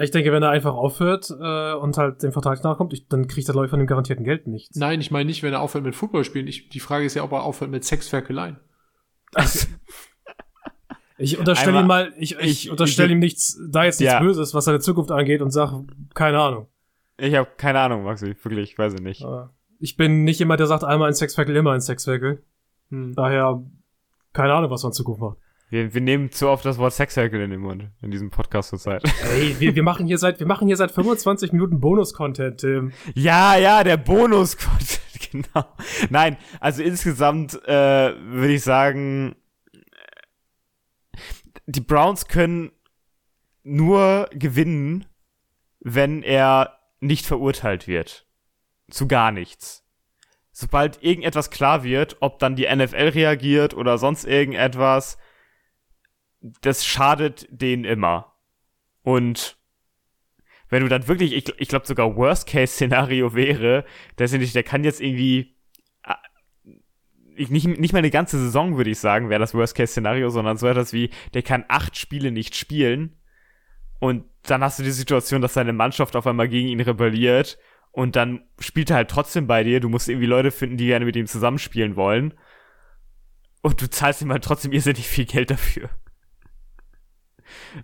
Ich 0.00 0.10
denke, 0.10 0.32
wenn 0.32 0.42
er 0.42 0.50
einfach 0.50 0.74
aufhört 0.74 1.30
äh, 1.30 1.72
und 1.74 1.96
halt 1.96 2.22
dem 2.22 2.32
Vertrag 2.32 2.62
nachkommt, 2.64 2.92
ich, 2.92 3.08
dann 3.08 3.26
kriegt 3.28 3.48
der 3.48 3.54
Läufer 3.54 3.70
von 3.70 3.78
dem 3.78 3.86
garantierten 3.86 4.24
Geld 4.24 4.46
nichts. 4.46 4.76
Nein, 4.76 5.00
ich 5.00 5.10
meine 5.10 5.24
nicht, 5.26 5.42
wenn 5.42 5.52
er 5.52 5.60
aufhört 5.60 5.84
mit 5.84 5.94
Football 5.96 6.24
spielen. 6.24 6.46
Ich, 6.46 6.68
die 6.68 6.80
Frage 6.80 7.04
ist 7.06 7.14
ja, 7.14 7.22
ob 7.24 7.32
er 7.32 7.42
aufhört 7.44 7.70
mit 7.70 7.84
Sexferkeleien. 7.84 8.58
Ich 11.18 11.38
unterstelle 11.38 11.80
ihm 11.80 11.86
mal, 11.86 12.12
ich, 12.18 12.36
ich, 12.38 12.66
ich- 12.66 12.70
unterstelle 12.70 13.08
ich- 13.08 13.12
ihm 13.14 13.18
nichts, 13.20 13.58
da 13.70 13.84
jetzt 13.84 14.00
nichts 14.00 14.12
Ja. 14.12 14.20
Böses, 14.20 14.52
was 14.52 14.66
seine 14.66 14.80
Zukunft 14.80 15.10
angeht 15.10 15.40
und 15.40 15.50
sag, 15.50 15.72
keine 16.14 16.38
Ahnung. 16.38 16.66
Ich 17.16 17.34
habe 17.34 17.48
keine 17.56 17.80
Ahnung, 17.80 18.04
Maxi, 18.04 18.26
wirklich, 18.42 18.76
weiß 18.76 18.92
ich 18.94 19.00
nicht. 19.00 19.24
Ich 19.78 19.96
bin 19.96 20.24
nicht 20.24 20.38
jemand, 20.40 20.60
der 20.60 20.66
sagt, 20.66 20.84
einmal 20.84 21.08
ein 21.08 21.14
Sexferkel, 21.14 21.56
immer 21.56 21.72
ein 21.72 21.80
Sexferkel. 21.80 22.42
Hm. 22.90 23.14
Daher, 23.14 23.62
keine 24.34 24.52
Ahnung, 24.52 24.70
was 24.70 24.82
man 24.82 24.90
in 24.90 24.94
Zukunft 24.94 25.22
macht. 25.22 25.38
Wir, 25.68 25.92
wir 25.94 26.00
nehmen 26.00 26.30
zu 26.30 26.48
oft 26.48 26.64
das 26.64 26.78
Wort 26.78 26.92
Sexcircle 26.92 27.42
in 27.42 27.50
den 27.50 27.60
Mund 27.60 27.90
in 28.00 28.12
diesem 28.12 28.30
Podcast 28.30 28.68
zurzeit. 28.70 29.02
Ey, 29.34 29.58
wir, 29.58 29.74
wir 29.74 29.82
machen 29.82 30.06
hier 30.06 30.18
seit, 30.18 30.38
wir 30.38 30.46
machen 30.46 30.68
hier 30.68 30.76
seit 30.76 30.92
25 30.92 31.52
Minuten 31.52 31.80
Bonus-Content, 31.80 32.60
Tim. 32.60 32.92
Ja, 33.14 33.56
ja, 33.56 33.82
der 33.82 33.96
bonus 33.96 34.56
genau. 35.32 35.64
Nein, 36.08 36.36
also 36.60 36.82
insgesamt 36.84 37.54
äh, 37.66 38.14
würde 38.16 38.54
ich 38.54 38.62
sagen, 38.62 39.34
die 41.66 41.80
Browns 41.80 42.28
können 42.28 42.70
nur 43.64 44.30
gewinnen, 44.32 45.06
wenn 45.80 46.22
er 46.22 46.78
nicht 47.00 47.26
verurteilt 47.26 47.88
wird. 47.88 48.24
Zu 48.88 49.08
gar 49.08 49.32
nichts. 49.32 49.84
Sobald 50.52 51.02
irgendetwas 51.02 51.50
klar 51.50 51.82
wird, 51.82 52.18
ob 52.20 52.38
dann 52.38 52.54
die 52.54 52.72
NFL 52.72 53.08
reagiert 53.08 53.74
oder 53.74 53.98
sonst 53.98 54.24
irgendetwas, 54.24 55.18
das 56.40 56.84
schadet 56.84 57.46
denen 57.50 57.84
immer. 57.84 58.36
Und 59.02 59.56
wenn 60.68 60.82
du 60.82 60.88
dann 60.88 61.08
wirklich, 61.08 61.32
ich, 61.32 61.52
ich 61.58 61.68
glaube 61.68 61.86
sogar 61.86 62.16
Worst-Case-Szenario 62.16 63.34
wäre, 63.34 63.84
dass 64.16 64.32
nicht, 64.32 64.54
der 64.54 64.62
kann 64.62 64.84
jetzt 64.84 65.00
irgendwie 65.00 65.56
ah, 66.02 66.18
ich, 67.36 67.50
nicht, 67.50 67.66
nicht 67.66 67.92
mal 67.92 68.00
eine 68.00 68.10
ganze 68.10 68.38
Saison, 68.38 68.76
würde 68.76 68.90
ich 68.90 68.98
sagen, 68.98 69.28
wäre 69.28 69.40
das 69.40 69.54
Worst-Case-Szenario, 69.54 70.30
sondern 70.30 70.56
so 70.56 70.66
etwas 70.66 70.92
wie, 70.92 71.10
der 71.34 71.42
kann 71.42 71.64
acht 71.68 71.96
Spiele 71.96 72.32
nicht 72.32 72.56
spielen 72.56 73.16
und 73.98 74.24
dann 74.42 74.62
hast 74.62 74.78
du 74.78 74.82
die 74.82 74.90
Situation, 74.90 75.42
dass 75.42 75.54
deine 75.54 75.72
Mannschaft 75.72 76.16
auf 76.16 76.26
einmal 76.26 76.48
gegen 76.48 76.68
ihn 76.68 76.80
rebelliert 76.80 77.58
und 77.96 78.14
dann 78.14 78.42
spielt 78.58 78.90
er 78.90 78.96
halt 78.96 79.10
trotzdem 79.10 79.46
bei 79.46 79.64
dir. 79.64 79.80
Du 79.80 79.88
musst 79.88 80.10
irgendwie 80.10 80.26
Leute 80.26 80.50
finden, 80.50 80.76
die 80.76 80.84
gerne 80.84 81.06
mit 81.06 81.16
ihm 81.16 81.26
zusammenspielen 81.26 81.96
wollen. 81.96 82.34
Und 83.62 83.80
du 83.80 83.88
zahlst 83.88 84.20
ihm 84.20 84.30
halt 84.30 84.44
trotzdem 84.44 84.72
irrsinnig 84.72 85.08
viel 85.08 85.24
Geld 85.24 85.50
dafür. 85.50 85.88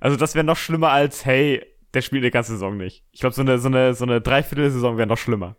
Also 0.00 0.16
das 0.16 0.34
wäre 0.34 0.44
noch 0.44 0.56
schlimmer 0.56 0.90
als, 0.90 1.24
hey, 1.24 1.64
der 1.94 2.02
spielt 2.02 2.22
eine 2.22 2.30
ganze 2.30 2.52
Saison 2.52 2.76
nicht. 2.76 3.04
Ich 3.12 3.20
glaube, 3.20 3.34
so 3.34 3.42
eine, 3.42 3.58
so 3.58 3.68
eine, 3.68 3.94
so 3.94 4.04
eine 4.04 4.20
Dreiviertel-Saison 4.20 4.96
wäre 4.96 5.08
noch 5.08 5.18
schlimmer. 5.18 5.56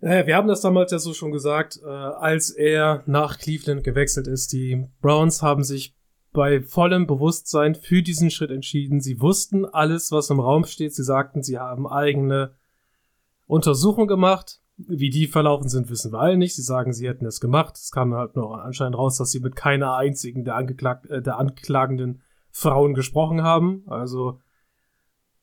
Naja, 0.00 0.26
wir 0.26 0.36
haben 0.36 0.48
das 0.48 0.60
damals 0.60 0.92
ja 0.92 0.98
so 0.98 1.14
schon 1.14 1.32
gesagt, 1.32 1.80
äh, 1.82 1.88
als 1.88 2.50
er 2.50 3.02
nach 3.06 3.38
Cleveland 3.38 3.84
gewechselt 3.84 4.26
ist. 4.26 4.52
Die 4.52 4.86
Browns 5.00 5.40
haben 5.40 5.64
sich 5.64 5.96
bei 6.34 6.60
vollem 6.60 7.06
Bewusstsein 7.06 7.74
für 7.74 8.02
diesen 8.02 8.30
Schritt 8.30 8.50
entschieden. 8.50 9.00
Sie 9.00 9.20
wussten 9.20 9.64
alles, 9.64 10.12
was 10.12 10.28
im 10.30 10.40
Raum 10.40 10.64
steht. 10.64 10.94
Sie 10.94 11.04
sagten, 11.04 11.42
sie 11.42 11.58
haben 11.58 11.86
eigene 11.86 12.54
Untersuchung 13.46 14.06
gemacht. 14.06 14.60
Wie 14.76 15.08
die 15.08 15.28
verlaufen 15.28 15.68
sind, 15.68 15.88
wissen 15.88 16.12
wir 16.12 16.18
alle 16.18 16.36
nicht. 16.36 16.56
Sie 16.56 16.62
sagen, 16.62 16.92
sie 16.92 17.08
hätten 17.08 17.24
es 17.24 17.40
gemacht. 17.40 17.76
Es 17.76 17.92
kam 17.92 18.12
halt 18.12 18.34
noch 18.34 18.52
anscheinend 18.54 18.98
raus, 18.98 19.16
dass 19.16 19.30
sie 19.30 19.38
mit 19.38 19.54
keiner 19.54 19.94
einzigen 19.96 20.44
der, 20.44 20.56
Angeklag 20.56 21.08
äh, 21.08 21.22
der 21.22 21.38
anklagenden 21.38 22.23
Frauen 22.56 22.94
gesprochen 22.94 23.42
haben. 23.42 23.82
Also 23.88 24.40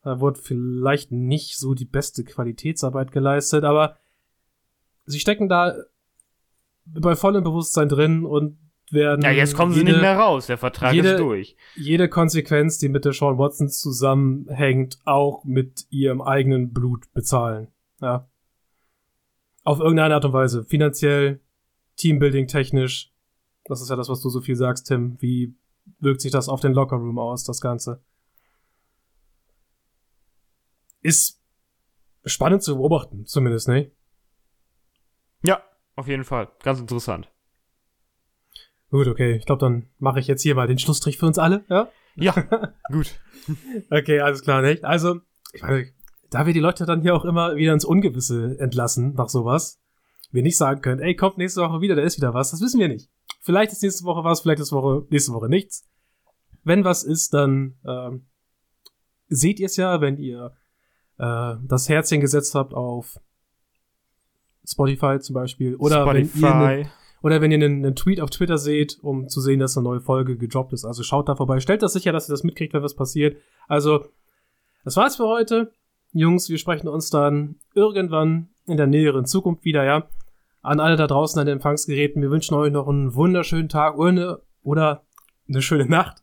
da 0.02 0.18
wurde 0.18 0.40
vielleicht 0.40 1.12
nicht 1.12 1.58
so 1.58 1.74
die 1.74 1.84
beste 1.84 2.24
Qualitätsarbeit 2.24 3.12
geleistet, 3.12 3.64
aber 3.64 3.98
sie 5.04 5.20
stecken 5.20 5.48
da 5.48 5.74
bei 6.86 7.14
vollem 7.14 7.44
Bewusstsein 7.44 7.90
drin 7.90 8.24
und 8.24 8.58
werden. 8.90 9.20
Ja, 9.22 9.30
jetzt 9.30 9.54
kommen 9.54 9.72
sie 9.72 9.80
jede, 9.80 9.92
nicht 9.92 10.00
mehr 10.00 10.18
raus. 10.18 10.46
Der 10.46 10.56
Vertrag 10.56 10.94
jede- 10.94 11.10
ist 11.10 11.20
durch. 11.20 11.56
Jede 11.76 12.08
Konsequenz, 12.08 12.78
die 12.78 12.88
mit 12.88 13.04
der 13.04 13.12
Sean 13.12 13.36
Watson 13.38 13.68
zusammenhängt, 13.68 14.98
auch 15.04 15.44
mit 15.44 15.86
ihrem 15.90 16.22
eigenen 16.22 16.72
Blut 16.72 17.12
bezahlen. 17.12 17.68
Ja. 18.00 18.26
Auf 19.64 19.80
irgendeine 19.80 20.14
Art 20.14 20.24
und 20.24 20.32
Weise. 20.32 20.64
Finanziell, 20.64 21.40
Teambuilding 21.96 22.46
technisch. 22.48 23.12
Das 23.66 23.82
ist 23.82 23.90
ja 23.90 23.96
das, 23.96 24.08
was 24.08 24.22
du 24.22 24.30
so 24.30 24.40
viel 24.40 24.56
sagst, 24.56 24.88
Tim. 24.88 25.18
Wie 25.20 25.54
wirkt 25.98 26.20
sich 26.20 26.32
das 26.32 26.48
auf 26.48 26.60
den 26.60 26.72
Lockerroom 26.72 27.18
aus, 27.18 27.44
das 27.44 27.60
Ganze? 27.60 28.02
Ist 31.00 31.40
spannend 32.24 32.62
zu 32.62 32.76
beobachten, 32.76 33.26
zumindest, 33.26 33.68
ne? 33.68 33.90
Ja, 35.42 35.62
auf 35.96 36.06
jeden 36.06 36.24
Fall. 36.24 36.48
Ganz 36.62 36.80
interessant. 36.80 37.30
Gut, 38.90 39.08
okay. 39.08 39.36
Ich 39.36 39.46
glaube, 39.46 39.60
dann 39.60 39.88
mache 39.98 40.20
ich 40.20 40.26
jetzt 40.26 40.42
hier 40.42 40.54
mal 40.54 40.66
den 40.66 40.78
Schlussstrich 40.78 41.18
für 41.18 41.26
uns 41.26 41.38
alle, 41.38 41.64
ja? 41.68 41.88
Ja, 42.14 42.34
gut. 42.92 43.18
Okay, 43.90 44.20
alles 44.20 44.42
klar, 44.42 44.62
nicht? 44.62 44.84
Also, 44.84 45.20
ich 45.52 45.62
meine, 45.62 45.88
da 46.30 46.46
wir 46.46 46.52
die 46.52 46.60
Leute 46.60 46.84
dann 46.84 47.02
hier 47.02 47.14
auch 47.14 47.24
immer 47.24 47.56
wieder 47.56 47.72
ins 47.72 47.84
Ungewisse 47.84 48.56
entlassen 48.58 49.14
nach 49.14 49.28
sowas, 49.28 49.80
wir 50.30 50.42
nicht 50.42 50.56
sagen 50.56 50.80
können, 50.80 51.00
ey, 51.00 51.14
kommt 51.14 51.38
nächste 51.38 51.62
Woche 51.62 51.80
wieder, 51.80 51.94
da 51.94 52.02
ist 52.02 52.16
wieder 52.16 52.34
was, 52.34 52.50
das 52.50 52.60
wissen 52.60 52.80
wir 52.80 52.88
nicht. 52.88 53.10
Vielleicht 53.42 53.72
ist 53.72 53.82
nächste 53.82 54.04
Woche 54.04 54.22
was, 54.24 54.40
vielleicht 54.40 54.60
ist 54.60 54.72
Woche, 54.72 55.04
nächste 55.10 55.32
Woche 55.32 55.48
nichts. 55.48 55.84
Wenn 56.62 56.84
was 56.84 57.02
ist, 57.02 57.34
dann 57.34 57.74
ähm, 57.86 58.26
seht 59.28 59.58
ihr 59.58 59.66
es 59.66 59.76
ja, 59.76 60.00
wenn 60.00 60.16
ihr 60.16 60.52
äh, 61.18 61.54
das 61.64 61.88
Herzchen 61.88 62.20
gesetzt 62.20 62.54
habt 62.54 62.72
auf 62.72 63.18
Spotify 64.64 65.18
zum 65.18 65.34
Beispiel 65.34 65.74
oder 65.74 66.06
wenn 66.06 66.16
ihr 66.18 66.26
Spotify. 66.26 66.86
oder 67.22 67.40
wenn 67.40 67.50
ihr 67.50 67.56
einen, 67.56 67.84
einen 67.84 67.96
Tweet 67.96 68.20
auf 68.20 68.30
Twitter 68.30 68.58
seht, 68.58 68.98
um 69.02 69.28
zu 69.28 69.40
sehen, 69.40 69.58
dass 69.58 69.76
eine 69.76 69.84
neue 69.84 70.00
Folge 70.00 70.36
gedroppt 70.36 70.72
ist. 70.72 70.84
Also 70.84 71.02
schaut 71.02 71.28
da 71.28 71.34
vorbei, 71.34 71.58
stellt 71.58 71.82
das 71.82 71.94
sicher, 71.94 72.12
dass 72.12 72.28
ihr 72.28 72.32
das 72.32 72.44
mitkriegt, 72.44 72.72
wenn 72.74 72.82
was 72.82 72.94
passiert. 72.94 73.36
Also, 73.66 74.06
das 74.84 74.96
war's 74.96 75.16
für 75.16 75.26
heute. 75.26 75.72
Jungs, 76.12 76.48
wir 76.48 76.58
sprechen 76.58 76.86
uns 76.86 77.10
dann 77.10 77.56
irgendwann 77.74 78.50
in 78.66 78.76
der 78.76 78.86
näheren 78.86 79.24
Zukunft 79.24 79.64
wieder, 79.64 79.82
ja. 79.82 80.06
An 80.62 80.78
alle 80.78 80.96
da 80.96 81.08
draußen 81.08 81.40
an 81.40 81.46
den 81.46 81.54
Empfangsgeräten, 81.54 82.22
wir 82.22 82.30
wünschen 82.30 82.54
euch 82.54 82.72
noch 82.72 82.88
einen 82.88 83.14
wunderschönen 83.14 83.68
Tag 83.68 83.96
oder 83.96 84.08
eine, 84.08 84.42
oder 84.62 85.04
eine 85.48 85.60
schöne 85.60 85.86
Nacht. 85.86 86.22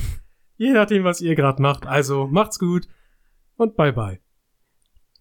Je 0.56 0.72
nachdem, 0.72 1.04
was 1.04 1.20
ihr 1.20 1.34
gerade 1.34 1.60
macht. 1.60 1.86
Also, 1.86 2.26
macht's 2.26 2.58
gut 2.58 2.88
und 3.56 3.76
bye 3.76 3.92
bye. 3.92 4.20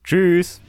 Tschüss. 0.03 0.61